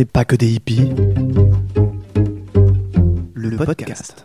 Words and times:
n'est 0.00 0.06
pas 0.06 0.24
que 0.24 0.34
des 0.34 0.48
hippies. 0.48 0.90
Le 3.34 3.56
podcast. 3.58 4.24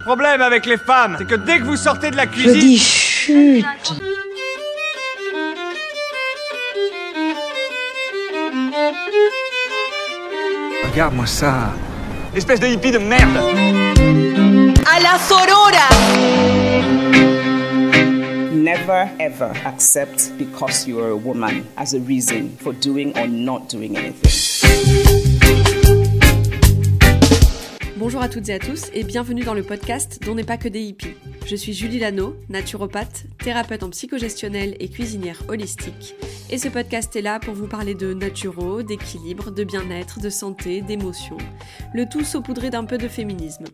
Problème 0.00 0.40
avec 0.40 0.64
les 0.64 0.78
femmes, 0.78 1.16
c'est 1.18 1.26
que 1.26 1.34
dès 1.34 1.58
que 1.58 1.64
vous 1.64 1.76
sortez 1.76 2.10
de 2.10 2.16
la 2.16 2.24
Je 2.24 2.28
cuisine, 2.28 2.60
dis 2.60 2.78
chut 2.78 3.64
regarde-moi 10.90 11.26
ça. 11.26 11.72
Espèce 12.34 12.60
de 12.60 12.68
hippie 12.68 12.90
de 12.90 12.98
merde. 12.98 13.36
à 14.90 15.00
la 15.00 15.18
sorora 15.18 16.63
Never 18.86 19.08
ever 19.18 19.50
accept 19.64 20.36
because 20.36 20.86
you 20.86 21.00
a 21.00 21.16
woman 21.16 21.64
as 21.78 21.94
a 21.94 22.00
reason 22.00 22.54
for 22.58 22.74
doing 22.74 23.16
or 23.16 23.26
not 23.26 23.70
doing 23.70 23.96
anything. 23.96 24.30
Bonjour 27.96 28.20
à 28.20 28.28
toutes 28.28 28.50
et 28.50 28.52
à 28.52 28.58
tous 28.58 28.90
et 28.92 29.02
bienvenue 29.02 29.42
dans 29.42 29.54
le 29.54 29.62
podcast 29.62 30.20
dont 30.26 30.34
n'est 30.34 30.44
pas 30.44 30.58
que 30.58 30.68
des 30.68 30.82
hippies. 30.82 31.14
Je 31.46 31.56
suis 31.56 31.72
Julie 31.72 31.98
Lano, 31.98 32.36
naturopathe, 32.50 33.24
thérapeute 33.42 33.82
en 33.84 33.88
psychogestionnelle 33.88 34.76
et 34.78 34.90
cuisinière 34.90 35.42
holistique. 35.48 36.14
Et 36.50 36.58
ce 36.58 36.68
podcast 36.68 37.16
est 37.16 37.22
là 37.22 37.40
pour 37.40 37.54
vous 37.54 37.68
parler 37.68 37.94
de 37.94 38.12
naturo, 38.12 38.82
d'équilibre, 38.82 39.50
de 39.50 39.64
bien-être, 39.64 40.20
de 40.20 40.28
santé, 40.28 40.82
d'émotion. 40.82 41.38
Le 41.94 42.06
tout 42.06 42.22
saupoudré 42.22 42.68
d'un 42.68 42.84
peu 42.84 42.98
de 42.98 43.08
féminisme. 43.08 43.64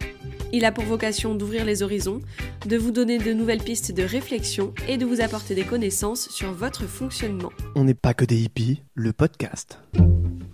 Il 0.52 0.64
a 0.64 0.72
pour 0.72 0.84
vocation 0.84 1.36
d'ouvrir 1.36 1.64
les 1.64 1.84
horizons, 1.84 2.20
de 2.66 2.77
vous 2.77 2.90
donner 2.90 3.18
de 3.18 3.32
nouvelles 3.32 3.62
pistes 3.62 3.92
de 3.92 4.02
réflexion 4.02 4.74
et 4.88 4.96
de 4.96 5.06
vous 5.06 5.20
apporter 5.20 5.54
des 5.54 5.62
connaissances 5.62 6.28
sur 6.28 6.52
votre 6.52 6.86
fonctionnement. 6.86 7.52
On 7.76 7.84
n'est 7.84 7.95
pas 7.95 8.14
que 8.14 8.24
des 8.24 8.36
hippies, 8.36 8.82
le 8.95 9.12
podcast. 9.12 9.78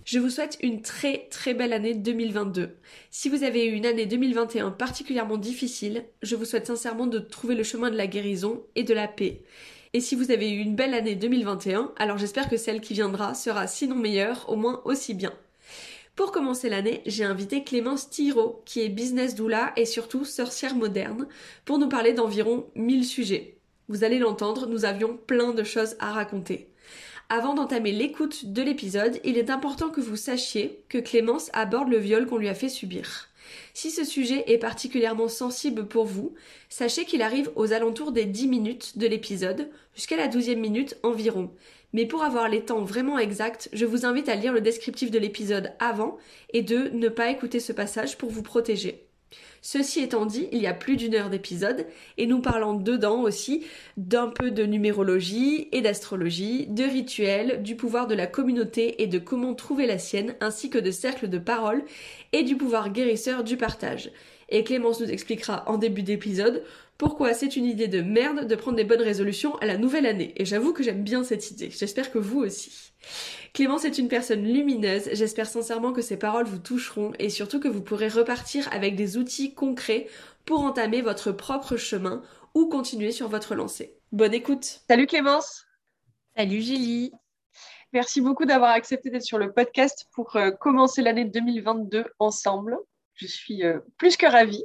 Je 0.05 0.19
vous 0.19 0.29
souhaite 0.29 0.59
une 0.63 0.83
très 0.83 1.29
très 1.31 1.55
belle 1.55 1.73
année 1.73 1.95
2022. 1.95 2.77
Si 3.11 3.31
vous 3.31 3.43
avez 3.43 3.65
eu 3.67 3.73
une 3.73 3.87
année 3.87 4.05
2021 4.05 4.71
particulièrement 4.71 5.39
difficile, 5.39 6.05
je 6.23 6.37
vous 6.37 6.45
souhaite 6.45 6.67
sincèrement 6.67 7.07
de 7.07 7.19
trouver 7.19 7.55
le 7.55 7.63
chemin 7.63 7.91
de 7.91 7.97
la 7.97 8.07
guérison 8.07 8.63
et 8.75 8.83
de 8.83 8.93
la 8.93 9.09
paix. 9.09 9.41
Et 9.95 10.01
si 10.01 10.15
vous 10.15 10.31
avez 10.31 10.51
eu 10.51 10.59
une 10.59 10.77
belle 10.77 10.93
année 10.93 11.15
2021, 11.15 11.93
alors 11.97 12.19
j'espère 12.19 12.51
que 12.51 12.59
celle 12.59 12.83
qui 12.83 12.93
viendra 12.93 13.33
sera 13.33 13.67
sinon 13.67 13.97
meilleure, 13.97 14.45
au 14.51 14.57
moins 14.57 14.83
aussi 14.85 15.15
bien. 15.15 15.33
Pour 16.17 16.33
commencer 16.33 16.71
l'année, 16.71 17.03
j'ai 17.05 17.25
invité 17.25 17.63
Clémence 17.63 18.09
Thiraud, 18.09 18.63
qui 18.65 18.81
est 18.81 18.89
business 18.89 19.35
doula 19.35 19.75
et 19.77 19.85
surtout 19.85 20.25
sorcière 20.25 20.75
moderne, 20.75 21.29
pour 21.67 21.79
nous 21.79 21.91
parler 21.91 22.15
d'environ 22.15 22.65
1000 22.75 23.05
sujets. 23.05 23.59
Vous 23.89 24.03
allez 24.03 24.19
l'entendre, 24.19 24.67
nous 24.67 24.87
avions 24.87 25.19
plein 25.27 25.53
de 25.53 25.63
choses 25.63 25.95
à 25.99 26.13
raconter. 26.13 26.71
Avant 27.29 27.53
d'entamer 27.53 27.93
l'écoute 27.93 28.47
de 28.47 28.63
l'épisode, 28.63 29.21
il 29.25 29.37
est 29.37 29.51
important 29.51 29.91
que 29.91 30.01
vous 30.01 30.17
sachiez 30.17 30.83
que 30.89 30.97
Clémence 30.97 31.51
aborde 31.53 31.91
le 31.91 31.99
viol 31.99 32.25
qu'on 32.25 32.39
lui 32.39 32.49
a 32.49 32.55
fait 32.55 32.71
subir. 32.71 33.29
Si 33.75 33.91
ce 33.91 34.03
sujet 34.03 34.45
est 34.47 34.59
particulièrement 34.59 35.29
sensible 35.29 35.87
pour 35.87 36.07
vous, 36.07 36.35
sachez 36.71 37.05
qu'il 37.05 37.21
arrive 37.21 37.51
aux 37.57 37.75
alentours 37.75 38.13
des 38.13 38.25
10 38.25 38.49
minutes 38.49 38.97
de 38.97 39.07
l'épisode, 39.07 39.69
jusqu'à 39.95 40.17
la 40.17 40.29
12e 40.29 40.57
minute 40.57 40.97
environ. 41.03 41.51
Mais 41.97 42.05
pour 42.05 42.23
avoir 42.23 42.51
les 42.51 42.61
temps 42.61 42.83
vraiment 42.83 43.19
exacts, 43.19 43.71
je 43.73 43.87
vous 43.87 44.05
invite 44.05 44.29
à 44.29 44.35
lire 44.35 44.53
le 44.53 44.61
descriptif 44.61 45.11
de 45.11 45.19
l'épisode 45.19 45.73
avant 45.79 46.19
et 46.53 46.61
de 46.61 46.91
ne 46.93 47.09
pas 47.09 47.31
écouter 47.31 47.59
ce 47.59 47.73
passage 47.73 48.19
pour 48.19 48.29
vous 48.29 48.43
protéger. 48.43 49.07
Ceci 49.63 50.01
étant 50.01 50.27
dit, 50.27 50.47
il 50.53 50.61
y 50.61 50.67
a 50.67 50.75
plus 50.75 50.97
d'une 50.97 51.15
heure 51.15 51.31
d'épisode 51.31 51.87
et 52.19 52.27
nous 52.27 52.43
parlons 52.43 52.75
dedans 52.75 53.23
aussi 53.23 53.65
d'un 53.97 54.29
peu 54.29 54.51
de 54.51 54.65
numérologie 54.65 55.69
et 55.73 55.81
d'astrologie, 55.81 56.67
de 56.67 56.85
rituels, 56.85 57.63
du 57.63 57.77
pouvoir 57.77 58.07
de 58.07 58.15
la 58.15 58.27
communauté 58.27 59.03
et 59.03 59.07
de 59.07 59.19
comment 59.19 59.55
trouver 59.55 59.87
la 59.87 59.99
sienne, 59.99 60.35
ainsi 60.43 60.69
que 60.69 60.77
de 60.77 60.91
cercles 60.91 61.29
de 61.29 61.39
parole 61.39 61.83
et 62.35 62.43
du 62.43 62.59
pouvoir 62.59 62.93
guérisseur 62.93 63.43
du 63.43 63.57
partage. 63.57 64.11
Et 64.49 64.65
Clémence 64.65 65.01
nous 65.01 65.11
expliquera 65.11 65.65
en 65.67 65.77
début 65.77 66.03
d'épisode 66.03 66.63
pourquoi 66.99 67.35
c'est 67.35 67.57
une 67.57 67.67
idée 67.67 67.89
de 67.89 68.01
merde 68.01 68.47
de 68.47 68.55
prendre 68.55 68.77
des 68.77 68.85
bonnes 68.85 69.03
résolutions 69.03 69.57
à 69.57 69.67
la 69.67 69.77
nouvelle 69.77 70.07
année. 70.07 70.33
Et 70.37 70.45
j'avoue 70.45 70.73
que 70.73 70.83
j'aime 70.83 71.03
bien 71.03 71.25
cette 71.25 71.51
idée. 71.51 71.71
J'espère 71.71 72.11
que 72.11 72.19
vous 72.19 72.41
aussi. 72.41 72.93
Clémence 73.53 73.85
est 73.85 73.99
une 73.99 74.09
personne 74.09 74.45
lumineuse. 74.45 75.11
J'espère 75.13 75.47
sincèrement 75.47 75.93
que 75.93 76.03
ses 76.03 76.17
paroles 76.17 76.47
vous 76.47 76.59
toucheront 76.59 77.13
et 77.19 77.29
surtout 77.29 77.61
que 77.61 77.69
vous 77.69 77.83
pourrez 77.83 78.09
repartir 78.09 78.69
avec 78.73 78.97
des 78.97 79.17
outils 79.19 79.55
concrets 79.55 80.07
pour 80.45 80.61
entamer 80.61 81.03
votre 81.03 81.33
propre 81.33 81.77
chemin 81.77 82.23
ou 82.55 82.69
continuer 82.69 83.13
sur 83.13 83.29
votre 83.29 83.55
lancée. 83.55 83.99
Bonne 84.13 84.35
écoute. 84.35 84.81
Salut 84.89 85.07
Clémence. 85.07 85.67
Salut 86.37 86.63
Julie. 86.63 87.13
Merci 87.93 88.21
beaucoup 88.21 88.45
d'avoir 88.45 88.71
accepté 88.71 89.11
d'être 89.11 89.23
sur 89.23 89.39
le 89.39 89.53
podcast 89.53 90.07
pour 90.13 90.37
euh, 90.37 90.51
commencer 90.51 91.03
l'année 91.03 91.25
2022 91.25 92.05
ensemble. 92.19 92.77
Je 93.17 93.27
suis 93.27 93.65
euh, 93.65 93.81
plus 93.99 94.17
que 94.17 94.27
ravie. 94.27 94.65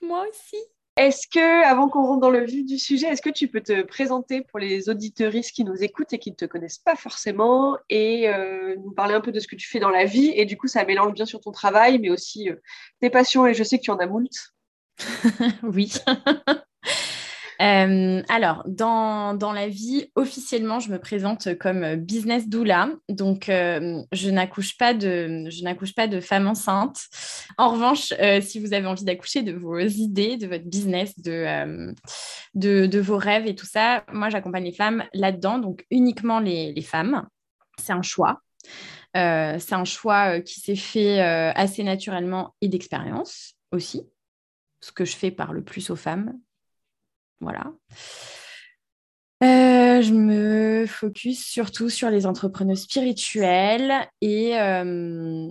Moi 0.00 0.26
aussi. 0.28 0.56
Est-ce 0.96 1.26
que, 1.26 1.64
avant 1.64 1.88
qu'on 1.88 2.06
rentre 2.06 2.20
dans 2.20 2.30
le 2.30 2.44
vif 2.44 2.64
du 2.64 2.78
sujet, 2.78 3.08
est-ce 3.08 3.22
que 3.22 3.30
tu 3.30 3.48
peux 3.48 3.60
te 3.60 3.82
présenter 3.82 4.42
pour 4.42 4.60
les 4.60 4.88
auditeuristes 4.88 5.50
qui 5.50 5.64
nous 5.64 5.82
écoutent 5.82 6.12
et 6.12 6.20
qui 6.20 6.30
ne 6.30 6.36
te 6.36 6.44
connaissent 6.44 6.78
pas 6.78 6.94
forcément 6.94 7.76
et 7.88 8.28
euh, 8.28 8.76
nous 8.76 8.92
parler 8.92 9.14
un 9.14 9.20
peu 9.20 9.32
de 9.32 9.40
ce 9.40 9.48
que 9.48 9.56
tu 9.56 9.68
fais 9.68 9.80
dans 9.80 9.90
la 9.90 10.04
vie 10.04 10.32
Et 10.36 10.44
du 10.44 10.56
coup, 10.56 10.68
ça 10.68 10.84
mélange 10.84 11.12
bien 11.14 11.26
sur 11.26 11.40
ton 11.40 11.50
travail, 11.50 11.98
mais 11.98 12.10
aussi 12.10 12.48
euh, 12.48 12.54
tes 13.00 13.10
passions, 13.10 13.44
et 13.44 13.54
je 13.54 13.64
sais 13.64 13.78
que 13.78 13.82
tu 13.82 13.90
en 13.90 13.98
as 13.98 14.06
moult. 14.06 14.30
oui. 15.64 15.92
Euh, 17.64 18.22
alors, 18.28 18.62
dans, 18.66 19.32
dans, 19.32 19.52
la 19.52 19.68
vie, 19.68 20.10
officiellement, 20.16 20.80
je 20.80 20.90
me 20.90 20.98
présente 20.98 21.56
comme 21.58 21.94
business 21.96 22.46
doula. 22.46 22.90
Donc, 23.08 23.48
euh, 23.48 24.02
je 24.12 24.28
n'accouche 24.28 24.76
pas 24.76 24.92
de, 24.92 25.46
je 25.48 25.62
n'accouche 25.64 25.94
pas 25.94 26.06
de 26.06 26.20
femme 26.20 26.46
enceinte. 26.46 26.98
En 27.56 27.70
revanche, 27.70 28.12
euh, 28.20 28.42
si 28.42 28.60
vous 28.60 28.74
avez 28.74 28.86
envie 28.86 29.04
d'accoucher 29.04 29.42
de 29.42 29.52
vos 29.52 29.78
idées, 29.78 30.36
de 30.36 30.46
votre 30.46 30.64
business, 30.64 31.18
de, 31.18 31.94
de, 32.54 32.86
de, 32.86 33.00
vos 33.00 33.16
rêves 33.16 33.46
et 33.46 33.54
tout 33.54 33.66
ça, 33.66 34.04
moi, 34.12 34.28
j'accompagne 34.28 34.64
les 34.64 34.72
femmes 34.72 35.04
là-dedans. 35.14 35.58
Donc, 35.58 35.86
uniquement 35.90 36.40
les, 36.40 36.72
les 36.74 36.82
femmes. 36.82 37.26
C'est 37.78 37.92
un 37.92 38.02
choix. 38.02 38.42
c'est 39.14 39.72
un 39.72 39.84
choix 39.84 40.40
qui 40.40 40.60
s'est 40.60 40.76
fait 40.76 41.20
assez 41.20 41.82
naturellement 41.82 42.54
et 42.60 42.68
d'expérience 42.68 43.54
aussi. 43.72 44.02
Ce 44.80 44.92
que 44.92 45.06
je 45.06 45.16
fais 45.16 45.30
parle 45.30 45.64
plus 45.64 45.88
aux 45.88 45.96
femmes 45.96 46.38
voilà. 47.40 47.72
Euh, 49.42 50.00
je 50.00 50.12
me 50.12 50.86
focus 50.86 51.44
surtout 51.44 51.90
sur 51.90 52.08
les 52.08 52.24
entrepreneurs 52.24 52.78
spirituels 52.78 53.92
et, 54.22 54.58
euh, 54.58 55.48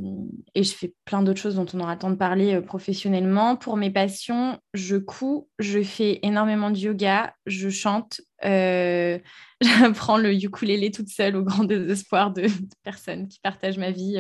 et 0.56 0.64
je 0.64 0.74
fais 0.74 0.94
plein 1.06 1.22
d'autres 1.22 1.42
choses 1.42 1.56
dont 1.56 1.66
on 1.74 1.80
aura 1.80 1.94
le 1.94 2.00
temps 2.00 2.10
de 2.10 2.16
parler 2.16 2.56
euh, 2.56 2.62
professionnellement. 2.62 3.56
Pour 3.56 3.78
mes 3.78 3.92
passions, 3.92 4.58
je 4.74 4.96
couds, 4.96 5.48
je 5.60 5.84
fais 5.84 6.20
énormément 6.24 6.72
de 6.72 6.78
yoga, 6.78 7.36
je 7.46 7.70
chante, 7.70 8.22
j'apprends 8.42 10.18
le 10.18 10.34
ukulélé 10.34 10.90
toute 10.90 11.10
seule 11.10 11.36
au 11.36 11.44
grand 11.44 11.64
désespoir 11.66 12.32
de, 12.32 12.44
de 12.44 12.76
personnes 12.84 13.28
qui 13.28 13.40
partagent 13.40 13.78
ma 13.78 13.92
vie, 13.92 14.16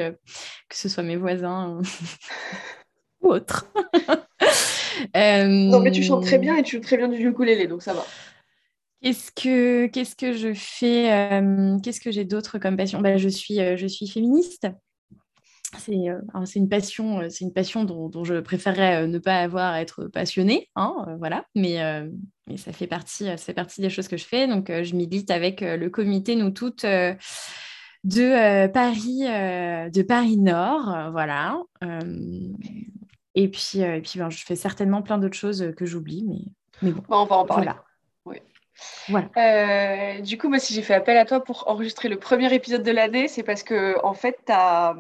que 0.69 0.75
ce 0.75 0.87
soit 0.87 1.03
mes 1.03 1.17
voisins 1.17 1.81
ou 3.21 3.29
autres. 3.29 3.65
Non, 5.15 5.79
mais 5.79 5.91
tu 5.91 6.03
chantes 6.03 6.25
très 6.25 6.37
bien 6.37 6.57
et 6.57 6.63
tu 6.63 6.77
joues 6.77 6.83
très 6.83 6.97
bien 6.97 7.07
du 7.07 7.27
ukulélé, 7.27 7.67
donc 7.67 7.81
ça 7.81 7.93
va. 7.93 8.05
Qu'est-ce 9.03 9.33
que, 9.33 9.87
qu'est-ce 9.87 10.15
que 10.15 10.31
je 10.31 10.53
fais 10.53 11.11
euh, 11.11 11.77
Qu'est-ce 11.83 11.99
que 11.99 12.09
j'ai 12.09 12.23
d'autre 12.23 12.57
comme 12.57 12.77
passion? 12.77 13.01
Ben, 13.01 13.17
je, 13.17 13.27
suis, 13.27 13.59
euh, 13.59 13.75
je 13.75 13.85
suis 13.85 14.07
féministe. 14.07 14.65
C'est, 15.77 16.07
euh, 16.07 16.21
c'est 16.45 16.59
une 16.59 16.69
passion, 16.69 17.19
c'est 17.29 17.43
une 17.43 17.51
passion 17.51 17.83
dont, 17.83 18.07
dont, 18.07 18.23
je 18.23 18.35
préférerais 18.35 19.05
ne 19.07 19.19
pas 19.19 19.41
avoir 19.41 19.73
à 19.73 19.81
être 19.81 20.05
passionnée, 20.05 20.69
hein, 20.77 21.17
voilà. 21.19 21.43
Mais, 21.53 21.79
mais 22.47 22.55
ça 22.55 22.71
fait 22.71 22.87
partie, 22.87 23.25
ça 23.25 23.35
fait 23.37 23.53
partie 23.53 23.81
des 23.81 23.89
choses 23.89 24.07
que 24.07 24.15
je 24.15 24.23
fais. 24.23 24.47
Donc, 24.47 24.71
je 24.71 24.95
milite 24.95 25.31
avec 25.31 25.59
le 25.61 25.89
comité 25.89 26.35
Nous 26.35 26.51
Toutes 26.51 26.85
de 26.85 28.67
Paris, 28.67 29.21
de 29.23 30.01
Paris 30.03 30.37
Nord, 30.37 31.09
voilà. 31.11 31.59
Et 33.35 33.49
puis, 33.49 33.79
et 33.81 34.01
puis 34.01 34.19
ben, 34.19 34.29
je 34.29 34.43
fais 34.45 34.55
certainement 34.55 35.01
plein 35.01 35.17
d'autres 35.17 35.37
choses 35.37 35.73
que 35.75 35.85
j'oublie, 35.85 36.23
mais, 36.27 36.41
mais 36.81 36.91
bon. 36.91 37.03
on 37.09 37.25
va 37.25 37.35
en 37.37 37.45
parler. 37.45 37.71
Voilà. 39.09 39.29
Euh, 39.37 40.21
du 40.21 40.37
coup, 40.37 40.49
moi, 40.49 40.59
si 40.59 40.73
j'ai 40.73 40.81
fait 40.81 40.93
appel 40.93 41.17
à 41.17 41.25
toi 41.25 41.43
pour 41.43 41.67
enregistrer 41.67 42.09
le 42.09 42.17
premier 42.17 42.53
épisode 42.53 42.83
de 42.83 42.91
l'année, 42.91 43.27
c'est 43.27 43.43
parce 43.43 43.63
que, 43.63 44.03
en 44.03 44.13
fait, 44.13 44.39
tu 44.45 44.51
as 44.51 44.95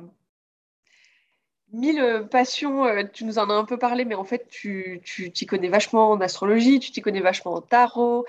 mille 1.71 2.27
passions. 2.29 2.85
Euh, 2.85 3.03
tu 3.11 3.25
nous 3.25 3.39
en 3.39 3.49
as 3.49 3.53
un 3.53 3.65
peu 3.65 3.77
parlé, 3.77 4.05
mais 4.05 4.15
en 4.15 4.23
fait, 4.23 4.47
tu 4.47 5.01
t'y 5.33 5.45
connais 5.45 5.69
vachement 5.69 6.11
en 6.11 6.21
astrologie, 6.21 6.79
tu 6.79 6.91
t'y 6.91 7.01
connais 7.01 7.21
vachement 7.21 7.55
en 7.55 7.61
tarot. 7.61 8.25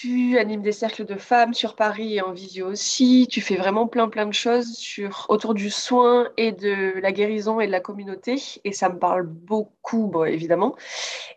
Tu 0.00 0.36
animes 0.36 0.60
des 0.60 0.72
cercles 0.72 1.06
de 1.06 1.14
femmes 1.14 1.54
sur 1.54 1.74
Paris 1.74 2.16
et 2.16 2.20
en 2.20 2.32
visio 2.32 2.66
aussi. 2.66 3.26
Tu 3.30 3.40
fais 3.40 3.56
vraiment 3.56 3.86
plein 3.86 4.10
plein 4.10 4.26
de 4.26 4.34
choses 4.34 4.74
sur, 4.76 5.24
autour 5.30 5.54
du 5.54 5.70
soin 5.70 6.28
et 6.36 6.52
de 6.52 7.00
la 7.00 7.12
guérison 7.12 7.60
et 7.60 7.66
de 7.66 7.72
la 7.72 7.80
communauté. 7.80 8.36
Et 8.64 8.72
ça 8.72 8.90
me 8.90 8.98
parle 8.98 9.26
beaucoup, 9.26 10.08
bon, 10.08 10.24
évidemment. 10.24 10.76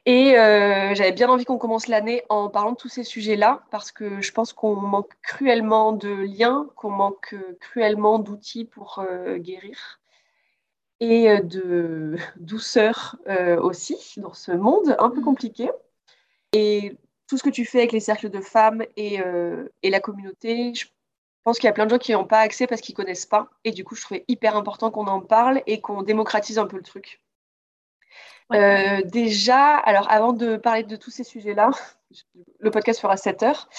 Et 0.05 0.37
euh, 0.37 0.93
j'avais 0.93 1.13
bien 1.13 1.29
envie 1.29 1.45
qu'on 1.45 1.57
commence 1.57 1.87
l'année 1.87 2.23
en 2.27 2.49
parlant 2.49 2.71
de 2.71 2.75
tous 2.75 2.89
ces 2.89 3.05
sujets-là 3.05 3.63
parce 3.71 3.93
que 3.93 4.21
je 4.21 4.31
pense 4.33 4.51
qu'on 4.51 4.75
manque 4.75 5.13
cruellement 5.21 5.93
de 5.93 6.09
liens, 6.09 6.67
qu'on 6.75 6.91
manque 6.91 7.35
cruellement 7.61 8.19
d'outils 8.19 8.65
pour 8.65 8.99
euh, 8.99 9.37
guérir 9.37 10.01
et 10.99 11.29
euh, 11.29 11.39
de 11.41 12.17
douceur 12.35 13.15
aussi 13.61 13.97
dans 14.17 14.33
ce 14.33 14.51
monde 14.51 14.97
un 14.99 15.09
peu 15.09 15.21
compliqué. 15.21 15.69
Et 16.51 16.97
tout 17.29 17.37
ce 17.37 17.43
que 17.43 17.49
tu 17.49 17.63
fais 17.63 17.77
avec 17.77 17.91
les 17.91 17.99
cercles 17.99 18.29
de 18.29 18.41
femmes 18.41 18.83
et, 18.97 19.21
euh, 19.21 19.71
et 19.83 19.91
la 19.91 19.99
communauté, 19.99 20.73
je 20.73 20.87
pense 21.43 21.59
qu'il 21.59 21.67
y 21.67 21.69
a 21.69 21.73
plein 21.73 21.85
de 21.85 21.91
gens 21.91 21.99
qui 21.99 22.11
n'ont 22.11 22.25
pas 22.25 22.39
accès 22.39 22.65
parce 22.65 22.81
qu'ils 22.81 22.93
ne 22.93 22.97
connaissent 22.97 23.27
pas. 23.27 23.49
Et 23.63 23.71
du 23.71 23.83
coup, 23.83 23.95
je 23.95 24.01
trouvais 24.01 24.25
hyper 24.27 24.57
important 24.57 24.89
qu'on 24.89 25.05
en 25.05 25.21
parle 25.21 25.61
et 25.67 25.79
qu'on 25.79 26.01
démocratise 26.01 26.57
un 26.57 26.65
peu 26.65 26.77
le 26.77 26.83
truc. 26.83 27.21
Euh, 28.51 29.03
déjà, 29.03 29.75
alors 29.75 30.11
avant 30.11 30.33
de 30.33 30.57
parler 30.57 30.81
de 30.81 30.95
tous 30.95 31.11
ces 31.11 31.23
sujets-là, 31.23 31.69
le 32.59 32.71
podcast 32.71 32.99
fera 32.99 33.15
7 33.15 33.43
heures. 33.43 33.69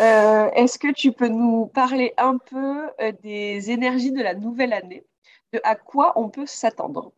Euh, 0.00 0.48
est-ce 0.52 0.78
que 0.78 0.92
tu 0.92 1.10
peux 1.10 1.28
nous 1.28 1.66
parler 1.66 2.14
un 2.18 2.38
peu 2.38 2.88
des 3.24 3.72
énergies 3.72 4.12
de 4.12 4.22
la 4.22 4.34
nouvelle 4.34 4.72
année, 4.72 5.04
de 5.52 5.60
à 5.64 5.74
quoi 5.74 6.12
on 6.14 6.28
peut 6.28 6.46
s'attendre? 6.46 7.12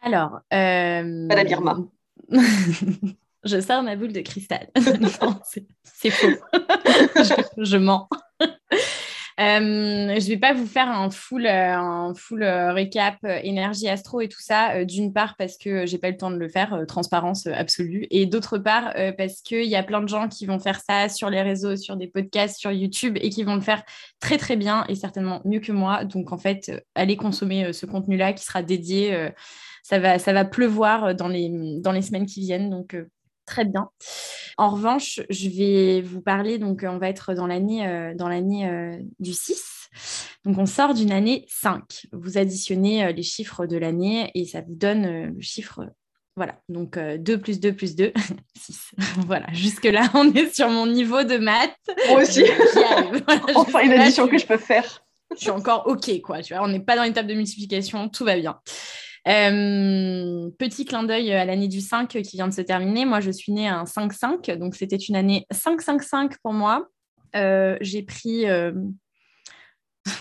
Alors, 0.00 0.40
Madame 0.50 1.48
Irma. 1.48 1.78
je 3.44 3.60
sors 3.60 3.82
ma 3.82 3.96
boule 3.96 4.12
de 4.12 4.20
cristal. 4.20 4.68
c'est 5.82 6.10
faux. 6.10 6.28
je, 7.58 7.76
mens. 7.76 8.08
Euh, 9.40 10.20
je 10.20 10.28
vais 10.28 10.36
pas 10.36 10.52
vous 10.52 10.64
faire 10.64 10.88
un 10.88 11.10
full, 11.10 11.44
euh, 11.46 11.76
un 11.76 12.14
full 12.14 12.44
euh, 12.44 12.72
récap 12.72 13.16
énergie 13.42 13.88
astro 13.88 14.20
et 14.20 14.28
tout 14.28 14.40
ça. 14.40 14.84
D'une 14.84 15.12
part 15.12 15.34
parce 15.36 15.58
que 15.58 15.86
j'ai 15.86 15.98
pas 15.98 16.06
eu 16.06 16.12
le 16.12 16.16
temps 16.16 16.30
de 16.30 16.36
le 16.36 16.48
faire, 16.48 16.84
transparence 16.86 17.48
absolue, 17.48 18.06
et 18.12 18.26
d'autre 18.26 18.58
part 18.58 18.94
parce 19.18 19.40
qu'il 19.40 19.64
y 19.64 19.74
a 19.74 19.82
plein 19.82 20.00
de 20.02 20.08
gens 20.08 20.28
qui 20.28 20.46
vont 20.46 20.60
faire 20.60 20.80
ça 20.88 21.08
sur 21.08 21.30
les 21.30 21.42
réseaux, 21.42 21.76
sur 21.76 21.96
des 21.96 22.06
podcasts, 22.06 22.60
sur 22.60 22.70
YouTube 22.70 23.18
et 23.20 23.28
qui 23.30 23.42
vont 23.42 23.56
le 23.56 23.60
faire 23.60 23.82
très 24.20 24.38
très 24.38 24.54
bien 24.54 24.84
et 24.88 24.94
certainement 24.94 25.42
mieux 25.44 25.58
que 25.58 25.72
moi. 25.72 26.04
Donc 26.04 26.30
en 26.30 26.38
fait, 26.38 26.70
allez 26.94 27.16
consommer 27.16 27.72
ce 27.72 27.86
contenu-là 27.86 28.34
qui 28.34 28.44
sera 28.44 28.62
dédié. 28.62 29.30
ça 29.82 29.98
va, 29.98 30.44
pleuvoir 30.44 31.16
dans 31.16 31.28
les, 31.28 31.50
dans 31.80 31.90
les 31.90 32.02
semaines 32.02 32.26
qui 32.26 32.38
viennent. 32.38 32.70
Donc, 32.70 32.96
Très 33.46 33.64
bien. 33.64 33.90
En 34.56 34.70
revanche, 34.70 35.20
je 35.28 35.48
vais 35.48 36.00
vous 36.00 36.22
parler, 36.22 36.58
donc 36.58 36.84
on 36.88 36.98
va 36.98 37.08
être 37.08 37.34
dans 37.34 37.46
l'année 37.46 37.86
euh, 37.86 38.14
dans 38.14 38.28
l'année 38.28 38.68
euh, 38.68 38.96
du 39.18 39.32
6. 39.32 39.90
Donc 40.44 40.58
on 40.58 40.66
sort 40.66 40.94
d'une 40.94 41.12
année 41.12 41.44
5. 41.48 42.06
Vous 42.12 42.38
additionnez 42.38 43.04
euh, 43.04 43.12
les 43.12 43.22
chiffres 43.22 43.66
de 43.66 43.76
l'année 43.76 44.30
et 44.34 44.46
ça 44.46 44.62
vous 44.62 44.74
donne 44.74 45.34
le 45.34 45.40
chiffre. 45.40 45.80
Voilà, 46.36 46.58
donc 46.68 46.98
2 46.98 47.38
plus 47.38 47.60
2 47.60 47.72
plus 47.74 47.94
2, 47.94 48.12
6. 48.56 48.92
voilà, 49.26 49.46
jusque-là, 49.52 50.10
on 50.14 50.32
est 50.32 50.54
sur 50.54 50.68
mon 50.68 50.86
niveau 50.86 51.22
de 51.22 51.36
maths. 51.36 51.76
Moi 52.08 52.22
aussi. 52.22 52.44
enfin, 53.54 53.80
une 53.80 53.92
addition 53.92 54.26
que 54.26 54.38
je 54.38 54.46
peux 54.46 54.58
faire. 54.58 55.04
Je 55.32 55.40
suis 55.40 55.50
encore 55.50 55.86
OK, 55.86 56.20
quoi. 56.22 56.42
Tu 56.42 56.54
vois, 56.54 56.64
on 56.64 56.68
n'est 56.68 56.80
pas 56.80 56.96
dans 56.96 57.04
une 57.04 57.12
table 57.12 57.28
de 57.28 57.34
multiplication, 57.34 58.08
tout 58.08 58.24
va 58.24 58.36
bien. 58.36 58.58
Euh, 59.26 60.50
petit 60.58 60.84
clin 60.84 61.02
d'œil 61.02 61.32
à 61.32 61.46
l'année 61.46 61.68
du 61.68 61.80
5 61.80 62.08
qui 62.08 62.36
vient 62.36 62.48
de 62.48 62.52
se 62.52 62.60
terminer. 62.60 63.04
Moi, 63.04 63.20
je 63.20 63.30
suis 63.30 63.52
née 63.52 63.68
un 63.68 63.84
5-5, 63.84 64.56
donc 64.58 64.74
c'était 64.74 64.96
une 64.96 65.16
année 65.16 65.46
5-5-5 65.52 66.34
pour 66.42 66.52
moi. 66.52 66.88
Euh, 67.34 67.78
j'ai 67.80 68.02
pris. 68.02 68.46
Euh, 68.46 68.72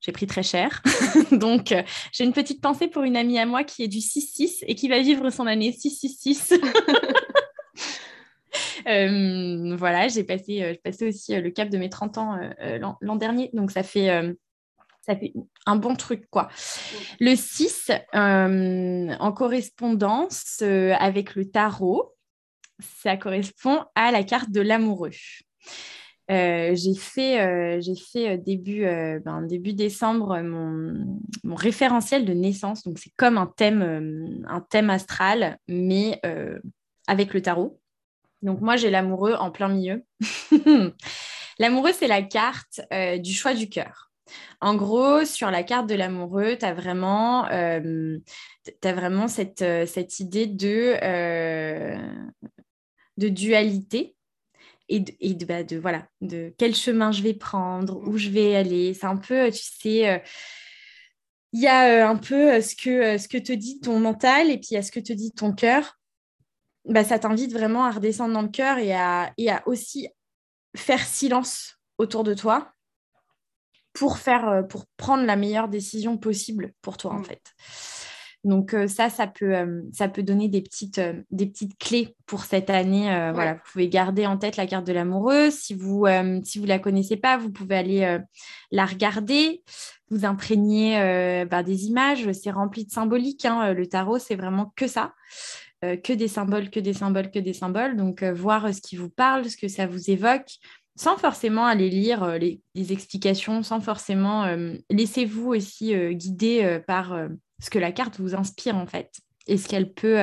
j'ai 0.00 0.12
pris 0.12 0.26
très 0.26 0.42
cher. 0.42 0.82
Donc, 1.32 1.74
j'ai 2.12 2.24
une 2.24 2.32
petite 2.32 2.62
pensée 2.62 2.88
pour 2.88 3.02
une 3.02 3.16
amie 3.16 3.38
à 3.38 3.44
moi 3.44 3.64
qui 3.64 3.82
est 3.82 3.88
du 3.88 3.98
6-6 3.98 4.64
et 4.66 4.74
qui 4.74 4.88
va 4.88 5.00
vivre 5.00 5.28
son 5.28 5.46
année 5.46 5.72
6-6-6. 5.72 6.58
voilà, 9.76 10.08
j'ai 10.08 10.24
passé, 10.24 10.80
passé 10.82 11.06
aussi 11.06 11.36
le 11.38 11.50
cap 11.50 11.68
de 11.68 11.76
mes 11.76 11.90
30 11.90 12.16
ans 12.16 12.38
l'an 13.02 13.16
dernier. 13.16 13.50
Donc, 13.52 13.70
ça 13.70 13.82
fait 13.82 14.34
ça 15.10 15.16
fait 15.16 15.32
un 15.66 15.76
bon 15.76 15.96
truc, 15.96 16.28
quoi. 16.30 16.48
Le 17.18 17.34
6, 17.34 17.90
euh, 18.14 19.14
en 19.18 19.32
correspondance 19.32 20.58
euh, 20.62 20.94
avec 20.98 21.34
le 21.34 21.50
tarot, 21.50 22.14
ça 23.02 23.16
correspond 23.16 23.84
à 23.94 24.12
la 24.12 24.22
carte 24.22 24.50
de 24.50 24.60
l'amoureux. 24.60 25.10
Euh, 26.30 26.76
j'ai 26.76 26.94
fait, 26.94 27.80
fait 28.12 28.38
début, 28.38 28.82
ben, 28.82 29.42
début 29.42 29.72
décembre 29.72 30.40
mon, 30.42 31.18
mon, 31.42 31.54
référentiel 31.56 32.24
de 32.24 32.32
naissance. 32.32 32.84
Donc, 32.84 33.00
c'est 33.00 33.12
comme 33.16 33.36
un 33.36 33.46
thème, 33.46 34.44
un 34.46 34.60
thème 34.60 34.90
astral, 34.90 35.58
mais 35.66 36.20
avec 37.08 37.34
le 37.34 37.42
tarot. 37.42 37.80
Donc, 38.42 38.60
moi, 38.60 38.76
j'ai 38.76 38.90
l'amoureux 38.90 39.34
en 39.34 39.50
plein 39.50 39.68
milieu. 39.68 40.04
l'amoureux, 41.58 41.92
c'est 41.92 42.06
la 42.06 42.22
carte 42.22 42.80
du 43.18 43.34
choix 43.34 43.52
du 43.52 43.68
cœur. 43.68 44.09
En 44.60 44.74
gros, 44.74 45.24
sur 45.24 45.50
la 45.50 45.62
carte 45.62 45.88
de 45.88 45.94
l'amoureux, 45.94 46.56
tu 46.58 46.64
as 46.64 46.74
vraiment, 46.74 47.46
euh, 47.50 48.18
vraiment 48.82 49.28
cette, 49.28 49.62
euh, 49.62 49.86
idée 50.18 50.46
de, 50.46 50.96
euh, 51.02 51.96
de 53.16 53.28
dualité 53.28 54.16
et, 54.88 55.00
de, 55.00 55.12
et 55.20 55.34
de, 55.34 55.44
bah, 55.44 55.62
de, 55.62 55.76
voilà, 55.76 56.06
de 56.20 56.54
quel 56.58 56.74
chemin 56.74 57.12
je 57.12 57.22
vais 57.22 57.34
prendre, 57.34 58.00
où 58.06 58.18
je 58.18 58.28
vais 58.28 58.56
aller. 58.56 58.94
C'est 58.94 59.06
un 59.06 59.16
peu, 59.16 59.50
tu 59.50 59.62
sais, 59.62 60.22
il 61.52 61.60
y 61.60 61.66
a 61.66 62.08
un 62.08 62.16
peu 62.16 62.60
ce 62.60 62.76
que, 62.76 63.18
ce 63.18 63.28
que 63.28 63.38
te 63.38 63.52
dit 63.52 63.80
ton 63.80 63.98
mental 63.98 64.50
et 64.50 64.58
puis 64.58 64.68
il 64.72 64.74
y 64.74 64.76
a 64.76 64.82
ce 64.82 64.92
que 64.92 65.00
te 65.00 65.12
dit 65.12 65.32
ton 65.32 65.52
cœur. 65.52 65.98
Bah, 66.86 67.04
ça 67.04 67.18
t'invite 67.18 67.52
vraiment 67.52 67.84
à 67.84 67.90
redescendre 67.90 68.34
dans 68.34 68.42
le 68.42 68.48
cœur 68.48 68.78
et 68.78 68.92
à 68.92 69.32
aussi 69.66 70.08
faire 70.76 71.04
silence 71.04 71.76
autour 71.98 72.24
de 72.24 72.34
toi 72.34 72.72
pour 73.92 74.18
faire, 74.18 74.48
euh, 74.48 74.62
pour 74.62 74.86
prendre 74.96 75.24
la 75.24 75.36
meilleure 75.36 75.68
décision 75.68 76.16
possible 76.16 76.72
pour 76.82 76.96
toi, 76.96 77.12
en 77.12 77.20
mm. 77.20 77.24
fait. 77.24 77.42
Donc 78.42 78.72
euh, 78.72 78.88
ça, 78.88 79.10
ça 79.10 79.26
peut, 79.26 79.54
euh, 79.54 79.82
ça 79.92 80.08
peut 80.08 80.22
donner 80.22 80.48
des 80.48 80.62
petites, 80.62 81.00
des 81.30 81.44
petites 81.44 81.76
clés 81.76 82.16
pour 82.24 82.44
cette 82.44 82.70
année. 82.70 83.04
Voilà, 83.34 83.54
vous 83.54 83.60
pouvez 83.70 83.88
garder 83.90 84.24
en 84.26 84.38
tête 84.38 84.56
la 84.56 84.66
carte 84.66 84.86
de 84.86 84.94
l'amoureux. 84.94 85.50
Si 85.50 85.74
vous, 85.74 86.06
si 86.42 86.58
vous 86.58 86.64
la 86.64 86.78
connaissez 86.78 87.18
pas, 87.18 87.36
vous 87.36 87.50
pouvez 87.50 87.76
aller 87.76 88.18
la 88.70 88.86
regarder, 88.86 89.62
vous 90.08 90.24
imprégner 90.24 91.44
bah, 91.50 91.62
des 91.62 91.84
images. 91.84 92.32
C'est 92.32 92.50
rempli 92.50 92.86
de 92.86 92.90
symboliques. 92.90 93.44
Hein. 93.44 93.74
Le 93.74 93.86
tarot, 93.86 94.18
c'est 94.18 94.36
vraiment 94.36 94.72
que 94.74 94.86
ça. 94.86 95.12
que 95.82 96.12
des 96.14 96.28
symboles, 96.28 96.70
que 96.70 96.80
des 96.80 96.94
symboles, 96.94 97.30
que 97.30 97.40
des 97.40 97.52
symboles. 97.52 97.96
Donc, 97.96 98.22
voir 98.22 98.72
ce 98.72 98.80
qui 98.80 98.96
vous 98.96 99.10
parle, 99.10 99.50
ce 99.50 99.58
que 99.58 99.68
ça 99.68 99.86
vous 99.86 100.08
évoque 100.08 100.60
sans 100.96 101.16
forcément 101.16 101.66
aller 101.66 101.88
lire 101.88 102.22
euh, 102.22 102.38
les, 102.38 102.60
explications, 102.92 103.62
sans 103.62 103.80
forcément 103.80 104.44
euh, 104.44 104.74
laissez-vous 104.90 105.54
aussi 105.54 105.94
euh, 105.94 106.12
guider 106.12 106.80
par 106.86 107.16
ce 107.60 107.70
que 107.70 107.78
la 107.78 107.92
carte 107.92 108.20
vous 108.20 108.34
inspire 108.34 108.76
en 108.76 108.86
fait 108.86 109.12
et 109.46 109.56
ce 109.56 109.68
qu'elle 109.68 109.92
peut 109.92 110.18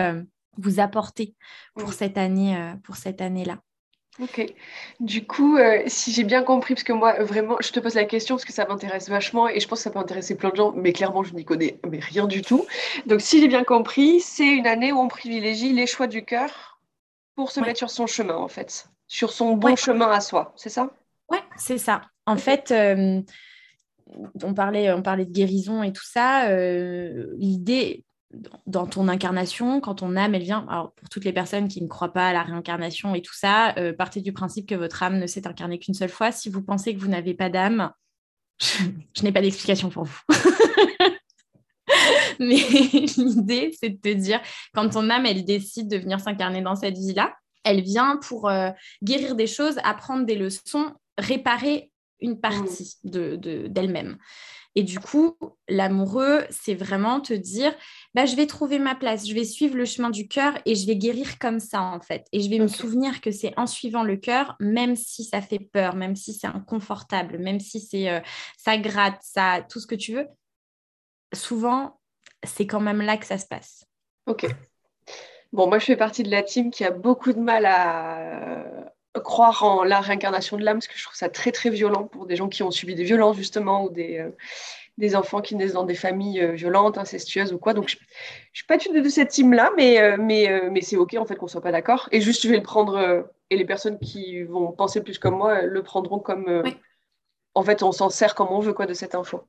vous 0.58 0.80
apporter 0.80 1.36
pour 1.76 1.94
cette 1.94 2.18
année 2.18 2.58
pour 2.84 2.96
cette 2.96 3.22
année-là. 3.22 3.60
Ok. 4.20 4.54
Du 5.00 5.28
coup, 5.28 5.58
si 5.86 6.12
j'ai 6.12 6.24
bien 6.24 6.42
compris, 6.42 6.74
parce 6.74 6.84
que 6.84 6.94
moi, 6.94 7.22
vraiment, 7.24 7.58
je 7.62 7.72
te 7.72 7.80
pose 7.80 7.94
la 7.94 8.06
question 8.06 8.36
parce 8.36 8.46
que 8.46 8.54
ça 8.54 8.66
m'intéresse 8.66 9.10
vachement 9.10 9.48
et 9.48 9.60
je 9.60 9.68
pense 9.68 9.80
que 9.80 9.84
ça 9.84 9.92
peut 9.92 10.00
intéresser 10.00 10.36
plein 10.36 10.50
de 10.50 10.56
gens, 10.56 10.72
mais 10.76 10.94
clairement, 10.94 11.24
je 11.24 11.36
n'y 11.36 11.46
connais 11.46 11.80
mais 11.88 12.00
rien 12.00 12.26
du 12.26 12.42
tout. 12.42 12.66
Donc, 13.06 13.22
si 13.22 13.40
j'ai 13.40 13.48
bien 13.48 13.64
compris, 13.64 14.20
c'est 14.20 14.48
une 14.48 14.66
année 14.66 14.92
où 14.92 14.98
on 14.98 15.08
privilégie 15.08 15.74
les 15.74 15.86
choix 15.86 16.08
du 16.08 16.26
cœur 16.26 16.80
pour 17.36 17.52
se 17.52 17.60
mettre 17.60 17.78
sur 17.78 17.92
son 17.92 18.08
chemin, 18.08 18.38
en 18.38 18.48
fait 18.48 18.90
sur 19.08 19.32
son 19.32 19.56
bon 19.56 19.76
chemin 19.76 20.10
à 20.12 20.22
soi, 20.22 20.54
c'est 20.56 20.70
ça? 20.70 20.92
Oui, 21.30 21.38
c'est 21.58 21.78
ça. 21.78 22.02
En 22.26 22.38
fait, 22.38 22.72
euh, 22.72 23.22
on, 24.44 24.54
parlait, 24.54 24.92
on 24.92 25.02
parlait 25.02 25.26
de 25.26 25.32
guérison 25.32 25.84
et 25.84 25.94
tout 25.94 26.06
ça. 26.06 26.50
Euh, 26.50 27.28
l'idée, 27.38 28.06
dans 28.66 28.86
ton 28.86 29.08
incarnation, 29.08 29.80
quand 29.80 29.96
ton 29.96 30.16
âme, 30.16 30.36
elle 30.36 30.44
vient, 30.44 30.66
alors 30.70 30.94
pour 30.94 31.10
toutes 31.10 31.26
les 31.26 31.34
personnes 31.34 31.68
qui 31.68 31.82
ne 31.82 31.88
croient 31.88 32.14
pas 32.14 32.30
à 32.30 32.34
la 32.34 32.44
réincarnation 32.44 33.16
et 33.16 33.22
tout 33.22 33.34
ça, 33.34 33.74
euh, 33.78 33.94
partez 33.94 34.22
du 34.22 34.34
principe 34.34 34.68
que 34.68 34.76
votre 34.76 35.02
âme 35.04 35.20
ne 35.20 35.28
s'est 35.28 35.48
incarnée 35.48 35.80
qu'une 35.80 35.94
seule 35.94 36.10
fois. 36.10 36.32
Si 36.32 36.50
vous 36.50 36.62
pensez 36.62 36.94
que 36.94 37.00
vous 37.00 37.08
n'avez 37.08 37.34
pas 37.34 37.50
d'âme, 37.50 37.92
je, 38.60 39.24
n'ai 39.24 39.32
pas 39.32 39.42
d'explication 39.42 39.90
pour 39.90 40.04
vous. 40.04 40.22
Mais 42.40 42.58
l'idée, 43.18 43.74
c'est 43.80 43.90
de 43.90 43.98
te 43.98 44.14
dire, 44.14 44.42
quand 44.74 44.90
ton 44.90 45.10
âme, 45.10 45.26
elle 45.26 45.46
décide 45.46 45.90
de 45.90 45.98
venir 45.98 46.20
s'incarner 46.20 46.62
dans 46.62 46.76
cette 46.76 46.98
vie-là, 46.98 47.34
elle 47.68 47.82
vient 47.82 48.18
pour 48.18 48.50
euh, 48.50 48.70
guérir 49.04 49.36
des 49.36 49.48
choses, 49.48 49.78
apprendre 49.84 50.26
des 50.26 50.36
leçons, 50.36 50.94
réparer 51.18 51.92
une 52.20 52.40
partie 52.40 52.98
mm. 53.04 53.10
de, 53.10 53.68
d'elle-même. 53.68 54.18
Et 54.76 54.84
du 54.84 55.00
coup, 55.00 55.36
l'amoureux, 55.68 56.44
c'est 56.52 56.76
vraiment 56.76 57.20
te 57.20 57.34
dire, 57.34 57.76
bah, 58.14 58.28
je 58.28 58.36
vais 58.36 58.46
trouver 58.46 58.78
ma 58.78 58.94
place, 58.94 59.28
je 59.28 59.34
vais 59.34 59.44
suivre 59.44 59.76
le 59.76 59.86
chemin 59.86 60.12
du 60.12 60.28
cœur 60.28 60.54
et 60.66 60.76
je 60.76 60.86
vais 60.86 60.96
guérir 60.96 61.40
comme 61.40 61.60
ça, 61.60 61.82
en 61.82 62.00
fait. 62.00 62.28
Et 62.32 62.42
je 62.42 62.50
vais 62.50 62.60
me 62.60 62.68
souvenir 62.68 63.20
que 63.20 63.32
c'est 63.32 63.58
en 63.58 63.66
suivant 63.66 64.04
le 64.04 64.18
cœur, 64.18 64.56
même 64.60 64.96
si 64.96 65.24
ça 65.24 65.42
fait 65.42 65.58
peur, 65.58 65.96
même 65.96 66.16
si 66.16 66.32
c'est 66.32 66.46
inconfortable, 66.46 67.40
même 67.40 67.60
si 67.60 67.80
c'est 67.80 68.08
euh, 68.08 68.20
ça 68.56 68.78
gratte, 68.78 69.18
ça, 69.22 69.66
tout 69.68 69.80
ce 69.80 69.88
que 69.88 69.96
tu 69.96 70.14
veux. 70.14 70.28
Souvent, 71.34 72.00
c'est 72.44 72.68
quand 72.68 72.80
même 72.80 73.02
là 73.02 73.18
que 73.18 73.26
ça 73.26 73.40
se 73.40 73.48
passe. 73.48 73.84
Ok. 74.28 74.46
Bon, 75.54 75.68
moi, 75.68 75.80
je 75.80 75.86
fais 75.86 75.96
partie 75.96 76.24
de 76.24 76.32
la 76.32 76.44
team 76.44 76.72
qui 76.72 76.84
a 76.84 76.92
beaucoup 76.92 77.34
de 77.34 77.40
mal 77.40 77.66
à 77.66 78.20
euh, 78.20 79.20
croire 79.24 79.64
en 79.64 79.84
la 79.84 80.02
réincarnation 80.02 80.58
de 80.58 80.64
l'âme, 80.64 80.78
parce 80.78 80.88
que 80.88 80.98
je 80.98 81.04
trouve 81.04 81.16
ça 81.16 81.30
très, 81.30 81.52
très 81.52 81.70
violent 81.70 82.04
pour 82.06 82.26
des 82.26 82.36
gens 82.36 82.50
qui 82.50 82.64
ont 82.64 82.72
subi 82.72 82.96
des 82.96 83.04
violences, 83.04 83.38
justement, 83.38 83.86
ou 83.86 83.90
des, 83.90 84.20
euh, 84.20 84.30
des 84.98 85.16
enfants 85.16 85.42
qui 85.42 85.56
naissent 85.56 85.74
dans 85.74 85.84
des 85.84 85.96
familles 85.96 86.42
euh, 86.42 86.52
violentes, 86.54 86.98
incestueuses 86.98 87.54
ou 87.54 87.60
quoi. 87.60 87.74
Donc, 87.74 87.88
je 87.88 87.96
ne 87.96 88.02
suis 88.54 88.66
pas 88.66 88.78
du 88.78 88.88
tout 88.88 89.02
de 89.02 89.10
cette 89.10 89.30
team-là, 89.30 89.72
mais, 89.78 90.02
euh, 90.02 90.18
mais, 90.20 90.50
euh, 90.50 90.70
mais 90.72 90.82
c'est 90.82 90.98
OK, 90.98 91.16
en 91.16 91.26
fait, 91.26 91.36
qu'on 91.36 91.46
ne 91.46 91.52
soit 91.52 91.62
pas 91.62 91.72
d'accord. 91.72 92.10
Et 92.12 92.22
juste, 92.22 92.44
je 92.44 92.50
vais 92.50 92.58
le 92.58 92.64
prendre, 92.64 93.26
et 93.50 93.58
les 93.58 93.66
personnes 93.66 94.00
qui 94.00 94.44
vont 94.44 94.72
penser 94.72 95.02
plus 95.02 95.20
comme 95.20 95.38
moi 95.38 95.62
le 95.62 95.84
prendront 95.84 96.20
comme... 96.20 96.62
Oui. 96.64 96.78
En 97.54 97.64
fait, 97.64 97.82
on 97.82 97.92
s'en 97.92 98.12
sert 98.12 98.36
comme 98.36 98.50
on 98.52 98.60
veut, 98.60 98.74
quoi, 98.74 98.86
de 98.86 98.94
cette 98.94 99.16
info. 99.16 99.42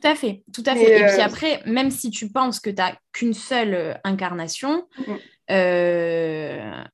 Tout 0.00 0.08
à 0.08 0.14
fait, 0.14 0.44
tout 0.52 0.62
à 0.66 0.74
fait. 0.74 0.98
Et 1.00 1.04
euh, 1.04 1.08
puis 1.12 1.20
après, 1.22 1.60
même 1.66 1.90
si 1.90 2.10
tu 2.10 2.30
penses 2.30 2.60
que 2.60 2.70
tu 2.70 2.76
n'as 2.76 2.94
qu'une 3.12 3.34
seule 3.34 3.74
euh, 3.74 3.94
incarnation 4.04 4.86
Mhm. 5.06 5.18
euh, 5.50 6.84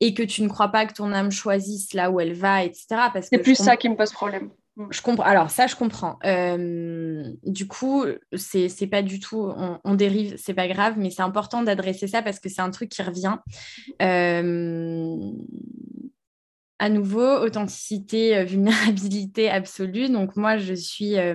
et 0.00 0.14
que 0.14 0.22
tu 0.22 0.42
ne 0.42 0.48
crois 0.48 0.68
pas 0.68 0.86
que 0.86 0.92
ton 0.94 1.12
âme 1.12 1.30
choisisse 1.30 1.92
là 1.94 2.10
où 2.10 2.20
elle 2.20 2.34
va, 2.34 2.62
etc. 2.64 2.86
C'est 3.22 3.38
plus 3.38 3.54
ça 3.56 3.76
qui 3.76 3.88
me 3.88 3.96
pose 3.96 4.12
problème. 4.12 4.50
Je 4.90 5.02
comprends. 5.02 5.24
Alors 5.24 5.50
ça, 5.50 5.66
je 5.66 5.74
comprends. 5.74 6.20
Euh, 6.24 7.24
du 7.44 7.66
coup, 7.66 8.04
c'est 8.36 8.68
c'est 8.68 8.86
pas 8.86 9.02
du 9.02 9.18
tout. 9.18 9.40
On, 9.56 9.80
on 9.82 9.94
dérive, 9.96 10.36
c'est 10.38 10.54
pas 10.54 10.68
grave, 10.68 10.94
mais 10.96 11.10
c'est 11.10 11.22
important 11.22 11.64
d'adresser 11.64 12.06
ça 12.06 12.22
parce 12.22 12.38
que 12.38 12.48
c'est 12.48 12.60
un 12.60 12.70
truc 12.70 12.88
qui 12.90 13.02
revient. 13.02 13.38
Euh, 14.00 15.16
à 16.78 16.88
nouveau, 16.88 17.26
authenticité, 17.40 18.36
euh, 18.36 18.44
vulnérabilité 18.44 19.50
absolue. 19.50 20.08
Donc 20.08 20.36
moi, 20.36 20.58
je 20.58 20.74
suis, 20.74 21.18
euh, 21.18 21.34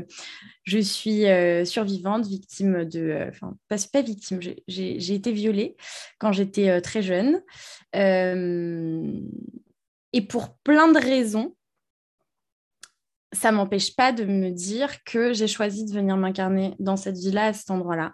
euh, 1.29 1.65
survivante, 1.65 2.25
victime 2.27 2.85
de, 2.85 2.99
euh, 2.99 3.29
enfin 3.29 3.55
pas, 3.67 3.75
pas 3.91 4.01
victime. 4.01 4.39
j'ai- 4.41 4.63
été 5.13 5.31
violée 5.31 5.75
quand 6.19 6.31
j'étais 6.31 6.69
euh, 6.69 6.81
très 6.81 7.01
jeune, 7.01 7.41
Euh, 7.95 9.11
et 10.13 10.21
pour 10.21 10.57
plein 10.63 10.91
de 10.91 10.99
raisons 10.99 11.55
ça 13.33 13.51
m'empêche 13.51 13.95
pas 13.95 14.11
de 14.11 14.25
me 14.25 14.49
dire 14.51 15.03
que 15.03 15.33
j'ai 15.33 15.47
choisi 15.47 15.85
de 15.85 15.91
venir 15.93 16.17
m'incarner 16.17 16.75
dans 16.79 16.95
cette 16.95 17.17
vie-là, 17.17 17.47
à 17.47 17.53
cet 17.53 17.71
endroit-là, 17.71 18.13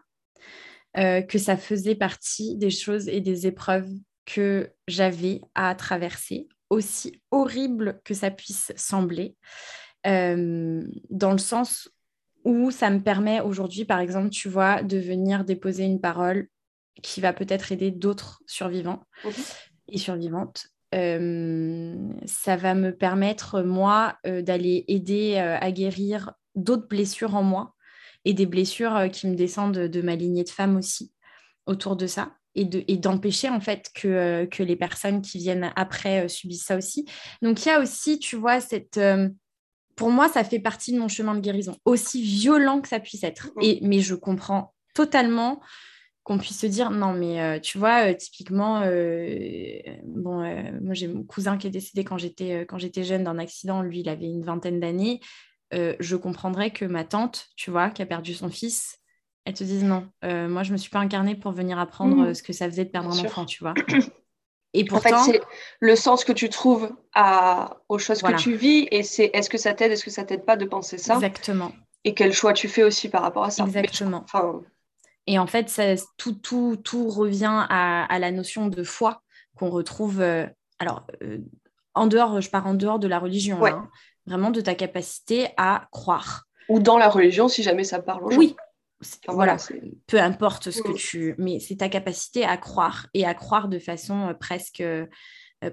Euh, 0.97 1.21
que 1.21 1.37
ça 1.37 1.55
faisait 1.55 1.93
partie 1.95 2.55
des 2.57 2.71
choses 2.71 3.07
et 3.09 3.21
des 3.21 3.45
épreuves 3.45 3.91
que 4.25 4.71
j'avais 4.87 5.39
à 5.53 5.75
traverser, 5.75 6.47
aussi 6.69 7.21
horrible 7.31 8.01
que 8.03 8.13
ça 8.13 8.31
puisse 8.31 8.71
sembler, 8.75 9.35
euh, 10.07 10.83
dans 11.09 11.31
le 11.31 11.37
sens 11.37 11.89
où 12.45 12.71
ça 12.71 12.89
me 12.89 13.01
permet 13.01 13.41
aujourd'hui, 13.41 13.85
par 13.85 13.99
exemple, 13.99 14.29
tu 14.29 14.47
vois, 14.49 14.81
de 14.81 14.97
venir 14.97 15.43
déposer 15.43 15.83
une 15.83 15.99
parole 15.99 16.47
qui 17.03 17.21
va 17.21 17.33
peut-être 17.33 17.71
aider 17.71 17.91
d'autres 17.91 18.41
survivants 18.47 19.03
et 19.87 19.97
survivantes. 19.97 20.67
Euh, 20.95 21.95
ça 22.25 22.55
va 22.55 22.73
me 22.75 22.95
permettre, 22.95 23.61
moi, 23.61 24.17
euh, 24.25 24.41
d'aller 24.41 24.85
aider 24.87 25.37
à 25.37 25.71
guérir 25.71 26.33
d'autres 26.55 26.87
blessures 26.87 27.35
en 27.35 27.43
moi 27.43 27.75
et 28.25 28.33
des 28.33 28.45
blessures 28.45 29.09
qui 29.11 29.27
me 29.27 29.35
descendent 29.35 29.75
de, 29.75 29.87
de 29.87 30.01
ma 30.01 30.15
lignée 30.15 30.43
de 30.43 30.49
femmes 30.49 30.77
aussi 30.77 31.13
autour 31.65 31.95
de 31.95 32.07
ça 32.07 32.38
et 32.55 32.65
de- 32.65 32.83
et 32.87 32.97
d'empêcher 32.97 33.49
en 33.49 33.59
fait 33.61 33.89
que, 33.93 34.07
euh, 34.07 34.45
que 34.45 34.63
les 34.63 34.75
personnes 34.75 35.21
qui 35.21 35.37
viennent 35.37 35.71
après 35.75 36.25
euh, 36.25 36.27
subissent 36.27 36.65
ça 36.65 36.77
aussi. 36.77 37.05
Donc 37.41 37.63
il 37.65 37.69
y 37.69 37.71
a 37.71 37.79
aussi, 37.79 38.19
tu 38.19 38.35
vois, 38.35 38.59
cette... 38.59 38.97
euh, 38.97 39.29
pour 39.95 40.09
moi, 40.11 40.29
ça 40.29 40.43
fait 40.43 40.59
partie 40.59 40.93
de 40.93 40.99
mon 40.99 41.07
chemin 41.09 41.35
de 41.35 41.41
guérison, 41.41 41.75
aussi 41.85 42.21
violent 42.21 42.79
que 42.81 42.87
ça 42.87 42.99
puisse 42.99 43.23
être. 43.23 43.47
Mhm. 43.57 43.63
Et, 43.63 43.79
mais 43.83 43.99
je 43.99 44.15
comprends 44.15 44.73
totalement 44.95 45.61
qu'on 46.23 46.37
puisse 46.37 46.59
se 46.59 46.67
dire 46.67 46.91
non 46.91 47.13
mais 47.13 47.41
euh, 47.41 47.59
tu 47.59 47.77
vois 47.79 48.09
euh, 48.09 48.13
typiquement 48.13 48.81
euh, 48.83 49.79
bon 50.05 50.43
moi 50.81 50.93
j'ai 50.93 51.07
mon 51.07 51.23
cousin 51.23 51.57
qui 51.57 51.65
est 51.67 51.71
décédé 51.71 52.03
quand 52.03 52.17
j'étais 52.19 52.65
quand 52.67 52.77
j'étais 52.77 53.03
jeune 53.03 53.23
d'un 53.23 53.39
accident 53.39 53.81
lui 53.81 54.01
il 54.01 54.09
avait 54.09 54.25
une 54.27 54.43
vingtaine 54.43 54.79
d'années 54.79 55.21
je 55.71 56.15
comprendrais 56.15 56.71
que 56.71 56.85
ma 56.85 57.03
tante 57.03 57.47
tu 57.55 57.71
vois 57.71 57.89
qui 57.89 58.01
a 58.01 58.05
perdu 58.05 58.33
son 58.33 58.49
fils 58.49 58.98
elle 59.49 59.55
te 59.55 59.63
dise 59.63 59.83
non 59.83 60.07
euh, 60.23 60.47
moi 60.47 60.63
je 60.63 60.71
me 60.71 60.77
suis 60.77 60.89
pas 60.89 60.99
incarnée 60.99 61.35
pour 61.35 61.51
venir 61.51 61.77
apprendre 61.79 62.15
Mhm. 62.17 62.25
euh, 62.27 62.33
ce 62.33 62.43
que 62.43 62.53
ça 62.53 62.65
faisait 62.69 62.85
de 62.85 62.89
perdre 62.89 63.09
Bien 63.09 63.17
un 63.17 63.21
sûr. 63.21 63.29
enfant 63.29 63.45
tu 63.45 63.63
vois 63.63 63.73
et 64.73 64.83
En 64.91 64.99
fait, 64.99 65.09
pourtant 65.09 65.23
c'est 65.23 65.41
le 65.79 65.95
sens 65.95 66.23
que 66.23 66.31
tu 66.31 66.49
trouves 66.49 66.91
à, 67.13 67.77
aux 67.89 67.97
choses 67.99 68.21
Voilà. 68.21 68.37
que 68.37 68.41
tu 68.41 68.53
vis 68.55 68.87
et 68.91 69.03
c'est 69.03 69.31
est-ce 69.33 69.49
que 69.49 69.57
ça 69.57 69.73
t'aide, 69.73 69.91
est-ce 69.91 70.03
que 70.05 70.11
ça 70.11 70.23
t'aide 70.23 70.45
pas 70.45 70.57
de 70.57 70.65
penser 70.65 70.97
ça 70.97 71.15
exactement 71.15 71.71
et 72.05 72.13
quel 72.13 72.31
choix 72.33 72.53
tu 72.53 72.67
fais 72.69 72.83
aussi 72.83 73.09
par 73.09 73.21
rapport 73.23 73.43
à 73.43 73.49
ça. 73.51 73.63
Mais 73.65 73.69
Exactement. 73.69 74.21
Enfin, 74.23 74.61
Et 75.27 75.37
en 75.37 75.47
fait, 75.47 75.67
ça, 75.69 75.83
tout, 76.17 76.33
tout, 76.33 76.77
tout 76.81 77.09
revient 77.09 77.65
à, 77.69 78.05
à 78.05 78.19
la 78.19 78.31
notion 78.31 78.67
de 78.67 78.83
foi 78.83 79.21
qu'on 79.57 79.69
retrouve. 79.69 80.21
euh, 80.21 80.45
alors, 80.79 81.05
euh, 81.23 81.39
en 81.95 82.07
dehors, 82.07 82.39
je 82.39 82.49
pars 82.49 82.65
en 82.67 82.73
dehors 82.73 82.99
de 82.99 83.07
la 83.09 83.19
religion, 83.19 83.59
Ouais. 83.59 83.71
hein, 83.71 83.89
vraiment 84.25 84.49
de 84.49 84.61
ta 84.61 84.75
capacité 84.75 85.49
à 85.57 85.89
croire. 85.91 86.45
ou 86.69 86.79
dans 86.79 86.97
la 86.97 87.09
religion, 87.09 87.49
si 87.49 87.63
jamais 87.63 87.83
ça 87.83 87.99
parle 87.99 88.23
aux 88.23 88.31
gens. 88.31 88.37
Oui, 88.37 88.55
voilà, 89.27 89.57
peu 90.07 90.19
importe 90.19 90.71
ce 90.71 90.81
que 90.81 90.89
Mm. 90.91 90.95
tu. 90.95 91.35
Mais 91.37 91.59
c'est 91.59 91.77
ta 91.77 91.89
capacité 91.89 92.43
à 92.45 92.57
croire 92.57 93.07
et 93.13 93.25
à 93.25 93.33
croire 93.33 93.67
de 93.69 93.79
façon 93.79 94.29
euh, 94.29 94.33
presque. 94.33 94.81
euh, 94.81 95.05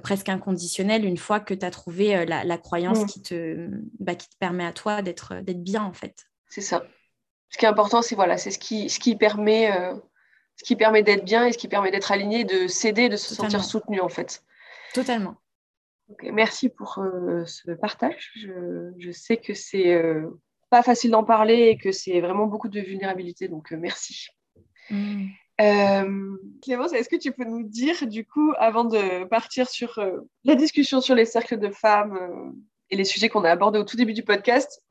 presque 0.02 0.28
inconditionnelle 0.28 1.04
une 1.04 1.16
fois 1.16 1.38
que 1.38 1.54
tu 1.54 1.64
as 1.64 1.70
trouvé 1.70 2.16
euh, 2.16 2.24
la, 2.24 2.42
la 2.42 2.58
croyance 2.58 3.02
Mm. 3.02 3.06
qui, 3.06 3.22
te, 3.22 3.68
bah, 4.00 4.16
qui 4.16 4.28
te 4.28 4.36
permet 4.36 4.66
à 4.66 4.72
toi 4.72 5.00
d'être 5.00 5.36
d'être 5.42 5.62
bien 5.62 5.84
en 5.84 5.92
fait. 5.92 6.24
c'est 6.48 6.60
ça. 6.60 6.84
Ce 7.50 7.58
qui 7.58 7.66
est 7.66 7.68
important, 7.68 8.02
c'est 8.02 8.16
voilà, 8.16 8.36
c'est 8.36 8.50
ce 8.50 8.58
qui, 8.58 8.90
ce 8.90 8.98
qui 8.98 9.14
permet, 9.14 9.70
euh, 9.72 9.94
ce 10.56 10.64
qui 10.64 10.74
permet 10.74 11.04
d'être 11.04 11.24
bien 11.24 11.46
et 11.46 11.52
ce 11.52 11.58
qui 11.58 11.68
permet 11.68 11.92
d'être 11.92 12.10
aligné, 12.10 12.42
de 12.44 12.66
s'aider, 12.66 13.08
de 13.08 13.16
se 13.16 13.28
Totalement. 13.28 13.50
sentir 13.52 13.64
soutenu 13.64 14.00
en 14.00 14.08
fait. 14.08 14.42
Totalement. 14.92 15.36
Merci 16.32 16.68
pour 16.68 16.98
euh, 16.98 17.44
ce 17.46 17.70
partage. 17.70 18.32
Je, 18.34 18.92
je 18.98 19.10
sais 19.12 19.36
que 19.36 19.54
c'est 19.54 19.94
euh, 19.94 20.28
pas 20.70 20.82
facile 20.82 21.10
d'en 21.10 21.24
parler 21.24 21.68
et 21.68 21.78
que 21.78 21.92
c'est 21.92 22.20
vraiment 22.20 22.46
beaucoup 22.46 22.68
de 22.68 22.80
vulnérabilité, 22.80 23.48
donc 23.48 23.72
euh, 23.72 23.76
merci. 23.76 24.28
Mm. 24.90 25.26
Euh, 25.60 26.36
Clémence, 26.62 26.92
est-ce 26.92 27.08
que 27.08 27.16
tu 27.16 27.32
peux 27.32 27.44
nous 27.44 27.62
dire, 27.62 28.06
du 28.06 28.26
coup, 28.26 28.52
avant 28.58 28.84
de 28.84 29.24
partir 29.24 29.68
sur 29.68 29.98
euh, 29.98 30.18
la 30.44 30.54
discussion 30.54 31.00
sur 31.00 31.14
les 31.14 31.24
cercles 31.24 31.58
de 31.58 31.70
femmes 31.70 32.16
euh, 32.16 32.52
et 32.90 32.96
les 32.96 33.04
sujets 33.04 33.28
qu'on 33.28 33.44
a 33.44 33.50
abordés 33.50 33.78
au 33.78 33.84
tout 33.84 33.96
début 33.96 34.12
du 34.12 34.22
podcast, 34.22 34.82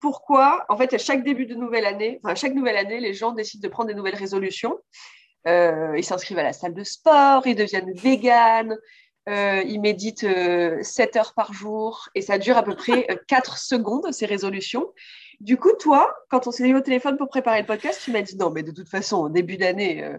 pourquoi, 0.00 0.64
en 0.68 0.76
fait, 0.76 0.92
à 0.94 0.98
chaque 0.98 1.24
début 1.24 1.46
de 1.46 1.54
nouvelle 1.54 1.86
année, 1.86 2.20
enfin, 2.22 2.32
à 2.32 2.34
chaque 2.36 2.54
nouvelle 2.54 2.76
année, 2.76 3.00
les 3.00 3.14
gens 3.14 3.32
décident 3.32 3.66
de 3.66 3.72
prendre 3.72 3.88
des 3.88 3.94
nouvelles 3.94 4.16
résolutions. 4.16 4.78
Ils 5.44 6.04
s'inscrivent 6.04 6.38
à 6.38 6.44
la 6.44 6.52
salle 6.52 6.74
de 6.74 6.84
sport, 6.84 7.46
ils 7.46 7.56
deviennent 7.56 7.92
véganes, 7.94 8.76
euh, 9.28 9.62
ils 9.66 9.80
méditent 9.80 10.24
euh, 10.24 10.82
7 10.82 11.16
heures 11.16 11.34
par 11.34 11.52
jour 11.52 12.08
et 12.14 12.22
ça 12.22 12.38
dure 12.38 12.56
à 12.56 12.62
peu 12.62 12.74
près 12.74 13.06
euh, 13.10 13.16
4 13.28 13.58
secondes, 13.58 14.12
ces 14.12 14.26
résolutions. 14.26 14.92
Du 15.40 15.56
coup, 15.56 15.72
toi, 15.78 16.14
quand 16.28 16.46
on 16.46 16.50
s'est 16.50 16.68
eu 16.68 16.74
au 16.76 16.80
téléphone 16.80 17.16
pour 17.16 17.28
préparer 17.28 17.60
le 17.60 17.66
podcast, 17.66 18.00
tu 18.04 18.12
m'as 18.12 18.22
dit 18.22 18.36
non, 18.36 18.50
mais 18.50 18.62
de 18.62 18.72
toute 18.72 18.88
façon, 18.88 19.18
au 19.18 19.28
début 19.28 19.56
d'année, 19.56 20.04
euh, 20.04 20.18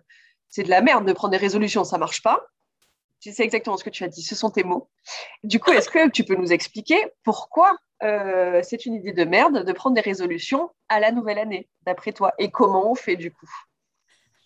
c'est 0.49 0.63
de 0.63 0.69
la 0.69 0.81
merde 0.81 1.05
de 1.05 1.13
prendre 1.13 1.31
des 1.31 1.37
résolutions, 1.37 1.83
ça 1.83 1.97
marche 1.97 2.21
pas. 2.21 2.45
Tu 3.19 3.31
sais 3.31 3.43
exactement 3.43 3.77
ce 3.77 3.85
que 3.85 3.89
tu 3.89 4.03
as 4.03 4.09
dit, 4.09 4.21
ce 4.21 4.35
sont 4.35 4.49
tes 4.49 4.63
mots. 4.63 4.89
Du 5.43 5.59
coup, 5.59 5.71
est-ce 5.71 5.89
que 5.89 6.09
tu 6.09 6.25
peux 6.25 6.35
nous 6.35 6.51
expliquer 6.51 6.97
pourquoi 7.23 7.77
euh, 8.03 8.59
c'est 8.63 8.85
une 8.85 8.95
idée 8.95 9.13
de 9.13 9.23
merde 9.23 9.63
de 9.65 9.71
prendre 9.71 9.95
des 9.95 10.01
résolutions 10.01 10.69
à 10.89 10.99
la 10.99 11.11
nouvelle 11.11 11.39
année, 11.39 11.69
d'après 11.83 12.11
toi, 12.11 12.33
et 12.37 12.51
comment 12.51 12.91
on 12.91 12.95
fait 12.95 13.15
du 13.15 13.31
coup? 13.31 13.49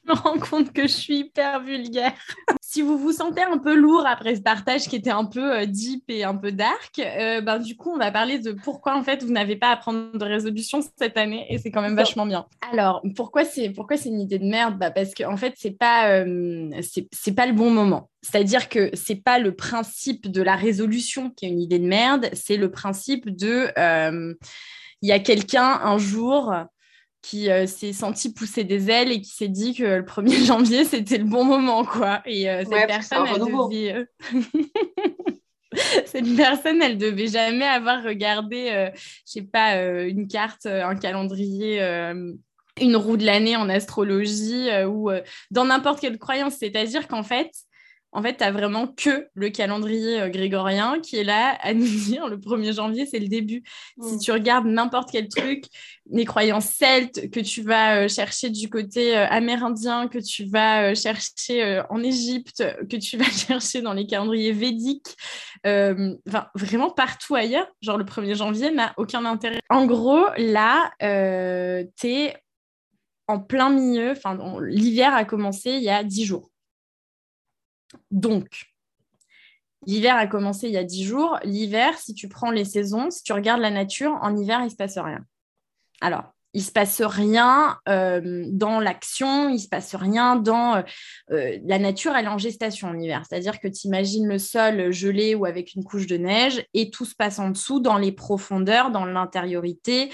Me 0.07 0.13
rends 0.13 0.39
compte 0.39 0.73
que 0.73 0.83
je 0.83 0.93
suis 0.93 1.17
hyper 1.19 1.61
vulgaire. 1.61 2.13
si 2.61 2.81
vous 2.81 2.97
vous 2.97 3.11
sentez 3.11 3.41
un 3.41 3.57
peu 3.57 3.75
lourd 3.75 4.05
après 4.05 4.35
ce 4.35 4.41
partage 4.41 4.87
qui 4.87 4.95
était 4.95 5.11
un 5.11 5.25
peu 5.25 5.59
euh, 5.59 5.65
deep 5.65 6.03
et 6.09 6.23
un 6.23 6.35
peu 6.35 6.51
dark, 6.51 6.99
euh, 6.99 7.41
ben, 7.41 7.59
du 7.59 7.75
coup, 7.75 7.91
on 7.91 7.97
va 7.97 8.11
parler 8.11 8.39
de 8.39 8.51
pourquoi 8.51 8.95
en 8.95 9.03
fait 9.03 9.23
vous 9.23 9.31
n'avez 9.31 9.55
pas 9.55 9.69
à 9.69 9.77
prendre 9.77 10.17
de 10.17 10.25
résolution 10.25 10.79
cette 10.97 11.17
année 11.17 11.45
et 11.49 11.57
c'est 11.57 11.71
quand 11.71 11.81
même 11.81 11.95
vachement 11.95 12.25
bien. 12.25 12.45
Alors, 12.71 13.01
pourquoi 13.15 13.45
c'est 13.45 13.69
pourquoi 13.69 13.97
c'est 13.97 14.09
une 14.09 14.21
idée 14.21 14.39
de 14.39 14.45
merde? 14.45 14.77
Bah, 14.77 14.91
Parce 14.91 15.13
qu'en 15.13 15.33
en 15.33 15.37
fait, 15.37 15.53
c'est 15.57 15.77
pas, 15.77 16.11
euh, 16.11 16.69
c'est 17.11 17.35
pas 17.35 17.45
le 17.45 17.53
bon 17.53 17.69
moment. 17.69 18.09
C'est-à-dire 18.21 18.67
que 18.69 18.89
c'est 18.93 19.23
pas 19.23 19.39
le 19.39 19.55
principe 19.55 20.29
de 20.29 20.41
la 20.41 20.55
résolution 20.55 21.29
qui 21.29 21.45
est 21.45 21.49
une 21.49 21.61
idée 21.61 21.79
de 21.79 21.87
merde, 21.87 22.29
c'est 22.33 22.57
le 22.57 22.69
principe 22.69 23.29
de 23.29 23.69
euh, 23.77 24.33
il 25.01 25.09
y 25.09 25.11
a 25.11 25.19
quelqu'un 25.19 25.79
un 25.83 25.97
jour 25.97 26.53
qui 27.27 27.50
euh, 27.51 27.67
s'est 27.67 27.91
senti 27.91 28.31
pousser 28.31 28.63
des 28.63 28.89
ailes 28.89 29.12
et 29.12 29.19
qui 29.19 29.31
s'est 29.31 29.50
dit 29.50 29.74
que 29.74 29.84
le 29.84 30.03
1er 30.03 30.46
janvier, 30.46 30.86
c'était 30.86 31.17
le 31.17 31.25
bon 31.25 31.43
moment, 31.43 31.84
quoi. 31.84 32.22
Et 32.25 32.50
euh, 32.50 32.60
cette 32.60 32.69
Ouais, 32.69 32.88
personne, 32.88 33.25
elle 33.27 33.39
devait... 33.39 33.93
euh, 33.93 34.05
cette 36.05 36.36
personne, 36.38 36.81
elle 36.81 36.98
devait 36.98 37.27
jamais 37.27 37.65
avoir 37.65 38.01
regardé, 38.01 38.69
euh, 38.72 38.89
je 38.96 39.31
sais 39.34 39.41
pas, 39.41 39.75
une 40.03 40.27
carte, 40.27 40.65
un 40.65 40.96
calendrier... 40.96 41.81
une 42.79 42.96
roue 42.96 43.17
de 43.17 43.25
l'année 43.25 43.55
en 43.55 43.69
astrologie 43.69 44.69
euh, 44.69 44.88
ou 44.88 45.10
euh, 45.10 45.22
dans 45.51 45.65
n'importe 45.65 46.00
quelle 46.00 46.17
croyance. 46.17 46.55
C'est-à-dire 46.60 47.07
qu'en 47.07 47.24
fait, 47.24 47.51
en 48.17 48.24
fait, 48.24 48.38
tu 48.38 48.43
n'as 48.43 48.51
vraiment 48.51 48.88
que 48.88 49.27
le 49.36 49.50
calendrier 49.50 50.21
euh, 50.21 50.29
grégorien 50.29 51.00
qui 51.00 51.17
est 51.17 51.24
là 51.24 51.57
à 51.62 51.74
nous 51.75 51.86
dire 51.86 52.27
le 52.27 52.38
1er 52.38 52.74
janvier, 52.74 53.05
c'est 53.05 53.19
le 53.19 53.27
début. 53.27 53.63
Si 54.01 54.15
Mm. 54.15 54.19
tu 54.19 54.31
regardes 54.31 54.65
n'importe 54.65 55.09
quel 55.12 55.27
truc, 55.29 55.65
les 56.09 56.25
croyances 56.25 56.69
celtes 56.69 57.29
que 57.29 57.39
tu 57.39 57.62
vas 57.62 58.03
euh, 58.03 58.07
chercher 58.07 58.50
du 58.50 58.69
côté 58.69 59.15
euh, 59.15 59.27
amérindien, 59.29 60.07
que 60.07 60.17
tu 60.17 60.45
vas 60.45 60.95
chercher 60.95 61.83
en 61.89 62.01
Égypte, 62.01 62.63
que 62.89 62.97
tu 62.97 63.17
vas 63.17 63.25
chercher 63.47 63.81
dans 63.81 63.93
les 63.93 64.07
calendriers 64.07 64.51
védiques, 64.51 65.15
euh, 65.65 66.15
enfin, 66.27 66.47
vraiment 66.55 66.89
partout 66.89 67.36
ailleurs, 67.36 67.67
genre 67.81 67.97
le 67.97 68.05
1er 68.05 68.36
janvier 68.36 68.71
n'a 68.71 68.93
aucun 68.97 69.25
intérêt. 69.25 69.59
En 69.69 69.86
gros, 69.86 70.25
là, 70.38 70.91
euh, 71.03 71.83
tu 72.00 72.07
es 72.07 72.36
en 73.27 73.39
plein 73.39 73.69
milieu, 73.69 74.12
enfin, 74.12 74.38
l'hiver 74.62 75.13
a 75.13 75.25
commencé 75.25 75.71
il 75.71 75.83
y 75.83 75.89
a 75.89 76.03
10 76.03 76.25
jours. 76.25 76.50
Donc, 78.12 78.65
l'hiver 79.86 80.15
a 80.15 80.27
commencé 80.27 80.67
il 80.67 80.74
y 80.74 80.77
a 80.77 80.84
10 80.84 81.06
jours. 81.06 81.39
L'hiver, 81.44 81.98
si 81.98 82.13
tu 82.13 82.27
prends 82.27 82.51
les 82.51 82.65
saisons, 82.65 83.10
si 83.10 83.24
tu 83.24 83.34
regardes 83.34 83.62
la 83.62 83.72
nature, 83.72 84.17
en 84.22 84.36
hiver, 84.36 84.60
il 84.62 84.65
ne 84.65 84.70
se 84.70 84.75
passe 84.75 84.98
rien. 84.98 85.25
Alors, 86.01 86.34
il 86.53 86.62
ne 86.62 86.65
se 86.65 86.72
passe 86.72 87.01
rien 87.01 87.77
euh, 87.88 88.46
dans 88.48 88.79
l'action, 88.79 89.50
il 89.50 89.53
ne 89.53 89.60
se 89.60 89.67
passe 89.67 89.94
rien 89.96 90.36
dans... 90.36 90.77
euh, 90.77 90.82
euh, 91.32 91.60
la 91.65 91.77
nature, 91.77 92.15
elle 92.15 92.25
est 92.25 92.29
en 92.29 92.38
gestation 92.38 92.88
en 92.88 92.98
hiver. 92.98 93.24
C'est-à-dire 93.27 93.60
que 93.60 93.67
tu 93.67 93.88
imagines 93.88 94.27
le 94.27 94.39
sol 94.39 94.91
gelé 94.91 95.36
ou 95.36 95.46
avec 95.46 95.75
une 95.75 95.84
couche 95.84 96.08
de 96.08 96.17
neige 96.17 96.65
et 96.74 96.89
tout 96.89 97.06
se 97.06 97.15
passe 97.15 97.38
en 97.38 97.50
dessous, 97.50 97.79
dans 97.79 97.98
les 97.98 98.12
profondeurs, 98.12 98.91
dans 98.91 99.06
l'intériorité. 99.06 100.10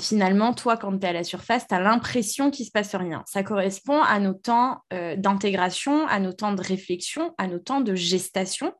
Finalement, 0.00 0.54
toi, 0.54 0.76
quand 0.76 0.98
tu 0.98 1.06
es 1.06 1.08
à 1.10 1.12
la 1.12 1.24
surface, 1.24 1.66
tu 1.68 1.74
as 1.74 1.80
l'impression 1.80 2.50
qu'il 2.50 2.64
ne 2.64 2.66
se 2.66 2.70
passe 2.72 2.94
rien. 2.94 3.22
Ça 3.26 3.42
correspond 3.42 4.00
à 4.02 4.18
nos 4.18 4.34
temps 4.34 4.80
euh, 4.92 5.16
d'intégration, 5.16 6.06
à 6.06 6.18
nos 6.20 6.32
temps 6.32 6.52
de 6.52 6.62
réflexion, 6.62 7.34
à 7.38 7.46
nos 7.46 7.58
temps 7.58 7.80
de 7.80 7.94
gestation. 7.94 8.72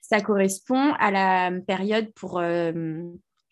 Ça 0.00 0.20
correspond 0.20 0.92
à 0.98 1.10
la 1.10 1.50
période 1.66 2.12
pour 2.14 2.38
euh, 2.38 2.72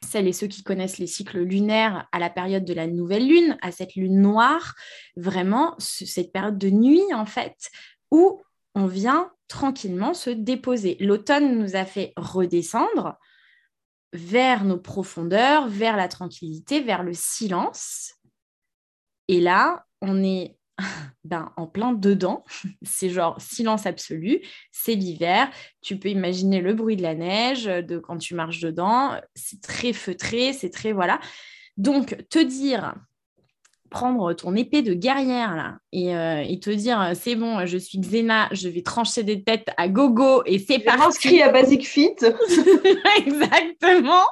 celles 0.06 0.28
et 0.28 0.32
ceux 0.32 0.48
qui 0.48 0.62
connaissent 0.62 0.98
les 0.98 1.06
cycles 1.06 1.40
lunaires, 1.40 2.06
à 2.12 2.18
la 2.18 2.30
période 2.30 2.64
de 2.64 2.74
la 2.74 2.86
nouvelle 2.86 3.26
lune, 3.26 3.56
à 3.62 3.72
cette 3.72 3.94
lune 3.94 4.20
noire, 4.20 4.74
vraiment 5.16 5.74
ce- 5.78 6.04
cette 6.06 6.32
période 6.32 6.58
de 6.58 6.70
nuit, 6.70 7.02
en 7.14 7.26
fait, 7.26 7.56
où 8.10 8.42
on 8.74 8.86
vient 8.86 9.30
tranquillement 9.48 10.14
se 10.14 10.30
déposer. 10.30 10.96
L'automne 11.00 11.58
nous 11.58 11.76
a 11.76 11.84
fait 11.84 12.12
redescendre 12.16 13.18
vers 14.12 14.64
nos 14.64 14.78
profondeurs, 14.78 15.68
vers 15.68 15.96
la 15.96 16.08
tranquillité, 16.08 16.80
vers 16.80 17.02
le 17.02 17.12
silence. 17.14 18.14
Et 19.28 19.40
là, 19.40 19.86
on 20.00 20.22
est 20.22 20.56
ben, 21.24 21.52
en 21.56 21.66
plein 21.66 21.92
dedans. 21.92 22.44
C'est 22.82 23.10
genre 23.10 23.40
silence 23.40 23.86
absolu. 23.86 24.40
C'est 24.70 24.94
l'hiver. 24.94 25.50
Tu 25.80 25.98
peux 25.98 26.08
imaginer 26.08 26.60
le 26.60 26.74
bruit 26.74 26.96
de 26.96 27.02
la 27.02 27.14
neige 27.14 27.64
de 27.64 27.98
quand 27.98 28.18
tu 28.18 28.34
marches 28.34 28.60
dedans. 28.60 29.18
C'est 29.34 29.62
très 29.62 29.92
feutré, 29.92 30.52
c'est 30.52 30.70
très 30.70 30.92
voilà. 30.92 31.20
Donc, 31.78 32.26
te 32.28 32.38
dire, 32.38 32.94
prendre 33.92 34.32
ton 34.32 34.56
épée 34.56 34.82
de 34.82 34.94
guerrière 34.94 35.54
là 35.54 35.76
et, 35.92 36.16
euh, 36.16 36.42
et 36.48 36.58
te 36.58 36.70
dire, 36.70 37.12
c'est 37.14 37.36
bon, 37.36 37.64
je 37.66 37.78
suis 37.78 37.98
Xena, 37.98 38.48
je 38.52 38.68
vais 38.68 38.82
trancher 38.82 39.22
des 39.22 39.42
têtes 39.44 39.68
à 39.76 39.88
gogo 39.88 40.42
et 40.46 40.58
c'est 40.58 40.80
parti. 40.80 41.02
inscrit 41.02 41.42
à 41.42 41.50
Basic 41.50 41.86
Fit. 41.86 42.16
Exactement. 43.18 44.24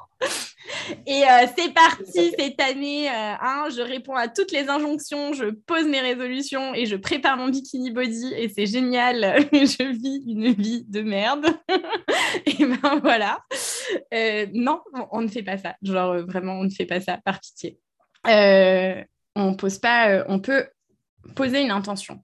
Et 1.06 1.22
euh, 1.22 1.46
c'est 1.56 1.72
parti 1.72 2.32
cette 2.38 2.60
année. 2.60 3.08
euh, 3.08 3.12
hein, 3.40 3.68
je 3.74 3.80
réponds 3.80 4.14
à 4.14 4.28
toutes 4.28 4.52
les 4.52 4.68
injonctions, 4.68 5.32
je 5.32 5.46
pose 5.46 5.86
mes 5.86 6.00
résolutions 6.00 6.74
et 6.74 6.84
je 6.86 6.96
prépare 6.96 7.36
mon 7.38 7.48
bikini 7.48 7.90
body 7.90 8.34
et 8.36 8.48
c'est 8.48 8.66
génial. 8.66 9.46
je 9.52 9.90
vis 9.92 10.22
une 10.30 10.52
vie 10.52 10.84
de 10.88 11.00
merde. 11.02 11.46
et 12.46 12.64
ben 12.64 13.00
voilà. 13.02 13.38
Euh, 14.14 14.46
non, 14.52 14.80
on- 15.12 15.22
ne 15.22 15.28
fait 15.28 15.42
pas 15.42 15.56
ça. 15.58 15.74
Genre 15.82 16.10
euh, 16.12 16.22
vraiment, 16.22 16.54
on 16.60 16.64
ne 16.64 16.70
fait 16.70 16.86
pas 16.86 17.00
ça 17.00 17.18
par 17.24 17.40
pitié. 17.40 17.78
On 19.36 19.54
pose 19.54 19.78
pas. 19.78 20.10
euh, 20.10 20.24
on 20.28 20.40
peut 20.40 20.68
poser 21.36 21.62
une 21.62 21.70
intention. 21.70 22.22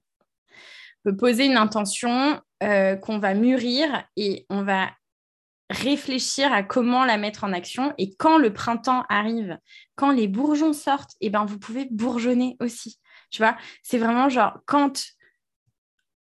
On 1.05 1.11
peut 1.11 1.17
poser 1.17 1.45
une 1.45 1.57
intention 1.57 2.41
euh, 2.63 2.95
qu'on 2.95 3.19
va 3.19 3.33
mûrir 3.33 4.03
et 4.15 4.45
on 4.49 4.63
va 4.63 4.89
réfléchir 5.69 6.51
à 6.53 6.63
comment 6.63 7.05
la 7.05 7.17
mettre 7.17 7.43
en 7.43 7.53
action. 7.53 7.93
Et 7.97 8.15
quand 8.15 8.37
le 8.37 8.53
printemps 8.53 9.03
arrive, 9.09 9.57
quand 9.95 10.11
les 10.11 10.27
bourgeons 10.27 10.73
sortent, 10.73 11.15
et 11.21 11.29
ben 11.29 11.45
vous 11.45 11.59
pouvez 11.59 11.87
bourgeonner 11.91 12.55
aussi. 12.59 12.99
Tu 13.29 13.41
vois, 13.41 13.57
c'est 13.83 13.97
vraiment 13.97 14.29
genre 14.29 14.59
quand. 14.65 15.16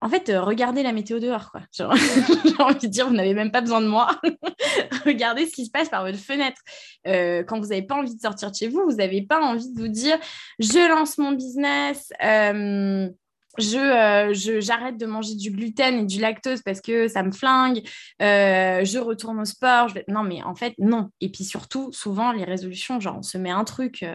En 0.01 0.07
fait, 0.07 0.29
euh, 0.29 0.41
regardez 0.41 0.81
la 0.81 0.93
météo 0.93 1.19
dehors, 1.19 1.51
quoi. 1.51 1.61
J'ai 1.71 1.83
envie 1.83 2.87
de 2.87 2.87
dire, 2.87 3.07
vous 3.07 3.15
n'avez 3.15 3.33
même 3.33 3.51
pas 3.51 3.61
besoin 3.61 3.81
de 3.81 3.87
moi. 3.87 4.09
regardez 5.05 5.45
ce 5.45 5.51
qui 5.51 5.65
se 5.65 5.71
passe 5.71 5.89
par 5.89 6.05
votre 6.05 6.17
fenêtre. 6.17 6.61
Euh, 7.07 7.43
quand 7.43 7.59
vous 7.59 7.67
n'avez 7.67 7.81
pas 7.81 7.95
envie 7.95 8.15
de 8.15 8.21
sortir 8.21 8.51
de 8.51 8.55
chez 8.55 8.69
vous, 8.69 8.83
vous 8.85 8.95
n'avez 8.95 9.21
pas 9.21 9.41
envie 9.41 9.71
de 9.73 9.79
vous 9.79 9.89
dire, 9.89 10.17
je 10.59 10.89
lance 10.89 11.17
mon 11.17 11.33
business. 11.33 12.11
euh, 12.23 13.09
je, 13.57 14.59
j'arrête 14.61 14.97
de 14.97 15.05
manger 15.05 15.35
du 15.35 15.51
gluten 15.51 15.99
et 15.99 16.05
du 16.05 16.21
lactose 16.21 16.61
parce 16.61 16.79
que 16.79 17.09
ça 17.09 17.23
me 17.23 17.31
flingue, 17.31 17.81
je 18.19 18.99
retourne 18.99 19.41
au 19.41 19.45
sport. 19.45 19.89
Non, 20.07 20.23
mais 20.23 20.41
en 20.43 20.55
fait, 20.55 20.75
non. 20.77 21.09
Et 21.19 21.29
puis 21.29 21.43
surtout, 21.43 21.91
souvent, 21.91 22.31
les 22.31 22.45
résolutions, 22.45 23.01
genre, 23.01 23.17
on 23.17 23.23
se 23.23 23.37
met 23.37 23.51
un 23.51 23.65
truc. 23.65 24.05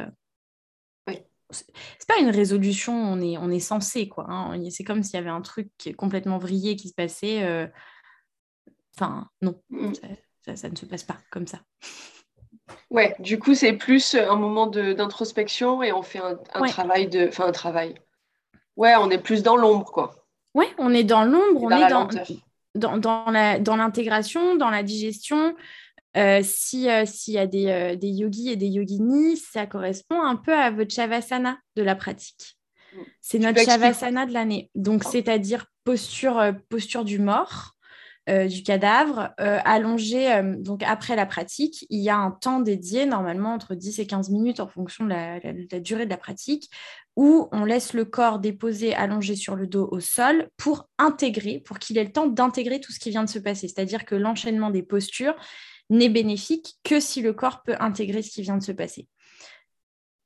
C'est 1.54 2.08
pas 2.08 2.18
une 2.20 2.30
résolution, 2.30 2.92
on 2.94 3.20
est, 3.20 3.38
on 3.38 3.50
est 3.50 3.60
censé, 3.60 4.08
quoi. 4.08 4.26
hein. 4.28 4.58
C'est 4.70 4.84
comme 4.84 5.02
s'il 5.02 5.14
y 5.14 5.18
avait 5.18 5.30
un 5.30 5.40
truc 5.42 5.68
complètement 5.96 6.38
vrillé 6.38 6.76
qui 6.76 6.88
se 6.88 6.94
passait. 6.94 7.42
euh, 7.44 7.66
Enfin, 8.96 9.28
non, 9.42 9.60
Mm. 9.70 9.92
ça, 9.94 10.06
ça- 10.44 10.56
ça 10.56 10.68
ne 10.68 10.76
se 10.76 10.86
passe 10.86 11.02
pas 11.02 11.16
comme 11.30 11.46
ça. 11.48 11.58
Ouais, 12.90 13.14
du 13.18 13.38
coup, 13.38 13.54
c'est 13.54 13.72
plus 13.72 14.14
un 14.14 14.36
moment 14.36 14.66
d'introspection 14.68 15.82
et 15.82 15.92
on 15.92 16.02
fait 16.02 16.20
un, 16.20 16.38
un 16.54 16.60
Ouais. 16.60 16.68
travail 16.68 17.08
de. 17.08 17.26
Enfin, 17.28 17.46
un 17.46 17.52
travail. 17.52 17.94
Ouais, 18.76 18.94
on 18.96 19.10
est 19.10 19.18
plus 19.18 19.42
dans 19.42 19.56
l'ombre, 19.56 19.86
quoi. 19.90 20.14
Ouais, 20.54 20.68
on 20.78 20.92
est 20.94 21.02
dans 21.04 21.24
l'ombre, 21.24 21.62
on 21.64 21.70
est 21.70 21.88
dans, 21.90 22.08
dans, 22.76 22.96
dans 22.98 23.30
la- 23.30 23.58
dans 23.58 23.76
l'intégration, 23.76 24.54
dans 24.56 24.70
la 24.70 24.82
digestion. 24.84 25.56
Euh, 26.16 26.40
si, 26.44 26.88
euh, 26.88 27.04
S'il 27.06 27.34
y 27.34 27.38
a 27.38 27.46
des, 27.46 27.66
euh, 27.66 27.96
des 27.96 28.08
yogis 28.08 28.50
et 28.50 28.56
des 28.56 28.68
yoginis, 28.68 29.36
ça 29.36 29.66
correspond 29.66 30.22
un 30.22 30.36
peu 30.36 30.52
à 30.54 30.70
votre 30.70 30.92
shavasana 30.94 31.58
de 31.76 31.82
la 31.82 31.94
pratique. 31.96 32.56
C'est 33.20 33.38
notre 33.40 33.58
shavasana 33.72 34.26
de 34.26 34.32
l'année. 34.32 34.70
Donc, 34.76 35.02
c'est-à-dire 35.04 35.66
posture, 35.84 36.52
posture 36.68 37.04
du 37.04 37.18
mort, 37.18 37.72
du 38.26 38.62
cadavre, 38.62 39.34
allongé. 39.36 40.40
donc, 40.60 40.82
après 40.84 41.14
la 41.16 41.26
pratique, 41.26 41.84
il 41.90 42.00
y 42.00 42.08
a 42.08 42.16
un 42.16 42.30
temps 42.30 42.60
dédié, 42.60 43.04
normalement 43.04 43.52
entre 43.52 43.74
10 43.74 43.98
et 43.98 44.06
15 44.06 44.30
minutes 44.30 44.60
en 44.60 44.68
fonction 44.68 45.04
de 45.04 45.10
la, 45.10 45.40
la- 45.40 45.52
la 45.70 45.80
durée 45.80 46.04
de 46.06 46.10
la 46.10 46.16
pratique, 46.16 46.70
où 47.16 47.48
on 47.52 47.64
laisse 47.64 47.92
le 47.92 48.04
corps 48.04 48.38
déposé, 48.38 48.94
allongé 48.94 49.36
sur 49.36 49.56
le 49.56 49.66
dos 49.66 49.88
au 49.90 50.00
sol 50.00 50.48
pour 50.56 50.88
intégrer, 50.98 51.60
pour 51.66 51.78
qu'il 51.78 51.98
ait 51.98 52.04
le 52.04 52.12
temps 52.12 52.26
d'intégrer 52.28 52.80
tout 52.80 52.92
ce 52.92 52.98
qui 53.00 53.10
vient 53.10 53.24
de 53.24 53.28
se 53.28 53.38
passer. 53.40 53.68
C'est-à-dire 53.68 54.04
que 54.06 54.14
l'enchaînement 54.14 54.70
des 54.70 54.82
postures 54.82 55.34
n'est 55.90 56.08
bénéfique 56.08 56.76
que 56.82 57.00
si 57.00 57.20
le 57.20 57.32
corps 57.32 57.62
peut 57.62 57.76
intégrer 57.80 58.22
ce 58.22 58.30
qui 58.30 58.42
vient 58.42 58.56
de 58.56 58.62
se 58.62 58.72
passer. 58.72 59.08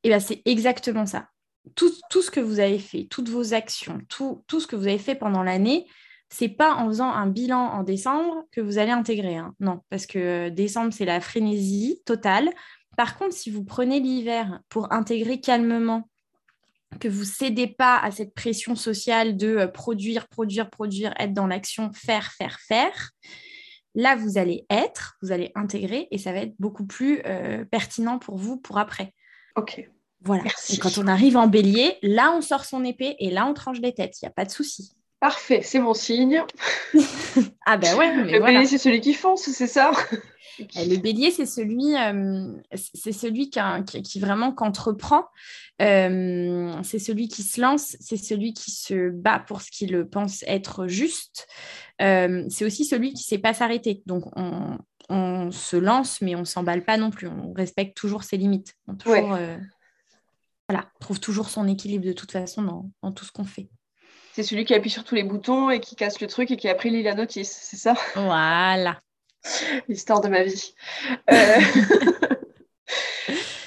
Et 0.04 0.08
bien, 0.08 0.20
c'est 0.20 0.42
exactement 0.44 1.06
ça. 1.06 1.28
Tout, 1.74 1.90
ce 2.22 2.30
que 2.30 2.40
vous 2.40 2.60
avez 2.60 2.78
fait, 2.78 3.06
toutes 3.10 3.28
vos 3.28 3.52
actions, 3.52 4.00
tout, 4.08 4.44
tout 4.46 4.60
ce 4.60 4.66
que 4.66 4.76
vous 4.76 4.86
avez 4.86 4.98
fait 4.98 5.14
pendant 5.14 5.42
l'année, 5.42 5.86
c'est 6.30 6.48
pas 6.48 6.74
en 6.74 6.86
faisant 6.88 7.10
un 7.10 7.26
bilan 7.26 7.58
en 7.58 7.82
décembre 7.82 8.44
que 8.52 8.60
vous 8.60 8.78
allez 8.78 8.90
intégrer. 8.90 9.36
hein. 9.36 9.54
Non, 9.60 9.80
parce 9.90 10.06
que 10.06 10.18
euh, 10.18 10.50
décembre, 10.50 10.92
c'est 10.92 11.04
la 11.04 11.20
frénésie 11.20 12.00
totale. 12.04 12.50
Par 12.96 13.18
contre, 13.18 13.34
si 13.34 13.50
vous 13.50 13.64
prenez 13.64 14.00
l'hiver 14.00 14.60
pour 14.68 14.92
intégrer 14.92 15.40
calmement, 15.40 16.08
que 17.00 17.08
vous 17.08 17.24
cédez 17.24 17.66
pas 17.66 17.98
à 17.98 18.10
cette 18.10 18.34
pression 18.34 18.74
sociale 18.74 19.36
de 19.36 19.56
euh, 19.56 19.66
produire, 19.68 20.26
produire, 20.28 20.70
produire, 20.70 21.12
être 21.18 21.34
dans 21.34 21.46
l'action, 21.46 21.92
faire, 21.92 22.32
faire, 22.32 22.58
faire, 22.60 23.10
là, 23.94 24.16
vous 24.16 24.38
allez 24.38 24.66
être, 24.70 25.16
vous 25.22 25.32
allez 25.32 25.52
intégrer 25.54 26.08
et 26.10 26.18
ça 26.18 26.32
va 26.32 26.38
être 26.38 26.54
beaucoup 26.58 26.86
plus 26.86 27.20
euh, 27.26 27.64
pertinent 27.64 28.18
pour 28.18 28.36
vous 28.36 28.56
pour 28.56 28.78
après. 28.78 29.14
Ok. 29.56 29.88
Voilà. 30.22 30.42
Merci. 30.44 30.74
Et 30.74 30.78
quand 30.78 30.98
on 30.98 31.06
arrive 31.06 31.36
en 31.36 31.46
bélier, 31.46 31.96
là, 32.02 32.32
on 32.36 32.40
sort 32.40 32.64
son 32.64 32.84
épée 32.84 33.16
et 33.20 33.30
là, 33.30 33.46
on 33.46 33.54
tranche 33.54 33.80
les 33.80 33.94
têtes. 33.94 34.20
Il 34.20 34.24
n'y 34.24 34.28
a 34.28 34.32
pas 34.32 34.44
de 34.44 34.50
souci. 34.50 34.92
Parfait, 35.20 35.62
c'est 35.62 35.80
mon 35.80 35.94
signe. 35.94 36.42
Ah 37.66 37.76
ben 37.76 37.94
ouais, 37.96 38.14
mais 38.16 38.32
Le 38.32 38.38
voilà. 38.38 38.54
bélier, 38.60 38.66
c'est 38.66 38.78
celui 38.78 39.00
qui 39.00 39.12
fonce, 39.12 39.42
c'est 39.42 39.66
ça? 39.66 39.90
Le 40.74 40.96
bélier, 41.00 41.30
c'est 41.30 41.46
celui, 41.46 41.96
euh, 41.96 42.52
c'est 42.74 43.12
celui 43.12 43.50
qui, 43.50 43.58
a- 43.58 43.82
qui- 43.82 44.02
qui 44.02 44.20
vraiment 44.20 44.52
qu'entreprend. 44.52 45.24
Euh, 45.80 46.72
c'est 46.82 46.98
celui 46.98 47.28
qui 47.28 47.42
se 47.42 47.60
lance, 47.60 47.96
c'est 48.00 48.16
celui 48.16 48.52
qui 48.52 48.70
se 48.70 49.10
bat 49.10 49.38
pour 49.38 49.62
ce 49.62 49.70
qu'il 49.70 50.04
pense 50.06 50.42
être 50.46 50.86
juste. 50.88 51.46
Euh, 52.02 52.44
c'est 52.48 52.64
aussi 52.64 52.84
celui 52.84 53.08
qui 53.10 53.22
ne 53.22 53.28
sait 53.28 53.38
pas 53.38 53.54
s'arrêter. 53.54 54.02
Donc, 54.06 54.24
on, 54.36 54.78
on 55.08 55.50
se 55.50 55.76
lance, 55.76 56.20
mais 56.20 56.34
on 56.34 56.40
ne 56.40 56.44
s'emballe 56.44 56.84
pas 56.84 56.96
non 56.96 57.10
plus. 57.10 57.28
On 57.28 57.52
respecte 57.52 57.96
toujours 57.96 58.24
ses 58.24 58.36
limites. 58.36 58.74
On 58.88 58.94
toujours, 58.96 59.34
euh, 59.34 59.56
voilà, 60.68 60.90
trouve 61.00 61.20
toujours 61.20 61.48
son 61.48 61.66
équilibre 61.68 62.04
de 62.06 62.12
toute 62.12 62.32
façon 62.32 62.62
dans, 62.62 62.90
dans 63.02 63.12
tout 63.12 63.24
ce 63.24 63.32
qu'on 63.32 63.44
fait. 63.44 63.68
C'est 64.34 64.42
celui 64.42 64.64
qui 64.64 64.74
appuie 64.74 64.90
sur 64.90 65.02
tous 65.04 65.14
les 65.14 65.24
boutons 65.24 65.70
et 65.70 65.80
qui 65.80 65.96
casse 65.96 66.20
le 66.20 66.26
truc 66.26 66.50
et 66.50 66.56
qui 66.56 66.68
a 66.68 66.74
pris 66.74 67.02
la 67.02 67.14
notice, 67.14 67.56
c'est 67.62 67.76
ça? 67.76 67.94
Voilà. 68.14 69.00
L'histoire 69.88 70.20
de 70.20 70.28
ma 70.28 70.42
vie. 70.42 70.74
Euh, 71.30 71.60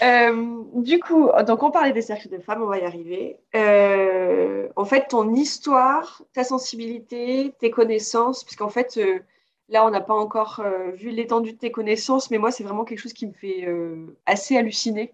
euh, 0.04 0.64
du 0.76 1.00
coup, 1.00 1.30
donc 1.46 1.64
on 1.64 1.72
parlait 1.72 1.94
des 1.94 2.02
cercles 2.02 2.30
de 2.30 2.40
femmes, 2.40 2.62
on 2.62 2.68
va 2.68 2.80
y 2.80 2.86
arriver. 2.86 3.38
Euh, 3.56 4.68
en 4.76 4.86
fait, 4.86 5.08
ton 5.10 5.34
histoire, 5.34 6.22
ta 6.34 6.44
sensibilité, 6.44 7.54
tes 7.60 7.72
connaissances, 7.72 8.44
puisqu'en 8.44 8.70
fait, 8.70 9.00
là, 9.70 9.86
on 9.86 9.90
n'a 9.90 10.02
pas 10.02 10.14
encore 10.14 10.64
vu 10.94 11.10
l'étendue 11.10 11.54
de 11.54 11.58
tes 11.58 11.72
connaissances, 11.72 12.32
mais 12.32 12.38
moi, 12.38 12.52
c'est 12.52 12.64
vraiment 12.64 12.86
quelque 12.86 13.00
chose 13.00 13.14
qui 13.14 13.28
me 13.28 13.34
fait 13.34 13.68
assez 14.26 14.58
halluciner 14.58 15.14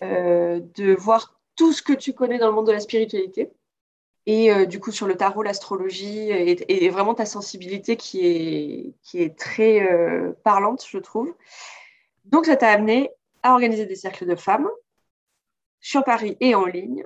de 0.00 0.94
voir 0.94 1.38
tout 1.56 1.72
ce 1.72 1.82
que 1.82 1.92
tu 1.92 2.12
connais 2.12 2.38
dans 2.38 2.48
le 2.48 2.54
monde 2.54 2.66
de 2.66 2.72
la 2.72 2.80
spiritualité 2.80 3.52
et 4.26 4.52
euh, 4.52 4.66
du 4.66 4.80
coup 4.80 4.92
sur 4.92 5.06
le 5.06 5.16
tarot, 5.16 5.42
l'astrologie 5.42 6.30
et, 6.30 6.88
vraiment 6.90 7.14
ta 7.14 7.26
sensibilité 7.26 7.96
qui 7.96 8.26
est, 8.26 8.94
qui 9.02 9.20
est 9.22 9.36
très 9.36 9.90
euh, 9.90 10.32
parlante, 10.44 10.84
je 10.88 10.98
trouve. 10.98 11.34
Donc 12.24 12.46
ça 12.46 12.56
t'a 12.56 12.70
amené 12.70 13.10
à 13.42 13.52
organiser 13.52 13.86
des 13.86 13.96
cercles 13.96 14.26
de 14.26 14.36
femmes 14.36 14.68
sur 15.80 16.04
Paris 16.04 16.36
et 16.40 16.54
en 16.54 16.66
ligne. 16.66 17.04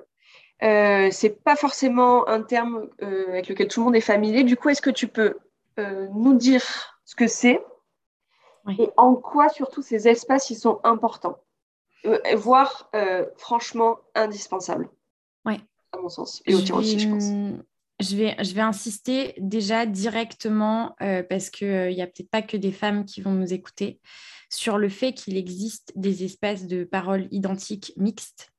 Euh, 0.63 1.09
c'est 1.11 1.43
pas 1.43 1.55
forcément 1.55 2.27
un 2.27 2.41
terme 2.41 2.89
euh, 3.01 3.29
avec 3.29 3.47
lequel 3.47 3.67
tout 3.67 3.79
le 3.79 3.85
monde 3.85 3.95
est 3.95 4.01
familier. 4.01 4.43
Du 4.43 4.55
coup, 4.55 4.69
est-ce 4.69 4.81
que 4.81 4.89
tu 4.89 5.07
peux 5.07 5.37
nous 6.15 6.33
dire 6.33 6.63
ce 7.05 7.13
que 7.15 7.27
c'est 7.27 7.63
et 8.79 8.89
en 8.97 9.13
quoi 9.13 9.47
surtout 9.47 9.83
ces 9.83 10.07
espaces 10.07 10.49
ils 10.49 10.55
sont 10.55 10.79
importants, 10.83 11.37
voire 12.33 12.89
franchement 13.37 13.99
indispensables? 14.15 14.89
À 15.45 15.76
sens, 16.09 16.41
et 16.45 16.51
je 16.51 16.73
aussi, 16.73 16.99
je 16.99 17.09
pense. 17.09 17.63
Je 17.99 18.15
vais, 18.15 18.35
je 18.43 18.53
vais 18.53 18.61
insister 18.61 19.33
déjà 19.39 19.87
directement, 19.87 20.95
euh, 21.01 21.23
parce 21.23 21.49
qu'il 21.49 21.67
n'y 21.67 22.01
euh, 22.01 22.03
a 22.03 22.05
peut-être 22.05 22.29
pas 22.29 22.43
que 22.43 22.55
des 22.55 22.71
femmes 22.71 23.05
qui 23.05 23.21
vont 23.21 23.33
nous 23.33 23.53
écouter, 23.53 23.99
sur 24.49 24.77
le 24.77 24.87
fait 24.87 25.13
qu'il 25.13 25.35
existe 25.35 25.93
des 25.95 26.23
espaces 26.23 26.67
de 26.67 26.83
parole 26.83 27.27
identiques 27.31 27.93
mixtes 27.97 28.51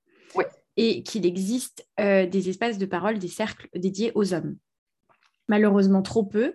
et 0.77 1.03
qu'il 1.03 1.27
existe 1.27 1.89
euh, 1.99 2.27
des 2.27 2.49
espaces 2.49 2.79
de 2.79 2.87
parole, 2.87 3.19
des 3.19 3.29
cercles 3.29 3.69
dédiés 3.75 4.13
aux 4.15 4.33
hommes 4.33 4.57
malheureusement 5.49 6.03
trop 6.03 6.25
peu. 6.25 6.55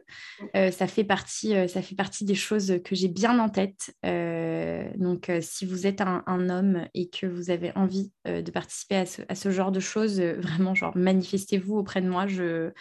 Euh, 0.56 0.71
ça, 0.71 0.88
fait 0.88 1.03
partie, 1.03 1.56
euh, 1.56 1.67
ça 1.67 1.82
fait 1.82 1.95
partie 1.95 2.25
des 2.25 2.36
choses 2.36 2.79
que 2.86 2.95
j'ai 2.95 3.08
bien 3.08 3.39
en 3.39 3.49
tête. 3.49 3.93
Euh, 4.06 4.88
donc, 4.95 5.32
si 5.41 5.65
vous 5.65 5.88
êtes 5.88 6.01
un, 6.01 6.23
homme 6.49 6.88
et 6.93 7.10
que 7.10 7.25
vous 7.25 7.49
avez 7.49 7.71
envie 7.75 8.12
de 8.25 8.51
participer 8.51 8.95
à 9.27 9.36
ce, 9.36 9.51
genre 9.51 9.71
de 9.71 9.79
choses, 9.79 10.19
vraiment, 10.19 10.75
genre, 10.75 10.95
manifestez-vous 10.95 11.75
auprès 11.75 12.01
de 12.01 12.10
moi. 12.10 12.27
Je, 12.27 12.71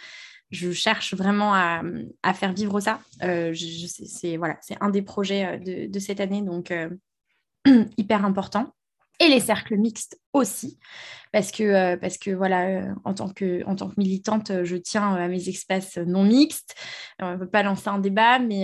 je 0.51 0.71
cherche 0.71 1.13
vraiment 1.13 1.53
à, 1.53 1.81
faire 2.33 2.53
vivre 2.53 2.79
ça. 2.79 2.99
c'est 3.19 4.37
voilà, 4.37 4.59
un 4.81 4.89
des 4.89 5.01
projets 5.01 5.59
de, 5.59 5.91
de 5.91 5.99
cette 5.99 6.19
année, 6.19 6.41
donc 6.41 6.73
hyper 7.97 8.25
important 8.25 8.73
et 9.19 9.27
les 9.27 9.39
cercles 9.39 9.77
mixtes 9.77 10.19
aussi, 10.33 10.79
parce 11.31 11.51
que, 11.51 11.63
euh, 11.63 12.35
voilà, 12.35 12.67
euh, 12.67 12.93
en, 13.05 13.13
tant 13.13 13.29
que, 13.29 13.63
militante, 13.97 14.51
euh, 14.51 14.63
je 14.63 14.75
tiens 14.75 15.15
à 15.15 15.27
mes 15.27 15.49
espaces 15.49 15.97
non 15.97 16.23
mixtes. 16.23 16.75
On 17.19 17.33
ne 17.33 17.37
peut 17.37 17.49
pas 17.49 17.63
lancer 17.63 17.89
un 17.89 17.99
débat, 17.99 18.39
mais 18.39 18.63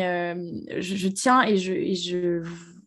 je, 0.79 1.07
tiens 1.07 1.41
et, 1.43 1.57
je, 1.57 1.73
et 1.73 1.95
je, 1.95 2.43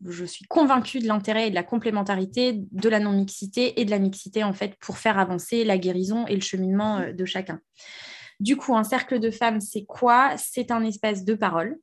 je, 0.07 0.25
suis 0.25 0.45
convaincue 0.47 1.01
de 1.01 1.07
l'intérêt 1.07 1.49
et 1.49 1.51
de 1.51 1.55
la 1.55 1.63
complémentarité 1.63 2.61
de 2.71 2.89
la 2.89 3.01
non-mixité 3.01 3.81
et 3.81 3.85
de 3.85 3.91
la 3.91 3.99
mixité, 3.99 4.45
en 4.45 4.53
fait, 4.53 4.77
pour 4.81 4.99
faire 4.99 5.19
avancer 5.19 5.65
la 5.65 5.79
guérison 5.79 6.27
et 6.27 6.35
le 6.35 6.43
cheminement 6.43 7.13
de 7.13 7.25
chacun. 7.25 7.61
Du 8.41 8.57
coup, 8.57 8.77
un 8.77 8.85
cercle 8.85 9.19
de 9.19 9.31
femmes, 9.31 9.61
c'est 9.61 9.85
quoi? 9.85 10.33
C'est 10.37 10.71
un 10.71 10.85
espace 10.85 11.25
de 11.25 11.35
parole 11.35 11.79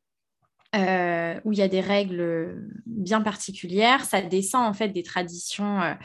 euh, 0.76 1.40
où 1.46 1.52
il 1.52 1.58
y 1.58 1.64
a 1.64 1.68
des 1.68 1.82
règles 1.82 2.70
bien 2.86 3.22
particulières. 3.22 4.06
Ça 4.06 4.22
descend 4.22 4.68
en 4.68 4.74
fait 4.74 4.90
des 4.90 5.02
traditions, 5.02 5.82
euh, 5.82 5.96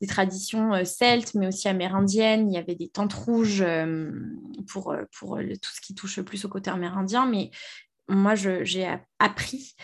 des 0.00 0.06
traditions 0.06 0.72
euh, 0.72 0.84
celtes, 0.84 1.34
mais 1.34 1.48
aussi 1.48 1.68
amérindiennes. 1.68 2.50
Il 2.50 2.54
y 2.54 2.58
avait 2.58 2.76
des 2.76 2.88
tentes 2.88 3.12
rouges 3.12 3.62
pour, 4.68 4.96
tout 5.20 5.70
ce 5.74 5.80
qui 5.82 5.94
touche 5.94 6.22
plus 6.22 6.46
au 6.46 6.48
côté 6.48 6.70
amérindien. 6.70 7.26
Mais 7.26 7.50
moi, 8.08 8.34
j'ai 8.34 8.88
appris, 9.18 9.74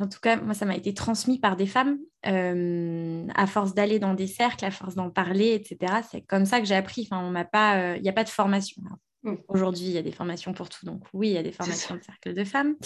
en 0.00 0.08
tout 0.08 0.20
cas, 0.20 0.36
moi, 0.36 0.54
ça 0.54 0.64
m'a 0.64 0.76
été 0.76 0.94
transmis 0.94 1.38
par 1.38 1.56
des 1.56 1.66
femmes, 1.66 1.98
à 2.24 3.46
force 3.46 3.74
d'aller 3.74 3.98
dans 3.98 4.14
des 4.14 4.26
cercles, 4.26 4.64
à 4.64 4.70
force 4.70 4.94
d'en 4.94 5.10
parler, 5.10 5.52
etc. 5.52 6.00
C'est 6.10 6.22
comme 6.22 6.46
ça 6.46 6.60
que 6.60 6.66
j'ai 6.66 6.76
appris. 6.76 7.08
On 7.10 7.30
m'a 7.30 7.44
pas, 7.44 7.96
il 7.96 8.02
n'y 8.02 8.08
a 8.08 8.14
pas 8.14 8.24
de 8.24 8.30
formation. 8.30 8.82
Mm. 9.22 9.34
Aujourd'hui, 9.48 9.86
il 9.86 9.92
y 9.92 9.98
a 9.98 10.02
des 10.02 10.12
formations 10.12 10.52
pour 10.52 10.68
tout. 10.68 10.84
Donc 10.86 11.02
oui, 11.12 11.28
il 11.28 11.34
y 11.34 11.38
a 11.38 11.42
des 11.42 11.52
formations 11.52 11.96
de 11.96 12.02
cercle 12.02 12.34
de 12.34 12.44
femmes. 12.44 12.76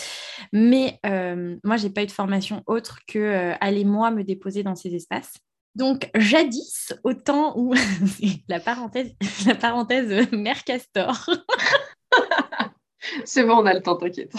Mais 0.52 0.98
euh, 1.06 1.56
moi, 1.64 1.76
je 1.76 1.86
n'ai 1.86 1.92
pas 1.92 2.02
eu 2.02 2.06
de 2.06 2.12
formation 2.12 2.62
autre 2.66 3.00
que 3.06 3.18
euh, 3.18 3.54
aller 3.60 3.84
moi 3.84 4.10
me 4.10 4.24
déposer 4.24 4.62
dans 4.62 4.74
ces 4.74 4.94
espaces. 4.94 5.34
Donc 5.74 6.10
jadis, 6.14 6.94
au 7.04 7.12
temps 7.12 7.54
où 7.58 7.74
la 8.48 8.60
parenthèse, 8.60 9.14
la 9.46 9.54
parenthèse 9.54 10.30
Mère 10.32 10.64
Castor. 10.64 11.30
C'est 13.24 13.44
bon, 13.44 13.58
on 13.58 13.66
a 13.66 13.74
le 13.74 13.82
temps, 13.82 13.96
t'inquiète. 13.96 14.32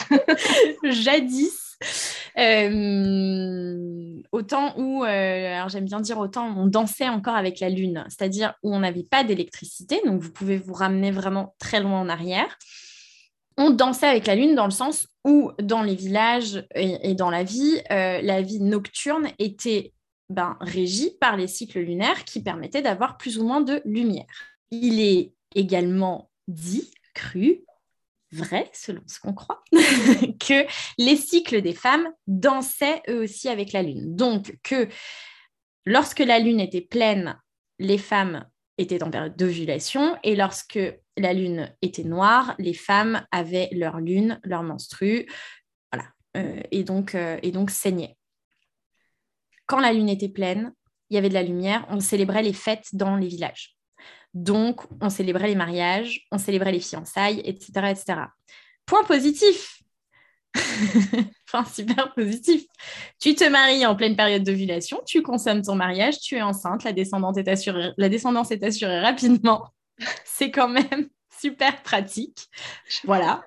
jadis, 0.83 1.77
euh, 2.39 4.21
autant 4.31 4.77
où, 4.77 5.03
euh, 5.03 5.55
alors 5.55 5.69
j'aime 5.69 5.85
bien 5.85 5.99
dire 5.99 6.19
autant, 6.19 6.53
on 6.55 6.67
dansait 6.67 7.09
encore 7.09 7.35
avec 7.35 7.59
la 7.59 7.69
lune, 7.69 8.05
c'est-à-dire 8.09 8.53
où 8.63 8.73
on 8.73 8.79
n'avait 8.79 9.03
pas 9.09 9.23
d'électricité, 9.23 10.01
donc 10.05 10.21
vous 10.21 10.31
pouvez 10.31 10.57
vous 10.57 10.73
ramener 10.73 11.11
vraiment 11.11 11.55
très 11.59 11.79
loin 11.79 11.99
en 11.99 12.09
arrière. 12.09 12.57
On 13.57 13.71
dansait 13.71 14.07
avec 14.07 14.27
la 14.27 14.35
lune 14.35 14.53
dans 14.53 14.65
le 14.65 14.71
sens 14.71 15.07
où 15.25 15.51
dans 15.61 15.81
les 15.81 15.95
villages 15.95 16.63
et, 16.75 17.15
dans 17.15 17.31
la 17.31 17.43
vie, 17.43 17.81
euh, 17.89 18.21
la 18.21 18.43
vie 18.43 18.59
nocturne 18.59 19.29
était 19.39 19.93
ben, 20.29 20.57
régie 20.61 21.11
par 21.19 21.37
les 21.37 21.47
cycles 21.47 21.79
lunaires 21.79 22.23
qui 22.23 22.43
permettaient 22.43 22.83
d'avoir 22.83 23.17
plus 23.17 23.39
ou 23.39 23.47
moins 23.47 23.61
de 23.61 23.81
lumière. 23.83 24.25
Il 24.69 24.99
est 24.99 25.33
également 25.55 26.29
dit, 26.47 26.91
cru, 27.15 27.63
vrai, 28.31 28.69
selon 28.73 29.01
ce 29.07 29.19
qu'on 29.19 29.33
croit, 29.33 29.63
que 29.71 30.65
les 30.97 31.15
cycles 31.15 31.61
des 31.61 31.73
femmes 31.73 32.07
dansaient 32.27 33.01
eux 33.09 33.23
aussi 33.23 33.49
avec 33.49 33.71
la 33.73 33.83
lune. 33.83 34.15
Donc 34.15 34.57
que 34.63 34.87
lorsque 35.85 36.19
la 36.19 36.39
lune 36.39 36.59
était 36.59 36.81
pleine, 36.81 37.39
les 37.79 37.97
femmes 37.97 38.45
étaient 38.77 39.03
en 39.03 39.11
période 39.11 39.35
d'ovulation 39.35 40.17
et 40.23 40.35
lorsque 40.35 40.79
la 41.17 41.33
lune 41.33 41.73
était 41.81 42.03
noire, 42.03 42.55
les 42.59 42.73
femmes 42.73 43.25
avaient 43.31 43.69
leur 43.71 43.99
lune, 43.99 44.39
leur 44.43 44.63
menstru, 44.63 45.25
voilà, 45.91 46.09
euh, 46.37 46.61
et, 46.71 46.83
donc, 46.83 47.15
euh, 47.15 47.39
et 47.41 47.51
donc 47.51 47.71
saignaient. 47.71 48.15
Quand 49.65 49.79
la 49.79 49.93
lune 49.93 50.09
était 50.09 50.29
pleine, 50.29 50.73
il 51.09 51.15
y 51.15 51.17
avait 51.17 51.29
de 51.29 51.33
la 51.33 51.43
lumière, 51.43 51.85
on 51.89 51.99
célébrait 51.99 52.43
les 52.43 52.53
fêtes 52.53 52.89
dans 52.93 53.15
les 53.15 53.27
villages. 53.27 53.76
Donc, 54.33 54.81
on 55.01 55.09
célébrait 55.09 55.47
les 55.47 55.55
mariages, 55.55 56.27
on 56.31 56.37
célébrait 56.37 56.71
les 56.71 56.79
fiançailles, 56.79 57.41
etc. 57.43 57.89
etc. 57.89 58.19
Point 58.85 59.03
positif. 59.03 59.81
enfin, 61.47 61.65
super 61.65 62.13
positif. 62.13 62.63
Tu 63.19 63.35
te 63.35 63.43
maries 63.43 63.85
en 63.85 63.95
pleine 63.95 64.15
période 64.15 64.43
d'ovulation, 64.43 65.01
tu 65.05 65.21
consommes 65.21 65.61
ton 65.61 65.75
mariage, 65.75 66.19
tu 66.19 66.35
es 66.35 66.41
enceinte, 66.41 66.83
la, 66.83 66.93
descendance 66.93 67.37
est 67.37 67.47
assurée, 67.47 67.91
la 67.97 68.09
descendance 68.09 68.51
est 68.51 68.63
assurée 68.63 68.99
rapidement. 68.99 69.69
C'est 70.25 70.51
quand 70.51 70.69
même 70.69 71.09
super 71.41 71.81
pratique. 71.83 72.47
Voilà. 73.03 73.43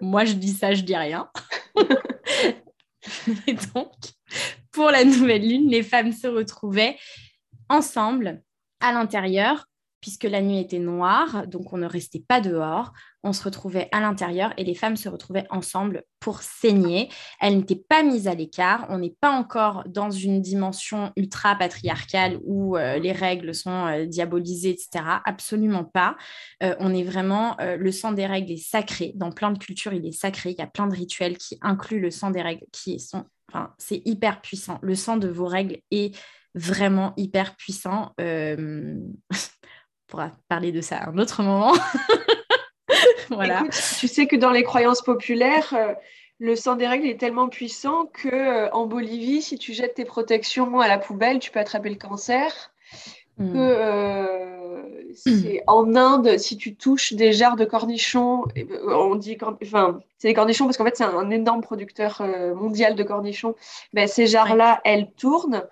moi, 0.00 0.24
je 0.24 0.32
dis 0.32 0.52
ça, 0.52 0.74
je 0.74 0.82
dis 0.82 0.96
rien. 0.96 1.30
Et 3.46 3.54
donc, 3.74 3.92
pour 4.72 4.90
la 4.90 5.04
nouvelle 5.04 5.48
lune, 5.48 5.70
les 5.70 5.82
femmes 5.82 6.12
se 6.12 6.26
retrouvaient 6.26 6.98
ensemble 7.68 8.42
à 8.80 8.92
l'intérieur 8.92 9.66
puisque 10.00 10.24
la 10.24 10.40
nuit 10.40 10.58
était 10.58 10.78
noire, 10.78 11.46
donc 11.46 11.72
on 11.72 11.78
ne 11.78 11.86
restait 11.86 12.22
pas 12.26 12.40
dehors, 12.40 12.92
on 13.24 13.32
se 13.32 13.42
retrouvait 13.42 13.88
à 13.90 14.00
l'intérieur 14.00 14.52
et 14.56 14.64
les 14.64 14.74
femmes 14.74 14.96
se 14.96 15.08
retrouvaient 15.08 15.46
ensemble 15.50 16.04
pour 16.20 16.42
saigner. 16.42 17.08
Elles 17.40 17.56
n'étaient 17.56 17.82
pas 17.88 18.02
mises 18.02 18.28
à 18.28 18.34
l'écart, 18.34 18.86
on 18.90 18.98
n'est 18.98 19.14
pas 19.20 19.30
encore 19.30 19.82
dans 19.86 20.10
une 20.10 20.40
dimension 20.40 21.12
ultra 21.16 21.56
patriarcale 21.56 22.38
où 22.44 22.76
euh, 22.76 22.98
les 22.98 23.12
règles 23.12 23.54
sont 23.54 23.86
euh, 23.86 24.06
diabolisées, 24.06 24.70
etc. 24.70 25.04
Absolument 25.24 25.84
pas. 25.84 26.16
Euh, 26.62 26.76
on 26.78 26.94
est 26.94 27.02
vraiment, 27.02 27.56
le 27.58 27.92
sang 27.92 28.12
des 28.12 28.26
règles 28.26 28.52
est 28.52 28.56
sacré. 28.56 29.12
Dans 29.16 29.32
plein 29.32 29.50
de 29.50 29.58
cultures, 29.58 29.92
il 29.92 30.06
est 30.06 30.12
sacré. 30.12 30.50
Il 30.50 30.58
y 30.58 30.62
a 30.62 30.66
plein 30.66 30.86
de 30.86 30.94
rituels 30.94 31.38
qui 31.38 31.58
incluent 31.60 32.00
le 32.00 32.10
sang 32.10 32.30
des 32.30 32.42
règles, 32.42 32.64
qui 32.72 33.00
sont, 33.00 33.24
enfin, 33.50 33.74
c'est 33.78 34.02
hyper 34.04 34.40
puissant. 34.40 34.78
Le 34.82 34.94
sang 34.94 35.16
de 35.16 35.28
vos 35.28 35.46
règles 35.46 35.78
est 35.90 36.16
vraiment 36.54 37.14
hyper 37.16 37.56
puissant. 37.56 38.12
pourra 40.08 40.32
parler 40.48 40.72
de 40.72 40.80
ça 40.80 40.96
à 40.96 41.10
un 41.10 41.18
autre 41.18 41.42
moment. 41.42 41.72
voilà. 43.30 43.64
tu 44.00 44.08
sais 44.08 44.26
que 44.26 44.36
dans 44.36 44.50
les 44.50 44.64
croyances 44.64 45.02
populaires, 45.02 45.72
euh, 45.74 45.94
le 46.40 46.54
sang 46.56 46.76
des 46.76 46.86
règles 46.86 47.06
est 47.06 47.18
tellement 47.18 47.48
puissant 47.48 48.06
que 48.06 48.28
euh, 48.28 48.70
en 48.70 48.86
Bolivie, 48.86 49.42
si 49.42 49.58
tu 49.58 49.72
jettes 49.72 49.94
tes 49.94 50.04
protections 50.04 50.80
à 50.80 50.88
la 50.88 50.98
poubelle, 50.98 51.38
tu 51.38 51.50
peux 51.50 51.60
attraper 51.60 51.90
le 51.90 51.96
cancer. 51.96 52.72
que 53.38 53.54
euh, 53.54 54.68
c'est 55.14 55.62
en 55.66 55.94
Inde, 55.96 56.38
si 56.38 56.56
tu 56.56 56.74
touches 56.74 57.12
des 57.12 57.32
jarres 57.32 57.56
de 57.56 57.64
cornichons, 57.64 58.44
eh 58.54 58.64
ben, 58.64 58.78
on 58.84 59.16
dit, 59.16 59.36
enfin, 59.62 60.00
c'est 60.18 60.28
des 60.28 60.34
cornichons 60.34 60.64
parce 60.64 60.76
qu'en 60.76 60.84
fait, 60.84 60.96
c'est 60.96 61.04
un 61.04 61.30
énorme 61.30 61.60
producteur 61.60 62.20
euh, 62.20 62.54
mondial 62.54 62.94
de 62.94 63.02
cornichons. 63.02 63.54
Ben, 63.92 64.06
ces 64.06 64.26
jarres-là, 64.26 64.80
elles 64.84 65.10
tournent. 65.12 65.64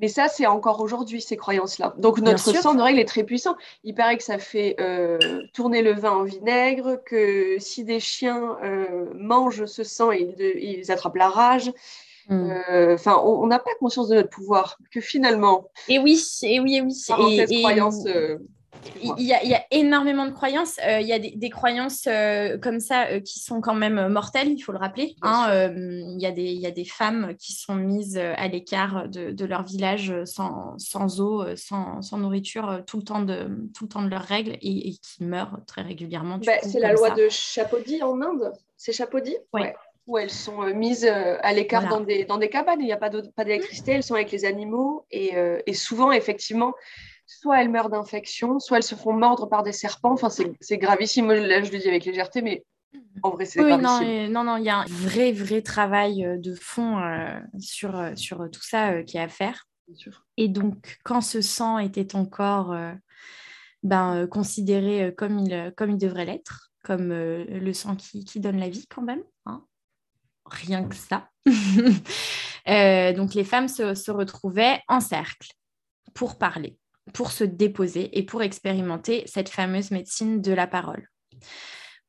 Mais 0.00 0.08
ça, 0.08 0.28
c'est 0.28 0.46
encore 0.46 0.80
aujourd'hui, 0.80 1.20
ces 1.20 1.36
croyances-là. 1.36 1.94
Donc, 1.98 2.20
notre 2.20 2.54
sang 2.54 2.74
de 2.74 2.82
règle 2.82 2.98
est 2.98 3.04
très 3.04 3.24
puissant. 3.24 3.56
Il 3.84 3.94
paraît 3.94 4.16
que 4.16 4.24
ça 4.24 4.38
fait 4.38 4.76
euh, 4.80 5.18
tourner 5.52 5.82
le 5.82 5.92
vin 5.92 6.12
en 6.12 6.24
vinaigre, 6.24 7.00
que 7.04 7.56
si 7.58 7.84
des 7.84 8.00
chiens 8.00 8.56
mangent 9.14 9.66
ce 9.66 9.84
sang, 9.84 10.10
ils, 10.10 10.34
ils 10.38 10.90
attrapent 10.90 11.16
la 11.16 11.28
rage. 11.28 11.72
Mm. 12.30 12.50
Euh, 12.70 12.94
enfin, 12.94 13.20
on 13.24 13.46
n'a 13.48 13.58
pas 13.58 13.72
conscience 13.80 14.08
de 14.08 14.14
notre 14.14 14.30
pouvoir, 14.30 14.78
que 14.92 15.00
finalement. 15.00 15.70
Et 15.88 15.98
oui, 15.98 16.22
et 16.42 16.60
oui, 16.60 16.76
et 16.76 16.82
oui. 16.82 17.40
Et, 17.48 17.60
croyance, 17.60 18.06
euh, 18.06 18.38
il, 19.02 19.26
y 19.26 19.32
a, 19.32 19.62
énormément 19.70 20.26
de 20.26 20.32
croyances. 20.32 20.78
Euh, 20.86 21.00
il 21.00 21.06
y 21.06 21.12
a 21.12 21.18
des, 21.18 21.50
croyances 21.50 22.08
comme 22.62 22.80
ça 22.80 23.20
qui 23.20 23.40
sont 23.40 23.60
quand 23.60 23.74
même 23.74 24.08
mortelles, 24.08 24.50
il 24.50 24.60
faut 24.60 24.72
le 24.72 24.78
rappeler. 24.78 25.16
Hein, 25.22 25.70
il, 25.76 26.20
y 26.20 26.26
a 26.26 26.30
des, 26.30 26.44
il 26.44 26.60
y 26.60 26.66
a 26.66 26.70
des 26.70 26.84
femmes 26.84 27.34
qui 27.38 27.52
sont 27.52 27.74
mises 27.74 28.16
à 28.16 28.48
l'écart 28.48 29.08
de, 29.08 29.44
leur 29.44 29.64
village 29.64 30.12
sans, 30.24 30.78
sans 30.78 31.20
eau, 31.20 31.44
sans, 31.56 32.02
sans, 32.02 32.18
nourriture 32.18 32.82
tout 32.86 32.98
le, 32.98 33.02
temps 33.02 33.22
de, 33.22 33.48
tout 33.74 33.84
le 33.84 33.88
temps 33.88 34.02
de 34.02 34.08
leurs 34.08 34.22
règles 34.22 34.56
et, 34.62 34.92
qui 34.92 35.24
meurent 35.24 35.58
très 35.66 35.82
régulièrement. 35.82 36.38
Bah, 36.38 36.52
c'est 36.62 36.80
la 36.80 36.92
loi 36.92 37.10
de 37.10 37.28
Chapodi 37.28 38.02
en 38.02 38.20
Inde. 38.20 38.52
C'est 38.76 38.92
Chapodi 38.92 39.36
ouais 39.52 39.74
où 40.10 40.18
elles 40.18 40.30
sont 40.30 40.62
euh, 40.62 40.74
mises 40.74 41.04
euh, 41.06 41.36
à 41.40 41.52
l'écart 41.52 41.88
dans, 41.88 42.00
des, 42.00 42.24
dans 42.24 42.36
des 42.36 42.48
cabanes, 42.48 42.80
il 42.80 42.86
n'y 42.86 42.92
a 42.92 42.96
pas 42.96 43.10
d'électricité, 43.44 43.92
elles 43.92 44.02
sont 44.02 44.16
avec 44.16 44.32
les 44.32 44.44
animaux 44.44 45.06
et, 45.12 45.36
euh, 45.36 45.60
et, 45.66 45.72
souvent, 45.72 46.10
effectivement, 46.10 46.74
soit 47.40 47.60
elles 47.60 47.70
meurent 47.70 47.90
d'infection, 47.90 48.58
soit 48.58 48.78
elles 48.78 48.82
se 48.82 48.94
font 48.94 49.12
mordre 49.12 49.48
par 49.48 49.62
des 49.62 49.72
serpents. 49.72 50.12
Enfin, 50.12 50.28
c'est 50.28 50.78
gravissime. 50.78 51.30
Là, 51.32 51.62
je 51.62 51.72
le 51.72 51.78
dis 51.78 51.88
avec 51.88 52.04
légèreté, 52.04 52.42
mais 52.42 52.64
en 53.22 53.30
vrai, 53.30 53.44
c'est 53.44 53.60
oui, 53.60 53.68
gravissime. 53.68 54.32
Non, 54.32 54.44
non, 54.44 54.56
il 54.56 54.64
y 54.64 54.68
a 54.68 54.78
un 54.78 54.84
vrai, 54.86 55.32
vrai 55.32 55.62
travail 55.62 56.26
de 56.38 56.54
fond 56.54 57.00
sur, 57.58 58.12
sur 58.16 58.50
tout 58.50 58.62
ça 58.62 59.02
qui 59.02 59.16
est 59.16 59.20
à 59.20 59.28
faire. 59.28 59.66
Et 60.36 60.48
donc, 60.48 60.98
quand 61.04 61.20
ce 61.20 61.40
sang 61.40 61.78
était 61.78 62.14
encore 62.14 62.76
ben, 63.82 64.26
considéré 64.28 65.14
comme 65.16 65.38
il, 65.38 65.72
comme 65.76 65.90
il 65.90 65.98
devrait 65.98 66.26
l'être, 66.26 66.70
comme 66.84 67.08
le 67.08 67.72
sang 67.72 67.96
qui, 67.96 68.24
qui, 68.24 68.40
donne 68.40 68.58
la 68.58 68.68
vie 68.68 68.86
quand 68.86 69.02
même, 69.02 69.22
hein, 69.46 69.64
rien 70.44 70.84
que 70.86 70.94
ça. 70.94 71.28
Euh, 72.68 73.14
donc 73.14 73.32
les 73.32 73.42
femmes 73.42 73.68
se, 73.68 74.10
retrouvaient 74.10 74.80
en 74.86 75.00
cercle 75.00 75.48
pour 76.12 76.38
parler, 76.38 76.76
pour 77.12 77.32
se 77.32 77.44
déposer 77.44 78.16
et 78.18 78.24
pour 78.24 78.42
expérimenter 78.42 79.24
cette 79.26 79.48
fameuse 79.48 79.90
médecine 79.90 80.40
de 80.40 80.52
la 80.52 80.66
parole. 80.66 81.08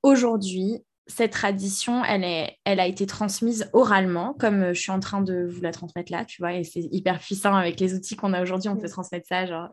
Aujourd'hui, 0.04 0.84
cette 1.08 1.32
tradition, 1.32 2.06
elle, 2.06 2.24
est, 2.24 2.58
elle 2.66 2.80
a 2.80 2.88
été 2.88 3.06
transmise 3.06 3.70
oralement, 3.74 4.34
comme 4.40 4.74
je 4.74 4.80
suis 4.80 4.92
en 4.92 5.00
train 5.00 5.22
de 5.22 5.48
vous 5.50 5.62
la 5.62 5.72
transmettre 5.72 6.12
là, 6.12 6.26
tu 6.26 6.42
vois, 6.42 6.54
et 6.54 6.64
c'est 6.64 6.88
hyper 6.92 7.20
puissant 7.20 7.56
avec 7.56 7.80
les 7.80 7.94
outils 7.94 8.16
qu'on 8.16 8.34
a 8.34 8.42
aujourd'hui, 8.42 8.70
on 8.70 8.78
peut 8.78 8.90
transmettre 8.90 9.28
ça, 9.28 9.46
genre 9.46 9.70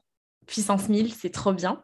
puissance 0.46 0.88
1000, 0.88 1.12
c'est 1.12 1.31
trop 1.31 1.52
bien. 1.52 1.83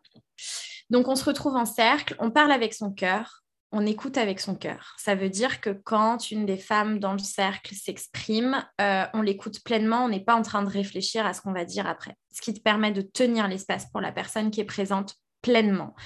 Donc 0.91 1.09
on 1.09 1.15
se 1.15 1.25
retrouve 1.25 1.55
en 1.55 1.67
cercle, 1.67 2.17
on 2.19 2.31
parle 2.31 2.53
avec 2.53 2.75
son 2.75 2.91
cœur, 2.91 3.44
on 3.75 3.85
écoute 3.87 4.19
avec 4.19 4.39
son 4.39 4.55
cœur. 4.55 4.95
Ça 4.99 5.17
veut 5.17 5.29
dire 5.29 5.61
que 5.61 5.71
quand 5.71 6.31
une 6.31 6.47
des 6.47 6.57
femmes 6.57 7.01
dans 7.01 7.13
le 7.13 7.19
cercle 7.19 7.75
s'exprime, 7.75 8.65
euh, 8.81 9.05
on 9.13 9.21
l'écoute 9.21 9.65
pleinement, 9.65 10.05
on 10.05 10.09
n'est 10.09 10.25
pas 10.25 10.37
en 10.37 10.43
train 10.43 10.63
de 10.63 10.71
réfléchir 10.71 11.27
à 11.27 11.35
ce 11.35 11.41
qu'on 11.41 11.53
va 11.53 11.65
dire 11.65 11.89
après. 11.89 12.17
Ce 12.33 12.41
qui 12.41 12.55
te 12.55 12.61
permet 12.61 12.93
de 12.93 13.03
tenir 13.03 13.49
l'espace 13.49 13.87
pour 13.91 14.01
la 14.01 14.13
personne 14.13 14.53
qui 14.53 14.61
est 14.61 14.65
présente 14.65 15.17
pleinement. 15.43 15.97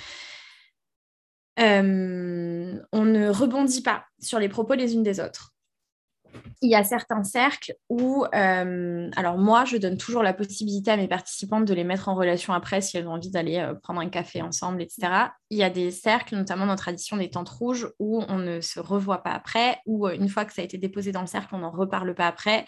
Euh, 1.61 2.81
on 2.93 3.05
ne 3.05 3.29
rebondit 3.29 3.83
pas 3.83 4.07
sur 4.19 4.39
les 4.39 4.49
propos 4.49 4.73
les 4.73 4.95
unes 4.95 5.03
des 5.03 5.21
autres 5.21 5.53
il 6.61 6.71
y 6.71 6.75
a 6.75 6.83
certains 6.83 7.23
cercles 7.23 7.75
où, 7.89 8.25
euh, 8.35 9.11
alors 9.17 9.39
moi, 9.39 9.65
je 9.65 9.77
donne 9.77 9.97
toujours 9.97 10.23
la 10.23 10.35
possibilité 10.35 10.91
à 10.91 10.97
mes 10.97 11.07
participantes 11.07 11.65
de 11.65 11.75
les 11.75 11.85
mettre 11.85 12.09
en 12.09 12.15
relation 12.15 12.53
après 12.53 12.81
si 12.81 12.97
elles 12.97 13.07
ont 13.07 13.13
envie 13.13 13.31
d'aller 13.31 13.59
euh, 13.59 13.75
prendre 13.75 14.01
un 14.01 14.09
café 14.09 14.43
ensemble, 14.43 14.83
etc. 14.83 15.31
Il 15.51 15.59
y 15.59 15.63
a 15.63 15.71
des 15.71 15.91
cercles, 15.91 16.35
notamment 16.37 16.67
dans 16.67 16.73
la 16.73 16.79
tradition 16.79 17.17
des 17.17 17.31
tentes 17.31 17.49
rouges, 17.49 17.89
où 17.99 18.23
on 18.29 18.39
ne 18.39 18.61
se 18.61 18.81
revoit 18.81 19.23
pas 19.23 19.33
après, 19.33 19.79
ou 19.87 20.09
euh, 20.09 20.15
une 20.15 20.29
fois 20.29 20.45
que 20.45 20.53
ça 20.53 20.63
a 20.63 20.65
été 20.65 20.79
déposé 20.79 21.13
dans 21.13 21.21
le 21.21 21.27
cercle, 21.27 21.55
on 21.55 21.59
n'en 21.59 21.71
reparle 21.71 22.15
pas 22.15 22.27
après. 22.27 22.65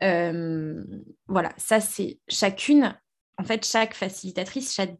voilà, 0.00 1.50
ça 1.56 1.80
c'est 1.80 2.18
chacune 2.28 2.94
en 3.40 3.44
fait, 3.44 3.64
chaque 3.64 3.94
facilitatrice, 3.94 4.74
chaque 4.74 4.96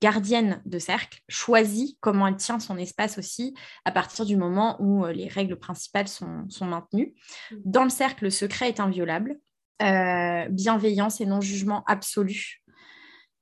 gardienne 0.00 0.62
de 0.64 0.78
cercle 0.78 1.20
choisit 1.28 1.96
comment 2.00 2.28
elle 2.28 2.36
tient 2.36 2.60
son 2.60 2.78
espace 2.78 3.18
aussi 3.18 3.52
à 3.84 3.90
partir 3.90 4.24
du 4.24 4.36
moment 4.36 4.76
où 4.80 5.04
euh, 5.04 5.12
les 5.12 5.26
règles 5.26 5.56
principales 5.56 6.06
sont, 6.06 6.46
maintenues. 6.62 7.14
Mm. 7.50 7.56
Dans 7.64 7.82
le 7.82 7.90
cercle, 7.90 8.24
le 8.24 8.30
secret 8.30 8.68
est 8.68 8.78
inviolable. 8.78 9.40
Euh, 9.82 10.48
bienveillance 10.50 11.20
et 11.20 11.26
non-jugement 11.26 11.82
absolu. 11.86 12.62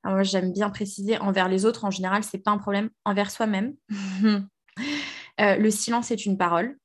moi, 0.03 0.23
j'aime 0.23 0.53
bien 0.53 0.71
préciser, 0.71 1.19
envers 1.19 1.49
les 1.49 1.67
autres, 1.67 1.85
en 1.85 1.91
général, 1.91 2.25
ce 2.25 2.35
n'est 2.35 2.43
pas 2.43 2.53
un 2.53 2.59
problème. 2.59 2.89
Envers 3.05 3.31
soi-même, 3.31 3.75
euh, 4.25 5.57
le 5.57 5.71
silence 5.71 6.11
est 6.11 6.25
une 6.25 6.39
parole. 6.39 6.79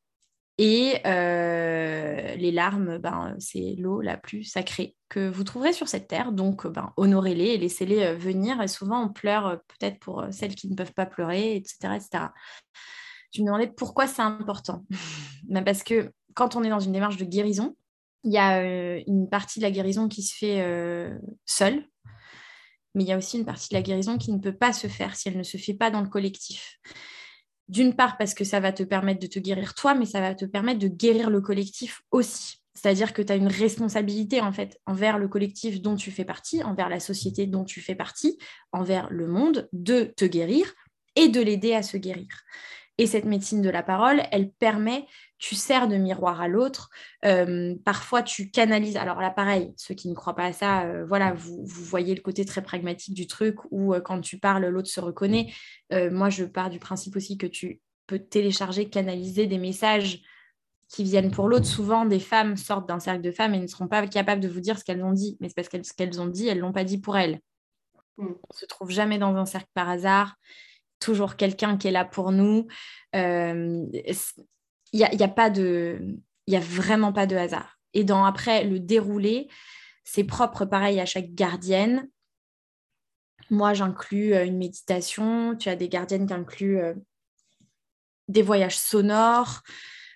Et 0.59 0.99
euh, 1.07 2.35
les 2.35 2.51
larmes, 2.51 2.99
ben, 2.99 3.35
c'est 3.39 3.75
l'eau 3.77 4.01
la 4.01 4.17
plus 4.17 4.43
sacrée 4.43 4.95
que 5.09 5.27
vous 5.27 5.43
trouverez 5.43 5.73
sur 5.73 5.87
cette 5.87 6.07
terre. 6.07 6.31
Donc, 6.31 6.67
ben, 6.67 6.93
honorez-les 6.95 7.45
et 7.45 7.57
laissez-les 7.57 8.03
euh, 8.03 8.15
venir. 8.15 8.61
Et 8.61 8.67
souvent, 8.67 9.03
on 9.03 9.09
pleure 9.09 9.47
euh, 9.47 9.55
peut-être 9.67 9.99
pour 9.99 10.25
celles 10.31 10.53
qui 10.53 10.69
ne 10.69 10.75
peuvent 10.75 10.93
pas 10.93 11.07
pleurer, 11.07 11.55
etc. 11.55 11.95
etc. 11.95 12.25
Je 13.33 13.41
me 13.41 13.47
demandais 13.47 13.67
pourquoi 13.67 14.05
c'est 14.05 14.21
important. 14.21 14.85
ben 15.49 15.63
parce 15.63 15.81
que 15.81 16.11
quand 16.35 16.55
on 16.55 16.63
est 16.63 16.69
dans 16.69 16.79
une 16.79 16.93
démarche 16.93 17.17
de 17.17 17.25
guérison, 17.25 17.75
il 18.23 18.31
y 18.31 18.37
a 18.37 18.63
une 19.05 19.27
partie 19.29 19.59
de 19.59 19.65
la 19.65 19.71
guérison 19.71 20.07
qui 20.07 20.23
se 20.23 20.33
fait 20.33 20.63
seule, 21.45 21.83
mais 22.95 23.03
il 23.03 23.07
y 23.07 23.11
a 23.11 23.17
aussi 23.17 23.37
une 23.37 23.43
partie 23.43 23.67
de 23.67 23.73
la 23.73 23.81
guérison 23.81 24.17
qui 24.17 24.31
ne 24.31 24.39
peut 24.39 24.55
pas 24.55 24.71
se 24.71 24.87
faire 24.87 25.17
si 25.17 25.27
elle 25.27 25.37
ne 25.37 25.43
se 25.43 25.57
fait 25.57 25.73
pas 25.73 25.91
dans 25.91 25.99
le 25.99 26.07
collectif. 26.07 26.79
D'une 27.73 27.95
part 27.95 28.17
parce 28.17 28.35
que 28.35 28.43
ça 28.43 28.59
va 28.59 28.71
te 28.71 28.83
permettre 28.83 29.19
de 29.19 29.25
te 29.25 29.39
guérir 29.39 29.73
toi, 29.73 29.95
mais 29.95 30.05
ça 30.05 30.21
va 30.21 30.35
te 30.35 30.45
permettre 30.45 30.77
de 30.77 30.87
guérir 30.87 31.31
le 31.31 31.41
collectif 31.41 32.03
aussi. 32.11 32.61
C'est-à-dire 32.75 33.13
que 33.13 33.23
tu 33.23 33.33
as 33.33 33.35
une 33.35 33.47
responsabilité 33.47 34.41
en 34.41 34.51
fait 34.51 34.79
envers 34.85 35.17
le 35.17 35.27
collectif 35.27 35.81
dont 35.81 35.95
tu 35.95 36.11
fais 36.11 36.23
partie, 36.23 36.61
envers 36.61 36.87
la 36.87 36.99
société 36.99 37.47
dont 37.47 37.63
tu 37.63 37.81
fais 37.81 37.95
partie, 37.95 38.37
envers 38.73 39.09
le 39.09 39.25
monde, 39.25 39.69
de 39.73 40.13
te 40.15 40.23
guérir 40.23 40.71
et 41.15 41.29
de 41.29 41.41
l'aider 41.41 41.73
à 41.73 41.81
se 41.81 41.97
guérir. 41.97 42.27
Et 42.99 43.07
cette 43.07 43.25
médecine 43.25 43.61
de 43.61 43.69
la 43.69 43.81
parole, 43.81 44.21
elle 44.31 44.51
permet, 44.51 45.07
tu 45.39 45.55
sers 45.55 45.87
de 45.87 45.95
miroir 45.95 46.41
à 46.41 46.47
l'autre. 46.47 46.89
Euh, 47.25 47.75
parfois, 47.83 48.21
tu 48.21 48.51
canalises. 48.51 48.97
Alors 48.97 49.19
là, 49.19 49.31
pareil, 49.31 49.73
ceux 49.77 49.95
qui 49.95 50.09
ne 50.09 50.13
croient 50.13 50.35
pas 50.35 50.45
à 50.45 50.53
ça, 50.53 50.83
euh, 50.83 51.03
voilà, 51.05 51.33
vous, 51.33 51.63
voyez 51.65 52.13
le 52.13 52.21
côté 52.21 52.45
très 52.45 52.61
pragmatique 52.61 53.15
du 53.15 53.25
truc 53.25 53.55
où 53.71 53.95
euh, 53.95 53.99
quand 53.99 54.21
tu 54.21 54.37
parles, 54.37 54.65
l'autre 54.67 54.89
se 54.89 54.99
reconnaît. 54.99 55.51
moi, 55.91 56.29
je 56.29 56.45
pars 56.45 56.69
du 56.69 56.79
principe 56.79 57.15
aussi 57.15 57.37
que 57.37 57.47
tu 57.47 57.81
peux 58.05 58.19
télécharger, 58.19 58.89
canaliser 58.89 59.47
des 59.47 59.57
messages 59.57 60.21
qui 60.87 61.03
viennent 61.03 61.31
pour 61.31 61.49
l'autre. 61.49 61.65
Souvent, 61.65 62.05
des 62.05 62.19
femmes 62.19 62.57
sortent 62.57 62.87
d'un 62.87 62.99
cercle 62.99 63.21
de 63.21 63.31
femmes 63.31 63.55
et 63.55 63.59
ne 63.59 63.67
seront 63.67 63.87
pas 63.87 64.05
capables 64.07 64.41
de 64.41 64.47
vous 64.47 64.59
dire 64.59 64.77
ce 64.77 64.83
qu'elles 64.83 65.03
ont 65.03 65.13
dit. 65.13 65.37
Mais 65.39 65.49
c'est 65.49 65.55
parce 65.55 65.69
qu'elles 65.69 65.85
ce 65.85 65.93
qu'elles 65.93 66.21
ont 66.21 66.27
dit, 66.27 66.47
elles 66.47 66.57
ne 66.57 66.61
l'ont 66.61 66.73
pas 66.73 66.83
dit 66.83 66.99
pour 66.99 67.17
elles. 67.17 67.39
Mm. 68.17 68.27
On 68.27 68.53
ne 68.53 68.57
se 68.57 68.65
trouve 68.65 68.91
jamais 68.91 69.17
dans 69.17 69.35
un 69.35 69.45
cercle 69.45 69.69
par 69.73 69.89
hasard 69.89 70.35
toujours 70.99 71.35
quelqu'un 71.35 71.77
qui 71.77 71.87
est 71.87 71.91
là 71.91 72.05
pour 72.05 72.31
nous. 72.31 72.67
Il 73.13 73.19
euh, 73.19 73.85
n'y 74.93 75.03
a, 75.03 75.07
a, 75.07 75.49
il 76.47 76.59
vraiment 76.59 77.13
pas 77.13 77.25
de 77.25 77.35
hasard. 77.35 77.77
Et 77.93 78.05
après 78.09 78.63
le 78.63 78.79
déroulé, 78.79 79.47
c'est 80.03 80.23
propre 80.23 80.65
pareil 80.65 80.99
à 80.99 81.05
chaque 81.05 81.33
gardienne. 81.33 82.09
Moi, 83.49 83.73
j'inclus 83.73 84.33
euh, 84.33 84.45
une 84.45 84.57
méditation. 84.57 85.55
Tu 85.55 85.69
as 85.69 85.75
des 85.75 85.89
gardiennes 85.89 86.27
qui 86.27 86.33
incluent 86.33 86.79
euh, 86.79 86.93
des 88.27 88.41
voyages 88.41 88.77
sonores. 88.77 89.61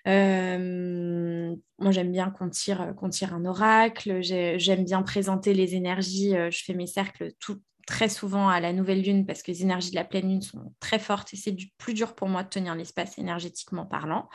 moi, 0.06 1.90
j'aime 1.90 2.10
bien 2.10 2.30
qu'on 2.30 2.48
tire, 2.48 2.94
qu'on 2.96 3.10
tire 3.10 3.34
un 3.34 3.44
oracle. 3.44 4.22
J'aime 4.22 4.84
bien 4.84 5.02
présenter 5.02 5.52
les 5.52 5.74
énergies. 5.74 6.30
je 6.30 6.64
fais 6.64 6.72
mes 6.72 6.86
cercles 6.86 7.32
tout, 7.38 7.60
très 7.88 8.10
souvent 8.10 8.50
à 8.50 8.60
la 8.60 8.74
nouvelle 8.74 9.00
lune 9.00 9.24
parce 9.24 9.42
que 9.42 9.50
les 9.50 9.62
énergies 9.62 9.90
de 9.90 9.96
la 9.96 10.04
pleine 10.04 10.28
lune 10.28 10.42
sont 10.42 10.74
très 10.78 10.98
fortes 10.98 11.32
et 11.32 11.36
c'est 11.36 11.56
plus 11.78 11.94
dur 11.94 12.14
pour 12.14 12.28
moi 12.28 12.42
de 12.42 12.50
tenir 12.50 12.74
l'espace 12.74 13.16
énergétiquement 13.16 13.86
parlant. 13.86 14.28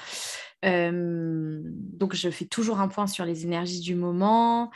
Euh, 0.66 1.62
donc 1.64 2.16
je 2.16 2.32
fais 2.32 2.46
toujours 2.46 2.80
un 2.80 2.88
point 2.88 3.06
sur 3.06 3.26
les 3.26 3.46
énergies 3.46 3.82
du 3.82 3.94
moment 3.94 4.72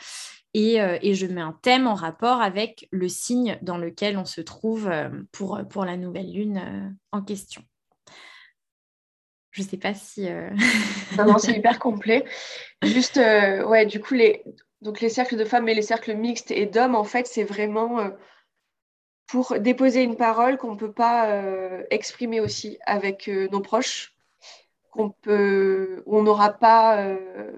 et, 0.54 0.80
euh, 0.80 0.96
et, 1.02 1.14
je 1.14 1.26
mets 1.26 1.40
un 1.40 1.58
thème 1.60 1.88
en 1.88 1.94
rapport 1.94 2.40
avec 2.40 2.86
le 2.92 3.08
signe 3.08 3.58
dans 3.62 3.78
lequel 3.78 4.16
on 4.16 4.24
se 4.24 4.40
trouve 4.40 4.88
euh, 4.88 5.08
pour, 5.32 5.60
pour 5.68 5.84
la 5.84 5.96
nouvelle 5.96 6.32
lune 6.32 6.96
en 7.10 7.22
question. 7.22 7.62
Je 9.50 9.62
ne 9.62 9.66
sais 9.66 9.76
pas 9.76 9.92
si... 9.92 10.28
non, 11.18 11.26
non, 11.26 11.38
c'est 11.38 11.52
hyper 11.52 11.80
complet. 11.80 12.24
Juste, 12.84 13.16
ouais, 13.16 13.86
du 13.86 13.98
coup, 13.98 14.14
les, 14.14 14.44
donc 14.82 15.00
les 15.00 15.08
cercles 15.08 15.36
de 15.36 15.44
femmes 15.44 15.68
et 15.68 15.74
les 15.74 15.82
cercles 15.82 16.14
mixtes 16.14 16.52
et 16.52 16.66
d'hommes, 16.66 16.94
en 16.94 17.02
fait, 17.02 17.26
c'est 17.26 17.42
vraiment 17.42 18.12
pour 19.28 19.60
déposer 19.60 20.02
une 20.02 20.16
parole 20.16 20.56
qu'on 20.56 20.72
ne 20.72 20.78
peut 20.78 20.90
pas 20.90 21.28
euh, 21.28 21.82
exprimer 21.90 22.40
aussi 22.40 22.78
avec 22.86 23.28
euh, 23.28 23.46
nos 23.52 23.60
proches, 23.60 24.14
qu'on 24.90 25.10
peut, 25.10 26.02
on 26.06 26.22
n'aura 26.22 26.50
pas, 26.54 27.02
euh, 27.02 27.52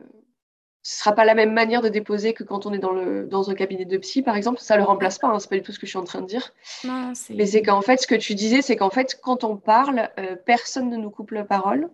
ce 0.82 0.98
sera 0.98 1.12
pas 1.12 1.24
la 1.24 1.36
même 1.36 1.52
manière 1.52 1.80
de 1.80 1.88
déposer 1.88 2.34
que 2.34 2.42
quand 2.42 2.66
on 2.66 2.72
est 2.72 2.80
dans, 2.80 2.90
le, 2.90 3.24
dans 3.24 3.50
un 3.50 3.54
cabinet 3.54 3.84
de 3.84 3.96
psy, 3.98 4.20
par 4.20 4.36
exemple. 4.36 4.58
Ça 4.58 4.74
ne 4.74 4.80
le 4.80 4.84
remplace 4.84 5.18
pas, 5.18 5.28
hein, 5.28 5.38
c'est 5.38 5.48
pas 5.48 5.56
du 5.56 5.62
tout 5.62 5.70
ce 5.70 5.78
que 5.78 5.86
je 5.86 5.90
suis 5.90 5.98
en 5.98 6.04
train 6.04 6.20
de 6.20 6.26
dire. 6.26 6.52
Non, 6.82 7.12
Mais 7.30 7.46
c'est 7.46 7.62
qu'en 7.62 7.82
fait, 7.82 7.98
ce 7.98 8.08
que 8.08 8.16
tu 8.16 8.34
disais, 8.34 8.62
c'est 8.62 8.74
qu'en 8.74 8.90
fait, 8.90 9.20
quand 9.22 9.44
on 9.44 9.56
parle, 9.56 10.10
euh, 10.18 10.34
personne 10.34 10.90
ne 10.90 10.96
nous 10.96 11.10
coupe 11.10 11.30
la 11.30 11.44
parole. 11.44 11.88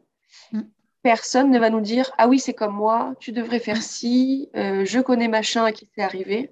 Mm. 0.53 0.63
Personne 1.03 1.51
ne 1.51 1.59
va 1.59 1.69
nous 1.69 1.83
dire 1.83 2.13
Ah 2.17 2.29
oui, 2.29 2.41
c'est 2.41 2.55
comme 2.55 2.75
moi, 2.75 3.15
tu 3.21 3.31
devrais 3.31 3.61
faire 3.61 3.81
ci, 3.81 4.49
je 4.55 5.01
connais 5.01 5.29
machin 5.29 5.65
à 5.65 5.71
qui 5.71 5.89
c'est 5.95 6.03
arrivé. 6.03 6.51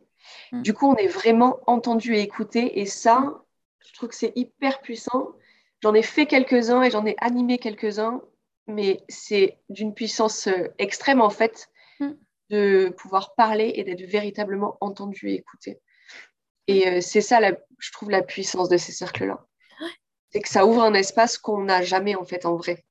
Mm. 0.52 0.62
Du 0.62 0.74
coup, 0.74 0.88
on 0.90 0.96
est 0.96 1.08
vraiment 1.08 1.60
entendu 1.66 2.14
et 2.14 2.20
écouté. 2.20 2.80
Et 2.80 2.86
ça, 2.86 3.42
je 3.86 3.92
trouve 3.92 4.08
que 4.10 4.14
c'est 4.14 4.32
hyper 4.36 4.80
puissant. 4.80 5.32
J'en 5.82 5.94
ai 5.94 6.02
fait 6.02 6.26
quelques-uns 6.26 6.82
et 6.82 6.90
j'en 6.90 7.04
ai 7.04 7.16
animé 7.20 7.58
quelques-uns, 7.58 8.22
mais 8.66 9.02
c'est 9.08 9.58
d'une 9.68 9.94
puissance 9.94 10.46
euh, 10.46 10.68
extrême, 10.78 11.20
en 11.20 11.30
fait, 11.30 11.68
Mm. 12.00 12.10
de 12.50 12.94
pouvoir 12.96 13.34
parler 13.36 13.72
et 13.76 13.84
d'être 13.84 14.02
véritablement 14.02 14.76
entendu 14.80 15.28
et 15.28 15.34
écouté. 15.34 15.80
Et 16.66 16.88
euh, 16.88 17.00
c'est 17.00 17.20
ça, 17.20 17.38
la- 17.40 17.56
je 17.78 17.92
trouve, 17.92 18.10
la 18.10 18.22
puissance 18.22 18.68
de 18.68 18.76
ces 18.76 18.92
cercles-là. 18.92 19.46
C'est 20.30 20.40
que 20.40 20.48
ça 20.48 20.66
ouvre 20.66 20.82
un 20.82 20.94
espace 20.94 21.38
qu'on 21.38 21.62
n'a 21.62 21.82
jamais, 21.82 22.16
en 22.16 22.24
fait, 22.24 22.46
en 22.46 22.56
vrai. 22.56 22.84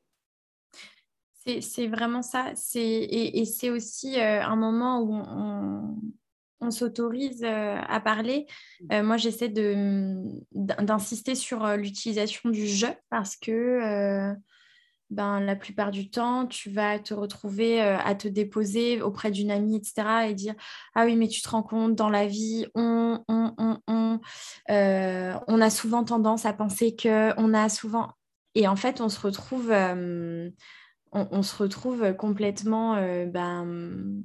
C'est, 1.62 1.88
vraiment 1.88 2.22
ça. 2.22 2.54
Et, 2.76 3.42
et 3.42 3.46
c'est 3.46 3.70
aussi 3.70 4.18
euh, 4.18 4.42
un 4.42 4.56
moment 4.56 5.02
où 5.02 5.14
on, 5.14 5.98
on- 6.68 6.72
s'autorise 6.72 7.44
euh, 7.44 7.78
à 7.88 8.00
parler. 8.00 8.46
Euh, 8.92 9.04
moi, 9.04 9.18
j'essaie 9.18 9.50
de, 9.50 10.16
d'in- 10.54 10.84
d'insister 10.84 11.36
sur 11.36 11.66
euh, 11.66 11.76
l'utilisation 11.78 12.50
du 12.50 12.68
je 12.68 12.88
parce 13.10 13.36
que 13.36 14.36
ben, 15.10 15.40
la 15.40 15.56
plupart 15.56 15.92
du 15.92 16.10
temps, 16.10 16.48
tu 16.48 16.72
vas 16.72 16.98
te 17.00 17.14
retrouver 17.14 17.82
euh, 17.82 17.98
à 18.00 18.16
te 18.16 18.28
déposer 18.28 19.02
auprès 19.02 19.32
d'une 19.32 19.52
amie, 19.52 19.78
etc. 19.78 20.28
et 20.28 20.34
dire 20.34 20.56
Ah 20.96 21.06
oui, 21.06 21.16
mais 21.16 21.28
tu 21.28 21.42
te 21.42 21.50
rends 21.50 21.64
compte, 21.64 21.96
dans 21.96 22.10
la 22.10 22.26
vie, 22.26 22.66
on, 22.76 23.24
on, 23.28 23.54
on, 23.58 23.78
on, 23.88 24.20
euh, 24.72 25.34
on 25.48 25.62
a 25.62 25.70
souvent 25.70 26.04
tendance 26.04 26.46
à 26.46 26.54
penser 26.54 26.96
que, 26.96 27.34
on 27.40 27.54
a 27.54 27.70
souvent. 27.70 28.12
Et 28.56 28.68
en 28.68 28.76
fait, 28.76 29.02
on 29.02 29.10
se 29.10 29.20
retrouve. 29.20 29.72
euh, 29.72 30.50
on, 31.12 31.44
se 31.44 31.56
retrouve 31.56 32.16
complètement 32.16 32.96
ben, 33.28 34.24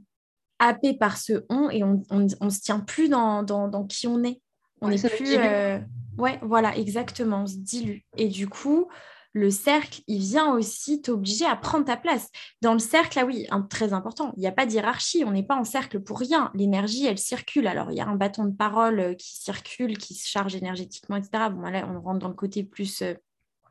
happé 0.59 0.95
par 0.95 1.17
ce 1.19 1.45
on 1.49 1.71
et 1.71 1.83
on, 1.85 2.03
on, 2.11 2.27
on 2.41 2.51
se 2.51 2.61
tient 2.61 2.81
plus 2.81 3.09
dans, 3.09 3.43
dans, 3.43 3.69
dans 3.69 3.85
qui 3.85 4.07
on 4.07 4.23
est. 4.25 4.41
On 4.81 4.89
Ouais, 4.89 4.95
n'est 4.95 5.03
nous 5.03 5.09
plus. 5.11 5.37
euh, 5.37 5.79
Ouais, 6.19 6.39
voilà, 6.43 6.77
exactement, 6.77 7.43
on 7.43 7.47
se 7.47 7.57
dilue. 7.57 8.01
Et 8.17 8.29
du 8.29 8.49
coup, 8.49 8.89
le 9.35 9.51
cercle, 9.51 10.01
il 10.09 10.19
vient 10.19 10.53
aussi 10.53 11.01
t'obliger 11.01 11.45
à 11.45 11.55
prendre 11.55 11.85
ta 11.85 11.97
place. 11.97 12.29
Dans 12.61 12.73
le 12.73 12.79
cercle, 12.81 13.19
là, 13.19 13.25
oui, 13.25 13.47
un, 13.51 13.63
très 13.63 13.93
important, 13.93 14.33
il 14.37 14.41
n'y 14.41 14.47
a 14.49 14.53
pas 14.53 14.67
de 14.67 14.73
hiérarchie, 14.73 15.23
on 15.25 15.31
n'est 15.31 15.45
pas 15.45 15.55
en 15.55 15.63
cercle 15.65 16.01
pour 16.01 16.19
rien. 16.19 16.51
L'énergie, 16.55 17.07
elle 17.07 17.19
circule. 17.19 17.69
Alors, 17.69 17.93
il 17.93 17.97
y 17.97 18.01
a 18.01 18.07
un 18.09 18.17
bâton 18.17 18.47
de 18.47 18.55
parole 18.57 18.99
euh, 18.99 19.15
qui 19.15 19.37
circule, 19.37 19.97
qui 19.97 20.15
se 20.15 20.29
charge 20.29 20.57
énergétiquement, 20.57 21.17
etc. 21.17 21.51
Bon, 21.53 21.61
là, 21.61 21.89
on 21.89 22.01
rentre 22.01 22.19
dans 22.19 22.29
le 22.29 22.35
côté 22.35 22.65
plus 22.65 23.03
euh, 23.03 23.15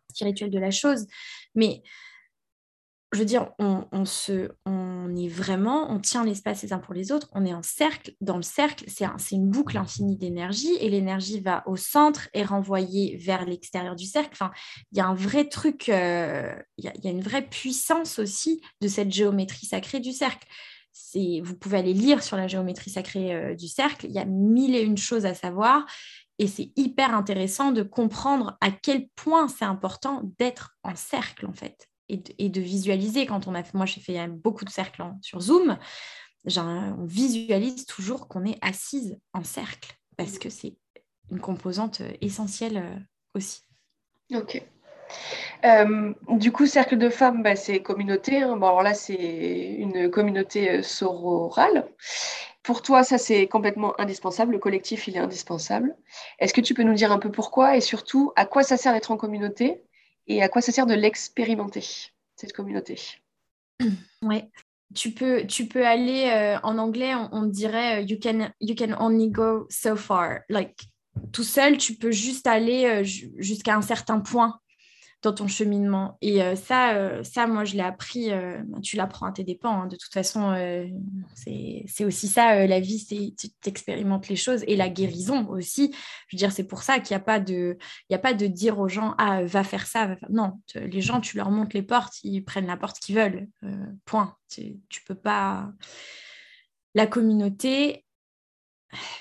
spirituel 0.10 0.50
de 0.52 0.60
la 0.60 0.72
chose. 0.72 1.06
Mais 1.54 1.84
je 3.14 3.20
veux 3.20 3.26
dire, 3.26 3.52
on, 3.58 4.04
se, 4.04 4.52
on 4.66 5.16
est 5.16 5.30
vraiment, 5.30 5.90
on 5.90 6.00
tient 6.00 6.26
l'espace 6.26 6.64
les 6.64 6.74
uns 6.74 6.80
pour 6.80 6.94
les 6.94 7.14
autres, 7.14 7.30
on 7.32 7.46
est 7.46 7.54
en 7.54 7.64
cercle. 7.64 8.12
Dans 8.20 8.36
le 8.36 8.44
cercle, 8.44 8.84
c'est 8.88 9.06
un- 9.06 9.16
une 9.32 9.50
boucle 9.50 9.78
infinie 9.78 10.18
d'énergie 10.18 10.76
et 10.82 10.90
l'énergie 10.90 11.40
va 11.40 11.64
au 11.68 11.78
centre 11.78 12.28
et 12.34 12.44
renvoyée 12.44 13.16
vers 13.16 13.46
l'extérieur 13.46 13.96
du 13.96 14.06
cercle. 14.06 14.38
Il 14.92 14.98
y 14.98 15.02
a 15.02 15.08
un 15.08 15.14
vrai 15.14 15.48
truc, 15.48 15.88
euh, 15.88 16.54
il 16.78 16.86
y, 16.86 17.08
a, 17.08 17.12
une 17.12 17.22
vraie 17.22 17.48
puissance 17.48 18.20
aussi 18.20 18.62
de 18.82 18.90
cette 18.90 19.12
géométrie 19.12 19.66
sacrée 19.66 20.02
du 20.02 20.12
cercle. 20.12 20.46
Vous 21.16 21.56
pouvez 21.56 21.78
aller 21.78 21.94
lire 21.94 22.22
sur 22.22 22.36
la 22.36 22.48
géométrie 22.48 22.92
sacrée 22.92 23.34
euh, 23.34 23.56
du 23.56 23.68
cercle, 23.68 24.06
il 24.08 24.12
y 24.12 24.20
a 24.20 24.26
mille 24.26 24.76
et 24.76 24.82
une 24.82 24.98
choses 24.98 25.26
à 25.26 25.34
savoir. 25.34 25.86
Et 26.40 26.48
c'est 26.48 26.72
hyper 26.76 27.16
intéressant 27.16 27.72
de 27.72 27.84
comprendre 27.84 28.58
à 28.62 28.70
quel 28.70 29.08
point 29.16 29.48
c'est 29.48 29.66
important 29.66 30.22
d'être 30.38 30.78
en 30.84 30.96
cercle, 30.96 31.46
en 31.46 31.54
fait 31.54 31.88
et 32.10 32.50
de, 32.50 32.62
visualiser 32.62 33.26
quand 33.26 33.48
on 33.48 33.56
a 33.56 33.64
moi 33.74 33.86
j'ai 33.86 34.02
fait 34.02 34.28
beaucoup 34.28 34.66
de 34.66 34.70
cercles 34.70 35.04
sur 35.22 35.42
Zoom, 35.42 35.78
on 36.46 37.06
visualise 37.06 37.86
toujours 37.86 38.28
qu'on 38.28 38.46
est 38.46 38.58
assise 38.62 39.18
en 39.34 39.44
cercle 39.44 39.98
parce 40.16 40.40
que 40.40 40.50
c'est 40.50 40.76
une 41.32 41.40
composante 41.40 42.02
euh, 42.02 42.12
essentielle 42.22 42.78
euh, 42.78 43.00
aussi. 43.36 43.62
Ok. 44.34 44.62
Euh, 45.64 46.14
du 46.30 46.52
coup, 46.52 46.66
cercle 46.66 46.98
de 46.98 47.10
femmes, 47.10 47.44
bah, 47.44 47.56
c'est 47.56 47.82
communauté. 47.82 48.42
hein. 48.42 48.58
Bon, 48.58 48.68
alors 48.68 48.82
là, 48.82 48.94
c'est 48.94 49.16
une 49.16 50.10
communauté 50.10 50.84
sororale. 50.84 51.88
Pour 52.64 52.82
toi, 52.82 53.04
ça, 53.04 53.18
c'est 53.18 53.48
complètement 53.48 54.00
indispensable. 54.00 54.52
Le 54.54 54.60
collectif, 54.60 55.08
il 55.08 55.16
est 55.16 55.20
indispensable. 55.20 55.96
Est-ce 56.40 56.54
que 56.54 56.62
tu 56.62 56.74
peux 56.74 56.84
nous 56.84 56.94
dire 56.94 57.12
un 57.12 57.20
peu 57.20 57.32
pourquoi 57.32 57.78
et 57.78 57.82
surtout 57.82 58.34
à 58.36 58.46
quoi 58.46 58.64
ça 58.64 58.76
sert 58.76 58.92
d'être 58.92 59.12
en 59.12 59.18
communauté? 59.18 59.82
Et 60.28 60.42
à 60.44 60.50
quoi 60.50 60.62
ça 60.62 60.72
sert 60.72 60.86
de 60.86 60.94
l'expérimenter, 60.94 61.84
cette 62.36 62.54
communauté 62.54 63.00
Ouais. 64.22 64.50
Tu 64.96 65.12
peux, 65.12 65.46
tu 65.46 65.68
peux 65.68 65.86
aller 65.86 66.30
euh, 66.32 66.58
en 66.64 66.78
anglais, 66.78 67.14
on, 67.14 67.30
on 67.34 67.44
dirait 67.44 67.98
euh, 67.98 68.06
you 68.08 68.18
can, 68.22 68.50
you 68.62 68.74
can 68.74 68.96
only 69.00 69.30
go 69.30 69.68
so 69.70 69.98
far. 69.98 70.40
Like, 70.48 70.80
tout 71.34 71.44
seul, 71.44 71.78
tu 71.78 71.96
peux 71.96 72.12
juste 72.12 72.48
aller 72.48 72.86
euh, 72.86 73.04
ju- 73.04 73.34
jusqu'à 73.38 73.76
un 73.76 73.82
certain 73.82 74.22
point 74.22 74.58
dans 75.24 75.34
ton 75.34 75.48
cheminement. 75.48 76.18
Et 76.22 76.44
euh, 76.44 76.56
ça, 76.56 76.96
euh, 76.96 77.24
ça, 77.24 77.48
moi, 77.48 77.66
je 77.66 77.74
l'ai 77.74 77.82
appris, 77.82 78.32
euh, 78.32 78.62
tu 78.84 78.96
l'apprends 78.98 79.26
à 79.26 79.32
tes 79.32 79.44
dépens. 79.44 79.82
hein. 79.82 79.88
De 79.88 79.96
toute 79.96 80.14
façon, 80.14 80.54
c'est 81.36 82.06
aussi 82.06 82.28
ça, 82.28 82.66
la 82.68 82.80
vie, 82.80 83.00
c'est 83.00 83.34
tu 83.38 83.50
t'expérimentes 83.62 84.28
les 84.28 84.36
choses 84.36 84.64
et 84.68 84.76
la 84.76 84.90
guérison 84.90 85.48
aussi. 85.50 85.94
Je 86.28 86.36
veux 86.36 86.38
dire, 86.38 86.52
c'est 86.52 86.64
pour 86.68 86.84
ça 86.84 87.00
qu'il 87.00 87.16
n'y 87.16 87.22
a, 87.22 87.26
pas 87.26 87.40
de- 87.40 87.78
a 88.12 88.18
pas 88.20 88.34
de 88.34 88.46
dire 88.48 88.80
aux 88.80 88.88
gens, 88.88 89.16
ah, 89.18 89.44
va 89.44 89.64
faire 89.64 89.88
ça. 89.88 90.06
va 90.08 90.16
faire- 90.18 90.30
Non, 90.32 90.62
les 90.76 91.02
gens, 91.02 91.20
tu 91.20 91.36
leur 91.38 91.50
montres 91.52 91.76
les 91.76 91.82
portes, 91.84 92.14
ils 92.24 92.44
prennent 92.44 92.68
la 92.68 92.78
porte 92.78 93.00
qu'ils 93.00 93.16
veulent. 93.16 93.48
Point. 94.06 94.36
Tu, 94.50 94.78
tu 94.90 95.04
peux 95.04 95.16
pas... 95.16 95.72
La 96.96 97.06
communauté, 97.06 98.06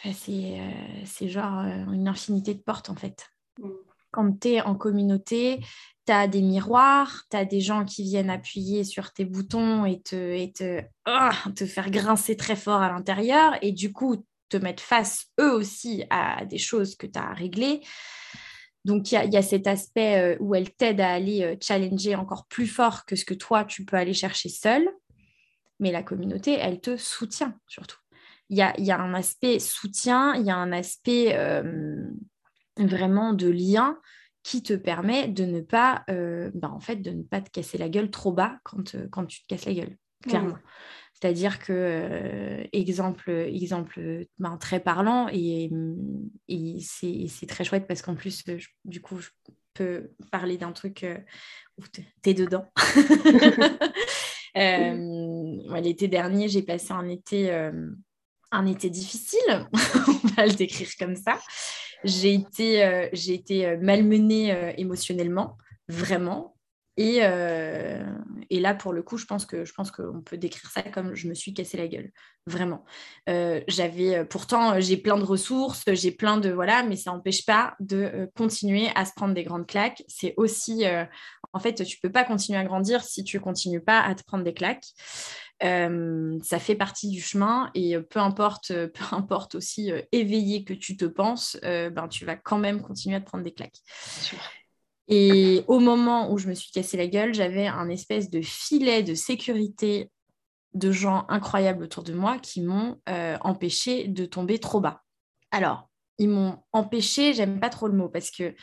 bah, 0.05 0.11
c'est 0.15 1.29
genre 1.29 1.61
une 1.93 2.07
infinité 2.09 2.55
de 2.55 2.61
portes, 2.61 2.91
en 2.91 2.95
fait 2.95 3.27
Mm. 3.59 3.71
Quand 4.17 4.41
tu 4.41 4.49
es 4.49 4.61
en 4.63 4.75
communauté, 4.75 5.61
tu 6.07 6.13
as 6.13 6.27
des 6.27 6.41
miroirs, 6.41 7.25
tu 7.31 7.37
as 7.37 7.45
des 7.45 7.61
gens 7.61 7.85
qui 7.85 8.03
viennent 8.03 8.31
appuyer 8.31 8.83
sur 8.83 9.13
tes 9.13 9.27
boutons 9.27 9.85
et 9.85 10.01
te, 10.01 10.81
ah, 11.05 11.33
te 11.55 11.67
faire 11.67 11.91
grincer 11.91 12.35
très 12.35 12.57
fort 12.57 12.81
à 12.81 12.89
l'intérieur 12.89 13.59
et 13.61 13.73
du 13.73 13.93
coup 13.93 14.25
te 14.49 14.57
mettre 14.57 14.83
face 14.83 15.27
eux 15.39 15.53
aussi 15.53 16.05
à 16.09 16.47
des 16.47 16.57
choses 16.57 16.97
que 16.97 17.07
tu 17.07 17.19
as 17.19 17.29
à 17.29 17.35
régler. 17.35 17.83
Donc, 18.87 19.11
il 19.13 19.33
y 19.33 19.37
a, 19.37 19.43
cet 19.43 19.67
aspect 19.67 20.17
euh, 20.17 20.37
où 20.39 20.55
elle 20.55 20.73
t'aide 20.73 21.01
à 21.01 21.11
aller 21.11 21.43
euh, 21.43 21.57
challenger 21.61 22.15
encore 22.15 22.47
plus 22.47 22.69
fort 22.69 23.05
que 23.05 23.17
ce 23.17 23.25
que 23.25 23.35
toi, 23.35 23.65
tu 23.65 23.85
peux 23.85 23.97
aller 23.97 24.15
chercher 24.15 24.49
seul. 24.49 24.89
Mais 25.81 25.91
la 25.91 26.05
communauté, 26.05 26.53
elle 26.53 26.81
te 26.81 26.97
soutient 26.97 27.59
surtout. 27.67 27.99
Il 28.49 28.57
y 28.57 28.63
a, 28.63 28.73
il 28.79 28.85
y 28.85 28.93
a 28.93 29.01
un 29.01 29.13
aspect 29.13 29.59
soutien, 29.59 30.37
il 30.37 30.47
y 30.47 30.51
a 30.51 30.57
un 30.57 30.71
aspect 30.71 31.35
euh, 31.35 32.09
vraiment 32.79 33.33
de 33.33 33.49
lien 33.49 33.99
qui 34.43 34.63
te 34.63 34.75
permet 34.75 35.27
de 35.29 35.45
ne 35.45 35.61
pas, 35.61 36.05
euh, 36.11 36.51
bah, 36.55 36.71
en 36.71 36.79
fait, 36.81 36.97
de 36.97 37.11
ne 37.11 37.23
pas 37.23 37.41
te 37.41 37.51
casser 37.51 37.79
la 37.79 37.89
gueule 37.89 38.11
trop 38.11 38.33
bas 38.33 38.59
quand, 38.65 38.95
euh, 38.95 39.09
quand 39.11 39.27
tu 39.27 39.43
te 39.43 39.47
casses 39.49 39.65
la 39.67 39.75
gueule, 39.75 39.97
clairement. 40.23 40.57
C'est-à-dire 41.15 41.59
que, 41.59 41.73
euh, 41.73 42.65
exemple, 42.73 43.31
exemple 43.31 44.27
ben, 44.39 44.57
très 44.59 44.81
parlant, 44.81 45.29
et, 45.33 45.71
et 46.49 46.79
c'est 46.81 47.47
très 47.49 47.65
chouette 47.65 47.87
parce 47.89 48.03
qu'en 48.03 48.15
plus, 48.15 48.45
je- 48.47 48.69
du 48.85 49.01
coup, 49.01 49.19
je 49.19 49.31
peux 49.75 50.11
parler 50.31 50.59
d'un 50.59 50.73
truc 50.73 51.05
euh, 51.05 51.17
où 51.79 51.87
t'es- 51.87 52.07
t'es 52.23 52.35
dedans. 52.35 52.67
Ouais, 54.55 55.81
L'été 55.83 56.09
dernier, 56.09 56.49
j'ai 56.49 56.63
passé 56.63 56.93
un 56.93 57.09
été, 57.09 57.51
un 58.53 58.67
été 58.67 58.91
difficile, 58.91 59.67
on 59.73 60.29
va 60.29 60.47
le 60.47 60.55
décrire 60.55 60.89
comme 60.99 61.17
ça. 61.17 61.39
J'ai 62.05 62.35
été, 62.35 62.85
euh, 62.85 63.09
été 63.13 63.67
euh, 63.67 63.79
malmenée 63.81 64.53
euh, 64.53 64.73
émotionnellement, 64.77 65.57
vraiment. 65.89 66.55
Et, 66.99 67.19
et 67.19 68.59
là, 68.59 68.75
pour 68.75 68.95
le 68.95 69.03
coup, 69.03 69.19
je 69.19 69.27
pense 69.27 69.45
qu'on 69.45 70.23
peut 70.23 70.39
décrire 70.39 70.71
ça 70.71 70.81
comme 70.81 71.15
je 71.15 71.29
me 71.29 71.35
suis 71.35 71.53
cassé 71.53 71.77
la 71.77 71.89
gueule, 71.89 72.11
vraiment. 72.47 72.87
J'avais, 73.27 74.25
pourtant, 74.25 74.81
j'ai 74.81 74.97
plein 74.97 75.19
de 75.19 75.23
ressources, 75.23 75.85
j'ai 75.93 76.11
plein 76.11 76.39
de 76.39 76.49
voilà, 76.49 76.85
mais 76.85 76.97
ça 76.97 77.11
n'empêche 77.11 77.45
pas 77.45 77.77
de 77.81 78.31
continuer 78.35 78.89
à 78.95 79.05
se 79.05 79.13
prendre 79.15 79.35
des 79.35 79.45
grandes 79.45 79.67
claques. 79.67 80.05
C'est 80.09 80.33
aussi, 80.39 80.85
en 81.53 81.59
fait, 81.59 81.85
tu 81.85 82.01
peux 82.01 82.11
pas 82.11 82.25
continuer 82.25 82.59
à 82.59 82.65
grandir 82.65 83.05
si 83.05 83.25
tu 83.25 83.41
continues 83.41 83.83
pas 83.83 84.01
à 84.01 84.15
te 84.15 84.25
prendre 84.25 84.45
des 84.45 84.55
claques. 84.55 84.87
Euh, 85.63 86.39
ça 86.43 86.59
fait 86.59 86.75
partie 86.75 87.09
du 87.09 87.21
chemin 87.21 87.71
et 87.75 87.99
peu 87.99 88.21
importe, 88.21 88.69
peu 88.95 89.05
importe 89.13 89.55
aussi 89.55 89.91
éveillé 90.13 90.65
que 90.65 90.75
tu 90.75 90.97
te 90.97 91.05
penses, 91.05 91.59
ben, 91.63 92.09
tu 92.09 92.25
vas 92.25 92.37
quand 92.37 92.59
même 92.59 92.83
continuer 92.83 93.17
à 93.17 93.21
te 93.21 93.27
prendre 93.27 93.45
des 93.45 93.55
claques. 93.55 93.81
Et 95.09 95.63
au 95.69 95.79
moment 95.79 96.33
où 96.33 96.39
je 96.39 96.49
me 96.49 96.55
suis 96.55 96.73
cassé 96.73 96.97
la 96.97 97.07
gueule, 97.07 97.33
j'avais 97.33 97.69
un 97.69 97.89
espèce 97.89 98.29
de 98.29 98.43
filet 98.43 99.03
de 99.03 99.15
sécurité 99.15 100.11
de 100.75 100.91
gens 100.91 101.25
incroyables 101.29 101.85
autour 101.85 102.03
de 102.03 102.13
moi 102.13 102.39
qui 102.39 102.61
m'ont 102.61 103.01
empêché 103.41 104.09
de 104.09 104.27
tomber 104.27 104.59
trop 104.59 104.81
bas. 104.81 105.03
Alors, 105.53 105.89
ils 106.19 106.29
m'ont 106.29 106.63
empêché, 106.73 107.35
j'aime 107.35 107.61
pas 107.61 107.71
trop 107.71 107.89
le 107.89 107.97
mot 107.97 108.09
parce 108.09 108.31
que 108.31 108.55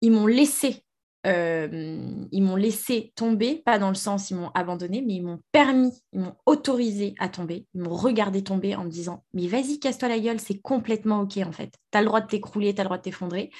ils 0.00 0.12
m'ont 0.12 0.26
laissé 0.26 0.84
euh, 1.28 2.26
ils 2.32 2.42
m'ont 2.42 2.56
laissé 2.56 3.12
tomber, 3.14 3.62
pas 3.64 3.78
dans 3.78 3.88
le 3.88 3.94
sens 3.94 4.30
ils 4.30 4.36
m'ont 4.36 4.50
abandonné, 4.54 5.02
mais 5.06 5.14
ils 5.14 5.22
m'ont 5.22 5.40
permis, 5.52 5.92
ils 6.12 6.20
m'ont 6.20 6.34
autorisé 6.46 7.14
à 7.18 7.28
tomber, 7.28 7.66
ils 7.74 7.82
m'ont 7.82 7.94
regardé 7.94 8.42
tomber 8.42 8.74
en 8.74 8.84
me 8.84 8.90
disant 8.90 9.24
mais 9.34 9.46
vas-y 9.46 9.78
casse-toi 9.78 10.08
la 10.08 10.18
gueule, 10.18 10.40
c'est 10.40 10.60
complètement 10.60 11.20
ok 11.20 11.36
en 11.38 11.52
fait, 11.52 11.72
tu 11.92 11.98
as 11.98 12.00
le 12.00 12.06
droit 12.06 12.20
de 12.20 12.26
t'écrouler, 12.26 12.74
tu 12.74 12.80
as 12.80 12.84
le 12.84 12.88
droit 12.88 12.98
de 12.98 13.02
t'effondrer. 13.02 13.50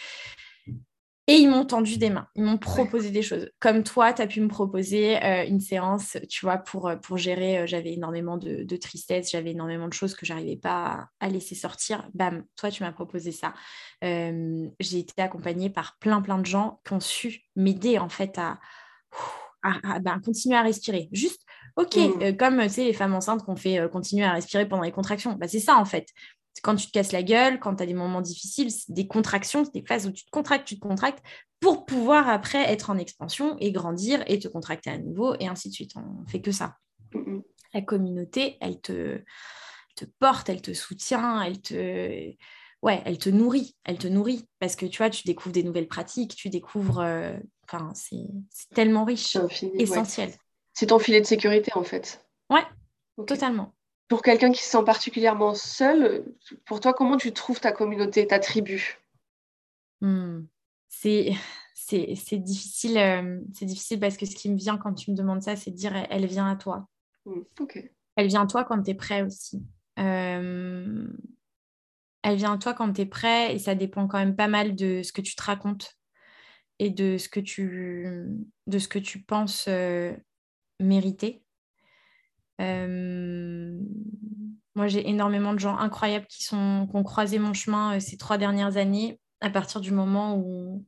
Et 1.31 1.35
ils 1.35 1.51
m'ont 1.51 1.67
tendu 1.67 1.99
des 1.99 2.09
mains, 2.09 2.27
ils 2.37 2.43
m'ont 2.43 2.57
proposé 2.57 3.11
des 3.11 3.21
choses. 3.21 3.51
Comme 3.61 3.83
toi, 3.83 4.15
tu 4.15 4.23
as 4.23 4.27
pu 4.27 4.41
me 4.41 4.49
proposer 4.49 5.23
euh, 5.23 5.45
une 5.47 5.61
séance, 5.61 6.17
tu 6.27 6.47
vois, 6.47 6.57
pour, 6.57 6.89
euh, 6.89 6.97
pour 6.97 7.19
gérer, 7.19 7.59
euh, 7.59 7.67
j'avais 7.67 7.93
énormément 7.93 8.39
de, 8.39 8.77
tristesse, 8.77 9.31
j'avais 9.31 9.51
énormément 9.51 9.89
de 9.89 9.93
choses 9.93 10.15
que 10.15 10.25
j'arrivais 10.25 10.57
pas 10.57 11.11
à, 11.21 11.29
laisser 11.29 11.55
sortir. 11.55 12.09
Bam, 12.15 12.45
toi, 12.57 12.71
tu 12.71 12.83
m'as 12.83 12.93
proposé 12.93 13.31
ça. 13.33 13.53
j'ai 14.01 14.99
été 14.99 15.21
accompagnée 15.21 15.69
par 15.69 15.99
plein, 15.99 16.23
plein 16.23 16.39
de 16.39 16.47
gens 16.47 16.81
qui 16.87 16.95
ont 16.95 17.01
su 17.01 17.43
m'aider, 17.57 17.99
en 17.99 18.09
fait, 18.09 18.39
à, 18.39 18.59
à, 19.63 19.99
ben, 19.99 20.21
continuer 20.25 20.57
à 20.57 20.63
respirer. 20.63 21.11
Juste, 21.13 21.43
ok, 21.77 21.95
mmh. 21.97 22.37
comme, 22.39 22.63
tu 22.63 22.69
sais, 22.71 22.85
les 22.85 22.95
femmes 22.95 23.15
enceintes 23.15 23.45
qu'on 23.45 23.57
fait 23.57 23.87
continuer 23.93 24.25
à 24.25 24.33
respirer 24.33 24.67
pendant 24.67 24.83
les 24.83 24.93
contractions. 24.93 25.35
Bah, 25.35 25.47
c'est 25.47 25.61
ça, 25.61 25.77
en 25.77 25.85
fait 25.85 26.07
quand 26.63 26.77
tu 26.77 26.87
te 26.87 26.93
casses 26.93 27.13
la 27.13 27.23
gueule, 27.23 27.61
quand 27.61 27.77
tu 27.77 27.83
as 27.83 27.87
des 27.87 27.95
moments 27.95 28.21
difficiles, 28.21 28.73
des 28.89 29.07
contractions, 29.07 29.63
des 29.63 29.85
phases 29.85 30.07
où 30.07 30.13
tu 30.13 30.25
te 30.25 30.31
contractes, 30.31 30.67
tu 30.67 30.77
te 30.77 30.81
contractes, 30.81 31.23
pour 31.61 31.87
pouvoir 31.87 32.29
après 32.29 32.63
être 32.71 32.91
en 32.91 32.99
expansion 32.99 33.57
et 33.59 33.73
grandir 33.73 34.23
et 34.27 34.39
te 34.39 34.49
contracter 34.49 34.91
à 34.91 34.99
nouveau 34.99 35.35
et 35.41 35.49
ainsi 35.49 35.69
de 35.69 35.75
suite. 35.75 35.93
On 35.97 36.27
fait 36.27 36.41
que 36.41 36.53
ça. 36.53 36.77
La 37.75 37.83
communauté, 37.83 38.57
elle 38.61 38.81
te, 38.81 39.21
te 39.97 40.05
porte, 40.19 40.49
elle 40.49 40.63
te 40.63 40.73
soutient, 40.73 41.43
elle 41.43 41.61
te, 41.61 42.33
ouais, 42.83 43.03
elle 43.05 43.19
te 43.19 43.29
nourrit, 43.29 43.77
elle 43.85 43.99
te 43.99 44.07
nourrit 44.07 44.47
parce 44.59 44.77
que 44.77 44.87
tu 44.87 44.99
vois, 44.99 45.11
tu 45.11 45.25
découvres 45.25 45.53
des 45.53 45.63
nouvelles 45.63 45.89
pratiques, 45.89 46.37
tu 46.37 46.49
découvres, 46.49 47.01
euh, 47.01 47.37
enfin, 47.65 47.93
c'est 47.95 48.29
tellement 48.75 49.05
riche, 49.05 49.37
essentiel. 49.75 50.33
C'est 50.73 50.87
ton 50.87 50.99
filet 50.99 51.21
de 51.21 51.27
sécurité 51.27 51.73
en 51.75 51.83
fait. 51.83 52.25
Ouais, 52.51 52.65
totalement 53.27 53.75
pour 54.09 54.23
quelqu'un 54.23 54.51
qui 54.51 54.63
se 54.63 54.71
sent 54.71 54.85
particulièrement 54.85 55.55
seul, 55.55 56.25
pour 56.65 56.81
toi, 56.81 56.95
comment 56.95 57.17
tu 57.17 57.33
trouves 57.33 57.61
ta 57.61 57.73
communauté, 57.73 58.27
ta 58.27 58.39
tribu? 58.39 58.99
Hmm. 60.01 60.45
C'est 60.89 61.37
difficile, 62.33 62.99
euh, 62.99 63.41
c'est 63.55 63.67
difficile 63.67 64.01
parce 64.01 64.17
que 64.17 64.27
ce 64.27 64.35
qui 64.35 64.51
me 64.51 64.57
vient 64.57 64.77
quand 64.77 64.95
tu 64.95 65.11
me 65.11 65.17
demandes 65.17 65.43
ça, 65.43 65.57
c'est 65.57 65.71
de 65.71 65.77
dire 65.77 65.95
elle 66.11 66.27
vient 66.27 66.51
à 66.51 66.57
toi. 66.57 66.89
Hmm, 67.25 67.43
elle 68.17 68.27
vient 68.27 68.43
à 68.43 68.47
toi 68.47 68.65
quand 68.65 68.83
tu 68.83 68.91
es 68.91 68.95
prêt 68.95 69.23
aussi. 69.23 69.63
Euh, 69.99 71.07
elle 72.23 72.37
vient 72.37 72.55
à 72.55 72.59
toi 72.59 72.75
quand 72.75 72.93
tu 72.93 73.03
es 73.03 73.07
prêt 73.07 73.55
et 73.55 73.59
ça 73.59 73.75
dépend 73.75 74.07
quand 74.07 74.19
même 74.19 74.37
pas 74.37 74.49
mal 74.49 74.75
de 74.75 75.03
ce 75.03 75.13
que 75.13 75.21
tu 75.21 75.35
te 75.35 75.43
racontes 75.43 75.99
et 76.79 76.91
de 76.91 77.17
ce 77.19 77.29
que 77.29 77.41
tu, 77.41 78.29
de 78.67 78.79
ce 78.79 78.89
que 78.89 78.99
tu 78.99 79.23
penses 79.23 79.67
euh, 79.69 80.15
mériter. 80.81 81.43
Euh, 82.61 83.79
moi, 84.75 84.89
j'ai 84.89 85.09
énormément 85.09 85.53
de 85.53 85.59
gens 85.59 85.77
incroyables 85.77 86.27
qui, 86.27 86.45
sont, 86.45 86.89
ont 86.93 87.03
croisé 87.03 87.39
mon 87.39 87.55
chemin 87.55 87.97
euh, 87.97 88.01
ces 88.01 88.17
trois 88.17 88.39
dernières 88.39 88.77
années, 88.77 89.21
à 89.41 89.51
partir 89.51 89.81
du 89.81 89.93
moment 89.93 90.37
où, 90.37 90.85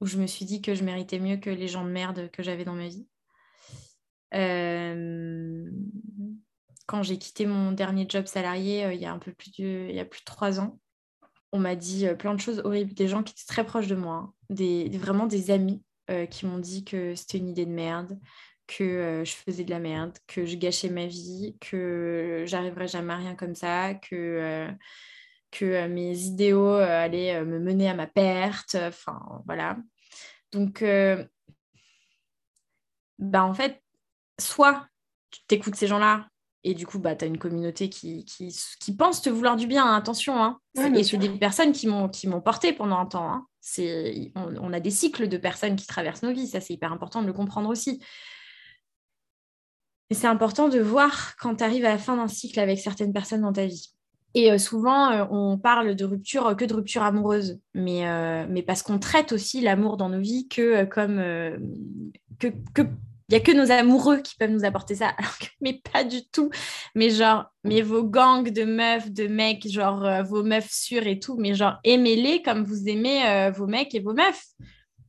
où 0.00 0.06
je 0.06 0.18
me 0.18 0.26
suis 0.26 0.44
dit 0.44 0.60
que 0.62 0.74
je 0.74 0.84
méritais 0.84 1.18
mieux 1.18 1.36
que 1.36 1.50
les 1.50 1.68
gens 1.68 1.84
de 1.84 1.90
merde 1.90 2.30
que 2.30 2.42
j'avais 2.42 2.64
dans 2.64 2.74
ma 2.74 2.88
vie. 2.88 3.06
Euh, 4.34 5.70
quand 6.86 7.02
j'ai 7.02 7.18
quitté 7.18 7.46
mon 7.46 7.72
dernier 7.72 8.06
job 8.08 8.26
salarié 8.26 8.92
il 8.92 9.00
y 9.00 9.06
a 9.06 9.12
un 9.12 9.18
peu 9.18 9.32
plus 9.32 9.52
de, 9.52 9.86
il 9.88 9.94
y 9.94 10.00
a 10.00 10.04
plus 10.04 10.24
trois 10.24 10.60
ans, 10.60 10.78
on 11.52 11.58
m'a 11.58 11.76
dit 11.76 12.06
plein 12.18 12.34
de 12.34 12.40
choses 12.40 12.60
horribles, 12.64 12.92
des 12.92 13.08
gens 13.08 13.22
qui 13.22 13.32
étaient 13.32 13.46
très 13.46 13.64
proches 13.64 13.86
de 13.86 13.94
moi, 13.94 14.14
hein. 14.14 14.32
des, 14.50 14.88
vraiment 14.98 15.26
des 15.26 15.50
amis 15.50 15.82
qui 16.30 16.46
m'ont 16.46 16.58
dit 16.58 16.84
que 16.84 17.16
c'était 17.16 17.38
une 17.38 17.48
idée 17.48 17.66
de 17.66 17.72
merde, 17.72 18.18
que 18.66 19.22
je 19.24 19.32
faisais 19.32 19.64
de 19.64 19.70
la 19.70 19.78
merde, 19.78 20.16
que 20.26 20.44
je 20.44 20.56
gâchais 20.56 20.88
ma 20.88 21.06
vie, 21.06 21.56
que 21.60 22.44
j'arriverais 22.46 22.88
jamais 22.88 23.12
à 23.12 23.16
rien 23.16 23.34
comme 23.34 23.54
ça, 23.54 23.94
que, 23.94 24.68
que 25.50 25.86
mes 25.86 26.18
idéaux 26.18 26.74
allaient 26.74 27.44
me 27.44 27.58
mener 27.58 27.88
à 27.88 27.94
ma 27.94 28.06
perte. 28.06 28.74
Enfin, 28.74 29.42
voilà. 29.46 29.76
Donc, 30.52 30.82
bah, 33.18 33.44
en 33.44 33.54
fait, 33.54 33.82
soit 34.38 34.86
tu 35.30 35.40
t'écoutes 35.46 35.76
ces 35.76 35.86
gens-là 35.86 36.28
et 36.64 36.74
du 36.74 36.86
coup, 36.86 36.98
bah, 36.98 37.14
tu 37.14 37.24
as 37.24 37.28
une 37.28 37.38
communauté 37.38 37.88
qui, 37.88 38.24
qui, 38.24 38.54
qui, 38.80 38.96
pense 38.96 39.22
te 39.22 39.30
vouloir 39.30 39.56
du 39.56 39.66
bien, 39.66 39.86
hein, 39.86 39.96
attention. 39.96 40.42
Hein. 40.42 40.58
et 40.94 41.04
c'est 41.04 41.16
des 41.16 41.28
personnes 41.28 41.72
qui 41.72 41.86
m'ont 41.86 42.40
porté 42.40 42.72
pendant 42.72 42.98
un 42.98 43.06
temps. 43.06 43.30
Hein. 43.30 43.46
On, 44.34 44.56
on, 44.56 44.72
a 44.72 44.80
des 44.80 44.90
cycles 44.90 45.28
de 45.28 45.36
personnes 45.36 45.76
qui 45.76 45.86
traversent 45.86 46.22
nos 46.22 46.32
vies, 46.32 46.48
ça 46.48 46.60
c'est 46.60 46.74
hyper 46.74 46.92
important 46.92 47.22
de 47.22 47.26
le 47.26 47.32
comprendre 47.32 47.68
aussi. 47.68 48.02
C'est 50.10 50.26
important 50.28 50.68
de 50.68 50.78
voir 50.78 51.34
quand 51.36 51.56
tu 51.56 51.64
arrives 51.64 51.84
à 51.84 51.90
la 51.90 51.98
fin 51.98 52.16
d'un 52.16 52.28
cycle 52.28 52.60
avec 52.60 52.78
certaines 52.78 53.12
personnes 53.12 53.42
dans 53.42 53.52
ta 53.52 53.66
vie. 53.66 53.90
Et 54.36 54.52
euh, 54.52 54.58
souvent, 54.58 55.10
euh, 55.10 55.24
on 55.30 55.56
parle 55.56 55.94
de 55.96 56.04
rupture 56.04 56.54
que 56.56 56.66
de 56.66 56.74
rupture 56.74 57.02
amoureuse, 57.02 57.58
mais, 57.72 58.06
euh, 58.06 58.46
mais 58.50 58.62
parce 58.62 58.82
qu'on 58.82 58.98
traite 58.98 59.32
aussi 59.32 59.62
l'amour 59.62 59.96
dans 59.96 60.10
nos 60.10 60.20
vies 60.20 60.46
que 60.46 60.84
comme 60.84 61.18
il 62.42 62.52
n'y 63.30 63.36
a 63.36 63.40
que 63.40 63.52
nos 63.52 63.72
amoureux 63.72 64.18
qui 64.18 64.36
peuvent 64.36 64.50
nous 64.50 64.66
apporter 64.66 64.94
ça, 64.94 65.16
mais 65.62 65.80
pas 65.90 66.04
du 66.04 66.28
tout. 66.28 66.50
Mais 66.94 67.08
genre, 67.08 67.46
mais 67.64 67.80
vos 67.80 68.04
gangs 68.04 68.52
de 68.52 68.64
meufs, 68.64 69.10
de 69.10 69.26
mecs, 69.26 69.66
genre 69.66 70.06
vos 70.24 70.42
meufs 70.42 70.70
sûres 70.70 71.06
et 71.06 71.18
tout, 71.18 71.38
mais 71.38 71.54
genre 71.54 71.78
aimez-les 71.82 72.42
comme 72.42 72.62
vous 72.62 72.88
aimez 72.88 73.50
vos 73.56 73.66
mecs 73.66 73.94
et 73.94 74.00
vos 74.00 74.12
meufs. 74.12 74.48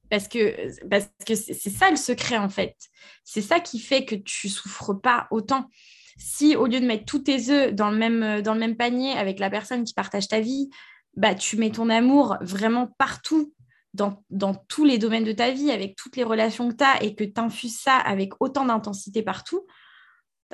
Parce 0.09 0.27
que 0.27 0.87
parce 0.87 1.09
que 1.25 1.35
c'est 1.35 1.69
ça 1.69 1.89
le 1.89 1.97
secret 1.97 2.37
en 2.37 2.49
fait. 2.49 2.75
C'est 3.23 3.41
ça 3.41 3.59
qui 3.59 3.79
fait 3.79 4.05
que 4.05 4.15
tu 4.15 4.49
souffres 4.49 4.93
pas 4.93 5.27
autant. 5.31 5.69
Si 6.17 6.55
au 6.55 6.65
lieu 6.65 6.79
de 6.79 6.85
mettre 6.85 7.05
tous 7.05 7.19
tes 7.19 7.49
œufs 7.51 7.73
dans 7.73 7.91
le 7.91 7.97
même, 7.97 8.41
dans 8.41 8.53
le 8.53 8.59
même 8.59 8.77
panier 8.77 9.11
avec 9.13 9.39
la 9.39 9.49
personne 9.49 9.83
qui 9.83 9.93
partage 9.93 10.27
ta 10.27 10.39
vie, 10.39 10.69
bah, 11.15 11.35
tu 11.35 11.57
mets 11.57 11.71
ton 11.71 11.89
amour 11.89 12.37
vraiment 12.41 12.87
partout, 12.97 13.53
dans, 13.93 14.23
dans 14.29 14.53
tous 14.53 14.85
les 14.85 14.97
domaines 14.97 15.23
de 15.23 15.31
ta 15.31 15.51
vie, 15.51 15.71
avec 15.71 15.95
toutes 15.95 16.15
les 16.15 16.23
relations 16.23 16.69
que 16.69 16.75
tu 16.75 16.83
as 16.83 17.03
et 17.03 17.15
que 17.15 17.23
tu 17.23 17.39
infuses 17.39 17.77
ça 17.77 17.95
avec 17.97 18.33
autant 18.39 18.65
d'intensité 18.65 19.23
partout, 19.23 19.65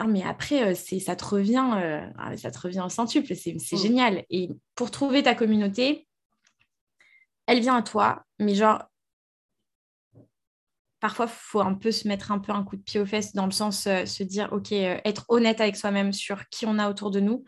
mais 0.08 0.24
après, 0.24 0.64
euh, 0.64 0.76
c'est, 0.76 1.00
ça 1.00 1.16
te 1.16 1.24
revient, 1.24 1.70
euh, 1.76 2.06
ah, 2.18 2.36
ça 2.38 2.52
te 2.52 2.60
revient 2.60 2.82
au 2.86 2.90
centuple, 2.90 3.36
c'est, 3.36 3.58
c'est 3.60 3.76
mm. 3.76 3.80
génial. 3.80 4.26
Et 4.30 4.50
pour 4.76 4.92
trouver 4.92 5.24
ta 5.24 5.36
communauté, 5.36 6.08
elle 7.46 7.60
vient 7.60 7.76
à 7.76 7.84
toi, 7.84 8.24
mais 8.40 8.56
genre, 8.56 8.84
parfois, 11.04 11.26
il 11.26 11.34
faut 11.36 11.60
un 11.60 11.74
peu 11.74 11.92
se 11.92 12.08
mettre 12.08 12.32
un 12.32 12.40
peu 12.40 12.54
un 12.54 12.64
coup 12.64 12.78
de 12.78 12.82
pied 12.82 12.98
aux 12.98 13.06
fesses 13.06 13.34
dans 13.34 13.46
le 13.46 13.52
sens 13.52 13.88
euh, 13.88 14.06
se 14.06 14.24
dire, 14.24 14.48
OK, 14.54 14.72
euh, 14.72 14.98
être 15.04 15.26
honnête 15.28 15.60
avec 15.60 15.76
soi-même 15.76 16.14
sur 16.14 16.48
qui 16.48 16.66
on 16.66 16.80
a 16.80 16.90
autour 16.90 17.12
de 17.12 17.20
nous. 17.20 17.44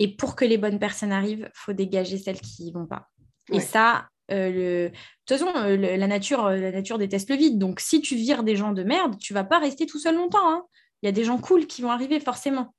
Et 0.00 0.14
pour 0.14 0.36
que 0.36 0.44
les 0.44 0.58
bonnes 0.58 0.78
personnes 0.78 1.10
arrivent, 1.10 1.48
il 1.48 1.58
faut 1.58 1.72
dégager 1.72 2.18
celles 2.18 2.42
qui 2.42 2.66
ne 2.66 2.72
vont 2.72 2.84
pas. 2.84 3.08
Et 3.50 3.60
ça, 3.60 4.10
euh, 4.30 4.50
le... 4.50 4.90
de 4.90 4.94
toute 5.24 5.38
façon, 5.38 5.50
la, 5.54 6.06
nature, 6.06 6.50
la 6.50 6.72
nature 6.72 6.98
déteste 6.98 7.30
le 7.30 7.36
vide. 7.36 7.58
Donc, 7.58 7.80
si 7.80 8.02
tu 8.02 8.16
vires 8.16 8.44
des 8.44 8.54
gens 8.54 8.72
de 8.72 8.82
merde, 8.82 9.16
tu 9.16 9.32
vas 9.32 9.44
pas 9.44 9.60
rester 9.60 9.86
tout 9.86 9.98
seul 9.98 10.16
longtemps. 10.16 10.46
Hein. 10.46 10.66
Il 11.00 11.06
y 11.06 11.08
a 11.08 11.12
des 11.12 11.24
gens 11.24 11.38
cool 11.38 11.66
qui 11.66 11.80
vont 11.80 11.90
arriver 11.90 12.20
forcément. 12.20 12.74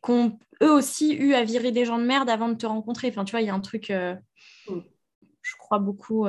Qu'ont 0.00 0.38
eux 0.62 0.72
aussi 0.72 1.12
eu 1.12 1.34
à 1.34 1.44
virer 1.44 1.70
des 1.70 1.84
gens 1.84 1.98
de 1.98 2.04
merde 2.04 2.30
avant 2.30 2.48
de 2.48 2.54
te 2.54 2.64
rencontrer. 2.64 3.08
Enfin, 3.08 3.26
tu 3.26 3.32
vois, 3.32 3.42
il 3.42 3.46
y 3.46 3.50
a 3.50 3.54
un 3.54 3.60
truc, 3.60 3.90
mm. 3.90 4.80
je 5.42 5.56
crois 5.58 5.80
beaucoup 5.80 6.26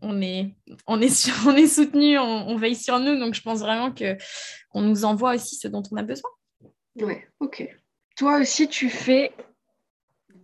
on 0.00 0.20
est, 0.20 0.54
on 0.86 1.00
est, 1.00 1.30
on 1.46 1.56
est 1.56 1.66
soutenu, 1.66 2.18
on, 2.18 2.56
veille 2.56 2.76
sur 2.76 2.98
nous. 2.98 3.18
Donc, 3.18 3.34
je 3.34 3.42
pense 3.42 3.60
vraiment 3.60 3.92
que 3.92 4.16
qu'on 4.70 4.82
nous 4.82 5.04
envoie 5.04 5.34
aussi 5.34 5.56
ce 5.56 5.68
dont 5.68 5.82
on 5.90 5.96
a 5.96 6.02
besoin. 6.02 6.30
Ouais, 6.96 7.26
ok. 7.40 7.68
Toi 8.16 8.38
aussi, 8.38 8.68
tu 8.68 8.90
fais 8.90 9.32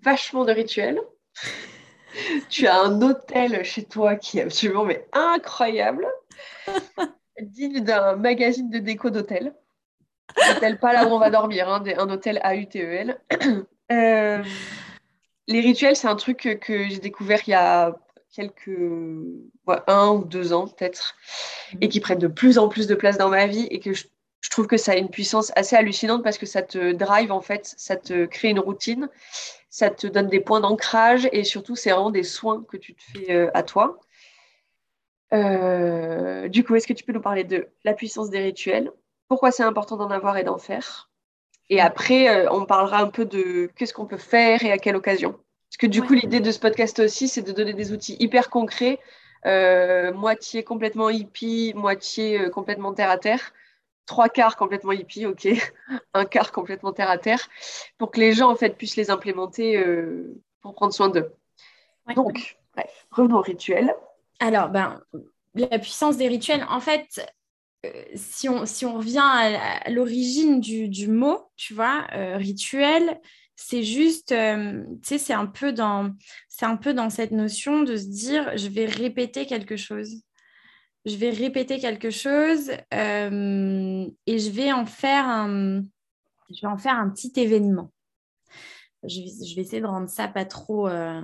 vachement 0.03 0.45
de 0.45 0.53
rituels. 0.53 1.01
tu 2.49 2.67
as 2.67 2.81
un 2.81 3.03
hôtel 3.03 3.65
chez 3.65 3.85
toi 3.85 4.17
qui 4.17 4.39
est 4.39 4.43
absolument 4.43 4.85
mais 4.85 5.07
incroyable, 5.13 6.07
digne 7.41 7.81
d'un 7.81 8.17
magazine 8.17 8.71
de 8.71 8.79
déco 8.79 9.11
d'hôtel. 9.11 9.55
Hôtel 10.57 10.79
pas 10.79 10.93
là 10.93 11.07
où 11.07 11.11
on 11.11 11.19
va 11.19 11.31
dormir, 11.31 11.69
hein, 11.69 11.83
un 11.97 12.11
hôtel 12.11 12.41
AUTEL. 12.45 13.21
Euh, 13.91 14.45
les 15.47 15.61
rituels, 15.63 15.97
c'est 15.97 16.09
un 16.09 16.17
truc 16.17 16.59
que 16.61 16.89
j'ai 16.91 16.99
découvert 16.99 17.41
il 17.47 17.53
y 17.53 17.55
a 17.55 17.97
quelques 18.35 18.79
un 19.87 20.11
ou 20.11 20.25
deux 20.25 20.53
ans 20.53 20.69
peut-être, 20.69 21.17
et 21.81 21.87
mhm. 21.87 21.93
qui 21.93 22.01
prennent 22.01 22.19
de 22.19 22.29
plus 22.29 22.59
en 22.59 22.69
plus 22.69 22.87
de 22.87 22.95
place 22.95 23.19
dans 23.19 23.29
ma 23.29 23.47
vie 23.47 23.67
et 23.71 23.81
que 23.81 23.93
je 23.93 24.05
je 24.41 24.51
trouve 24.51 24.67
que 24.67 24.77
ça 24.77 24.93
a 24.93 24.97
une 24.97 25.11
puissance 25.11 25.53
assez 25.57 25.77
hallucinante 25.77 26.23
parce 26.23 26.39
que 26.39 26.47
ça 26.47 26.63
te 26.63 26.93
drive 26.93 27.33
en 27.33 27.41
fait, 27.41 27.75
ça 27.77 27.97
te 27.97 28.27
crée 28.27 28.49
une 28.49 28.61
routine, 28.61 29.09
ça 29.71 29.91
te 29.91 30.07
donne 30.07 30.29
des 30.29 30.41
points 30.41 30.61
d'ancrage 30.61 31.29
et 31.33 31.45
surtout 31.45 31.77
c'est 31.77 31.91
vraiment 31.91 32.11
des 32.11 32.23
soins 32.23 32.65
que 32.69 32.77
tu 32.77 32.95
te 32.95 33.03
fais 33.03 33.33
euh, 33.33 33.51
à 33.55 33.63
toi. 33.63 33.99
Euh, 35.35 36.49
du 36.49 36.65
coup, 36.65 36.75
est-ce 36.75 36.87
que 36.87 36.93
tu 36.93 37.05
peux 37.05 37.13
nous 37.13 37.21
parler 37.21 37.45
de 37.45 37.69
la 37.85 37.95
puissance 37.95 38.31
des 38.31 38.39
rituels 38.39 38.91
Pourquoi 39.29 39.51
c'est 39.51 39.63
important 39.63 39.97
d'en 39.97 40.11
avoir 40.11 40.37
et 40.39 40.45
d'en 40.45 40.59
faire? 40.59 41.11
Et 41.69 41.81
après, 41.81 42.29
euh, 42.29 42.51
on 42.51 42.65
parlera 42.65 43.01
un 43.01 43.09
peu 43.09 43.27
de 43.27 43.71
qu'est-ce 43.77 43.93
qu'on 43.93 44.07
peut 44.07 44.17
faire 44.17 44.65
et 44.65 44.73
à 44.73 44.79
quelle 44.79 44.97
occasion. 44.97 45.39
Parce 45.79 45.93
que 45.93 46.01
du 46.01 46.03
coup, 46.03 46.15
l'idée 46.15 46.41
de 46.41 46.51
ce 46.51 46.59
podcast 46.59 46.99
aussi, 46.99 47.29
c'est 47.29 47.43
de 47.43 47.53
donner 47.53 47.73
des 47.73 47.93
outils 47.93 48.17
hyper 48.19 48.51
concrets, 48.51 48.99
moitié 49.45 50.65
complètement 50.65 51.09
hippie, 51.09 51.73
moitié 51.77 52.51
complètement 52.51 52.93
terre 52.93 53.11
à 53.11 53.19
terre, 53.19 53.53
trois 54.09 54.29
quarts 54.29 54.57
complètement 54.57 54.91
hippie, 54.91 55.27
ok, 55.27 55.47
un 56.15 56.25
quart 56.25 56.51
complètement 56.51 56.93
terre 56.93 57.11
à 57.11 57.19
terre, 57.19 57.47
pour 57.99 58.11
que 58.11 58.19
les 58.19 58.33
gens 58.33 58.51
en 58.51 58.57
fait 58.57 58.77
puissent 58.77 58.97
les 58.97 59.11
implémenter 59.11 59.77
euh, 59.77 60.43
pour 60.63 60.75
prendre 60.75 60.93
soin 60.93 61.11
d'eux. 61.11 61.31
Donc, 62.17 62.59
bref, 62.75 63.07
revenons 63.13 63.37
au 63.37 63.43
rituel. 63.43 63.95
Alors, 64.41 64.71
ben, 64.71 65.01
la 65.55 65.79
puissance 65.79 66.17
des 66.17 66.27
rituels, 66.27 66.65
en 66.71 66.81
fait, 66.81 67.21
euh, 67.85 67.91
si, 68.15 68.49
on, 68.49 68.65
si 68.65 68.87
on 68.87 68.97
revient 68.97 69.23
à, 69.23 69.91
l'origine 69.91 70.61
du, 70.61 71.09
mot, 71.09 71.51
tu 71.57 71.75
vois, 71.75 72.07
euh, 72.15 72.39
rituel, 72.39 73.21
c'est 73.61 73.83
juste, 73.83 74.29
tu 74.29 74.99
sais, 75.03 75.19
c'est 75.19 75.33
un 75.33 75.47
peu 75.47 75.73
dans, 75.73 76.15
c'est 76.49 76.67
un 76.67 76.77
peu 76.77 76.95
dans 76.95 77.11
cette 77.11 77.33
notion 77.33 77.83
de 77.83 77.97
se 77.97 78.07
dire, 78.07 78.57
je 78.57 78.69
vais 78.69 78.87
répéter 78.87 79.47
quelque 79.47 79.77
chose 79.77 80.23
je 81.09 81.17
vais 81.17 81.31
répéter 81.31 81.79
quelque 81.79 82.11
chose 82.11 82.71
euh, 82.95 84.07
et 84.27 84.39
je 84.39 84.51
vais 84.51 84.73
en 84.73 84.87
faire 84.87 85.27
un, 85.27 85.83
je 86.51 86.61
vais 86.61 86.69
en 86.69 86.79
faire 86.79 86.95
un 86.95 87.09
petit 87.11 87.33
événement. 87.37 87.91
Je 89.05 89.21
vais, 89.21 89.63
essayer 89.63 89.81
de 89.81 89.87
rendre 89.87 90.09
ça 90.09 90.29
pas 90.29 90.45
trop, 90.45 90.89
euh, 90.89 91.23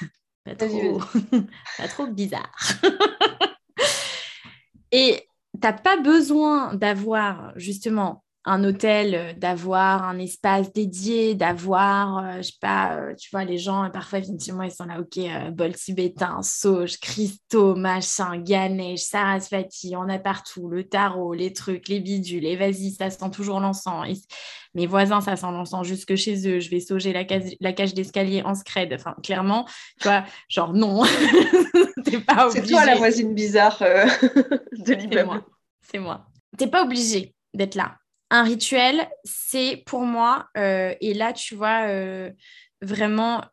pas, 0.44 0.56
trop 0.56 1.00
pas 1.78 1.88
trop 1.88 2.06
bizarre. 2.08 2.52
et 4.92 5.26
tu 5.54 5.60
n'as 5.62 5.72
pas 5.72 5.96
besoin 5.98 6.74
d'avoir 6.74 7.52
justement 7.56 8.24
un 8.44 8.64
hôtel, 8.64 9.14
euh, 9.14 9.32
d'avoir 9.34 10.04
un 10.04 10.18
espace 10.18 10.72
dédié, 10.72 11.34
d'avoir, 11.34 12.18
euh, 12.18 12.36
je 12.38 12.42
sais 12.42 12.58
pas, 12.60 12.96
euh, 12.96 13.14
tu 13.14 13.30
vois, 13.30 13.44
les 13.44 13.58
gens, 13.58 13.88
parfois, 13.90 14.18
effectivement, 14.18 14.64
ils 14.64 14.72
sont 14.72 14.84
là, 14.84 15.00
ok, 15.00 15.52
bol 15.52 15.72
tibétain, 15.74 16.42
sauge, 16.42 16.98
cristaux, 16.98 17.76
machin, 17.76 18.38
Ganesh, 18.38 19.00
Sarasvati, 19.00 19.94
on 19.96 20.08
a 20.08 20.18
partout, 20.18 20.68
le 20.68 20.88
tarot, 20.88 21.34
les 21.34 21.52
trucs, 21.52 21.88
les 21.88 22.00
bidules, 22.00 22.44
et 22.44 22.56
vas-y, 22.56 22.90
ça 22.90 23.10
sent 23.10 23.30
toujours 23.30 23.60
l'encens. 23.60 24.22
Mes 24.74 24.86
voisins, 24.86 25.20
ça 25.20 25.36
sent 25.36 25.50
l'encens 25.52 25.86
jusque 25.86 26.16
chez 26.16 26.48
eux, 26.48 26.58
je 26.58 26.70
vais 26.70 26.80
sauger 26.80 27.12
la, 27.12 27.24
cage, 27.24 27.54
la 27.60 27.72
cage 27.72 27.94
d'escalier 27.94 28.42
en 28.42 28.54
scred. 28.54 28.92
Enfin, 28.92 29.14
clairement, 29.22 29.66
tu 30.00 30.08
vois, 30.08 30.24
genre, 30.48 30.72
non, 30.72 31.04
t'es 32.04 32.18
pas 32.18 32.48
obligé. 32.48 32.66
C'est 32.66 32.72
toi 32.72 32.86
la 32.86 32.96
voisine 32.96 33.34
bizarre 33.34 33.78
de 33.82 34.94
l'immeuble. 34.94 35.42
C'est 35.82 35.98
moi. 35.98 36.26
T'es 36.56 36.66
pas 36.66 36.84
obligé 36.84 37.34
d'être 37.54 37.74
là 37.74 37.96
un 38.32 38.44
rituel, 38.44 39.10
c'est 39.24 39.82
pour 39.84 40.06
moi, 40.06 40.48
euh, 40.56 40.94
et 41.02 41.12
là, 41.12 41.34
tu 41.34 41.54
vois, 41.54 41.86
euh, 41.88 42.32
vraiment, 42.80 43.44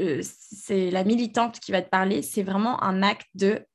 euh, 0.00 0.22
c'est 0.22 0.92
la 0.92 1.02
militante 1.02 1.58
qui 1.58 1.72
va 1.72 1.82
te 1.82 1.88
parler, 1.88 2.22
c'est 2.22 2.44
vraiment 2.44 2.80
un 2.80 3.02
acte 3.02 3.26
de 3.34 3.66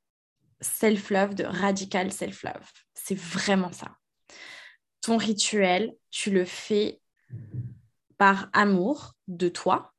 self-love, 0.62 1.34
de 1.34 1.44
radical 1.44 2.10
self-love. 2.10 2.72
C'est 2.94 3.18
vraiment 3.18 3.70
ça. 3.70 3.98
Ton 5.02 5.18
rituel, 5.18 5.94
tu 6.10 6.30
le 6.30 6.46
fais 6.46 7.02
par 8.16 8.48
amour 8.54 9.12
de 9.28 9.50
toi, 9.50 9.92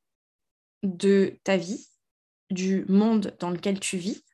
de 0.82 1.38
ta 1.44 1.56
vie, 1.56 1.88
du 2.50 2.84
monde 2.90 3.36
dans 3.40 3.52
lequel 3.52 3.80
tu 3.80 3.98
vis, 3.98 4.25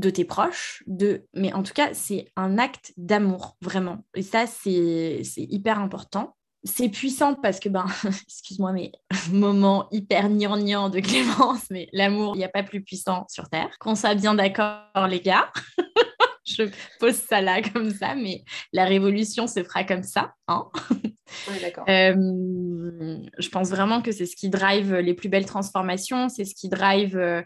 de 0.00 0.10
tes 0.10 0.24
proches, 0.24 0.82
de... 0.86 1.26
mais 1.34 1.52
en 1.52 1.62
tout 1.62 1.72
cas, 1.72 1.90
c'est 1.92 2.26
un 2.36 2.58
acte 2.58 2.92
d'amour, 2.96 3.56
vraiment. 3.60 4.04
Et 4.14 4.22
ça, 4.22 4.46
c'est 4.46 5.22
hyper 5.36 5.78
important. 5.78 6.36
C'est 6.64 6.88
puissant 6.88 7.34
parce 7.34 7.58
que, 7.58 7.68
ben, 7.68 7.86
excuse-moi, 8.26 8.72
mais 8.72 8.92
moment 9.32 9.88
hyper 9.90 10.28
gnangnan 10.28 10.90
de 10.90 11.00
Clémence, 11.00 11.70
mais 11.70 11.88
l'amour, 11.92 12.34
il 12.34 12.38
n'y 12.38 12.44
a 12.44 12.48
pas 12.48 12.62
plus 12.62 12.82
puissant 12.82 13.26
sur 13.28 13.48
Terre. 13.48 13.70
Qu'on 13.78 13.94
soit 13.94 14.14
bien 14.14 14.34
d'accord, 14.34 15.06
les 15.08 15.20
gars. 15.20 15.50
je 16.44 16.64
pose 16.98 17.14
ça 17.14 17.40
là 17.40 17.62
comme 17.62 17.90
ça, 17.90 18.14
mais 18.14 18.44
la 18.72 18.84
révolution 18.84 19.46
se 19.46 19.62
fera 19.62 19.84
comme 19.84 20.02
ça. 20.02 20.34
Hein 20.48 20.68
d'accord. 21.60 21.84
Euh, 21.88 23.18
je 23.38 23.48
pense 23.48 23.70
vraiment 23.70 24.02
que 24.02 24.12
c'est 24.12 24.26
ce 24.26 24.36
qui 24.36 24.48
drive 24.48 24.94
les 24.96 25.14
plus 25.14 25.28
belles 25.28 25.46
transformations, 25.46 26.28
c'est 26.28 26.44
ce 26.44 26.54
qui 26.54 26.68
drive 26.68 27.16
euh, 27.16 27.42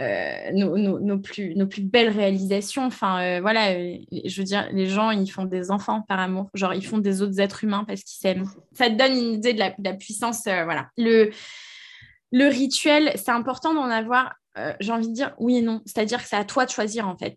euh, 0.00 0.52
nos, 0.52 1.18
plus, 1.18 1.56
nos 1.56 1.66
plus 1.66 1.82
belles 1.82 2.10
réalisations. 2.10 2.86
Enfin, 2.86 3.20
euh, 3.20 3.40
voilà, 3.40 3.72
euh, 3.72 3.96
je 4.24 4.40
veux 4.40 4.44
dire, 4.44 4.68
les 4.72 4.86
gens, 4.86 5.10
ils 5.10 5.28
font 5.28 5.44
des 5.44 5.72
enfants 5.72 6.02
par 6.02 6.20
amour. 6.20 6.48
Genre, 6.54 6.72
ils 6.74 6.86
font 6.86 6.98
des 6.98 7.20
autres 7.20 7.40
êtres 7.40 7.64
humains 7.64 7.84
parce 7.84 8.02
qu'ils 8.02 8.18
s'aiment. 8.18 8.48
Ça 8.72 8.88
te 8.88 8.94
donne 8.94 9.12
une 9.12 9.34
idée 9.34 9.54
de 9.54 9.58
la, 9.58 9.94
puissance. 9.94 10.44
voilà. 10.44 10.88
Le, 10.96 11.30
le 12.30 12.46
rituel, 12.46 13.12
c'est 13.16 13.30
important 13.30 13.74
d'en 13.74 13.90
avoir, 13.90 14.34
j'ai 14.78 14.92
envie 14.92 15.08
de 15.08 15.14
dire 15.14 15.34
oui 15.38 15.56
et 15.56 15.62
non. 15.62 15.82
C'est-à-dire 15.84 16.22
que 16.22 16.28
c'est 16.28 16.36
à 16.36 16.44
toi 16.44 16.64
de 16.64 16.70
choisir, 16.70 17.08
en 17.08 17.16
fait. 17.16 17.36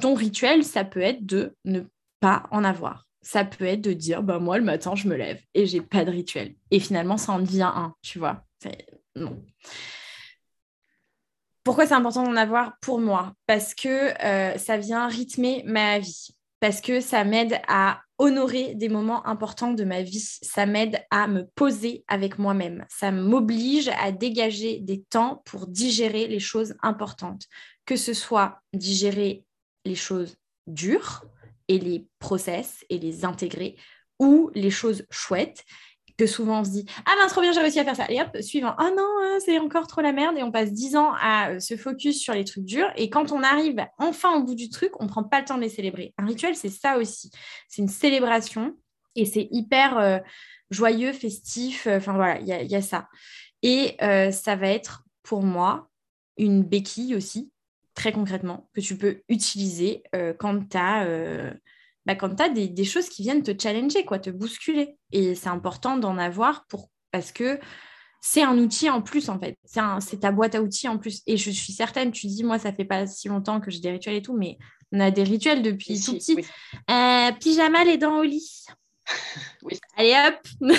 ton 0.00 0.14
rituel, 0.14 0.64
ça 0.64 0.84
peut 0.84 1.02
être 1.02 1.24
de 1.24 1.54
ne 1.64 1.82
pas 2.18 2.44
en 2.50 2.64
avoir. 2.64 3.06
Ça 3.22 3.44
peut 3.44 3.64
être 3.64 3.80
de 3.80 3.92
dire, 3.92 4.24
bah, 4.24 4.40
moi, 4.40 4.58
le 4.58 4.64
matin, 4.64 4.96
je 4.96 5.06
me 5.06 5.14
lève 5.14 5.40
et 5.54 5.66
j'ai 5.66 5.80
pas 5.80 6.04
de 6.04 6.10
rituel. 6.10 6.56
Et 6.72 6.80
finalement, 6.80 7.16
ça 7.16 7.32
en 7.32 7.38
devient 7.38 7.70
un, 7.74 7.94
tu 8.02 8.18
vois. 8.18 8.44
Non 9.14 9.40
pourquoi 11.64 11.86
c'est 11.86 11.94
important 11.94 12.22
d'en 12.22 12.36
avoir 12.36 12.74
pour 12.80 13.00
moi? 13.00 13.32
Parce 13.46 13.74
que 13.74 14.12
euh, 14.22 14.56
ça 14.58 14.76
vient 14.76 15.08
rythmer 15.08 15.62
ma 15.66 15.98
vie, 15.98 16.28
parce 16.60 16.80
que 16.80 17.00
ça 17.00 17.24
m'aide 17.24 17.60
à 17.66 18.00
honorer 18.18 18.74
des 18.74 18.88
moments 18.88 19.26
importants 19.26 19.72
de 19.72 19.82
ma 19.82 20.02
vie, 20.02 20.20
ça 20.20 20.66
m'aide 20.66 21.02
à 21.10 21.26
me 21.26 21.46
poser 21.54 22.04
avec 22.06 22.38
moi-même, 22.38 22.84
ça 22.88 23.10
m'oblige 23.10 23.88
à 23.88 24.12
dégager 24.12 24.78
des 24.80 25.02
temps 25.02 25.42
pour 25.46 25.66
digérer 25.66 26.28
les 26.28 26.38
choses 26.38 26.74
importantes, 26.82 27.46
que 27.86 27.96
ce 27.96 28.14
soit 28.14 28.60
digérer 28.72 29.44
les 29.84 29.96
choses 29.96 30.36
dures 30.66 31.24
et 31.68 31.78
les 31.78 32.06
process 32.18 32.84
et 32.88 32.98
les 32.98 33.24
intégrer 33.24 33.76
ou 34.20 34.50
les 34.54 34.70
choses 34.70 35.04
chouettes 35.10 35.64
que 36.16 36.26
souvent 36.26 36.60
on 36.60 36.64
se 36.64 36.70
dit 36.70 36.86
Ah 37.06 37.12
ben 37.18 37.26
trop 37.28 37.40
bien, 37.40 37.52
j'ai 37.52 37.60
réussi 37.60 37.80
à 37.80 37.84
faire 37.84 37.96
ça. 37.96 38.10
Et 38.10 38.20
hop, 38.20 38.40
suivant 38.40 38.74
Ah 38.78 38.90
non, 38.96 39.02
euh, 39.02 39.38
c'est 39.44 39.58
encore 39.58 39.86
trop 39.86 40.00
la 40.00 40.12
merde. 40.12 40.36
Et 40.38 40.42
on 40.42 40.52
passe 40.52 40.72
dix 40.72 40.96
ans 40.96 41.12
à 41.20 41.50
euh, 41.50 41.60
se 41.60 41.76
focus 41.76 42.20
sur 42.20 42.34
les 42.34 42.44
trucs 42.44 42.64
durs. 42.64 42.90
Et 42.96 43.10
quand 43.10 43.32
on 43.32 43.42
arrive 43.42 43.84
enfin 43.98 44.34
au 44.36 44.44
bout 44.44 44.54
du 44.54 44.68
truc, 44.68 44.92
on 45.00 45.06
prend 45.06 45.24
pas 45.24 45.40
le 45.40 45.46
temps 45.46 45.56
de 45.56 45.62
les 45.62 45.68
célébrer. 45.68 46.14
Un 46.18 46.26
rituel, 46.26 46.54
c'est 46.54 46.68
ça 46.68 46.98
aussi. 46.98 47.30
C'est 47.68 47.82
une 47.82 47.88
célébration 47.88 48.76
et 49.16 49.24
c'est 49.24 49.48
hyper 49.50 49.98
euh, 49.98 50.18
joyeux, 50.70 51.12
festif. 51.12 51.86
Enfin 51.90 52.14
voilà, 52.14 52.40
il 52.40 52.46
y, 52.46 52.76
a 52.76 52.82
ça. 52.82 53.08
Et 53.62 53.96
ça 54.32 54.56
va 54.56 54.68
être 54.68 55.04
pour 55.22 55.42
moi 55.42 55.88
une 56.36 56.62
béquille 56.62 57.14
aussi, 57.14 57.50
très 57.94 58.12
concrètement, 58.12 58.68
que 58.74 58.80
tu 58.80 58.98
peux 58.98 59.22
utiliser 59.28 60.02
quand 60.38 60.68
tu 60.68 60.76
as 60.76 61.54
bah, 62.06 62.14
quand 62.14 62.34
tu 62.34 62.42
as 62.42 62.48
des, 62.48 62.84
choses 62.84 63.08
qui 63.08 63.22
viennent 63.22 63.42
te 63.42 63.52
challenger, 63.60 64.04
quoi, 64.04 64.18
te 64.18 64.30
bousculer. 64.30 64.96
Et 65.12 65.34
c'est 65.34 65.48
important 65.48 65.96
d'en 65.96 66.18
avoir 66.18 66.66
pour, 66.66 66.90
parce 67.10 67.32
que 67.32 67.58
c'est 68.20 68.42
un 68.42 68.58
outil 68.58 68.90
en 68.90 69.02
plus, 69.02 69.28
en 69.28 69.38
fait. 69.38 69.56
C'est 69.64 70.20
ta 70.20 70.32
boîte 70.32 70.54
à 70.54 70.62
outils 70.62 70.88
en 70.88 70.98
plus. 70.98 71.22
Et 71.26 71.36
je 71.36 71.50
suis 71.50 71.72
certaine, 71.72 72.10
tu 72.10 72.26
dis, 72.26 72.44
moi, 72.44 72.58
ça 72.58 72.72
fait 72.72 72.84
pas 72.84 73.06
si 73.06 73.28
longtemps 73.28 73.60
que 73.60 73.70
j'ai 73.70 73.80
des 73.80 73.90
rituels 73.90 74.16
et 74.16 74.22
tout, 74.22 74.36
mais 74.36 74.58
on 74.92 75.00
a 75.00 75.10
des 75.10 75.24
rituels 75.24 75.62
depuis 75.62 76.00
tout 76.00 76.14
petit. 76.14 76.36
Euh, 76.90 77.32
pyjama, 77.40 77.84
les 77.84 77.98
dents 77.98 78.18
au 78.18 78.22
lit. 78.22 78.64
oui. 79.62 79.78
Allez 79.96 80.14
hop 80.14 80.70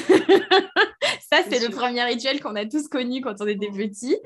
Ça, 1.31 1.39
c'est 1.49 1.59
le 1.59 1.69
premier 1.69 2.03
rituel 2.03 2.39
qu'on 2.39 2.55
a 2.55 2.65
tous 2.65 2.87
connu 2.87 3.21
quand 3.21 3.35
on 3.41 3.47
était 3.47 3.69
petits. 3.69 4.17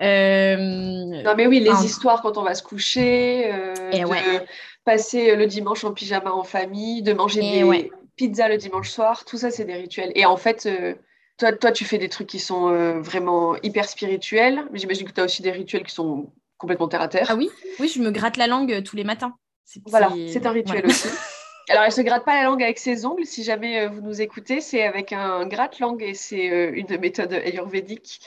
Euh, 0.00 0.56
non, 0.56 1.34
mais 1.36 1.46
oui, 1.46 1.60
les 1.60 1.84
histoires 1.84 2.22
quand 2.22 2.38
on 2.38 2.42
va 2.42 2.54
se 2.54 2.62
coucher, 2.62 3.52
euh, 3.52 3.74
de 3.74 4.44
passer 4.88 5.36
le 5.36 5.46
dimanche 5.46 5.84
en 5.84 5.92
pyjama 5.92 6.32
en 6.32 6.44
famille, 6.44 7.02
de 7.02 7.12
manger 7.12 7.42
des 7.42 7.90
pizzas 8.16 8.48
le 8.48 8.56
dimanche 8.56 8.88
soir, 8.88 9.26
tout 9.26 9.36
ça, 9.36 9.50
c'est 9.50 9.66
des 9.66 9.74
rituels. 9.74 10.12
Et 10.14 10.24
en 10.24 10.38
fait, 10.38 10.64
euh, 10.64 10.94
toi, 11.36 11.52
toi, 11.52 11.72
tu 11.72 11.84
fais 11.84 11.98
des 11.98 12.08
trucs 12.08 12.26
qui 12.26 12.38
sont 12.38 13.00
vraiment 13.00 13.54
hyper 13.62 13.86
spirituels. 13.86 14.64
Mais 14.72 14.78
j'imagine 14.78 15.06
que 15.06 15.12
tu 15.12 15.20
as 15.20 15.24
aussi 15.24 15.42
des 15.42 15.50
rituels 15.50 15.84
qui 15.84 15.94
sont 15.94 16.32
complètement 16.56 16.88
terre 16.88 17.02
à 17.02 17.08
terre. 17.08 17.26
Ah 17.28 17.36
oui, 17.36 17.50
oui, 17.78 17.88
je 17.88 18.00
me 18.00 18.10
gratte 18.10 18.38
la 18.38 18.46
langue 18.46 18.82
tous 18.82 18.96
les 18.96 19.04
matins. 19.04 19.34
Voilà, 19.84 20.10
c'est 20.32 20.46
un 20.46 20.52
rituel 20.52 20.86
aussi. 20.86 21.08
Alors, 21.68 21.82
elle 21.84 21.92
se 21.92 22.00
gratte 22.00 22.24
pas 22.24 22.34
la 22.34 22.44
langue 22.44 22.62
avec 22.62 22.78
ses 22.78 23.04
ongles. 23.04 23.26
Si 23.26 23.44
jamais 23.44 23.88
vous 23.88 24.00
nous 24.00 24.22
écoutez, 24.22 24.62
c'est 24.62 24.84
avec 24.84 25.12
un 25.12 25.46
gratte-langue 25.46 26.02
et 26.02 26.14
c'est 26.14 26.46
une 26.46 26.96
méthode 26.96 27.34
ayurvédique 27.34 28.20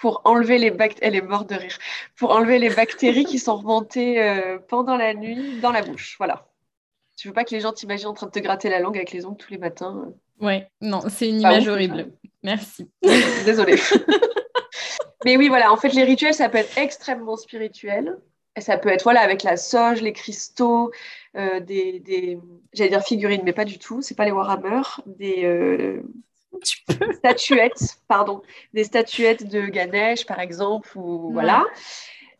pour 0.00 0.22
enlever 0.24 0.58
les 0.58 0.70
bactéries, 0.70 1.06
elle 1.08 1.14
est 1.16 1.22
morte 1.22 1.48
de 1.50 1.54
rire, 1.54 1.76
pour 2.16 2.30
enlever 2.30 2.58
les 2.58 2.70
bactéries 2.70 3.24
qui 3.24 3.38
sont 3.38 3.56
remontées 3.56 4.22
euh, 4.22 4.58
pendant 4.58 4.96
la 4.96 5.14
nuit 5.14 5.60
dans 5.60 5.70
la 5.72 5.82
bouche. 5.82 6.16
Voilà. 6.18 6.46
Tu 7.16 7.28
veux 7.28 7.34
pas 7.34 7.44
que 7.44 7.54
les 7.54 7.60
gens 7.60 7.72
t'imaginent 7.72 8.08
en 8.08 8.14
train 8.14 8.26
de 8.26 8.32
te 8.32 8.38
gratter 8.38 8.70
la 8.70 8.80
langue 8.80 8.96
avec 8.96 9.12
les 9.12 9.26
ongles 9.26 9.36
tous 9.36 9.52
les 9.52 9.58
matins. 9.58 10.12
Ouais, 10.40 10.68
non, 10.80 11.02
c'est 11.08 11.28
une 11.28 11.40
image 11.40 11.64
ouf, 11.64 11.74
horrible. 11.74 12.12
Merci. 12.42 12.90
Désolée. 13.44 13.76
Mais 15.26 15.36
oui, 15.36 15.48
voilà, 15.48 15.70
en 15.70 15.76
fait, 15.76 15.90
les 15.90 16.04
rituels, 16.04 16.32
ça 16.32 16.48
peut 16.48 16.58
être 16.58 16.78
extrêmement 16.78 17.36
spirituel. 17.36 18.16
Et 18.56 18.62
ça 18.62 18.78
peut 18.78 18.88
être, 18.88 19.02
voilà, 19.04 19.20
avec 19.20 19.42
la 19.42 19.56
sauge, 19.56 20.00
les 20.02 20.12
cristaux, 20.12 20.90
euh, 21.36 21.60
des, 21.60 22.00
des- 22.00 22.38
j'allais 22.72 22.90
dire 22.90 23.02
figurines, 23.02 23.42
mais 23.44 23.52
pas 23.52 23.64
du 23.64 23.78
tout, 23.78 24.02
c'est 24.02 24.16
pas 24.16 24.24
les 24.24 24.32
Warhammer, 24.32 24.82
des 25.06 25.44
euh, 25.44 26.02
statuettes, 27.18 27.98
pardon, 28.08 28.42
des 28.74 28.84
statuettes 28.84 29.48
de 29.48 29.66
Ganesh, 29.66 30.26
par 30.26 30.40
exemple, 30.40 30.90
ou 30.98 31.26
Ouais. 31.28 31.32
voilà. 31.32 31.64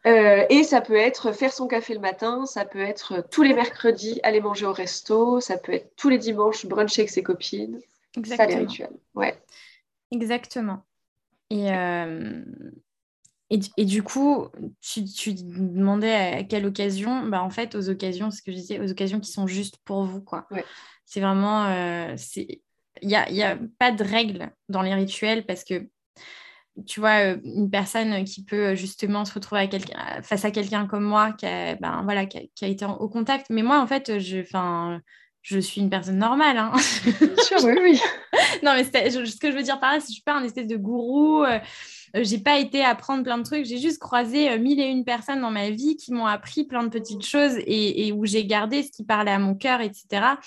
Euh, 0.06 0.46
et 0.48 0.64
ça 0.64 0.80
peut 0.80 0.96
être 0.96 1.32
faire 1.32 1.52
son 1.52 1.66
café 1.66 1.92
le 1.92 2.00
matin, 2.00 2.46
ça 2.46 2.64
peut 2.64 2.80
être 2.80 3.22
tous 3.30 3.42
les 3.42 3.52
mercredis 3.52 4.18
aller 4.22 4.40
manger 4.40 4.64
au 4.64 4.72
resto, 4.72 5.40
ça 5.40 5.58
peut 5.58 5.72
être 5.74 5.94
tous 5.96 6.08
les 6.08 6.16
dimanches 6.18 6.64
bruncher 6.64 7.02
avec 7.02 7.11
ses 7.11 7.22
copines. 7.22 7.78
Ça, 7.80 7.86
les 8.16 8.20
Exactement. 8.32 8.61
rituels. 8.61 8.96
Ouais. 9.14 9.38
Exactement. 10.11 10.84
Et, 11.50 11.70
euh, 11.70 12.42
et, 13.50 13.58
du- 13.58 13.68
et 13.76 13.84
du 13.84 14.02
coup, 14.02 14.46
tu, 14.80 15.04
tu 15.04 15.34
demandais 15.34 16.12
à 16.14 16.44
quelle 16.44 16.64
occasion? 16.66 17.26
Bah, 17.26 17.42
En 17.42 17.50
fait, 17.50 17.74
aux 17.74 17.88
occasions, 17.90 18.30
ce 18.30 18.40
que 18.42 18.52
je 18.52 18.56
disais, 18.56 18.80
aux 18.80 18.90
occasions 18.90 19.20
qui 19.20 19.30
sont 19.30 19.46
justes 19.46 19.76
pour 19.84 20.04
vous. 20.04 20.22
quoi. 20.22 20.46
Ouais. 20.50 20.64
C'est 21.04 21.20
vraiment... 21.20 21.66
euh, 21.66 22.14
c'est- 22.16 22.62
Il 23.03 23.09
n'y 23.09 23.16
a, 23.16 23.30
y 23.30 23.43
a 23.43 23.57
pas 23.78 23.93
de 23.93 24.03
règle 24.05 24.51
dans 24.68 24.82
les 24.82 24.95
rituels 24.95 25.47
parce 25.47 25.64
que, 25.64 25.88
tu 26.86 27.01
vois, 27.01 27.20
euh, 27.34 27.36
une 27.45 27.70
personne 27.70 28.24
qui 28.24 28.45
peut 28.45 28.74
justement 28.74 29.24
se 29.24 29.34
retrouver 29.34 29.68
à 29.95 30.22
face 30.22 30.45
à 30.45 30.51
quelqu'un 30.51 30.86
comme 30.86 31.05
moi 31.05 31.32
qui 31.32 31.47
a, 31.47 31.74
ben, 31.76 32.03
voilà, 32.05 32.26
qui 32.26 32.38
a, 32.38 32.43
qui 32.55 32.64
a 32.64 32.68
été 32.68 32.84
en- 32.84 32.97
au 32.97 33.09
contact. 33.09 33.47
Mais 33.51 33.62
moi, 33.62 33.80
en 33.80 33.86
fait, 33.86 34.18
je, 34.18 34.43
'fin, 34.43 35.01
je 35.43 35.59
suis 35.59 35.80
une 35.80 35.91
personne 35.91 36.18
normale. 36.18 36.57
hein. 36.59 36.72
Sûr, 36.78 37.64
oui, 37.64 37.74
oui. 37.82 38.01
Non, 38.62 38.72
mais 38.74 38.84
je- 38.84 39.24
ce 39.24 39.36
que 39.36 39.51
je 39.51 39.57
veux 39.57 39.62
dire 39.62 39.80
par 39.80 39.93
là, 39.93 40.01
c'est 40.01 40.07
que 40.07 40.11
je 40.11 40.14
suis 40.14 40.22
pas 40.22 40.34
un 40.36 40.45
espèce 40.45 40.66
de 40.66 40.76
gourou. 40.76 41.45
euh, 41.45 41.59
euh, 42.16 42.24
j'ai 42.24 42.38
pas 42.38 42.59
été 42.59 42.84
apprendre 42.84 43.22
plein 43.22 43.38
de 43.38 43.43
trucs. 43.45 43.64
J'ai 43.64 43.78
juste 43.78 43.99
croisé 43.99 44.51
euh, 44.51 44.59
mille 44.59 44.80
et 44.80 44.86
une 44.86 45.05
personnes 45.05 45.41
dans 45.41 45.51
ma 45.51 45.70
vie 45.70 45.97
qui 45.97 46.12
m'ont 46.12 46.26
appris 46.26 46.64
plein 46.64 46.82
de 46.82 46.88
petites 46.88 47.24
choses 47.24 47.57
et, 47.59 48.07
et 48.07 48.12
où 48.12 48.26
j'ai 48.26 48.45
gardé 48.47 48.82
ce 48.82 48.91
qui 48.91 49.05
parlait 49.05 49.30
à 49.30 49.38
mon 49.38 49.55
cœur, 49.55 49.80
etc. 49.80 50.38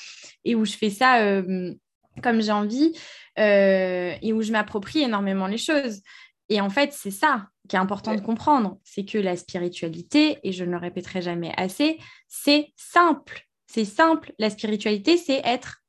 Et 0.45 0.55
où 0.55 0.65
je 0.65 0.73
fais 0.73 0.89
ça 0.89 1.19
euh, 1.21 1.73
comme 2.21 2.41
j'ai 2.41 2.51
envie 2.51 2.93
euh, 3.39 4.13
et 4.21 4.33
où 4.33 4.41
je 4.41 4.51
m'approprie 4.51 5.01
énormément 5.01 5.47
les 5.47 5.57
choses. 5.57 6.01
Et 6.49 6.61
en 6.61 6.69
fait, 6.69 6.93
c'est 6.93 7.11
ça 7.11 7.47
qui 7.67 7.75
est 7.75 7.79
important 7.79 8.13
de 8.13 8.21
comprendre, 8.21 8.77
c'est 8.83 9.05
que 9.05 9.17
la 9.17 9.37
spiritualité, 9.37 10.39
et 10.43 10.51
je 10.51 10.65
ne 10.65 10.71
le 10.71 10.77
répéterai 10.77 11.21
jamais 11.21 11.53
assez, 11.55 11.97
c'est 12.27 12.73
simple. 12.75 13.47
C'est 13.67 13.85
simple. 13.85 14.33
La 14.37 14.49
spiritualité, 14.49 15.17
c'est 15.17 15.41
être 15.45 15.81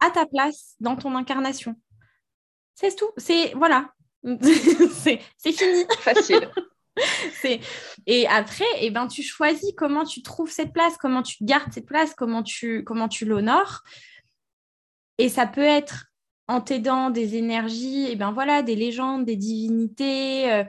à 0.00 0.10
ta 0.10 0.26
place 0.26 0.74
dans 0.80 0.96
ton 0.96 1.14
incarnation. 1.14 1.76
C'est 2.74 2.96
tout. 2.96 3.10
C'est 3.16 3.52
voilà. 3.54 3.92
c'est 4.92 5.20
c'est 5.36 5.52
fini. 5.52 5.84
Facile. 6.00 6.50
Et 8.06 8.26
après, 8.26 8.64
eh 8.80 8.90
ben, 8.90 9.06
tu 9.06 9.22
choisis 9.22 9.72
comment 9.76 10.04
tu 10.04 10.22
trouves 10.22 10.50
cette 10.50 10.72
place, 10.72 10.96
comment 10.98 11.22
tu 11.22 11.36
gardes 11.42 11.72
cette 11.72 11.86
place, 11.86 12.14
comment 12.14 12.42
tu, 12.42 12.84
comment 12.84 13.08
tu 13.08 13.24
l'honores. 13.24 13.82
Et 15.20 15.28
ça 15.28 15.46
peut 15.46 15.60
être 15.60 16.06
en 16.48 16.62
t'aidant 16.62 17.10
des 17.10 17.36
énergies, 17.36 18.06
et 18.10 18.16
ben 18.16 18.32
voilà, 18.32 18.62
des 18.62 18.74
légendes, 18.74 19.26
des 19.26 19.36
divinités. 19.36 20.50
Euh, 20.50 20.64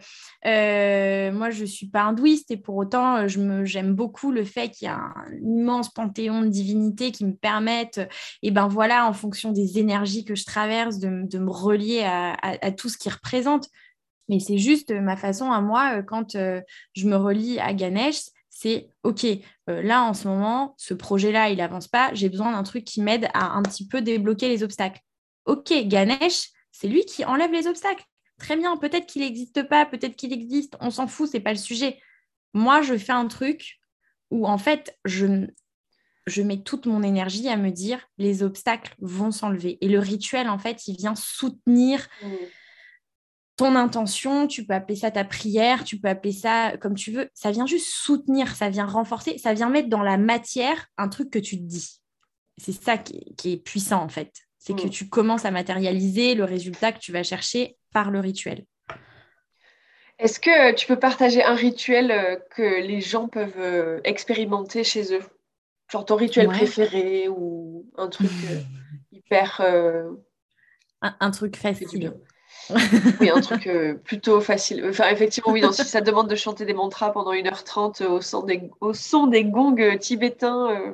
euh, 0.45 1.31
moi, 1.31 1.49
je 1.51 1.61
ne 1.61 1.65
suis 1.65 1.87
pas 1.87 2.01
hindouiste 2.01 2.51
et 2.51 2.57
pour 2.57 2.75
autant, 2.75 3.15
euh, 3.25 3.63
j'aime 3.63 3.95
beaucoup 3.95 4.31
le 4.31 4.43
fait 4.43 4.69
qu'il 4.69 4.87
y 4.87 4.89
a 4.89 4.97
un 4.97 5.33
immense 5.41 5.89
panthéon 5.89 6.41
de 6.41 6.49
divinités 6.49 7.11
qui 7.13 7.25
me 7.25 7.33
permettent, 7.33 8.01
et 8.43 8.51
ben 8.51 8.67
voilà, 8.67 9.07
en 9.07 9.13
fonction 9.13 9.53
des 9.53 9.79
énergies 9.79 10.25
que 10.25 10.35
je 10.35 10.43
traverse, 10.45 10.99
de, 10.99 11.07
me 11.09 11.49
relier 11.49 12.01
à, 12.03 12.33
à- 12.41 12.71
tout 12.71 12.89
ce 12.89 12.97
qui 12.97 13.09
représente. 13.09 13.69
Mais 14.27 14.39
c'est 14.39 14.57
juste 14.57 14.91
ma 14.91 15.15
façon 15.15 15.49
à 15.49 15.61
moi, 15.61 16.03
quand 16.03 16.33
je 16.33 17.07
me 17.07 17.15
relie 17.15 17.57
à 17.59 17.73
Ganesh, 17.73 18.19
c'est 18.61 18.89
OK, 19.01 19.25
euh, 19.25 19.81
là 19.81 20.03
en 20.03 20.13
ce 20.13 20.27
moment, 20.27 20.75
ce 20.77 20.93
projet-là, 20.93 21.49
il 21.49 21.59
avance 21.61 21.87
pas, 21.87 22.13
j'ai 22.13 22.29
besoin 22.29 22.51
d'un 22.51 22.61
truc 22.61 22.85
qui 22.85 23.01
m'aide 23.01 23.27
à 23.33 23.53
un 23.53 23.63
petit 23.63 23.87
peu 23.87 24.01
débloquer 24.01 24.49
les 24.49 24.61
obstacles. 24.61 24.99
OK, 25.45 25.73
Ganesh, 25.85 26.49
c'est 26.71 26.87
lui 26.87 27.03
qui 27.05 27.25
enlève 27.25 27.51
les 27.51 27.65
obstacles. 27.65 28.03
Très 28.37 28.55
bien, 28.55 28.77
peut-être 28.77 29.07
qu'il 29.07 29.23
n'existe 29.23 29.63
pas, 29.67 29.87
peut-être 29.87 30.15
qu'il 30.15 30.31
existe, 30.31 30.77
on 30.79 30.91
s'en 30.91 31.07
fout, 31.07 31.27
c'est 31.31 31.39
pas 31.39 31.53
le 31.53 31.57
sujet. 31.57 31.99
Moi, 32.53 32.83
je 32.83 32.95
fais 32.95 33.13
un 33.13 33.27
truc 33.27 33.79
où 34.29 34.45
en 34.45 34.59
fait, 34.59 34.95
je, 35.05 35.47
je 36.27 36.43
mets 36.43 36.61
toute 36.61 36.85
mon 36.85 37.01
énergie 37.01 37.49
à 37.49 37.57
me 37.57 37.71
dire 37.71 38.07
les 38.19 38.43
obstacles 38.43 38.93
vont 38.99 39.31
s'enlever. 39.31 39.79
Et 39.81 39.87
le 39.89 39.97
rituel, 39.97 40.47
en 40.47 40.59
fait, 40.59 40.87
il 40.87 40.97
vient 40.97 41.15
soutenir 41.15 42.07
ton 43.61 43.75
intention, 43.75 44.47
tu 44.47 44.65
peux 44.65 44.73
appeler 44.73 44.95
ça 44.95 45.11
ta 45.11 45.23
prière, 45.23 45.83
tu 45.83 45.99
peux 45.99 46.07
appeler 46.09 46.33
ça 46.33 46.75
comme 46.81 46.95
tu 46.95 47.11
veux. 47.11 47.29
Ça 47.35 47.51
vient 47.51 47.65
juste 47.67 47.89
soutenir, 47.93 48.55
ça 48.55 48.69
vient 48.69 48.85
renforcer, 48.87 49.37
ça 49.37 49.53
vient 49.53 49.69
mettre 49.69 49.87
dans 49.89 50.01
la 50.01 50.17
matière 50.17 50.87
un 50.97 51.09
truc 51.09 51.29
que 51.29 51.37
tu 51.39 51.57
te 51.57 51.63
dis. 51.63 51.99
C'est 52.57 52.71
ça 52.71 52.97
qui 52.97 53.17
est, 53.17 53.35
qui 53.35 53.53
est 53.53 53.57
puissant 53.57 54.01
en 54.03 54.09
fait. 54.09 54.31
C'est 54.57 54.75
que 54.75 54.87
Mm. 54.87 54.89
tu 54.89 55.09
commences 55.09 55.45
à 55.45 55.51
matérialiser 55.51 56.33
le 56.35 56.43
résultat 56.43 56.91
que 56.91 56.99
tu 56.99 57.11
vas 57.11 57.23
chercher 57.23 57.77
par 57.93 58.09
le 58.09 58.19
rituel. 58.19 58.65
Est-ce 60.19 60.39
que 60.39 60.73
tu 60.75 60.85
peux 60.87 60.99
partager 60.99 61.43
un 61.43 61.55
rituel 61.55 62.11
euh, 62.11 62.35
que 62.55 62.81
les 62.81 63.01
gens 63.01 63.27
peuvent 63.27 63.53
euh, 63.59 63.99
expérimenter 64.03 64.83
chez 64.83 65.13
eux? 65.15 65.23
Genre 65.91 66.05
ton 66.05 66.15
rituel 66.15 66.47
Ouais. 66.47 66.55
préféré 66.57 67.27
ou 67.27 67.85
un 67.97 68.07
truc 68.07 68.29
euh, 68.49 68.59
hyper... 69.11 69.61
euh, 69.61 70.11
Un, 71.01 71.15
un 71.19 71.31
truc 71.31 71.57
facile. 71.57 72.13
Oui, 73.19 73.29
un 73.29 73.41
truc 73.41 73.67
euh, 73.67 73.95
plutôt 73.95 74.41
facile. 74.41 74.85
Enfin, 74.89 75.09
effectivement, 75.09 75.51
oui, 75.51 75.61
non, 75.61 75.71
si 75.71 75.83
ça 75.83 76.01
demande 76.01 76.29
de 76.29 76.35
chanter 76.35 76.65
des 76.65 76.73
mantras 76.73 77.11
pendant 77.11 77.33
1h30 77.33 78.01
euh, 78.03 78.09
au 78.09 78.21
son 78.21 78.43
des, 78.43 78.69
au 78.79 78.93
son 78.93 79.27
des 79.27 79.45
gongs 79.45 79.79
euh, 79.79 79.97
tibétains, 79.97 80.69
euh, 80.71 80.91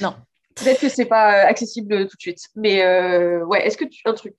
Non. 0.00 0.14
peut-être 0.54 0.80
que 0.80 0.88
c'est 0.88 1.06
pas 1.06 1.30
accessible 1.42 2.08
tout 2.08 2.16
de 2.16 2.20
suite. 2.20 2.48
Mais 2.56 2.82
euh, 2.84 3.44
ouais, 3.44 3.66
est-ce 3.66 3.76
que 3.76 3.84
tu... 3.84 4.02
Un 4.04 4.14
truc. 4.14 4.34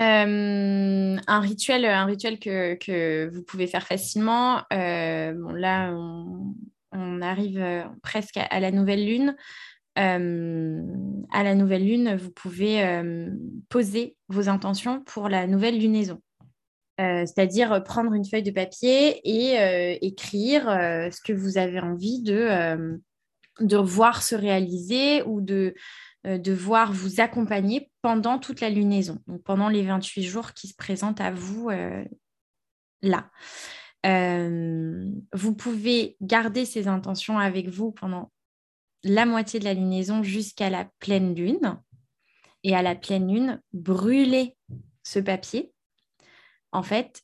Euh, 0.00 1.16
un 1.26 1.40
rituel, 1.40 1.84
un 1.84 2.04
rituel 2.04 2.38
que, 2.38 2.74
que 2.74 3.28
vous 3.34 3.42
pouvez 3.42 3.66
faire 3.66 3.84
facilement. 3.84 4.62
Bon, 4.70 5.52
là, 5.52 5.90
on, 5.92 6.54
on 6.92 7.20
arrive 7.20 7.84
presque 8.02 8.36
à, 8.36 8.44
à 8.44 8.60
la 8.60 8.70
nouvelle 8.70 9.04
lune. 9.04 9.36
Euh, 9.98 10.82
à 11.30 11.42
la 11.42 11.54
nouvelle 11.54 11.84
lune, 11.84 12.16
vous 12.16 12.30
pouvez 12.30 12.84
euh, 12.84 13.30
poser 13.68 14.16
vos 14.28 14.48
intentions 14.48 15.02
pour 15.02 15.28
la 15.28 15.46
nouvelle 15.46 15.78
lunaison. 15.78 16.20
Euh, 17.00 17.24
c'est-à-dire 17.26 17.82
prendre 17.84 18.12
une 18.12 18.24
feuille 18.24 18.42
de 18.42 18.50
papier 18.50 19.20
et 19.24 19.98
écrire 20.04 20.64
ce 20.64 21.20
que 21.20 21.32
vous 21.32 21.58
avez 21.58 21.80
envie 21.80 22.22
de, 22.22 22.98
de 23.60 23.76
voir 23.76 24.22
se 24.22 24.34
réaliser 24.34 25.22
ou 25.22 25.40
de, 25.40 25.74
de 26.24 26.52
voir 26.52 26.92
vous 26.92 27.20
accompagner 27.20 27.90
pendant 28.02 28.38
toute 28.38 28.60
la 28.60 28.70
lunaison, 28.70 29.18
donc 29.28 29.42
pendant 29.44 29.68
les 29.68 29.82
28 29.82 30.24
jours 30.24 30.52
qui 30.54 30.66
se 30.66 30.74
présentent 30.74 31.20
à 31.20 31.30
vous 31.30 31.70
là. 33.02 33.30
Vous 34.04 35.54
pouvez 35.54 36.16
garder 36.20 36.64
ces 36.64 36.88
intentions 36.88 37.38
avec 37.38 37.68
vous 37.68 37.92
pendant 37.92 38.32
la 39.04 39.26
moitié 39.26 39.60
de 39.60 39.64
la 39.64 39.74
lunaison 39.74 40.22
jusqu'à 40.22 40.70
la 40.70 40.86
pleine 40.98 41.34
lune. 41.34 41.78
Et 42.64 42.74
à 42.74 42.82
la 42.82 42.94
pleine 42.96 43.32
lune, 43.32 43.62
brûler 43.72 44.56
ce 45.04 45.20
papier, 45.20 45.72
en 46.72 46.82
fait, 46.82 47.22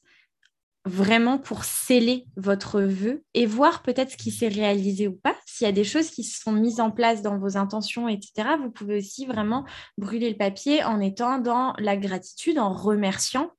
vraiment 0.84 1.38
pour 1.38 1.64
sceller 1.64 2.26
votre 2.36 2.80
vœu 2.80 3.24
et 3.32 3.46
voir 3.46 3.82
peut-être 3.82 4.12
ce 4.12 4.16
qui 4.16 4.30
s'est 4.30 4.48
réalisé 4.48 5.08
ou 5.08 5.14
pas. 5.14 5.34
S'il 5.46 5.64
y 5.64 5.68
a 5.68 5.72
des 5.72 5.84
choses 5.84 6.10
qui 6.10 6.24
se 6.24 6.40
sont 6.40 6.52
mises 6.52 6.80
en 6.80 6.90
place 6.90 7.22
dans 7.22 7.38
vos 7.38 7.56
intentions, 7.56 8.08
etc., 8.08 8.50
vous 8.60 8.70
pouvez 8.70 8.98
aussi 8.98 9.26
vraiment 9.26 9.64
brûler 9.98 10.30
le 10.30 10.36
papier 10.36 10.84
en 10.84 11.00
étant 11.00 11.38
dans 11.38 11.74
la 11.78 11.96
gratitude, 11.96 12.58
en 12.58 12.72
remerciant 12.72 13.50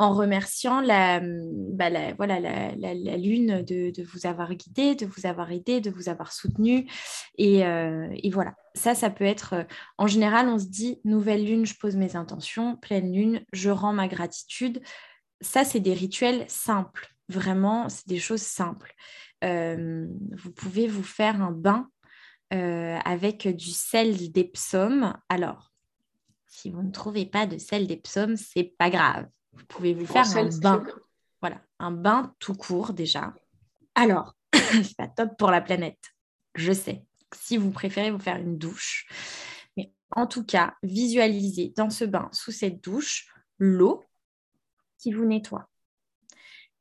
en 0.00 0.14
remerciant 0.14 0.80
la, 0.80 1.20
bah, 1.20 1.90
voilà, 2.16 2.40
la, 2.40 2.74
la, 2.74 3.16
lune 3.18 3.62
de, 3.62 3.90
de, 3.90 4.02
vous 4.02 4.26
avoir 4.26 4.54
guidé, 4.54 4.94
de 4.94 5.04
vous 5.04 5.26
avoir 5.26 5.52
aidé, 5.52 5.82
de 5.82 5.90
vous 5.90 6.08
avoir 6.08 6.32
soutenu. 6.32 6.90
Et, 7.36 7.66
euh, 7.66 8.08
et, 8.22 8.30
voilà, 8.30 8.54
ça, 8.74 8.94
ça 8.94 9.10
peut 9.10 9.24
être, 9.24 9.52
euh, 9.52 9.64
en 9.98 10.06
général, 10.06 10.48
on 10.48 10.58
se 10.58 10.68
dit, 10.68 11.00
nouvelle 11.04 11.44
lune, 11.44 11.66
je 11.66 11.74
pose 11.74 11.96
mes 11.96 12.16
intentions, 12.16 12.76
pleine 12.76 13.12
lune, 13.12 13.44
je 13.52 13.68
rends 13.68 13.92
ma 13.92 14.08
gratitude. 14.08 14.80
Ça, 15.42 15.66
c'est 15.66 15.80
des 15.80 15.92
rituels 15.92 16.46
simples, 16.48 17.14
vraiment, 17.28 17.90
c'est 17.90 18.08
des 18.08 18.18
choses 18.18 18.40
simples. 18.40 18.94
Euh, 19.44 20.06
vous 20.32 20.50
pouvez 20.50 20.86
vous 20.86 21.04
faire 21.04 21.42
un 21.42 21.52
bain 21.52 21.90
avec 22.52 23.46
du 23.46 23.70
sel 23.70 24.32
d'Epsom. 24.32 25.14
Alors, 25.28 25.70
si 26.48 26.70
vous 26.70 26.82
ne 26.82 26.90
trouvez 26.90 27.26
pas 27.26 27.46
de 27.46 27.58
sel 27.58 27.86
d'Epsom, 27.86 28.34
c'est 28.36 28.74
pas 28.76 28.90
grave. 28.90 29.26
Vous 29.52 29.64
pouvez 29.66 29.94
vous 29.94 30.06
faire 30.06 30.36
un 30.36 30.48
bain. 30.58 30.84
Voilà, 31.40 31.60
un 31.78 31.90
bain 31.90 32.34
tout 32.38 32.54
court 32.54 32.92
déjà. 32.92 33.34
Alors, 33.94 34.34
c'est 34.52 34.96
pas 34.96 35.08
top 35.08 35.36
pour 35.38 35.50
la 35.50 35.60
planète, 35.60 36.14
je 36.54 36.72
sais. 36.72 37.04
si 37.34 37.56
vous 37.56 37.70
préférez 37.70 38.10
vous 38.10 38.18
faire 38.18 38.36
une 38.36 38.58
douche. 38.58 39.06
Mais 39.76 39.92
en 40.10 40.26
tout 40.26 40.44
cas, 40.44 40.74
visualisez 40.82 41.72
dans 41.76 41.90
ce 41.90 42.04
bain, 42.04 42.28
sous 42.32 42.52
cette 42.52 42.82
douche, 42.82 43.32
l'eau 43.58 44.04
qui 44.98 45.12
vous 45.12 45.24
nettoie. 45.24 45.68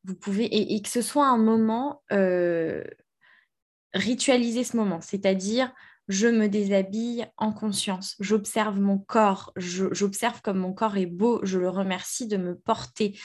Vous 0.04 0.16
pouvez, 0.16 0.46
et, 0.46 0.82
que 0.82 0.90
ce 0.90 1.02
soit 1.02 1.28
un 1.28 1.38
moment, 1.38 2.04
euh, 2.12 2.84
ritualiser 3.94 4.64
ce 4.64 4.78
moment, 4.78 5.02
c'est-à-dire 5.02 5.74
je 6.10 6.28
me 6.28 6.50
déshabille 6.50 7.28
en 7.38 7.54
conscience, 7.54 8.16
j'observe 8.20 8.80
mon 8.80 8.98
corps, 8.98 9.54
j'observe 9.56 10.42
comme 10.42 10.58
mon 10.58 10.74
corps 10.74 10.98
est 10.98 11.06
beau, 11.06 11.40
je 11.44 11.60
le 11.60 11.70
remercie 11.70 12.28
de 12.28 12.36
me 12.36 12.58
porter, 12.58 13.18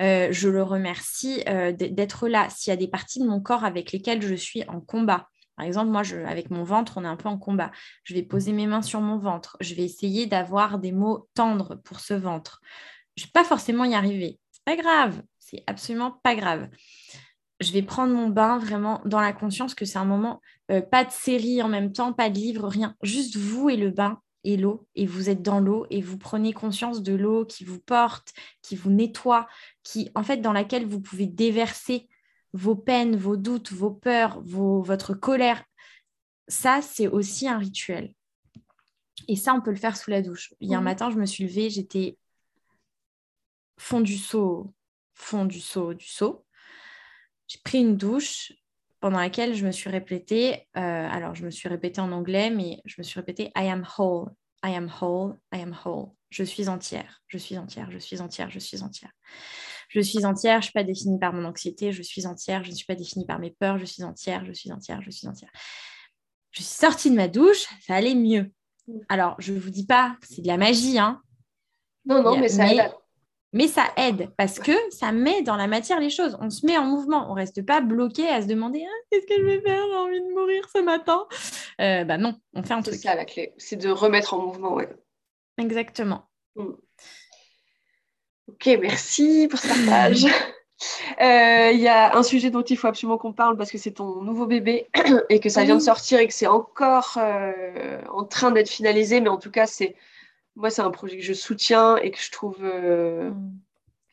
euh, 0.00 0.28
je 0.32 0.48
le 0.48 0.62
remercie 0.62 1.42
euh, 1.48 1.72
d'être 1.72 2.28
là. 2.28 2.48
S'il 2.50 2.72
y 2.72 2.74
a 2.74 2.76
des 2.76 2.88
parties 2.88 3.20
de 3.20 3.26
mon 3.26 3.40
corps 3.40 3.64
avec 3.64 3.92
lesquelles 3.92 4.22
je 4.22 4.34
suis 4.34 4.64
en 4.68 4.80
combat, 4.80 5.28
par 5.56 5.66
exemple, 5.66 5.90
moi, 5.90 6.02
avec 6.26 6.50
mon 6.50 6.64
ventre, 6.64 6.94
on 6.96 7.04
est 7.04 7.08
un 7.08 7.16
peu 7.16 7.28
en 7.28 7.38
combat. 7.38 7.70
Je 8.04 8.14
vais 8.14 8.22
poser 8.22 8.52
mes 8.52 8.66
mains 8.66 8.82
sur 8.82 9.00
mon 9.00 9.18
ventre. 9.18 9.56
Je 9.60 9.74
vais 9.74 9.84
essayer 9.84 10.26
d'avoir 10.26 10.78
des 10.78 10.92
mots 10.92 11.28
tendres 11.34 11.76
pour 11.84 12.00
ce 12.00 12.14
ventre. 12.14 12.60
Je 13.16 13.24
ne 13.24 13.26
vais 13.26 13.32
pas 13.32 13.44
forcément 13.44 13.84
y 13.84 13.94
arriver. 13.94 14.40
C'est 14.50 14.64
pas 14.64 14.76
grave. 14.76 15.22
C'est 15.38 15.62
absolument 15.66 16.18
pas 16.22 16.34
grave. 16.34 16.68
Je 17.62 17.72
vais 17.72 17.82
prendre 17.82 18.12
mon 18.12 18.28
bain 18.28 18.58
vraiment 18.58 19.00
dans 19.04 19.20
la 19.20 19.32
conscience 19.32 19.74
que 19.74 19.84
c'est 19.84 19.98
un 19.98 20.04
moment, 20.04 20.40
euh, 20.70 20.82
pas 20.82 21.04
de 21.04 21.10
série 21.10 21.62
en 21.62 21.68
même 21.68 21.92
temps, 21.92 22.12
pas 22.12 22.28
de 22.28 22.34
livre, 22.34 22.68
rien. 22.68 22.96
Juste 23.02 23.36
vous 23.36 23.70
et 23.70 23.76
le 23.76 23.90
bain 23.90 24.20
et 24.44 24.56
l'eau. 24.56 24.86
Et 24.94 25.06
vous 25.06 25.30
êtes 25.30 25.42
dans 25.42 25.60
l'eau 25.60 25.86
et 25.90 26.00
vous 26.00 26.18
prenez 26.18 26.52
conscience 26.52 27.02
de 27.02 27.14
l'eau 27.14 27.44
qui 27.44 27.64
vous 27.64 27.78
porte, 27.78 28.32
qui 28.62 28.76
vous 28.76 28.90
nettoie, 28.90 29.48
qui, 29.82 30.10
en 30.14 30.22
fait, 30.22 30.38
dans 30.38 30.52
laquelle 30.52 30.86
vous 30.86 31.00
pouvez 31.00 31.26
déverser 31.26 32.08
vos 32.52 32.74
peines, 32.74 33.16
vos 33.16 33.36
doutes, 33.36 33.72
vos 33.72 33.90
peurs, 33.90 34.42
votre 34.42 35.14
colère, 35.14 35.62
ça, 36.48 36.82
c'est 36.82 37.06
aussi 37.06 37.48
un 37.48 37.58
rituel. 37.58 38.14
Et 39.28 39.36
ça, 39.36 39.54
on 39.54 39.60
peut 39.60 39.70
le 39.70 39.76
faire 39.76 39.96
sous 39.96 40.10
la 40.10 40.22
douche. 40.22 40.52
Hier 40.60 40.80
mhm. 40.80 40.84
matin, 40.84 41.10
je 41.10 41.16
me 41.16 41.26
suis 41.26 41.44
levée, 41.44 41.70
j'étais 41.70 42.18
fond 43.78 44.00
du 44.00 44.16
seau, 44.16 44.72
fond 45.14 45.44
du 45.44 45.60
seau, 45.60 45.94
du 45.94 46.06
seau. 46.06 46.44
J'ai 47.52 47.60
pris 47.62 47.80
une 47.80 47.98
douche 47.98 48.52
pendant 49.00 49.18
laquelle 49.18 49.54
je 49.54 49.66
me 49.66 49.72
suis 49.72 49.90
répétée, 49.90 50.68
euh, 50.76 50.80
alors 50.80 51.34
je 51.34 51.44
me 51.44 51.50
suis 51.50 51.68
répétée 51.68 52.00
en 52.00 52.10
anglais, 52.10 52.48
mais 52.48 52.80
je 52.86 52.94
me 52.96 53.02
suis 53.02 53.20
répétée 53.20 53.52
I 53.54 53.68
am 53.68 53.86
whole, 53.98 54.30
I 54.64 54.74
am 54.74 54.90
whole, 55.02 55.36
I 55.52 55.60
am 55.60 55.76
whole. 55.84 56.12
Je 56.30 56.44
suis 56.44 56.70
entière, 56.70 57.20
je 57.26 57.36
suis 57.36 57.58
entière, 57.58 57.90
je 57.90 57.98
suis 57.98 58.22
entière, 58.22 58.48
je 58.48 58.58
suis 58.58 58.82
entière. 58.82 59.10
Je 59.90 60.00
suis 60.00 60.24
entière, 60.24 60.54
je 60.54 60.58
ne 60.58 60.62
suis 60.62 60.72
pas 60.72 60.84
définie 60.84 61.18
par 61.18 61.34
mon 61.34 61.44
anxiété, 61.44 61.92
je 61.92 62.02
suis 62.02 62.26
entière, 62.26 62.64
je 62.64 62.70
ne 62.70 62.74
suis 62.74 62.86
pas 62.86 62.94
définie 62.94 63.26
par 63.26 63.38
mes 63.38 63.50
peurs, 63.50 63.76
je 63.76 63.84
suis 63.84 64.02
entière, 64.02 64.46
je 64.46 64.52
suis 64.52 64.72
entière, 64.72 65.02
je 65.02 65.10
suis 65.10 65.28
entière. 65.28 65.50
Je 66.52 66.62
suis 66.62 66.72
sortie 66.72 67.10
de 67.10 67.16
ma 67.16 67.28
douche, 67.28 67.66
ça 67.86 67.96
allait 67.96 68.14
mieux. 68.14 68.50
Alors, 69.10 69.36
je 69.40 69.52
ne 69.52 69.58
vous 69.58 69.68
dis 69.68 69.84
pas, 69.84 70.16
c'est 70.22 70.40
de 70.40 70.46
la 70.46 70.56
magie, 70.56 70.98
hein. 70.98 71.20
Non, 72.06 72.22
non, 72.22 72.38
mais 72.38 72.48
ça 72.48 72.72
aide. 72.72 72.92
Mais 73.52 73.68
ça 73.68 73.84
aide 73.98 74.30
parce 74.38 74.58
que 74.58 74.72
ça 74.90 75.12
met 75.12 75.42
dans 75.42 75.56
la 75.56 75.66
matière 75.66 76.00
les 76.00 76.08
choses. 76.08 76.38
On 76.40 76.48
se 76.48 76.64
met 76.64 76.78
en 76.78 76.84
mouvement. 76.84 77.26
On 77.30 77.34
ne 77.34 77.40
reste 77.40 77.64
pas 77.64 77.82
bloqué 77.82 78.26
à 78.28 78.40
se 78.40 78.46
demander 78.46 78.82
ah, 78.86 79.04
qu'est-ce 79.10 79.26
que 79.26 79.38
je 79.38 79.44
vais 79.44 79.60
faire? 79.60 79.84
J'ai 79.90 79.96
envie 79.96 80.20
de 80.20 80.32
mourir 80.34 80.66
ce 80.74 80.78
matin. 80.78 81.26
Euh, 81.80 82.04
bah 82.04 82.16
non, 82.16 82.34
on 82.54 82.62
fait 82.62 82.72
un 82.72 82.80
truc. 82.80 82.94
C'est 82.94 83.08
ça 83.08 83.14
la 83.14 83.26
clé. 83.26 83.52
C'est 83.58 83.76
de 83.76 83.90
remettre 83.90 84.32
en 84.32 84.38
mouvement. 84.38 84.72
Ouais. 84.72 84.88
Exactement. 85.58 86.30
Mm. 86.56 86.72
Ok, 88.48 88.78
merci 88.80 89.48
pour 89.48 89.58
ce 89.58 89.68
partage. 89.68 90.26
Euh, 91.20 91.70
il 91.72 91.80
y 91.80 91.86
a 91.86 92.16
un 92.16 92.24
sujet 92.24 92.50
dont 92.50 92.62
il 92.62 92.76
faut 92.76 92.88
absolument 92.88 93.16
qu'on 93.16 93.32
parle 93.32 93.56
parce 93.56 93.70
que 93.70 93.78
c'est 93.78 93.92
ton 93.92 94.22
nouveau 94.22 94.46
bébé 94.46 94.88
et 95.28 95.38
que 95.38 95.48
ça 95.48 95.62
vient 95.62 95.76
de 95.76 95.80
sortir 95.80 96.18
et 96.18 96.26
que 96.26 96.34
c'est 96.34 96.48
encore 96.48 97.18
euh, 97.18 98.00
en 98.12 98.24
train 98.24 98.50
d'être 98.50 98.68
finalisé. 98.68 99.20
Mais 99.20 99.28
en 99.28 99.36
tout 99.36 99.52
cas, 99.52 99.68
c'est 99.68 99.94
moi, 100.56 100.70
c'est 100.70 100.82
un 100.82 100.90
projet 100.90 101.16
que 101.16 101.24
je 101.24 101.32
soutiens 101.32 101.96
et 101.96 102.10
que 102.10 102.20
je 102.20 102.30
trouve, 102.30 102.58
euh, 102.60 103.30
mm. 103.30 103.52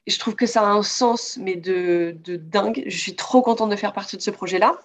je 0.08 0.20
trouve 0.20 0.36
que 0.36 0.46
ça 0.46 0.62
a 0.62 0.72
un 0.72 0.84
sens, 0.84 1.38
mais 1.42 1.56
de, 1.56 2.16
de, 2.24 2.36
dingue. 2.36 2.84
Je 2.88 2.98
suis 2.98 3.16
trop 3.16 3.42
contente 3.42 3.70
de 3.70 3.76
faire 3.76 3.94
partie 3.94 4.18
de 4.18 4.22
ce 4.22 4.32
projet-là. 4.32 4.80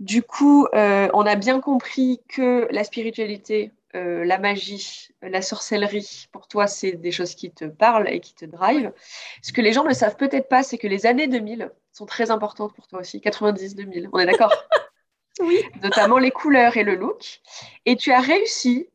Du 0.00 0.22
coup, 0.22 0.68
on 0.72 1.26
a 1.26 1.34
bien 1.34 1.60
compris 1.60 2.20
que 2.28 2.68
la 2.70 2.84
spiritualité, 2.84 3.72
euh, 3.94 4.22
la 4.24 4.38
magie, 4.38 5.08
la 5.22 5.40
sorcellerie, 5.40 6.28
pour 6.30 6.46
toi, 6.46 6.66
c'est 6.66 6.92
des 6.92 7.10
choses 7.10 7.34
qui 7.34 7.50
te 7.50 7.64
parlent 7.64 8.08
et 8.08 8.20
qui 8.20 8.34
te 8.34 8.44
drivent. 8.44 8.92
Ce 9.42 9.52
que 9.52 9.62
les 9.62 9.72
gens 9.72 9.84
ne 9.84 9.94
savent 9.94 10.16
peut-être 10.16 10.48
pas, 10.48 10.62
c'est 10.62 10.76
que 10.76 10.86
les 10.86 11.06
années 11.06 11.26
2000 11.26 11.70
sont 11.92 12.04
très 12.04 12.30
importantes 12.30 12.74
pour 12.74 12.86
toi 12.86 13.00
aussi, 13.00 13.18
90-2000, 13.18 14.08
on 14.12 14.18
est 14.18 14.26
d'accord? 14.26 14.52
Oui. 15.40 15.62
Notamment 15.84 16.18
les 16.18 16.32
couleurs 16.32 16.76
et 16.78 16.82
le 16.82 16.96
look. 16.96 17.40
Et 17.86 17.94
tu 17.94 18.10
as 18.10 18.18
réussi, 18.18 18.88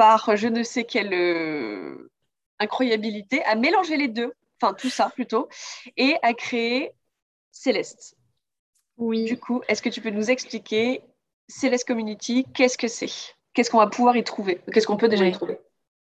par 0.00 0.34
je 0.34 0.48
ne 0.48 0.62
sais 0.62 0.84
quelle 0.84 1.12
euh, 1.12 2.10
incroyabilité, 2.58 3.44
à 3.44 3.54
mélanger 3.54 3.98
les 3.98 4.08
deux, 4.08 4.32
enfin 4.58 4.72
tout 4.72 4.88
ça 4.88 5.10
plutôt, 5.10 5.50
et 5.98 6.16
à 6.22 6.32
créer 6.32 6.92
Céleste. 7.52 8.16
Oui. 8.96 9.26
Du 9.26 9.38
coup, 9.38 9.60
est-ce 9.68 9.82
que 9.82 9.90
tu 9.90 10.00
peux 10.00 10.08
nous 10.08 10.30
expliquer 10.30 11.02
Céleste 11.48 11.86
Community, 11.86 12.46
qu'est-ce 12.54 12.78
que 12.78 12.88
c'est? 12.88 13.10
Qu'est-ce 13.52 13.70
qu'on 13.70 13.76
va 13.76 13.88
pouvoir 13.88 14.16
y 14.16 14.24
trouver? 14.24 14.62
Qu'est-ce 14.72 14.86
qu'on 14.86 14.96
peut 14.96 15.08
déjà 15.08 15.26
y 15.26 15.32
trouver? 15.32 15.58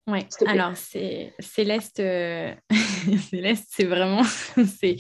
Oui, 0.07 0.25
alors 0.45 0.77
c'est 0.77 1.33
Céleste, 1.39 1.99
euh, 1.99 2.55
Céleste, 3.29 3.67
c'est 3.69 3.83
vraiment 3.83 4.23
c'est 4.79 4.95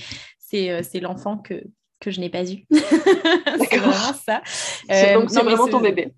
euh, 0.69 0.81
c'est 0.83 0.99
l'enfant 0.99 1.37
que, 1.37 1.63
que 2.01 2.11
je 2.11 2.19
n'ai 2.19 2.29
pas 2.29 2.43
eu. 2.51 2.65
c'est 2.69 3.77
vraiment 3.77 4.13
ça. 4.13 4.41
C'est 4.45 5.15
euh, 5.15 5.25
vraiment 5.25 5.69
ton 5.69 5.79
bébé. 5.79 6.13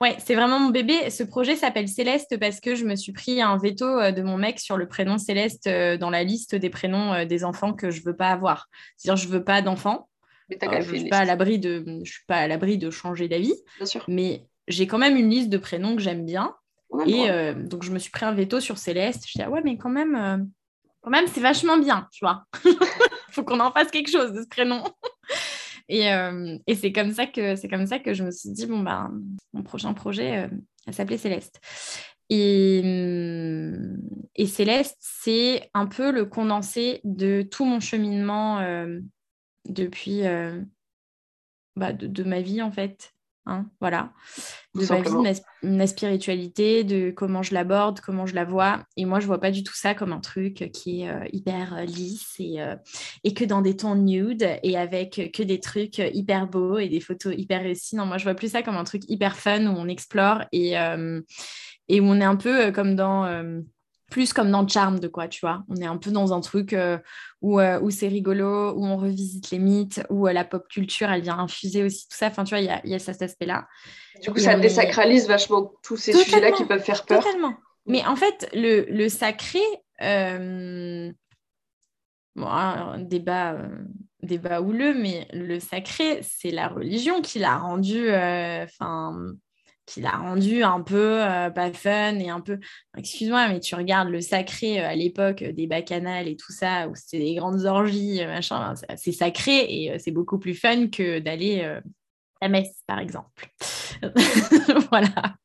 Oui, 0.00 0.10
c'est 0.18 0.34
vraiment 0.34 0.60
mon 0.60 0.70
bébé. 0.70 1.10
Ce 1.10 1.24
projet 1.24 1.56
s'appelle 1.56 1.88
Céleste 1.88 2.38
parce 2.38 2.60
que 2.60 2.74
je 2.76 2.84
me 2.84 2.94
suis 2.94 3.12
pris 3.12 3.42
un 3.42 3.56
veto 3.56 4.12
de 4.12 4.22
mon 4.22 4.36
mec 4.36 4.60
sur 4.60 4.76
le 4.76 4.86
prénom 4.86 5.18
Céleste 5.18 5.68
dans 5.68 6.10
la 6.10 6.22
liste 6.22 6.54
des 6.54 6.70
prénoms 6.70 7.24
des 7.24 7.44
enfants 7.44 7.72
que 7.72 7.90
je 7.90 8.02
veux 8.04 8.14
pas 8.14 8.28
avoir. 8.28 8.68
C'est-à-dire, 8.96 9.20
je 9.20 9.28
veux 9.28 9.42
pas 9.42 9.60
d'enfants. 9.60 10.08
je 10.48 10.56
ne 10.56 10.98
suis 10.98 11.08
pas 11.08 11.18
à 11.18 11.24
l'abri 11.24 11.58
de, 11.58 11.84
je 12.04 12.12
suis 12.12 12.24
pas 12.28 12.36
à 12.36 12.46
l'abri 12.46 12.78
de 12.78 12.90
changer 12.90 13.26
d'avis. 13.26 13.54
Bien 13.78 13.86
sûr. 13.86 14.04
Mais 14.06 14.46
j'ai 14.68 14.86
quand 14.86 14.98
même 14.98 15.16
une 15.16 15.30
liste 15.30 15.48
de 15.48 15.58
prénoms 15.58 15.96
que 15.96 16.02
j'aime 16.02 16.24
bien. 16.24 16.54
Et 17.06 17.30
euh, 17.30 17.54
donc, 17.54 17.82
je 17.82 17.90
me 17.90 17.98
suis 17.98 18.10
pris 18.10 18.24
un 18.24 18.32
veto 18.32 18.60
sur 18.60 18.78
Céleste. 18.78 19.24
Je 19.26 19.32
dis, 19.32 19.42
ah 19.42 19.50
ouais, 19.50 19.60
mais 19.64 19.76
quand 19.76 19.90
même, 19.90 20.14
euh, 20.14 20.38
quand 21.02 21.10
même 21.10 21.26
c'est 21.26 21.40
vachement 21.40 21.78
bien, 21.78 22.08
tu 22.12 22.24
vois. 22.24 22.44
Il 22.64 22.74
faut 23.32 23.44
qu'on 23.44 23.60
en 23.60 23.72
fasse 23.72 23.90
quelque 23.90 24.10
chose 24.10 24.32
de 24.32 24.42
ce 24.42 24.48
prénom. 24.48 24.82
Et, 25.88 26.12
euh, 26.12 26.56
et 26.66 26.74
c'est 26.74 26.92
comme, 26.92 27.12
ça 27.12 27.26
que, 27.26 27.56
c'est 27.56 27.68
comme 27.68 27.86
ça 27.86 27.98
que 27.98 28.14
je 28.14 28.24
me 28.24 28.30
suis 28.30 28.50
dit, 28.50 28.66
bon, 28.66 28.80
bah, 28.80 29.10
mon 29.52 29.62
prochain 29.62 29.94
projet, 29.94 30.48
elle 30.86 30.94
s'appelait 30.94 31.18
Céleste. 31.18 31.60
Et, 32.30 32.82
et 34.36 34.46
Céleste, 34.46 34.98
c'est 35.00 35.70
un 35.72 35.86
peu 35.86 36.12
le 36.12 36.26
condensé 36.26 37.00
de 37.04 37.42
tout 37.42 37.64
mon 37.64 37.80
cheminement 37.80 38.60
depuis 39.64 40.22
bah, 41.76 41.92
de, 41.92 42.24
ma 42.24 42.40
vie, 42.40 42.60
en 42.60 42.70
fait. 42.70 43.14
Hein, 43.48 43.64
voilà, 43.80 44.12
de 44.74 44.84
ma 44.84 45.00
vie, 45.00 45.40
de 45.62 45.68
ma, 45.68 45.86
spiritualité, 45.86 46.84
de 46.84 47.10
comment 47.10 47.42
je 47.42 47.54
l'aborde, 47.54 48.00
comment 48.00 48.26
je 48.26 48.34
la 48.34 48.44
vois. 48.44 48.84
Et 48.98 49.06
moi, 49.06 49.20
je 49.20 49.26
vois 49.26 49.40
pas 49.40 49.50
du 49.50 49.62
tout 49.62 49.74
ça 49.74 49.94
comme 49.94 50.12
un 50.12 50.20
truc 50.20 50.70
qui 50.74 51.00
est 51.00 51.08
euh, 51.08 51.24
hyper 51.32 51.74
euh, 51.74 51.84
lisse 51.86 52.34
et, 52.38 52.60
euh, 52.60 52.76
et, 53.24 53.32
que 53.32 53.46
dans 53.46 53.62
des 53.62 53.74
tons 53.74 53.94
nude 53.94 54.46
et 54.62 54.76
avec 54.76 55.30
que 55.32 55.42
des 55.42 55.60
trucs 55.60 55.96
hyper 55.96 56.46
beaux 56.46 56.76
et 56.76 56.90
des 56.90 57.00
photos 57.00 57.32
hyper 57.38 57.62
réussies. 57.62 57.96
Non, 57.96 58.04
moi, 58.04 58.18
je 58.18 58.24
vois 58.24 58.34
plus 58.34 58.52
ça 58.52 58.62
comme 58.62 58.76
un 58.76 58.84
truc 58.84 59.08
hyper 59.08 59.38
fun 59.38 59.64
où 59.66 59.74
on 59.78 59.88
explore 59.88 60.44
et, 60.52 60.74
et 61.88 62.00
où 62.00 62.04
on 62.04 62.20
est 62.20 62.24
un 62.24 62.36
peu 62.36 62.70
comme 62.70 62.96
dans 62.96 63.24
plus 64.10 64.32
comme 64.32 64.50
dans 64.50 64.66
Charm 64.66 64.98
de 64.98 65.08
quoi, 65.08 65.28
tu 65.28 65.40
vois. 65.40 65.64
On 65.68 65.76
est 65.76 65.86
un 65.86 65.96
peu 65.96 66.10
dans 66.10 66.32
un 66.32 66.40
truc 66.40 66.72
euh, 66.72 66.98
euh, 67.44 67.80
où, 67.80 67.90
c'est 67.90 68.08
rigolo, 68.08 68.72
où 68.72 68.84
on 68.84 68.96
revisite 68.96 69.50
les 69.50 69.58
mythes, 69.58 70.02
où 70.10 70.26
euh, 70.26 70.32
la 70.32 70.44
pop 70.44 70.66
culture, 70.68 71.10
elle 71.10 71.22
vient 71.22 71.38
infuser 71.38 71.82
aussi 71.82 72.08
tout 72.08 72.16
ça. 72.16 72.28
Enfin, 72.28 72.44
tu 72.44 72.54
vois, 72.54 72.60
il 72.60 72.90
y 72.90 72.94
a, 72.94 72.98
cet 72.98 73.22
aspect-là. 73.22 73.66
Du 74.22 74.30
coup, 74.30 74.38
ça 74.38 74.58
désacralise 74.58 75.28
vachement 75.28 75.72
tous 75.82 75.96
ces 75.96 76.12
sujets-là 76.12 76.52
qui 76.52 76.64
peuvent 76.64 76.82
faire 76.82 77.04
peur. 77.04 77.22
Totalement. 77.22 77.54
Mais 77.86 78.04
en 78.06 78.16
fait, 78.16 78.48
le, 78.52 79.08
sacré, 79.08 79.60
bon, 80.00 81.14
un 82.46 82.98
débat, 82.98 83.56
débat 84.22 84.60
houleux, 84.60 84.94
mais 84.94 85.28
le 85.32 85.60
sacré, 85.60 86.20
c'est 86.22 86.50
la 86.50 86.68
religion 86.68 87.20
qui 87.20 87.38
l'a 87.38 87.58
rendu... 87.58 88.10
Enfin 88.10 89.34
qui 89.88 90.02
l'a 90.02 90.10
rendu 90.10 90.62
un 90.62 90.82
peu 90.82 91.22
euh, 91.22 91.50
pas 91.50 91.72
fun 91.72 92.16
et 92.16 92.28
un 92.28 92.40
peu. 92.40 92.58
Excuse-moi, 92.96 93.48
mais 93.48 93.60
tu 93.60 93.74
regardes 93.74 94.10
le 94.10 94.20
sacré 94.20 94.80
euh, 94.80 94.88
à 94.88 94.94
l'époque 94.94 95.42
des 95.42 95.66
bacchanales 95.66 96.28
et 96.28 96.36
tout 96.36 96.52
ça, 96.52 96.88
où 96.88 96.94
c'était 96.94 97.24
des 97.24 97.34
grandes 97.34 97.64
orgies, 97.64 98.24
machin, 98.26 98.74
c'est 98.96 99.12
sacré 99.12 99.64
et 99.68 99.92
euh, 99.92 99.96
c'est 99.98 100.10
beaucoup 100.10 100.38
plus 100.38 100.54
fun 100.54 100.88
que 100.88 101.18
d'aller 101.20 101.62
à 101.62 101.80
la 102.42 102.48
messe, 102.48 102.82
par 102.86 102.98
exemple. 102.98 103.48
voilà. 104.90 105.36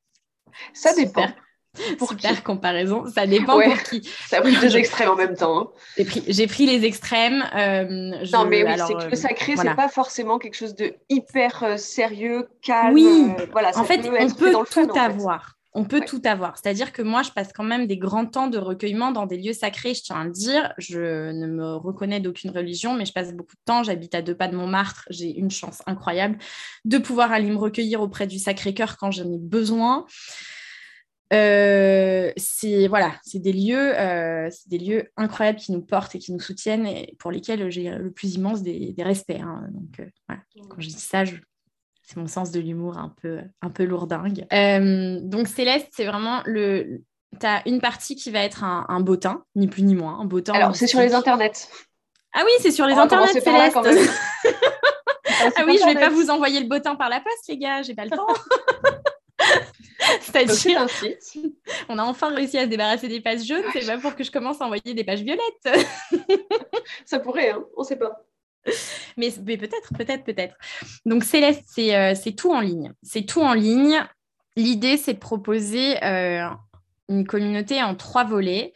Ça 0.74 0.94
dépend. 0.94 1.28
Pour 1.97 2.09
Super 2.09 2.36
qui 2.36 2.41
comparaison. 2.43 3.05
Ça 3.13 3.26
dépend 3.26 3.57
Ouais. 3.57 3.67
pour 3.69 3.82
qui. 3.84 4.07
Ça 4.28 4.38
a 4.38 4.41
pris 4.41 4.55
deux 4.57 4.76
extrêmes 4.78 5.09
en 5.09 5.15
même 5.15 5.36
temps. 5.36 5.59
hein. 5.97 6.03
J'ai 6.28 6.47
pris, 6.47 6.65
les 6.67 6.86
extrêmes. 6.86 7.43
euh, 7.55 8.13
je- 8.24 8.32
Non, 8.32 8.45
mais 8.45 8.63
oui, 8.63 8.71
c'est 8.88 8.93
que 8.93 9.03
euh, 9.05 9.09
le 9.09 9.15
sacré, 9.15 9.55
voilà. 9.55 9.71
c'est 9.71 9.76
pas 9.76 9.89
forcément 9.89 10.38
quelque 10.38 10.55
chose 10.55 10.76
de 10.76 10.93
hyper 11.09 11.63
euh, 11.63 11.78
sérieux, 11.78 12.47
calme. 12.61 12.93
Oui. 12.93 13.28
euh, 13.39 13.45
voilà, 13.51 13.74
ça 13.74 13.80
En 13.80 13.84
fait, 13.86 13.97
peut 13.99 14.15
on 14.19 14.30
peut 14.30 14.51
fun, 14.51 14.63
tout 14.69 14.89
en 14.91 14.93
fait. 14.93 14.99
avoir. 14.99 15.55
On 15.76 15.86
peut 15.86 16.01
Ouais. 16.01 16.05
tout 16.05 16.21
avoir. 16.26 16.55
C'est-à-dire 16.59 16.93
que 16.93 17.01
moi, 17.01 17.24
je 17.24 17.32
passe 17.32 17.51
quand 17.51 17.63
même 17.63 17.88
des 17.88 17.97
grands 17.97 18.28
temps 18.28 18.45
de 18.45 18.59
recueillement 18.59 19.09
dans 19.11 19.26
des 19.26 19.38
lieux 19.38 19.53
sacrés, 19.53 19.95
je 19.95 20.03
tiens 20.03 20.17
à 20.21 20.24
le 20.26 20.30
dire. 20.30 20.71
Je 20.78 21.32
ne 21.32 21.47
me 21.47 21.74
reconnais 21.78 22.19
d'aucune 22.19 22.51
religion, 22.51 22.93
mais 22.93 23.05
je 23.05 23.13
passe 23.13 23.34
beaucoup 23.34 23.55
de 23.55 23.61
temps. 23.65 23.82
J'habite 23.82 24.13
à 24.13 24.21
deux 24.21 24.36
pas 24.36 24.47
de 24.47 24.55
Montmartre. 24.55 25.05
J'ai 25.09 25.36
une 25.36 25.49
chance 25.49 25.82
incroyable 25.88 26.38
de 26.86 26.99
pouvoir 26.99 27.32
aller 27.32 27.49
me 27.49 27.57
recueillir 27.57 28.01
auprès 28.03 28.28
du 28.28 28.38
Sacré-Cœur 28.38 28.97
quand 28.97 29.09
j'en 29.09 29.24
ai 29.24 29.39
besoin. 29.39 30.05
Euh, 31.32 32.32
c'est 32.38 32.88
voilà, 32.88 33.13
c'est 33.24 33.39
des 33.39 33.53
lieux, 33.53 33.97
euh, 33.99 34.49
c'est 34.51 34.69
des 34.69 34.78
lieux 34.78 35.11
incroyables 35.17 35.57
qui 35.59 35.71
nous 35.71 35.82
portent 35.82 36.13
et 36.15 36.19
qui 36.19 36.32
nous 36.34 36.39
soutiennent 36.39 36.86
et 36.86 37.15
pour 37.17 37.32
lesquels 37.32 37.71
j'ai 37.71 37.89
le 37.89 38.11
plus 38.11 38.36
immense 38.36 38.61
des, 38.61 38.93
des 38.93 39.03
respects. 39.03 39.39
hein. 39.41 39.63
Donc 39.71 39.99
euh, 39.99 40.05
voilà. 40.28 40.41
quand 40.69 40.80
je 40.80 40.88
dis 40.89 40.93
ça, 40.99 41.26
je- 41.26 41.38
c'est 42.03 42.17
mon 42.17 42.28
sens 42.28 42.51
de 42.51 42.59
l'humour 42.59 42.97
un 42.97 43.13
peu, 43.21 43.39
un 43.61 43.69
peu 43.69 43.84
lourdingue. 43.86 44.45
Donc 45.30 45.47
Céleste, 45.47 45.88
c'est 45.91 46.05
vraiment 46.05 46.41
le. 46.45 47.01
Tu 47.39 47.45
as 47.47 47.67
une 47.67 47.80
partie 47.82 48.15
qui 48.15 48.30
va 48.30 48.39
être 48.43 48.63
un, 48.63 48.86
un 48.89 48.99
bottin, 48.99 49.43
ni 49.55 49.67
plus 49.67 49.82
ni 49.84 49.95
moins, 49.95 50.19
un 50.19 50.26
bottin. 50.26 50.53
Alors, 50.53 50.76
c'est 50.76 50.86
sur 50.86 50.99
les 50.99 51.15
internets. 51.15 51.51
Ah 52.34 52.41
oui, 52.45 52.51
c'est 52.59 52.71
sur 52.71 52.86
les 52.86 52.93
internets, 52.93 53.26
là, 53.34 53.69
quand 53.74 53.84
Céleste. 53.84 54.07
même. 54.43 54.53
ah 55.55 55.63
oui, 55.65 55.80
je 55.82 55.86
vais 55.86 55.95
pas 55.99 56.09
vous 56.09 56.30
envoyer 56.30 56.59
le 56.59 56.67
bottin 56.67 56.95
par 56.95 57.09
la 57.09 57.21
poste, 57.21 57.47
les 57.47 57.57
gars, 57.57 57.82
j'ai 57.82 57.95
pas 57.95 58.03
le 58.05 58.11
temps. 58.11 58.28
C'est-à-dire, 60.22 60.88
on 61.89 61.97
a 61.97 62.04
enfin 62.04 62.34
réussi 62.34 62.58
à 62.58 62.64
se 62.64 62.70
débarrasser 62.70 63.08
des 63.08 63.22
pages 63.22 63.45
jaunes, 63.45 63.64
c'est 63.74 63.86
pas 63.86 63.97
pour 63.97 64.16
que 64.16 64.24
je 64.24 64.32
commence 64.32 64.62
à 64.62 64.66
envoyer 64.66 64.93
des 64.93 65.04
pages 65.04 65.22
violettes. 65.22 65.89
Ça 67.06 67.20
pourrait, 67.20 67.51
hein, 67.51 67.64
on 67.78 67.84
sait 67.84 67.97
pas. 67.97 68.26
Mais, 69.18 69.30
mais 69.45 69.58
peut-être, 69.58 69.93
peut-être, 69.97 70.24
peut-être. 70.24 70.56
Donc 71.06 71.24
Céleste, 71.24 71.64
c'est 71.68 71.95
euh, 71.95 72.16
c'est 72.16 72.34
tout 72.34 72.51
en 72.51 72.62
ligne. 72.62 72.93
C'est 73.01 73.26
tout 73.26 73.41
en 73.41 73.54
ligne. 73.54 74.04
L'idée, 74.56 74.97
c'est 74.97 75.16
de 75.16 75.20
proposer 75.20 76.01
euh, 76.04 76.47
une 77.10 77.28
communauté 77.28 77.82
en 77.82 77.95
trois 77.95 78.24
volets. 78.24 78.74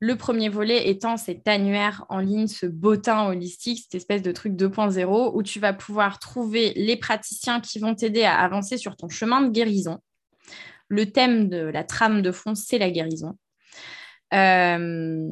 Le 0.00 0.16
premier 0.16 0.48
volet 0.48 0.90
étant 0.90 1.16
cet 1.16 1.48
annuaire 1.48 2.04
en 2.10 2.18
ligne, 2.18 2.46
ce 2.46 2.66
bottin 2.66 3.26
holistique, 3.26 3.84
cette 3.84 3.94
espèce 3.94 4.22
de 4.22 4.32
truc 4.32 4.52
2.0 4.52 5.30
où 5.34 5.42
tu 5.42 5.60
vas 5.60 5.72
pouvoir 5.72 6.18
trouver 6.18 6.72
les 6.76 6.96
praticiens 6.96 7.60
qui 7.60 7.78
vont 7.78 7.94
t'aider 7.94 8.24
à 8.24 8.38
avancer 8.38 8.76
sur 8.76 8.96
ton 8.96 9.08
chemin 9.08 9.40
de 9.40 9.50
guérison. 9.50 10.00
Le 10.94 11.10
thème 11.10 11.48
de 11.48 11.58
la 11.58 11.82
trame 11.82 12.22
de 12.22 12.30
fond, 12.30 12.54
c'est 12.54 12.78
la 12.78 12.90
guérison. 12.90 13.36
Euh, 14.32 15.28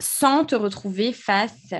sans 0.00 0.44
te 0.44 0.54
retrouver 0.54 1.12
face 1.12 1.74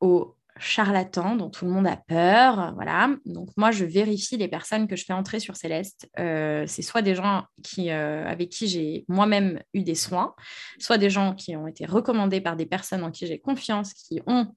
aux 0.00 0.36
charlatans 0.58 1.36
dont 1.36 1.50
tout 1.50 1.64
le 1.64 1.70
monde 1.70 1.86
a 1.86 1.96
peur. 1.96 2.72
Voilà. 2.74 3.10
Donc 3.26 3.50
moi, 3.56 3.70
je 3.70 3.84
vérifie 3.84 4.36
les 4.36 4.48
personnes 4.48 4.88
que 4.88 4.96
je 4.96 5.04
fais 5.04 5.12
entrer 5.12 5.38
sur 5.38 5.56
Céleste. 5.56 6.10
Euh, 6.18 6.64
c'est 6.66 6.82
soit 6.82 7.02
des 7.02 7.14
gens 7.14 7.44
qui, 7.62 7.90
euh, 7.90 8.26
avec 8.26 8.48
qui 8.50 8.66
j'ai 8.66 9.04
moi-même 9.06 9.62
eu 9.72 9.82
des 9.82 9.94
soins, 9.94 10.34
soit 10.80 10.98
des 10.98 11.10
gens 11.10 11.32
qui 11.32 11.54
ont 11.56 11.68
été 11.68 11.86
recommandés 11.86 12.40
par 12.40 12.56
des 12.56 12.66
personnes 12.66 13.04
en 13.04 13.12
qui 13.12 13.26
j'ai 13.26 13.38
confiance, 13.38 13.92
qui 13.94 14.20
ont 14.26 14.48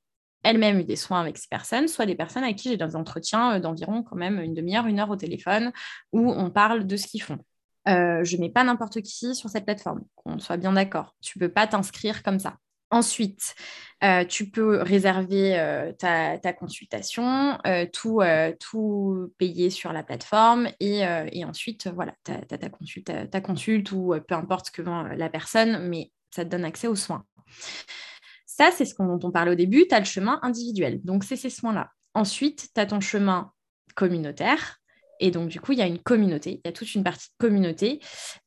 elles-mêmes 0.45 0.79
eu 0.79 0.83
des 0.83 0.95
soins 0.95 1.19
avec 1.19 1.37
ces 1.37 1.47
personnes, 1.47 1.87
soit 1.87 2.05
des 2.05 2.15
personnes 2.15 2.43
avec 2.43 2.55
qui 2.57 2.69
j'ai 2.69 2.77
des 2.77 2.95
entretiens 2.95 3.55
euh, 3.55 3.59
d'environ 3.59 4.03
quand 4.03 4.15
même 4.15 4.39
une 4.39 4.53
demi-heure, 4.53 4.85
une 4.85 4.99
heure 4.99 5.09
au 5.09 5.15
téléphone, 5.15 5.73
où 6.13 6.31
on 6.31 6.51
parle 6.51 6.85
de 6.85 6.95
ce 6.95 7.07
qu'ils 7.07 7.23
font. 7.23 7.39
Euh, 7.87 8.23
je 8.23 8.37
ne 8.37 8.41
mets 8.41 8.49
pas 8.49 8.63
n'importe 8.63 9.01
qui 9.01 9.35
sur 9.35 9.49
cette 9.49 9.65
plateforme, 9.65 10.03
qu'on 10.15 10.39
soit 10.39 10.57
bien 10.57 10.73
d'accord. 10.73 11.15
Tu 11.21 11.37
ne 11.37 11.45
peux 11.45 11.51
pas 11.51 11.67
t'inscrire 11.67 12.23
comme 12.23 12.39
ça. 12.39 12.57
Ensuite, 12.91 13.55
euh, 14.03 14.23
tu 14.25 14.49
peux 14.49 14.81
réserver 14.81 15.93
ta, 15.97 16.37
ta 16.37 16.53
consultation, 16.53 17.57
tout, 17.91 18.21
tout 18.59 19.33
payer 19.39 19.69
sur 19.71 19.91
la 19.91 20.03
plateforme 20.03 20.69
et, 20.79 21.03
ensuite, 21.45 21.87
voilà, 21.87 22.13
tu 22.23 22.31
as, 22.31 22.57
ta, 22.57 22.69
consulte, 22.69 23.11
ta, 23.31 23.41
consulte 23.41 23.91
ou 23.91 24.13
peu 24.27 24.35
importe 24.35 24.67
ce 24.67 24.71
que 24.71 24.83
vend 24.83 25.03
la 25.03 25.29
personne, 25.29 25.89
mais 25.89 26.11
ça 26.31 26.45
te 26.45 26.49
donne 26.49 26.65
accès 26.65 26.87
aux 26.87 26.95
soins. 26.95 27.25
Ça, 28.57 28.69
c'est 28.71 28.85
ce 28.85 28.95
dont 28.97 29.19
on 29.21 29.31
parlait 29.31 29.51
au 29.51 29.55
début, 29.55 29.85
tu 29.85 29.93
as 29.93 29.99
le 29.99 30.05
chemin 30.05 30.39
individuel, 30.41 31.01
donc 31.03 31.25
c'est 31.25 31.35
ces 31.35 31.49
soins-là. 31.49 31.89
Ensuite, 32.13 32.69
tu 32.73 32.79
as 32.79 32.85
ton 32.85 33.01
chemin 33.01 33.51
communautaire, 33.95 34.79
et 35.19 35.29
donc, 35.29 35.49
du 35.49 35.59
coup, 35.59 35.73
il 35.73 35.79
y 35.79 35.81
a 35.81 35.87
une 35.87 35.99
communauté, 35.99 36.61
il 36.63 36.67
y 36.67 36.69
a 36.69 36.71
toute 36.71 36.93
une 36.95 37.03
partie 37.03 37.27
de 37.27 37.45
communauté 37.45 37.99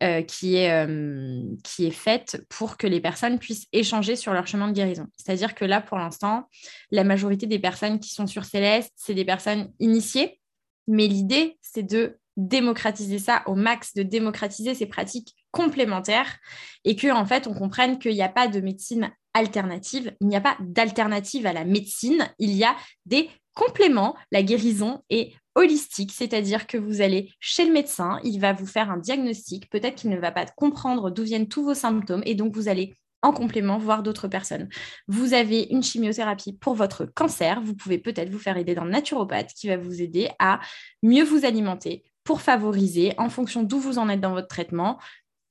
euh, 0.02 0.22
qui, 0.22 0.56
est, 0.56 0.70
euh, 0.70 1.42
qui 1.62 1.86
est 1.86 1.90
faite 1.90 2.42
pour 2.48 2.78
que 2.78 2.86
les 2.86 3.00
personnes 3.00 3.38
puissent 3.38 3.66
échanger 3.72 4.16
sur 4.16 4.32
leur 4.32 4.46
chemin 4.46 4.68
de 4.68 4.72
guérison. 4.72 5.06
C'est-à-dire 5.16 5.54
que 5.54 5.66
là, 5.66 5.82
pour 5.82 5.98
l'instant, 5.98 6.48
la 6.90 7.04
majorité 7.04 7.46
des 7.46 7.58
personnes 7.58 8.00
qui 8.00 8.10
sont 8.10 8.26
sur 8.26 8.46
Céleste, 8.46 8.92
c'est 8.96 9.14
des 9.14 9.26
personnes 9.26 9.70
initiées, 9.78 10.40
mais 10.86 11.06
l'idée, 11.06 11.58
c'est 11.60 11.82
de 11.82 12.18
démocratiser 12.38 13.18
ça 13.18 13.42
au 13.46 13.54
max, 13.54 13.92
de 13.94 14.02
démocratiser 14.02 14.74
ces 14.74 14.86
pratiques 14.86 15.34
complémentaires 15.50 16.38
et 16.84 16.94
que 16.94 17.10
en 17.10 17.26
fait 17.26 17.48
on 17.48 17.54
comprenne 17.54 17.98
qu'il 17.98 18.12
n'y 18.12 18.22
a 18.22 18.28
pas 18.28 18.46
de 18.46 18.60
médecine 18.60 19.10
alternative, 19.38 20.14
il 20.20 20.28
n'y 20.28 20.36
a 20.36 20.40
pas 20.40 20.56
d'alternative 20.60 21.46
à 21.46 21.52
la 21.52 21.64
médecine, 21.64 22.28
il 22.38 22.52
y 22.52 22.64
a 22.64 22.76
des 23.06 23.30
compléments, 23.54 24.16
la 24.30 24.42
guérison 24.42 25.02
est 25.10 25.32
holistique, 25.54 26.12
c'est-à-dire 26.12 26.66
que 26.66 26.78
vous 26.78 27.00
allez 27.00 27.32
chez 27.40 27.66
le 27.66 27.72
médecin, 27.72 28.20
il 28.22 28.38
va 28.38 28.52
vous 28.52 28.66
faire 28.66 28.90
un 28.90 28.98
diagnostic, 28.98 29.68
peut-être 29.70 29.96
qu'il 29.96 30.10
ne 30.10 30.18
va 30.18 30.30
pas 30.30 30.46
comprendre 30.46 31.10
d'où 31.10 31.24
viennent 31.24 31.48
tous 31.48 31.64
vos 31.64 31.74
symptômes 31.74 32.22
et 32.24 32.36
donc 32.36 32.54
vous 32.54 32.68
allez 32.68 32.94
en 33.22 33.32
complément 33.32 33.78
voir 33.78 34.04
d'autres 34.04 34.28
personnes. 34.28 34.68
Vous 35.08 35.34
avez 35.34 35.66
une 35.70 35.82
chimiothérapie 35.82 36.52
pour 36.52 36.74
votre 36.74 37.04
cancer, 37.04 37.60
vous 37.60 37.74
pouvez 37.74 37.98
peut-être 37.98 38.30
vous 38.30 38.38
faire 38.38 38.56
aider 38.56 38.76
d'un 38.76 38.84
naturopathe 38.84 39.52
qui 39.54 39.66
va 39.66 39.76
vous 39.76 40.00
aider 40.00 40.30
à 40.38 40.60
mieux 41.02 41.24
vous 41.24 41.44
alimenter 41.44 42.04
pour 42.22 42.40
favoriser, 42.42 43.14
en 43.18 43.28
fonction 43.30 43.62
d'où 43.62 43.80
vous 43.80 43.98
en 43.98 44.08
êtes 44.08 44.20
dans 44.20 44.32
votre 44.32 44.48
traitement, 44.48 44.98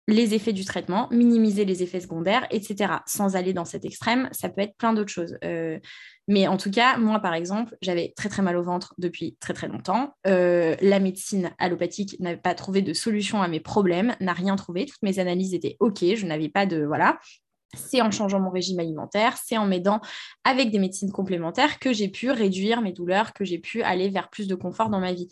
les 0.08 0.34
effets 0.34 0.54
du 0.54 0.64
traitement, 0.64 1.10
minimiser 1.12 1.66
les 1.66 1.84
effets 1.84 2.00
secondaires, 2.00 2.48
etc. 2.50 2.94
Sans 3.06 3.36
aller 3.36 3.54
dans 3.54 3.66
cet 3.66 3.84
extrême, 3.84 4.30
ça 4.32 4.48
peut 4.48 4.62
être 4.62 4.76
plein 4.78 4.94
d'autres 4.94 5.12
choses. 5.12 5.38
Euh, 5.44 5.80
mais 6.30 6.48
en 6.48 6.58
tout 6.58 6.72
cas, 6.72 6.98
moi, 6.98 7.20
par 7.20 7.34
exemple, 7.34 7.76
j'avais 7.82 8.14
très 8.16 8.30
très 8.30 8.42
mal 8.42 8.56
au 8.56 8.64
ventre 8.64 8.94
depuis 8.98 9.36
très 9.40 9.54
très 9.54 9.68
longtemps. 9.68 10.16
Euh, 10.26 10.76
la 10.82 11.00
médecine 11.00 11.52
allopathique 11.60 12.18
n'avait 12.20 12.38
pas 12.38 12.56
trouvé 12.56 12.82
de 12.82 12.94
solution 12.94 13.42
à 13.42 13.50
mes 13.50 13.60
problèmes, 13.60 14.16
n'a 14.22 14.34
rien 14.34 14.56
trouvé. 14.56 14.86
Toutes 14.86 15.04
mes 15.04 15.20
analyses 15.20 15.54
étaient 15.54 15.76
OK, 15.80 16.00
je 16.02 16.26
n'avais 16.26 16.50
pas 16.50 16.66
de... 16.66 16.86
Voilà. 16.86 17.20
C'est 17.76 18.02
en 18.02 18.12
changeant 18.12 18.40
mon 18.40 18.50
régime 18.50 18.80
alimentaire, 18.80 19.36
c'est 19.44 19.58
en 19.58 19.66
m'aidant 19.66 20.00
avec 20.46 20.72
des 20.72 20.80
médecines 20.80 21.12
complémentaires 21.12 21.80
que 21.80 21.92
j'ai 21.92 22.08
pu 22.08 22.32
réduire 22.32 22.82
mes 22.82 22.94
douleurs, 22.94 23.34
que 23.34 23.44
j'ai 23.44 23.60
pu 23.60 23.82
aller 23.82 24.08
vers 24.08 24.30
plus 24.30 24.48
de 24.48 24.56
confort 24.56 24.90
dans 24.90 25.02
ma 25.02 25.12
vie 25.12 25.28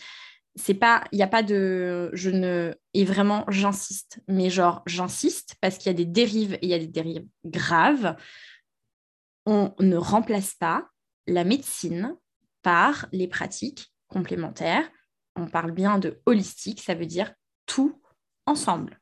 c'est 0.56 0.74
pas 0.74 1.04
il 1.12 1.18
n'y 1.18 1.24
a 1.24 1.28
pas 1.28 1.44
de 1.44 2.10
je 2.14 2.30
ne 2.30 2.76
et 2.94 3.06
vraiment 3.06 3.46
j'insiste. 3.50 4.20
Mais 4.28 4.50
genre 4.50 4.84
j'insiste 4.86 5.56
parce 5.62 5.78
qu'il 5.78 5.88
y 5.88 5.90
a 5.90 5.98
des 5.98 6.06
dérives 6.06 6.54
et 6.54 6.60
il 6.64 6.70
y 6.70 6.74
a 6.74 6.80
des 6.80 6.88
dérives 6.88 7.28
graves. 7.46 8.16
On 9.46 9.74
ne 9.80 9.98
remplace 9.98 10.54
pas 10.56 10.90
la 11.28 11.44
médecine 11.44 12.16
par 12.62 13.08
les 13.12 13.28
pratiques 13.28 13.94
complémentaires. 14.08 14.90
On 15.36 15.48
parle 15.48 15.72
bien 15.72 16.00
de 16.00 16.22
holistique 16.26 16.82
ça 16.82 16.96
veut 16.96 17.06
dire 17.06 17.34
tout 17.66 18.02
ensemble. 18.46 19.00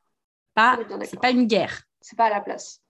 Pas 0.54 0.78
c'est 1.04 1.20
pas 1.20 1.30
une 1.30 1.46
guerre. 1.46 1.82
C'est 2.00 2.16
pas 2.16 2.26
à 2.26 2.30
la 2.30 2.40
place. 2.40 2.80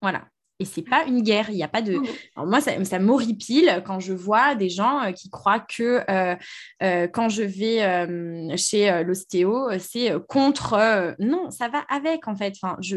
Voilà 0.00 0.28
et 0.64 0.66
c'est 0.66 0.82
pas 0.82 1.04
une 1.04 1.22
guerre. 1.22 1.50
Il 1.50 1.56
n'y 1.56 1.62
a 1.62 1.68
pas 1.68 1.82
de. 1.82 1.98
Mmh. 1.98 2.06
Alors 2.36 2.48
moi, 2.48 2.60
ça, 2.60 2.82
ça 2.84 2.98
m'horripile 2.98 3.82
quand 3.86 4.00
je 4.00 4.14
vois 4.14 4.54
des 4.54 4.70
gens 4.70 5.02
euh, 5.02 5.12
qui 5.12 5.28
croient 5.28 5.60
que 5.60 6.00
euh, 6.10 6.34
euh, 6.82 7.06
quand 7.06 7.28
je 7.28 7.42
vais 7.42 7.82
euh, 7.82 8.56
chez 8.56 9.04
l'ostéo, 9.04 9.68
c'est 9.78 10.12
contre. 10.26 11.14
Non, 11.18 11.50
ça 11.50 11.68
va 11.68 11.80
avec 11.90 12.26
en 12.28 12.34
fait. 12.34 12.54
Enfin, 12.60 12.76
je... 12.80 12.96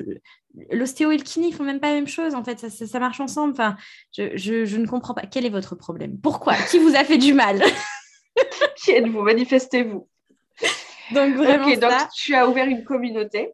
L'ostéo 0.71 1.11
et 1.11 1.17
le 1.17 1.23
kiné, 1.23 1.49
ils 1.49 1.53
font 1.53 1.63
même 1.63 1.79
pas 1.79 1.89
la 1.89 1.95
même 1.95 2.07
chose. 2.07 2.33
En 2.33 2.43
fait, 2.43 2.57
ça, 2.59 2.69
ça, 2.69 2.87
ça 2.87 2.99
marche 2.99 3.19
ensemble. 3.19 3.51
Enfin, 3.51 3.75
je, 4.17 4.35
je, 4.35 4.65
je, 4.65 4.77
ne 4.77 4.87
comprends 4.87 5.13
pas. 5.13 5.27
Quel 5.29 5.45
est 5.45 5.49
votre 5.49 5.75
problème? 5.75 6.17
Pourquoi? 6.17 6.55
Qui 6.71 6.79
vous 6.79 6.95
a 6.95 7.03
fait 7.03 7.19
du 7.19 7.33
mal? 7.33 7.61
Qui 8.77 8.91
êtes-vous? 8.91 9.21
Manifestez-vous. 9.21 10.07
Donc 11.13 11.35
vraiment. 11.35 11.67
Ok, 11.67 11.79
donc 11.79 11.91
tu 12.15 12.33
as 12.33 12.47
ouvert 12.49 12.65
une 12.65 12.83
communauté. 12.83 13.51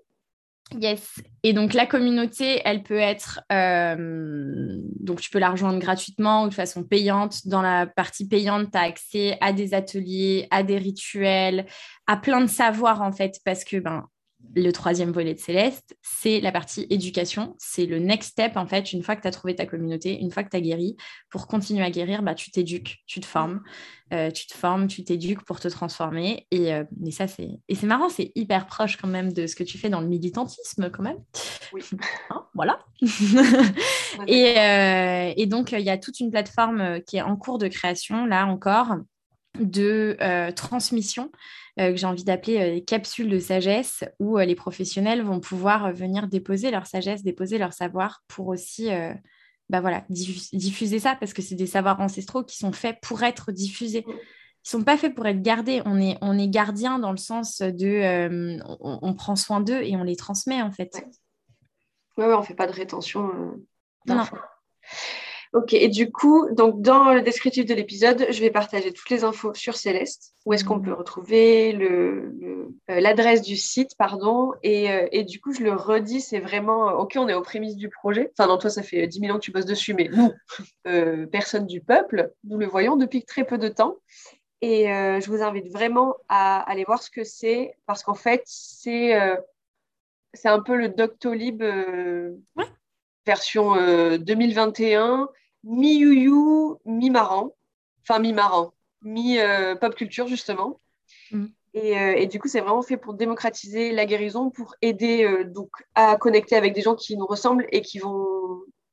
Yes. 0.72 1.22
Et 1.44 1.54
donc 1.54 1.74
la 1.74 1.86
communauté, 1.86 2.62
elle 2.66 2.84
peut 2.84 2.98
être, 2.98 3.42
euh, 3.52 4.78
donc 5.00 5.22
tu 5.22 5.30
peux 5.30 5.40
la 5.40 5.52
rejoindre 5.52 5.80
gratuitement 5.80 6.44
ou 6.44 6.50
de 6.50 6.54
façon 6.54 6.84
payante. 6.84 7.48
Dans 7.48 7.62
la 7.62 7.86
partie 7.86 8.28
payante, 8.28 8.72
tu 8.72 8.78
as 8.78 8.82
accès 8.82 9.38
à 9.42 9.54
des 9.54 9.74
ateliers, 9.74 10.48
à 10.52 10.64
des 10.64 10.78
rituels, 10.78 11.66
à 12.08 12.18
plein 12.18 12.42
de 12.42 12.48
savoirs 12.48 13.02
en 13.02 13.12
fait, 13.12 13.40
parce 13.46 13.64
que 13.64 13.78
ben, 13.78 14.08
le 14.56 14.72
troisième 14.72 15.12
volet 15.12 15.34
de 15.34 15.40
Céleste, 15.40 15.98
c'est 16.02 16.40
la 16.40 16.52
partie 16.52 16.86
éducation. 16.90 17.56
C'est 17.58 17.86
le 17.86 18.00
next 18.00 18.32
step, 18.32 18.56
en 18.56 18.68
fait, 18.68 18.94
une 18.94 19.02
fois 19.02 19.16
que 19.16 19.22
tu 19.22 19.28
as 19.28 19.32
trouvé 19.32 19.56
ta 19.56 19.66
communauté, 19.66 20.20
une 20.20 20.32
fois 20.32 20.44
que 20.44 20.50
tu 20.50 20.58
as 20.58 20.62
guéri. 20.62 20.96
Pour 21.30 21.48
continuer 21.48 21.84
à 21.84 21.90
guérir, 21.90 22.22
bah, 22.22 22.36
tu 22.36 22.52
t'éduques, 22.52 23.04
tu 23.08 23.20
te 23.20 23.26
formes. 23.26 23.62
Euh, 24.14 24.30
tu 24.30 24.46
te 24.46 24.54
formes, 24.54 24.88
tu 24.88 25.04
t'éduques 25.04 25.44
pour 25.44 25.60
te 25.60 25.68
transformer. 25.68 26.46
Et, 26.52 26.74
euh, 26.74 26.84
ça, 27.12 27.28
c'est... 27.28 27.50
Et 27.68 27.76
c'est 27.76 27.88
marrant, 27.88 28.10
c'est 28.10 28.32
hyper 28.36 28.68
proche 28.68 28.98
quand 28.98 29.08
même 29.08 29.34
de 29.34 29.48
ce 29.48 29.56
que 29.56 29.64
tu 29.64 29.78
fais 29.78 29.90
dans 29.90 30.02
le 30.02 30.08
militantisme, 30.08 30.90
quand 30.92 31.04
même. 31.04 31.20
Oui. 31.74 31.82
Hein, 32.30 32.46
voilà. 32.54 32.80
et, 34.28 34.60
euh, 34.60 35.34
et, 35.36 35.46
donc, 35.48 35.72
il 35.72 35.82
y 35.82 35.90
a 35.90 35.98
toute 35.98 36.20
une 36.20 36.32
plateforme 36.32 37.02
qui 37.02 37.18
est 37.18 37.22
en 37.22 37.36
cours 37.36 37.58
de 37.58 37.68
création, 37.68 38.26
là 38.26 38.46
encore, 38.46 38.96
de 39.60 40.18
transmission 40.56 41.32
que 41.78 41.96
j'ai 41.96 42.06
envie 42.06 42.24
d'appeler 42.24 42.84
capsules 42.84 43.30
de 43.30 43.40
sagesse, 43.40 44.04
où 44.20 44.38
les 44.38 44.56
professionnels 44.56 45.24
vont 45.24 45.40
pouvoir 45.40 45.92
venir 45.94 46.28
déposer 46.28 46.72
leur 46.72 46.86
sagesse, 46.86 47.24
déposer 47.24 47.58
leur 47.58 47.74
savoir 47.74 48.22
pour 48.28 48.48
aussi 48.48 48.90
bah 49.70 49.82
voilà, 49.82 50.04
diffuser 50.10 51.00
ça, 51.00 51.16
parce 51.16 51.34
que 51.34 51.42
c'est 51.42 51.56
des 51.56 51.68
savoirs 51.68 52.00
ancestraux 52.00 52.44
qui 52.44 52.58
sont 52.58 52.74
faits 52.74 52.98
pour 53.02 53.24
être 53.24 53.52
diffusés. 53.52 54.06
Ils 54.08 54.70
sont 54.70 54.84
pas 54.84 54.98
faits 54.98 55.16
pour 55.16 55.26
être 55.26 55.42
gardés. 55.42 55.82
On 55.86 56.00
est, 56.00 56.18
on 56.22 56.38
est 56.38 56.48
gardien 56.48 57.00
dans 57.00 57.12
le 57.12 57.18
sens 57.18 57.62
de... 57.62 58.60
on, 58.80 59.14
prend 59.14 59.36
soin 59.36 59.60
d'eux 59.62 59.82
et 59.82 59.96
on 59.98 60.04
les 60.04 60.16
transmet, 60.16 60.62
en 60.62 60.72
fait. 60.72 61.06
Oui, 62.18 62.26
ouais, 62.26 62.34
on 62.34 62.44
fait 62.44 62.54
pas 62.54 62.68
de 62.68 62.72
rétention. 62.72 63.30
Euh, 63.30 63.66
non. 64.08 64.24
Ok, 65.54 65.74
et 65.74 65.88
du 65.88 66.12
coup, 66.12 66.50
donc 66.50 66.82
dans 66.82 67.14
le 67.14 67.22
descriptif 67.22 67.68
de 67.68 67.76
l'épisode, 67.76 68.26
je 68.32 68.40
vais 68.40 68.50
partager 68.50 68.92
toutes 68.92 69.12
les 69.12 69.24
infos 69.24 69.54
sur 69.54 69.76
Céleste, 69.76 70.34
où 70.48 70.54
est-ce 70.54 70.66
qu'on 70.66 70.80
peut 70.80 70.94
retrouver 70.94 71.74
le, 71.74 72.34
euh, 72.90 73.00
l'adresse 73.00 73.44
du 73.44 73.56
site, 73.56 73.92
pardon, 73.96 74.54
et, 74.64 74.92
euh, 74.92 75.08
et, 75.12 75.24
du 75.24 75.40
coup, 75.40 75.54
je 75.54 75.62
le 75.62 75.74
redis, 75.74 76.22
c'est 76.22 76.40
vraiment, 76.40 76.90
euh, 76.90 76.94
ok, 76.94 77.18
on 77.18 77.28
est 77.28 77.36
aux 77.36 77.44
prémices 77.44 77.76
du 77.76 77.90
projet, 77.90 78.32
enfin 78.32 78.50
non, 78.50 78.58
toi, 78.58 78.72
ça 78.72 78.82
fait 78.82 79.06
10 79.06 79.20
000 79.20 79.32
ans 79.32 79.36
que 79.36 79.44
tu 79.44 79.52
bosses 79.52 79.68
dessus, 79.68 79.94
mais 79.94 80.10
nous, 80.12 80.34
personne 81.32 81.68
du 81.68 81.82
peuple, 81.82 82.32
nous 82.46 82.58
le 82.58 82.66
voyons 82.66 82.96
depuis 82.96 83.24
très 83.24 83.44
peu 83.44 83.60
de 83.60 83.68
temps, 83.68 83.98
et 84.62 84.86
je 84.86 85.28
vous 85.28 85.44
invite 85.44 85.72
vraiment 85.72 86.16
à 86.30 86.62
aller 86.62 86.84
voir 86.84 87.04
ce 87.04 87.12
que 87.12 87.24
c'est, 87.24 87.76
parce 87.86 88.02
qu'en 88.02 88.16
fait, 88.16 88.42
c'est, 88.46 89.14
c'est 90.34 90.50
un 90.50 90.62
peu 90.62 90.76
le 90.78 90.90
Doctolib 90.90 91.64
version 93.26 93.76
2021, 94.18 95.30
mi-youyou, 95.64 96.80
mi-marrant. 96.86 97.56
Enfin, 98.02 98.20
mi-marrant, 98.20 98.74
mi-pop 99.02 99.96
culture, 99.96 100.28
justement. 100.28 100.80
Mm. 101.32 101.46
Euh, 101.76 102.14
et, 102.16 102.28
du 102.28 102.40
coup, 102.40 102.48
c'est 102.48 102.62
vraiment 102.62 102.84
fait 102.84 102.98
pour 102.98 103.14
démocratiser 103.14 103.92
la 103.92 104.06
guérison, 104.06 104.50
pour 104.50 104.76
aider 104.82 105.24
euh, 105.24 105.44
donc 105.44 105.70
à 105.96 106.16
connecter 106.18 106.56
avec 106.56 106.74
des 106.74 106.82
gens 106.82 106.96
qui 106.96 107.18
nous 107.18 107.26
ressemblent 107.26 107.66
et 107.72 107.82
qui 107.82 107.98
vont, 108.00 108.28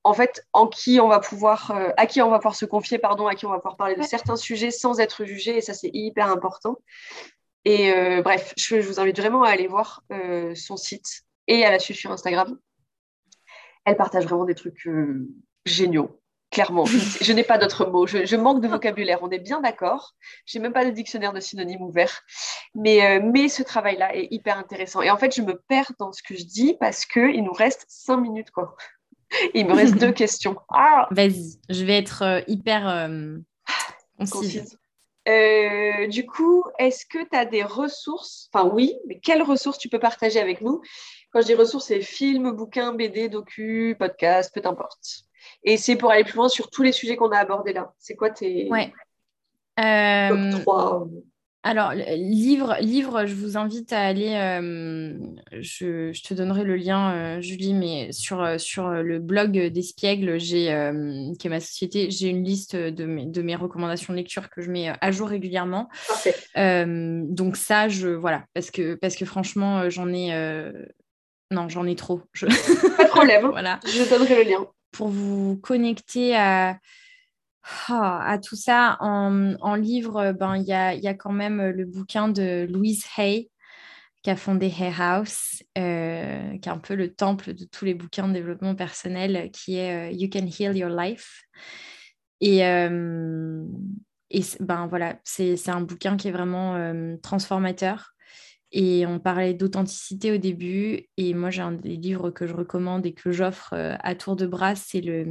en 0.03 0.15
fait, 0.15 0.47
en 0.53 0.67
qui 0.67 0.99
on 1.01 1.09
va 1.09 1.21
pouvoir, 1.21 1.73
euh, 1.73 1.91
à 1.99 2.07
qui 2.07 2.23
on 2.23 2.31
va 2.31 2.39
pouvoir 2.39 2.55
se 2.55 2.65
confier, 2.65 2.99
pardon, 2.99 3.27
à 3.27 3.35
qui 3.35 3.45
on 3.45 3.51
va 3.51 3.59
pouvoir 3.59 3.77
parler 3.77 3.97
de 3.97 4.03
certains 4.03 4.37
sujets 4.37 4.71
sans 4.71 4.99
être 4.99 5.25
jugé. 5.25 5.59
Et 5.59 5.61
ça, 5.61 5.75
c'est 5.75 5.91
hyper 5.93 6.29
important. 6.31 6.79
Et 7.67 7.93
bref, 8.23 8.55
je, 8.57 8.81
je, 8.81 8.89
vous 8.89 9.01
invite 9.01 9.21
vraiment 9.21 9.43
à 9.43 9.51
aller 9.51 9.67
voir 9.67 10.03
son 10.55 10.79
site 10.79 11.25
et 11.47 11.63
à 11.63 11.71
la 11.71 11.79
suivre 11.79 12.01
sur 12.01 12.11
Instagram. 12.11 12.59
Elle 13.85 13.99
partage 13.99 14.25
vraiment 14.25 14.47
des 14.47 14.55
trucs 14.55 14.89
géniaux 15.67 16.19
clairement. 16.51 16.85
Je, 17.21 17.33
n'ai 17.33 17.45
pas 17.45 17.59
d'autres 17.59 17.87
mots. 17.87 18.07
Je, 18.07 18.37
manque 18.37 18.63
de 18.63 18.69
vocabulaire. 18.69 19.21
On 19.23 19.31
est 19.31 19.39
bien 19.39 19.61
d'accord. 19.61 20.15
Je 20.47 20.59
n'ai 20.59 20.63
même 20.63 20.73
pas 20.73 20.85
de 20.85 20.91
dictionnaire 20.91 21.33
de 21.33 21.41
synonymes 21.41 21.83
ouvert. 21.83 22.23
Mais, 22.75 23.05
euh, 23.05 23.21
mais 23.23 23.49
ce 23.49 23.63
travail-là 23.63 24.17
est 24.17 24.29
hyper 24.31 24.59
intéressant. 24.59 25.03
Et 25.03 25.11
en 25.11 25.17
fait, 25.17 25.35
je 25.35 25.43
me 25.43 25.55
perds 25.69 25.93
dans 25.99 26.13
ce 26.13 26.23
que 26.23 26.37
je 26.37 26.45
dis 26.45 26.77
parce 26.79 27.05
qu'il 27.07 27.43
nous 27.43 27.53
reste 27.53 27.87
cinq 27.89 28.19
minutes. 28.19 28.51
Quoi. 28.51 28.77
il 29.55 29.67
me 29.67 29.73
reste 29.73 29.97
deux 29.97 30.13
questions. 30.25 30.57
Ah 30.71 31.09
Vas-y, 31.11 31.59
je 31.69 31.85
vais 31.85 31.99
être 31.99 32.23
euh, 32.23 32.41
hyper 32.47 32.89
euh, 32.89 33.37
concise. 34.31 34.77
du 35.27 36.27
coup, 36.27 36.65
est-ce 36.79 37.07
que 37.07 37.19
tu 37.19 37.37
as 37.37 37.45
des 37.45 37.63
ressources? 37.63 38.51
Enfin, 38.53 38.69
oui, 38.73 38.95
mais 39.07 39.21
quelles 39.21 39.43
ressources 39.43 39.79
tu 39.79 39.89
peux 39.89 40.01
partager 40.01 40.41
avec 40.41 40.61
nous? 40.61 40.81
Quand 41.33 41.41
je 41.43 41.47
dis 41.47 41.55
ressources, 41.55 41.87
c'est 41.87 42.01
films, 42.01 42.51
bouquins, 42.51 42.93
BD, 42.93 43.29
docu, 43.29 43.95
podcast, 43.97 44.53
peu 44.53 44.69
importe. 44.69 45.30
Et 45.65 45.77
c'est 45.77 45.97
pour 45.97 46.11
aller 46.11 46.25
plus 46.25 46.37
loin 46.37 46.49
sur 46.49 46.71
tous 46.71 46.83
les 46.83 46.93
sujets 46.93 47.17
qu'on 47.17 47.31
a 47.31 47.39
abordés 47.39 47.73
là. 47.73 47.93
C'est 47.99 48.17
quoi 48.17 48.31
tes 48.31 48.69
ouais. 48.71 48.93
euh... 49.79 50.53
trois 50.61 51.07
alors, 51.63 51.93
livre, 51.93 52.77
livre, 52.81 53.27
je 53.27 53.35
vous 53.35 53.59
invite 53.59 53.93
à 53.93 54.01
aller, 54.01 54.35
euh, 54.35 55.13
je, 55.61 56.11
je, 56.11 56.23
te 56.23 56.33
donnerai 56.33 56.65
le 56.65 56.75
lien, 56.75 57.13
euh, 57.13 57.41
Julie, 57.43 57.75
mais 57.75 58.13
sur, 58.13 58.43
euh, 58.43 58.57
sur 58.57 58.89
le 58.89 59.19
blog 59.19 59.69
d'Espiègle, 59.69 60.41
j'ai, 60.41 60.65
qui 61.39 61.47
est 61.47 61.51
ma 61.51 61.61
société, 61.61 62.11
j'ai 62.11 62.29
une 62.29 62.45
liste 62.45 62.77
de 62.77 63.05
mes, 63.05 63.27
de 63.27 63.43
mes 63.43 63.57
recommandations 63.57 64.15
de 64.15 64.17
lecture 64.17 64.49
que 64.49 64.63
je 64.63 64.71
mets 64.71 64.91
à 64.99 65.11
jour 65.11 65.29
régulièrement. 65.29 65.91
Parfait. 66.09 66.35
donc 67.29 67.57
ça, 67.57 67.89
je, 67.89 68.09
voilà, 68.09 68.45
parce 68.55 68.71
que, 68.71 68.95
parce 68.95 69.17
que 69.17 69.27
franchement, 69.27 69.91
j'en 69.91 70.11
ai... 70.13 70.33
Non, 71.53 71.69
j'en 71.69 71.85
ai 71.85 71.97
trop. 71.97 72.23
Pas 72.41 73.05
de 73.05 73.09
problème. 73.09 73.47
voilà. 73.51 73.81
Je 73.85 74.09
donnerai 74.09 74.45
le 74.45 74.51
lien 74.51 74.67
pour 74.93 75.09
vous 75.09 75.57
connecter 75.59 76.37
à, 76.37 76.79
ah, 77.89 78.39
tout 78.43 78.57
ça 78.57 78.97
en, 79.01 79.75
livre, 79.77 80.33
ben, 80.33 80.57
il 80.57 80.65
y, 80.65 80.73
a, 80.73 80.95
y, 80.95 81.07
a, 81.07 81.15
quand 81.15 81.33
même 81.33 81.71
le 81.71 81.85
bouquin 81.85 82.29
de 82.29 82.67
Louise 82.71 83.05
Hay 83.17 83.51
qui 84.23 84.31
a 84.31 84.37
fondé 84.37 84.67
Hay 84.67 84.93
House, 84.99 85.63
euh, 85.79 86.59
qui 86.59 86.69
est 86.69 86.73
un 86.73 86.79
peu 86.79 86.95
le 86.95 87.13
temple 87.13 87.55
de 87.55 87.65
tous 87.65 87.85
les 87.85 87.95
bouquins 87.95 88.29
de 88.29 88.35
développement 88.35 88.75
personnel, 88.75 89.51
qui 89.51 89.77
est 89.77 90.11
euh, 90.11 90.13
You 90.13 90.29
Can 90.31 90.47
Heal 90.47 90.77
Your 90.77 90.91
Life. 90.91 91.45
Et, 92.41 92.67
euh, 92.67 93.65
et 94.31 94.43
ben, 94.61 94.87
voilà, 94.89 95.19
c'est 95.25 95.69
un 95.69 95.81
bouquin 95.81 96.17
qui 96.17 96.29
est 96.29 96.33
vraiment 96.33 96.93
transformateur. 97.23 98.13
Et 98.73 99.05
on 99.07 99.19
parlait 99.19 99.55
d'authenticité 99.55 100.33
au 100.33 100.37
début. 100.37 101.09
Et 101.17 101.35
moi, 101.35 101.51
j'ai 101.51 101.63
un 101.63 101.73
des 101.73 101.97
livres 101.97 102.31
que 102.31 102.47
je 102.47 102.55
recommande 102.55 103.05
et 103.05 103.13
que 103.13 103.33
j'offre 103.33 103.73
euh, 103.73 103.95
à 104.01 104.15
tour 104.15 104.37
de 104.37 104.47
bras, 104.47 104.77
c'est 104.77 105.01
le, 105.01 105.27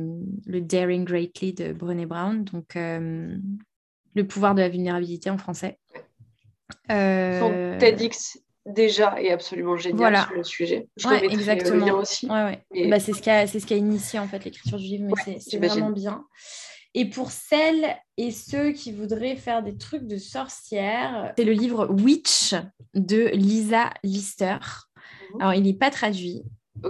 le, 0.45 0.61
Daring 0.61 1.05
Greatly 1.05 1.53
de 1.53 1.71
Brené 1.71 2.05
Brown. 2.05 2.43
Donc, 2.43 2.75
euh, 2.75 3.37
le 4.15 4.27
pouvoir 4.27 4.55
de 4.55 4.61
la 4.61 4.69
vulnérabilité 4.69 5.29
en 5.29 5.37
français. 5.37 5.79
Euh... 6.91 7.39
Son 7.39 7.79
TEDx 7.79 8.39
déjà 8.65 9.21
est 9.21 9.31
absolument 9.31 9.77
génial 9.77 10.17
sur 10.17 10.35
le 10.35 10.43
sujet. 10.43 10.87
Je 10.97 11.07
ouais, 11.07 11.25
exactement. 11.31 11.75
le 11.75 11.85
lien 11.85 11.95
aussi. 11.95 12.29
Ouais, 12.29 12.63
bah, 12.89 12.99
c'est 12.99 13.13
ce 13.13 13.21
qui 13.21 13.29
a, 13.29 13.47
ce 13.47 13.57
qui 13.57 13.73
a 13.73 13.77
initié 13.77 14.19
en 14.19 14.27
fait 14.27 14.43
l'écriture 14.43 14.77
du 14.77 14.85
livre, 14.85 15.05
mais 15.25 15.39
c'est 15.39 15.57
vraiment 15.57 15.91
bien. 15.91 16.25
Et 16.95 17.05
pour 17.05 17.31
celles 17.31 17.95
et 18.17 18.31
ceux 18.31 18.71
qui 18.71 18.91
voudraient 18.91 19.35
faire 19.35 19.61
des 19.61 19.77
trucs 19.77 20.07
de 20.07 20.17
sorcière, 20.17 21.33
c'est 21.37 21.45
le 21.45 21.53
livre 21.53 21.87
Witch 21.87 22.55
de 22.95 23.29
Lisa 23.33 23.91
Lister. 24.03 24.57
Mhm. 25.33 25.41
Alors, 25.41 25.53
il 25.53 25.63
n'est 25.63 25.73
pas 25.73 25.91
traduit, 25.91 26.43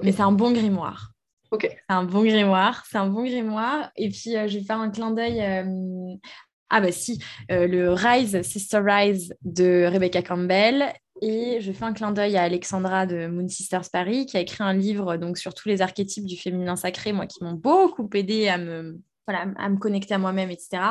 mais 0.04 0.12
c'est 0.12 0.22
un 0.22 0.32
bon 0.32 0.52
grimoire. 0.52 1.12
Ok. 1.52 1.68
C'est 1.70 1.95
un 1.95 2.04
bon 2.04 2.24
grimoire, 2.24 2.86
c'est 2.89 2.97
un 2.97 3.08
bon 3.08 3.24
grimoire. 3.24 3.91
Et 3.95 4.10
puis, 4.10 4.38
euh, 4.38 4.47
je 4.47 4.60
vais 4.60 4.64
faire 4.64 4.80
un 4.80 4.89
clin 4.89 5.12
d'œil. 5.12 5.41
Euh, 5.41 6.16
ah 6.70 6.82
bah 6.82 6.91
si, 6.91 7.22
euh, 7.52 7.68
le 7.68 7.91
Rise, 7.91 8.41
Sister 8.43 8.80
Rise 8.84 9.36
de 9.43 9.89
Rebecca 9.91 10.22
Campbell. 10.22 10.93
Et 11.22 11.60
je 11.60 11.74
fais 11.74 11.84
un 11.84 11.91
clin 11.91 12.12
d'œil 12.12 12.38
à 12.38 12.43
Alexandra 12.43 13.06
de 13.06 13.28
Moon 13.28 13.50
Sisters 13.50 13.89
Paris, 13.91 14.26
qui 14.26 14.38
a 14.38 14.39
écrit 14.39 14.64
un 14.64 14.74
livre 14.74 15.18
donc, 15.18 15.38
sur 15.38 15.54
tous 15.54 15.68
les 15.68 15.82
archétypes 15.82 16.24
du 16.24 16.38
féminin 16.38 16.78
sacré, 16.78 17.12
moi, 17.12 17.26
qui 17.26 17.43
m'ont 17.43 17.56
beaucoup 17.56 18.10
aidé 18.14 18.47
à 18.47 18.58
me, 18.58 18.97
à 19.36 19.70
me 19.70 19.78
connecter 19.78 20.14
à 20.14 20.18
moi-même, 20.18 20.52
etc. 20.52 20.84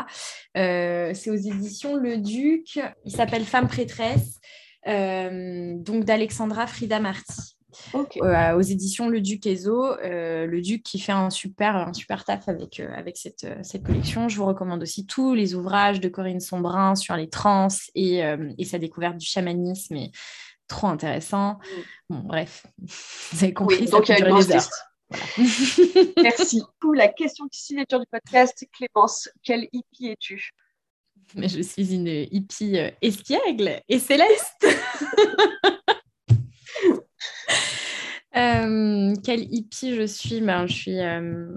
Euh, 0.57 1.12
c'est 1.14 1.30
aux 1.30 1.34
éditions 1.34 1.97
Le 1.97 2.18
Duc. 2.18 2.80
Il 3.05 3.12
s'appelle 3.12 3.45
Femme 3.45 3.68
prêtresse, 3.68 4.39
euh, 4.86 5.74
donc 5.76 6.05
d'Alexandra 6.05 6.66
Frida 6.66 7.01
Marty. 7.01 7.57
Euh, 7.95 8.57
aux 8.57 8.62
éditions 8.62 9.09
Le 9.09 9.20
Duc 9.20 9.47
Ezo, 9.47 9.95
le 10.03 10.61
Duc 10.61 10.82
qui 10.82 10.99
fait 10.99 11.12
un 11.12 11.30
super, 11.30 11.76
un 11.76 11.93
super 11.93 12.24
taf 12.24 12.49
avec, 12.49 12.80
avec 12.80 13.16
cette, 13.16 13.47
cette, 13.62 13.84
collection. 13.84 14.28
Je 14.28 14.36
vous 14.36 14.47
recommande 14.47 14.82
aussi 14.82 15.07
tous 15.07 15.34
les 15.34 15.55
ouvrages 15.55 16.01
de 16.01 16.09
Corinne 16.09 16.41
Sombrin 16.41 16.95
sur 16.97 17.14
les 17.16 17.28
trans 17.28 17.68
et, 17.95 18.22
et 18.59 18.64
sa 18.64 18.78
découverte 18.78 19.18
du 19.18 19.26
chamanisme. 19.26 19.97
Et 19.97 20.11
trop 20.68 20.86
intéressant. 20.86 21.59
Bon, 22.09 22.20
bref, 22.20 22.66
vous 22.78 23.45
avez 23.45 23.55
compris. 23.55 23.86
donc 23.86 24.09
il 24.09 24.12
y 24.12 24.22
a 24.22 24.28
une 24.28 24.34
Merci. 26.22 26.62
Pour 26.80 26.94
la 26.94 27.09
question 27.09 27.46
de 27.46 27.50
signature 27.52 28.00
du 28.00 28.06
podcast, 28.11 28.66
Clémence, 28.72 29.28
quelle 29.42 29.68
hippie 29.72 30.09
es-tu? 30.09 30.50
Mais 31.34 31.48
je 31.48 31.61
suis 31.61 31.94
une 31.94 32.26
hippie 32.30 32.78
euh, 32.78 32.90
espiègle 33.02 33.82
et 33.88 33.98
céleste. 33.98 34.66
euh, 38.36 39.14
quelle 39.24 39.52
hippie 39.52 39.94
je 39.94 40.06
suis? 40.06 40.40
Ben, 40.40 40.66
Je 40.66 40.74
suis. 40.74 41.00
Euh, 41.00 41.48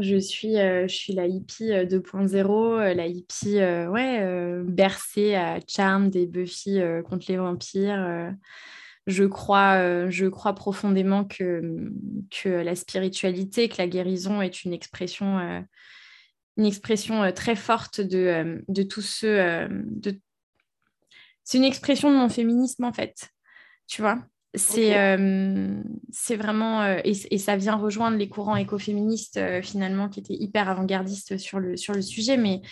je 0.00 0.16
suis, 0.16 0.58
euh, 0.58 0.88
je 0.88 0.94
suis 0.94 1.12
la 1.12 1.26
hippie 1.26 1.70
2.0, 1.70 2.94
la 2.94 3.06
hippie 3.06 3.58
ouais, 3.58 4.62
bercée 4.64 5.36
à 5.36 5.60
Charm 5.68 6.10
des 6.10 6.26
Buffy 6.26 6.80
contre 7.08 7.26
les 7.28 7.36
vampires, 7.36 8.32
je 9.06 9.24
crois, 9.24 9.74
euh, 9.76 10.10
je 10.10 10.26
crois 10.26 10.54
profondément 10.54 11.24
que, 11.24 11.90
que 12.30 12.48
la 12.48 12.74
spiritualité, 12.74 13.68
que 13.68 13.76
la 13.78 13.88
guérison 13.88 14.40
est 14.40 14.64
une 14.64 14.72
expression, 14.72 15.38
euh, 15.38 15.60
une 16.56 16.64
expression 16.64 17.22
euh, 17.22 17.30
très 17.30 17.56
forte 17.56 18.00
de, 18.00 18.64
de 18.68 18.82
tous 18.82 19.02
ceux. 19.02 19.68
de... 19.70 20.18
C'est 21.42 21.58
une 21.58 21.64
expression 21.64 22.10
de 22.10 22.16
mon 22.16 22.28
féminisme, 22.28 22.84
en 22.84 22.92
fait. 22.92 23.28
Tu 23.86 24.00
vois? 24.00 24.24
C'est 24.54 24.96
euh, 24.96 25.74
c'est 26.10 26.36
vraiment, 26.36 26.82
euh, 26.82 27.00
et, 27.04 27.12
et, 27.30 27.38
ça 27.38 27.56
vient 27.56 27.74
rejoindre 27.74 28.16
les 28.16 28.28
courants 28.28 28.56
écoféministes 28.56 29.36
euh, 29.36 29.62
finalement 29.62 30.08
qui 30.08 30.20
étaient 30.20 30.34
hyper 30.34 30.68
avant-gardistes 30.68 31.38
sur 31.38 31.58
le, 31.58 31.76
sur 31.76 31.92
le 31.92 32.02
sujet, 32.02 32.36
mais, 32.36 32.62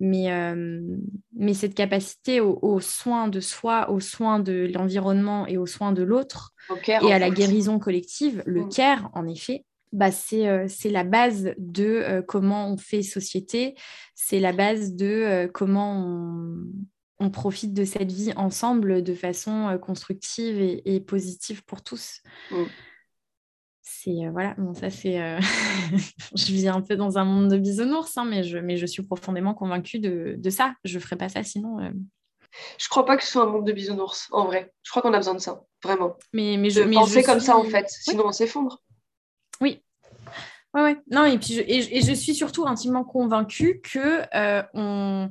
mais, 0.00 0.28
mais 1.34 1.54
cette 1.54 1.74
capacité 1.74 2.40
aux 2.40 2.58
au 2.62 2.80
soins 2.80 3.28
de 3.28 3.40
soi, 3.40 3.90
aux 3.90 4.00
soins 4.00 4.38
de 4.38 4.70
l'environnement 4.72 5.46
et 5.46 5.56
aux 5.56 5.66
soins 5.66 5.92
de 5.92 6.02
l'autre, 6.02 6.52
et 6.86 7.12
à 7.12 7.18
la 7.18 7.30
guérison 7.30 7.78
collective, 7.78 8.42
le 8.46 8.64
mm. 8.64 8.68
care 8.68 9.10
en 9.14 9.26
effet, 9.26 9.64
bah, 9.92 10.10
c'est 10.10 10.68
la 10.84 11.04
base 11.04 11.52
de 11.58 12.22
comment 12.26 12.70
on 12.70 12.76
fait 12.76 13.02
société, 13.02 13.74
c'est 14.14 14.40
la 14.40 14.52
base 14.52 14.94
de 14.94 15.50
comment 15.52 16.04
on, 16.06 16.64
on 17.20 17.30
profite 17.30 17.74
de 17.74 17.84
cette 17.84 18.10
vie 18.10 18.32
ensemble 18.34 19.02
de 19.02 19.14
façon 19.14 19.68
euh, 19.68 19.78
constructive 19.78 20.60
et, 20.60 21.00
positive 21.00 21.62
pour 21.64 21.82
tous. 21.82 22.22
Mm. 22.50 22.64
C'est 23.82 24.26
euh, 24.26 24.30
voilà, 24.30 24.54
bon, 24.56 24.72
ça 24.72 24.88
c'est. 24.90 25.20
Euh, 25.20 25.38
je 26.34 26.46
vis 26.46 26.68
un 26.68 26.80
peu 26.80 26.96
dans 26.96 27.18
un 27.18 27.24
monde 27.24 27.50
de 27.50 27.58
bisounours, 27.58 28.16
hein, 28.16 28.24
mais, 28.24 28.42
je, 28.42 28.56
mais 28.58 28.78
je 28.78 28.86
suis 28.86 29.02
profondément 29.02 29.52
convaincue 29.52 29.98
de, 29.98 30.50
ça. 30.50 30.74
Je 30.84 30.96
ne 30.96 31.02
ferai 31.02 31.16
pas 31.16 31.28
ça 31.28 31.42
sinon. 31.42 31.78
Je 32.78 32.88
crois 32.88 33.04
pas 33.04 33.16
que 33.16 33.22
ce 33.22 33.30
soit 33.30 33.42
un 33.42 33.50
monde 33.50 33.66
de 33.66 33.72
bisounours, 33.72 34.28
en 34.32 34.46
vrai. 34.46 34.72
Je 34.82 34.90
crois 34.90 35.02
qu'on 35.02 35.12
a 35.12 35.18
besoin 35.18 35.34
de 35.34 35.40
ça, 35.40 35.62
vraiment. 35.84 36.16
Mais, 36.32 36.56
mais 36.56 36.70
je, 36.70 36.80
de 36.80 36.92
penser 36.92 37.22
comme 37.22 37.40
ça, 37.40 37.56
en 37.56 37.64
fait, 37.64 37.86
sinon 37.88 38.26
on 38.26 38.32
s'effondre. 38.32 38.82
Oui, 39.60 39.82
Ouais, 40.72 40.82
ouais. 40.82 40.96
Non, 41.10 41.24
et 41.24 41.36
puis 41.36 41.54
je, 41.54 41.60
et, 41.66 42.00
je 42.00 42.12
suis 42.12 42.32
surtout 42.32 42.64
intimement 42.64 43.02
convaincue 43.02 43.80
que 43.82 44.22
on, 44.72 45.30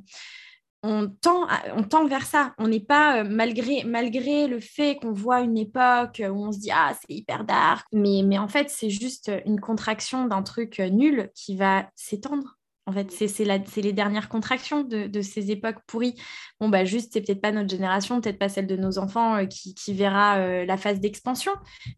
on 0.82 1.10
tend, 1.10 1.48
on 1.76 1.84
tend 1.84 2.08
vers 2.08 2.26
ça. 2.26 2.54
On 2.58 2.68
n'est 2.68 2.80
pas, 2.80 3.20
euh, 3.20 3.28
malgré, 3.30 3.84
malgré 3.84 4.48
le 4.48 4.60
fait 4.60 4.98
qu'on 4.98 5.12
voit 5.12 5.42
une 5.42 5.58
époque 5.58 6.22
où 6.24 6.46
on 6.46 6.52
se 6.52 6.60
dit 6.60 6.72
Ah, 6.72 6.94
c'est 7.00 7.14
hyper 7.14 7.44
dark, 7.44 7.86
mais, 7.92 8.22
mais 8.26 8.38
en 8.38 8.48
fait, 8.48 8.70
c'est 8.70 8.90
juste 8.90 9.32
une 9.46 9.60
contraction 9.60 10.26
d'un 10.26 10.42
truc 10.42 10.80
euh, 10.80 10.90
nul 10.90 11.32
qui 11.36 11.56
va 11.56 11.90
s'étendre. 11.96 12.56
En 12.86 12.92
fait, 12.92 13.12
c'est 13.12 13.82
les 13.84 13.94
dernières 13.94 14.30
contractions 14.30 14.82
de, 14.82 15.22
ces 15.22 15.52
époques 15.52 15.78
pourries. 15.86 16.16
Bon, 16.60 16.70
bah, 16.70 16.86
juste, 16.86 17.12
c'est 17.14 17.22
peut-être 17.22 17.42
pas 17.42 17.52
notre 17.52 17.70
génération, 17.70 18.20
peut-être 18.20 18.40
pas 18.40 18.50
celle 18.50 18.66
de 18.66 18.76
nos 18.76 18.98
enfants 18.98 19.36
euh, 19.36 19.46
qui, 19.46 19.94
verra 19.94 20.66
la 20.66 20.78
phase 20.78 21.00
d'expansion. 21.00 21.52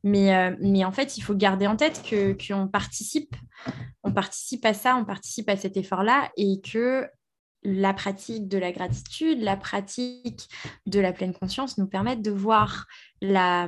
Mais, 0.04 0.54
mais 0.60 0.84
en 0.84 0.92
fait, 0.92 1.18
il 1.18 1.22
faut 1.22 1.34
garder 1.34 1.66
en 1.66 1.78
tête 1.78 2.04
qu'on 2.06 2.68
participe, 2.68 3.38
on 4.04 4.12
participe 4.12 4.66
à 4.66 4.74
ça, 4.74 4.98
on 4.98 5.06
participe 5.06 5.48
à 5.48 5.56
cet 5.56 5.78
effort-là 5.78 6.30
et 6.36 6.60
que 6.60 7.08
la 7.64 7.94
pratique 7.94 8.48
de 8.48 8.58
la 8.58 8.72
gratitude, 8.72 9.42
la 9.42 9.58
pratique 9.58 10.50
de 10.86 11.00
la 11.00 11.14
pleine 11.14 11.34
conscience 11.34 11.78
nous 11.78 11.88
permettent 11.88 12.22
de 12.22 12.32
voir 12.32 12.88
la, 13.22 13.68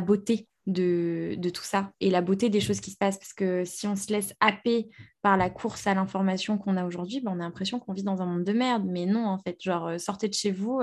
beauté 0.00 0.48
de, 0.66 1.36
tout 1.52 1.62
ça 1.62 1.92
et 2.00 2.10
la 2.10 2.20
beauté 2.20 2.48
des 2.48 2.60
choses 2.60 2.80
qui 2.80 2.90
se 2.90 2.96
passent. 2.96 3.18
Parce 3.18 3.34
que 3.34 3.64
si 3.64 3.86
on 3.86 3.96
se 3.96 4.12
laisse 4.12 4.34
happer 4.40 4.88
par 5.22 5.36
la 5.36 5.50
course 5.50 5.86
à 5.86 5.94
l'information 5.94 6.58
qu'on 6.58 6.76
a 6.76 6.86
aujourd'hui, 6.86 7.20
ben, 7.20 7.32
on 7.32 7.40
a 7.40 7.44
l'impression 7.44 7.78
qu'on 7.78 7.92
vit 7.92 8.04
dans 8.04 8.22
un 8.22 8.26
monde 8.26 8.44
de 8.44 8.52
merde. 8.52 8.84
Mais 8.86 9.06
non, 9.06 9.26
en 9.26 9.38
fait, 9.38 9.56
genre, 9.62 9.88
euh, 9.88 9.98
sortez 9.98 10.28
de 10.28 10.34
chez 10.34 10.50
vous, 10.50 10.82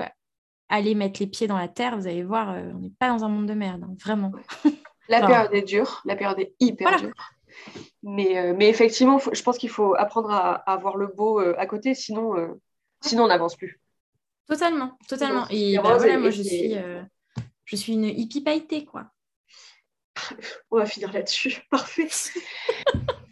allez 0.70 0.96
mettre 0.96 1.20
les 1.20 1.28
pieds 1.28 1.48
dans 1.48 1.58
la 1.58 1.68
terre, 1.68 1.98
vous 1.98 2.08
allez 2.08 2.24
voir, 2.24 2.52
euh, 2.52 2.72
on 2.74 2.80
n'est 2.80 2.94
pas 3.00 3.10
dans 3.10 3.24
un 3.24 3.30
monde 3.30 3.48
de 3.48 3.54
merde, 3.54 3.84
hein, 3.84 3.96
vraiment. 4.04 4.32
La 5.08 5.26
période 5.26 5.54
est 5.54 5.62
dure, 5.62 6.02
la 6.06 6.16
période 6.16 6.40
est 6.40 6.56
hyper 6.60 7.00
dure. 7.00 7.14
Mais, 8.04 8.38
euh, 8.38 8.54
mais 8.56 8.70
effectivement, 8.70 9.18
je 9.18 9.42
pense 9.42 9.58
qu'il 9.58 9.70
faut 9.70 9.96
apprendre 9.96 10.30
à, 10.32 10.54
avoir 10.72 10.94
voir 10.94 10.98
le 10.98 11.08
beau 11.08 11.40
euh, 11.40 11.56
à 11.58 11.66
côté, 11.66 11.96
sinon, 11.96 12.38
euh, 12.38 12.48
sinon 13.02 13.24
on 13.24 13.28
n'avance 13.28 13.56
plus. 13.56 13.80
Totalement, 14.48 14.98
totalement. 15.08 15.48
Et 15.50 15.78
bah, 15.78 15.98
voilà, 15.98 16.20
moi, 16.20 16.30
je 16.30 16.44
suis, 16.44 16.76
je 17.66 17.76
suis 17.76 17.94
une 17.94 18.06
hippie 18.06 18.42
pailletée, 18.42 18.86
quoi. 18.86 19.08
On 20.72 20.78
va 20.78 20.86
finir 20.86 21.12
là-dessus. 21.12 21.64
Parfait. 21.72 22.08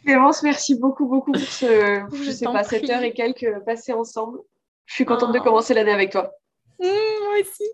Clémence, 0.03 0.43
merci 0.43 0.75
beaucoup, 0.75 1.07
beaucoup 1.07 1.31
pour 1.31 1.41
ce, 1.41 2.03
je, 2.11 2.31
sais 2.31 2.45
pas, 2.45 2.63
cette 2.63 2.89
heure 2.89 3.03
et 3.03 3.13
quelques 3.13 3.59
passées 3.65 3.93
ensemble. 3.93 4.39
Je 4.85 4.95
suis 4.95 5.05
contente 5.05 5.33
de 5.33 5.39
oh. 5.39 5.43
commencer 5.43 5.73
l'année 5.73 5.93
avec 5.93 6.11
toi. 6.11 6.31
Mmh, 6.79 6.87
moi 7.23 7.35
aussi. 7.39 7.69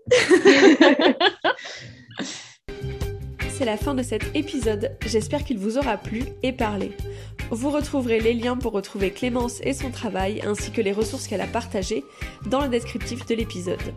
c'est 3.60 3.66
la 3.66 3.76
fin 3.76 3.94
de 3.94 4.04
cet 4.04 4.34
épisode. 4.38 4.96
J'espère 5.06 5.44
qu'il 5.44 5.58
vous 5.58 5.78
aura 5.78 5.98
plu 5.98 6.24
et 6.44 6.54
parlé. 6.54 6.94
Vous 7.52 7.70
retrouverez 7.72 8.22
les 8.22 8.34
liens 8.34 8.56
pour 8.56 8.72
retrouver 8.72 9.12
Clémence 9.12 9.60
et 9.64 9.74
son 9.74 9.92
travail 9.92 10.42
ainsi 10.46 10.72
que 10.72 10.80
les 10.80 10.94
ressources 10.94 11.28
qu'elle 11.28 11.42
a 11.42 11.46
partagées 11.46 12.06
dans 12.46 12.62
le 12.62 12.70
descriptif 12.70 13.26
de 13.26 13.36
l'épisode. 13.36 13.94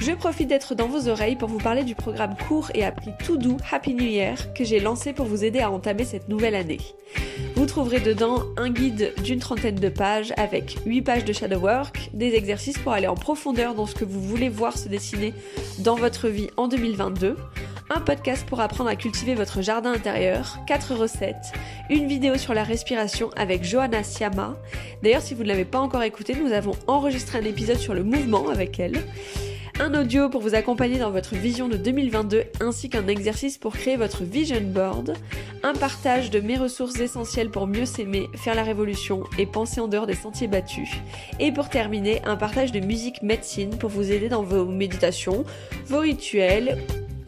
Je 0.00 0.12
profite 0.12 0.48
d'être 0.48 0.74
dans 0.74 0.88
vos 0.88 1.08
oreilles 1.08 1.36
pour 1.36 1.50
vous 1.50 1.58
parler 1.58 1.84
du 1.84 1.94
programme 1.94 2.34
court 2.48 2.70
et 2.74 2.86
appris 2.86 3.10
tout 3.22 3.36
doux 3.36 3.58
Happy 3.70 3.92
New 3.92 4.06
Year 4.06 4.54
que 4.54 4.64
j'ai 4.64 4.80
lancé 4.80 5.12
pour 5.12 5.26
vous 5.26 5.44
aider 5.44 5.60
à 5.60 5.70
entamer 5.70 6.04
cette 6.04 6.30
nouvelle 6.30 6.54
année. 6.54 6.80
Vous 7.54 7.66
trouverez 7.66 8.00
dedans 8.00 8.44
un 8.56 8.70
guide 8.70 9.12
d'une 9.22 9.40
trentaine 9.40 9.74
de 9.74 9.90
pages 9.90 10.32
avec 10.38 10.78
8 10.86 11.02
pages 11.02 11.24
de 11.26 11.34
shadow 11.34 11.58
work, 11.58 12.08
des 12.14 12.34
exercices 12.34 12.78
pour 12.78 12.92
aller 12.92 13.08
en 13.08 13.14
profondeur 13.14 13.74
dans 13.74 13.84
ce 13.84 13.94
que 13.94 14.06
vous 14.06 14.22
voulez 14.22 14.48
voir 14.48 14.78
se 14.78 14.88
dessiner 14.88 15.34
dans 15.80 15.96
votre 15.96 16.28
vie 16.28 16.48
en 16.56 16.66
2022, 16.66 17.36
un 17.90 18.00
podcast 18.00 18.46
pour 18.46 18.60
apprendre 18.60 18.88
à 18.88 18.96
cultiver 18.96 19.34
votre 19.34 19.60
jardin 19.60 19.92
intérieur, 19.92 20.60
4 20.66 20.94
recettes, 20.94 21.52
une 21.90 22.08
vidéo 22.08 22.38
sur 22.38 22.54
la 22.54 22.64
respiration 22.64 23.28
avec 23.36 23.64
Johanna 23.64 24.02
Siama. 24.02 24.56
D'ailleurs, 25.02 25.20
si 25.20 25.34
vous 25.34 25.42
ne 25.42 25.48
l'avez 25.48 25.66
pas 25.66 25.78
encore 25.78 26.02
écouté, 26.04 26.34
nous 26.42 26.52
avons 26.52 26.72
enregistré 26.86 27.38
un 27.38 27.44
épisode 27.44 27.78
sur 27.78 27.92
le 27.92 28.02
mouvement 28.02 28.48
avec 28.48 28.80
elle. 28.80 29.02
Un 29.82 29.94
audio 29.94 30.28
pour 30.28 30.42
vous 30.42 30.54
accompagner 30.54 30.98
dans 30.98 31.10
votre 31.10 31.36
vision 31.36 31.66
de 31.66 31.78
2022 31.78 32.44
ainsi 32.60 32.90
qu'un 32.90 33.06
exercice 33.06 33.56
pour 33.56 33.72
créer 33.72 33.96
votre 33.96 34.24
vision 34.24 34.60
board, 34.60 35.14
un 35.62 35.72
partage 35.72 36.28
de 36.28 36.38
mes 36.38 36.58
ressources 36.58 37.00
essentielles 37.00 37.48
pour 37.48 37.66
mieux 37.66 37.86
s'aimer, 37.86 38.28
faire 38.34 38.54
la 38.54 38.62
révolution 38.62 39.24
et 39.38 39.46
penser 39.46 39.80
en 39.80 39.88
dehors 39.88 40.06
des 40.06 40.14
sentiers 40.14 40.48
battus. 40.48 40.90
Et 41.38 41.50
pour 41.50 41.70
terminer, 41.70 42.20
un 42.26 42.36
partage 42.36 42.72
de 42.72 42.80
musique 42.80 43.22
médecine 43.22 43.70
pour 43.70 43.88
vous 43.88 44.12
aider 44.12 44.28
dans 44.28 44.42
vos 44.42 44.66
méditations, 44.66 45.46
vos 45.86 46.00
rituels 46.00 46.76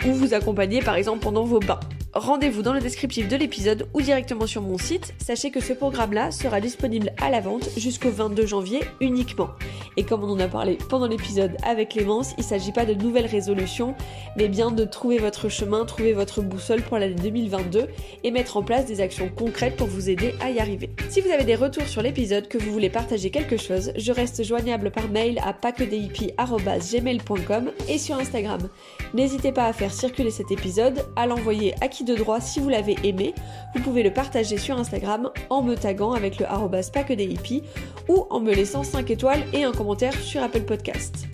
ou 0.06 0.12
vous 0.12 0.34
accompagner 0.34 0.80
par 0.80 0.96
exemple 0.96 1.20
pendant 1.20 1.44
vos 1.44 1.60
bains. 1.60 1.80
Rendez-vous 2.14 2.60
dans 2.60 2.74
le 2.74 2.80
descriptif 2.80 3.26
de 3.26 3.36
l'épisode 3.36 3.88
ou 3.94 4.02
directement 4.02 4.46
sur 4.46 4.60
mon 4.60 4.76
site. 4.76 5.14
Sachez 5.16 5.50
que 5.50 5.60
ce 5.60 5.72
programme-là 5.72 6.30
sera 6.30 6.60
disponible 6.60 7.10
à 7.18 7.30
la 7.30 7.40
vente 7.40 7.70
jusqu'au 7.78 8.10
22 8.10 8.44
janvier 8.44 8.80
uniquement. 9.00 9.48
Et 9.96 10.04
comme 10.04 10.22
on 10.22 10.28
en 10.28 10.38
a 10.38 10.46
parlé 10.46 10.76
pendant 10.90 11.06
l'épisode 11.06 11.56
avec 11.62 11.88
Clémence, 11.90 12.34
il 12.36 12.42
ne 12.42 12.48
s'agit 12.48 12.72
pas 12.72 12.84
de 12.84 12.92
nouvelles 12.92 13.24
résolutions, 13.24 13.94
mais 14.36 14.48
bien 14.48 14.70
de 14.70 14.84
trouver 14.84 15.16
votre 15.16 15.48
chemin, 15.48 15.86
trouver 15.86 16.12
votre 16.12 16.42
boussole 16.42 16.82
pour 16.82 16.98
l'année 16.98 17.14
2022 17.14 17.86
et 18.24 18.30
mettre 18.30 18.58
en 18.58 18.62
place 18.62 18.84
des 18.84 19.00
actions 19.00 19.30
concrètes 19.34 19.76
pour 19.76 19.86
vous 19.86 20.10
aider 20.10 20.34
à 20.42 20.50
y 20.50 20.58
arriver. 20.58 20.90
Si 21.08 21.22
vous 21.22 21.30
avez 21.30 21.44
des 21.44 21.54
retours 21.54 21.86
sur 21.86 22.02
l'épisode, 22.02 22.46
que 22.46 22.58
vous 22.58 22.72
voulez 22.72 22.90
partager 22.90 23.30
quelque 23.30 23.56
chose, 23.56 23.90
je 23.96 24.12
reste 24.12 24.44
joignable 24.44 24.90
par 24.90 25.08
mail 25.08 25.40
à 25.42 25.54
pacquedip.gmail.com 25.54 27.70
et 27.88 27.96
sur 27.96 28.16
Instagram. 28.16 28.68
N'hésitez 29.14 29.52
pas 29.52 29.64
à 29.64 29.72
faire 29.72 29.91
circuler 29.92 30.30
cet 30.30 30.50
épisode, 30.50 31.06
à 31.16 31.26
l'envoyer 31.26 31.74
à 31.80 31.88
qui 31.88 32.04
de 32.04 32.14
droit 32.14 32.40
si 32.40 32.60
vous 32.60 32.68
l'avez 32.68 32.96
aimé. 33.04 33.34
Vous 33.74 33.82
pouvez 33.82 34.02
le 34.02 34.12
partager 34.12 34.58
sur 34.58 34.78
Instagram 34.78 35.30
en 35.50 35.62
me 35.62 35.74
taguant 35.74 36.12
avec 36.12 36.38
le 36.38 36.46
arrobas 36.46 36.90
ou 38.08 38.26
en 38.30 38.40
me 38.40 38.52
laissant 38.52 38.82
5 38.82 39.10
étoiles 39.10 39.44
et 39.52 39.64
un 39.64 39.72
commentaire 39.72 40.14
sur 40.14 40.42
Apple 40.42 40.62
Podcast. 40.62 41.26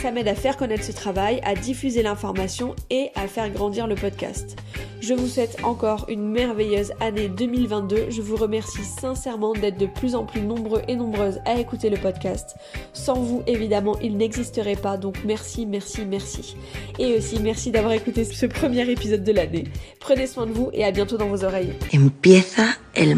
Ça 0.00 0.10
m'aide 0.10 0.28
à 0.28 0.34
faire 0.34 0.58
connaître 0.58 0.84
ce 0.84 0.92
travail, 0.92 1.40
à 1.42 1.54
diffuser 1.54 2.02
l'information 2.02 2.76
et 2.90 3.10
à 3.14 3.26
faire 3.26 3.48
grandir 3.50 3.86
le 3.86 3.94
podcast. 3.94 4.56
Je 5.00 5.14
vous 5.14 5.26
souhaite 5.26 5.56
encore 5.62 6.04
une 6.10 6.28
merveilleuse 6.28 6.92
année 7.00 7.28
2022. 7.28 8.10
Je 8.10 8.20
vous 8.20 8.36
remercie 8.36 8.84
sincèrement 8.84 9.54
d'être 9.54 9.78
de 9.78 9.86
plus 9.86 10.14
en 10.14 10.24
plus 10.24 10.42
nombreux 10.42 10.82
et 10.86 10.96
nombreuses 10.96 11.40
à 11.46 11.58
écouter 11.58 11.88
le 11.88 11.96
podcast. 11.96 12.56
Sans 12.92 13.14
vous, 13.14 13.42
évidemment, 13.46 13.96
il 14.02 14.18
n'existerait 14.18 14.76
pas. 14.76 14.98
Donc 14.98 15.16
merci, 15.24 15.64
merci, 15.64 16.04
merci. 16.04 16.56
Et 16.98 17.14
aussi 17.16 17.40
merci 17.40 17.70
d'avoir 17.70 17.94
écouté 17.94 18.24
ce 18.24 18.44
premier 18.44 18.90
épisode 18.90 19.24
de 19.24 19.32
l'année. 19.32 19.64
Prenez 19.98 20.26
soin 20.26 20.46
de 20.46 20.52
vous 20.52 20.68
et 20.74 20.84
à 20.84 20.90
bientôt 20.90 21.16
dans 21.16 21.28
vos 21.28 21.42
oreilles. 21.42 21.72
Empieza 21.94 22.64
el. 22.94 23.16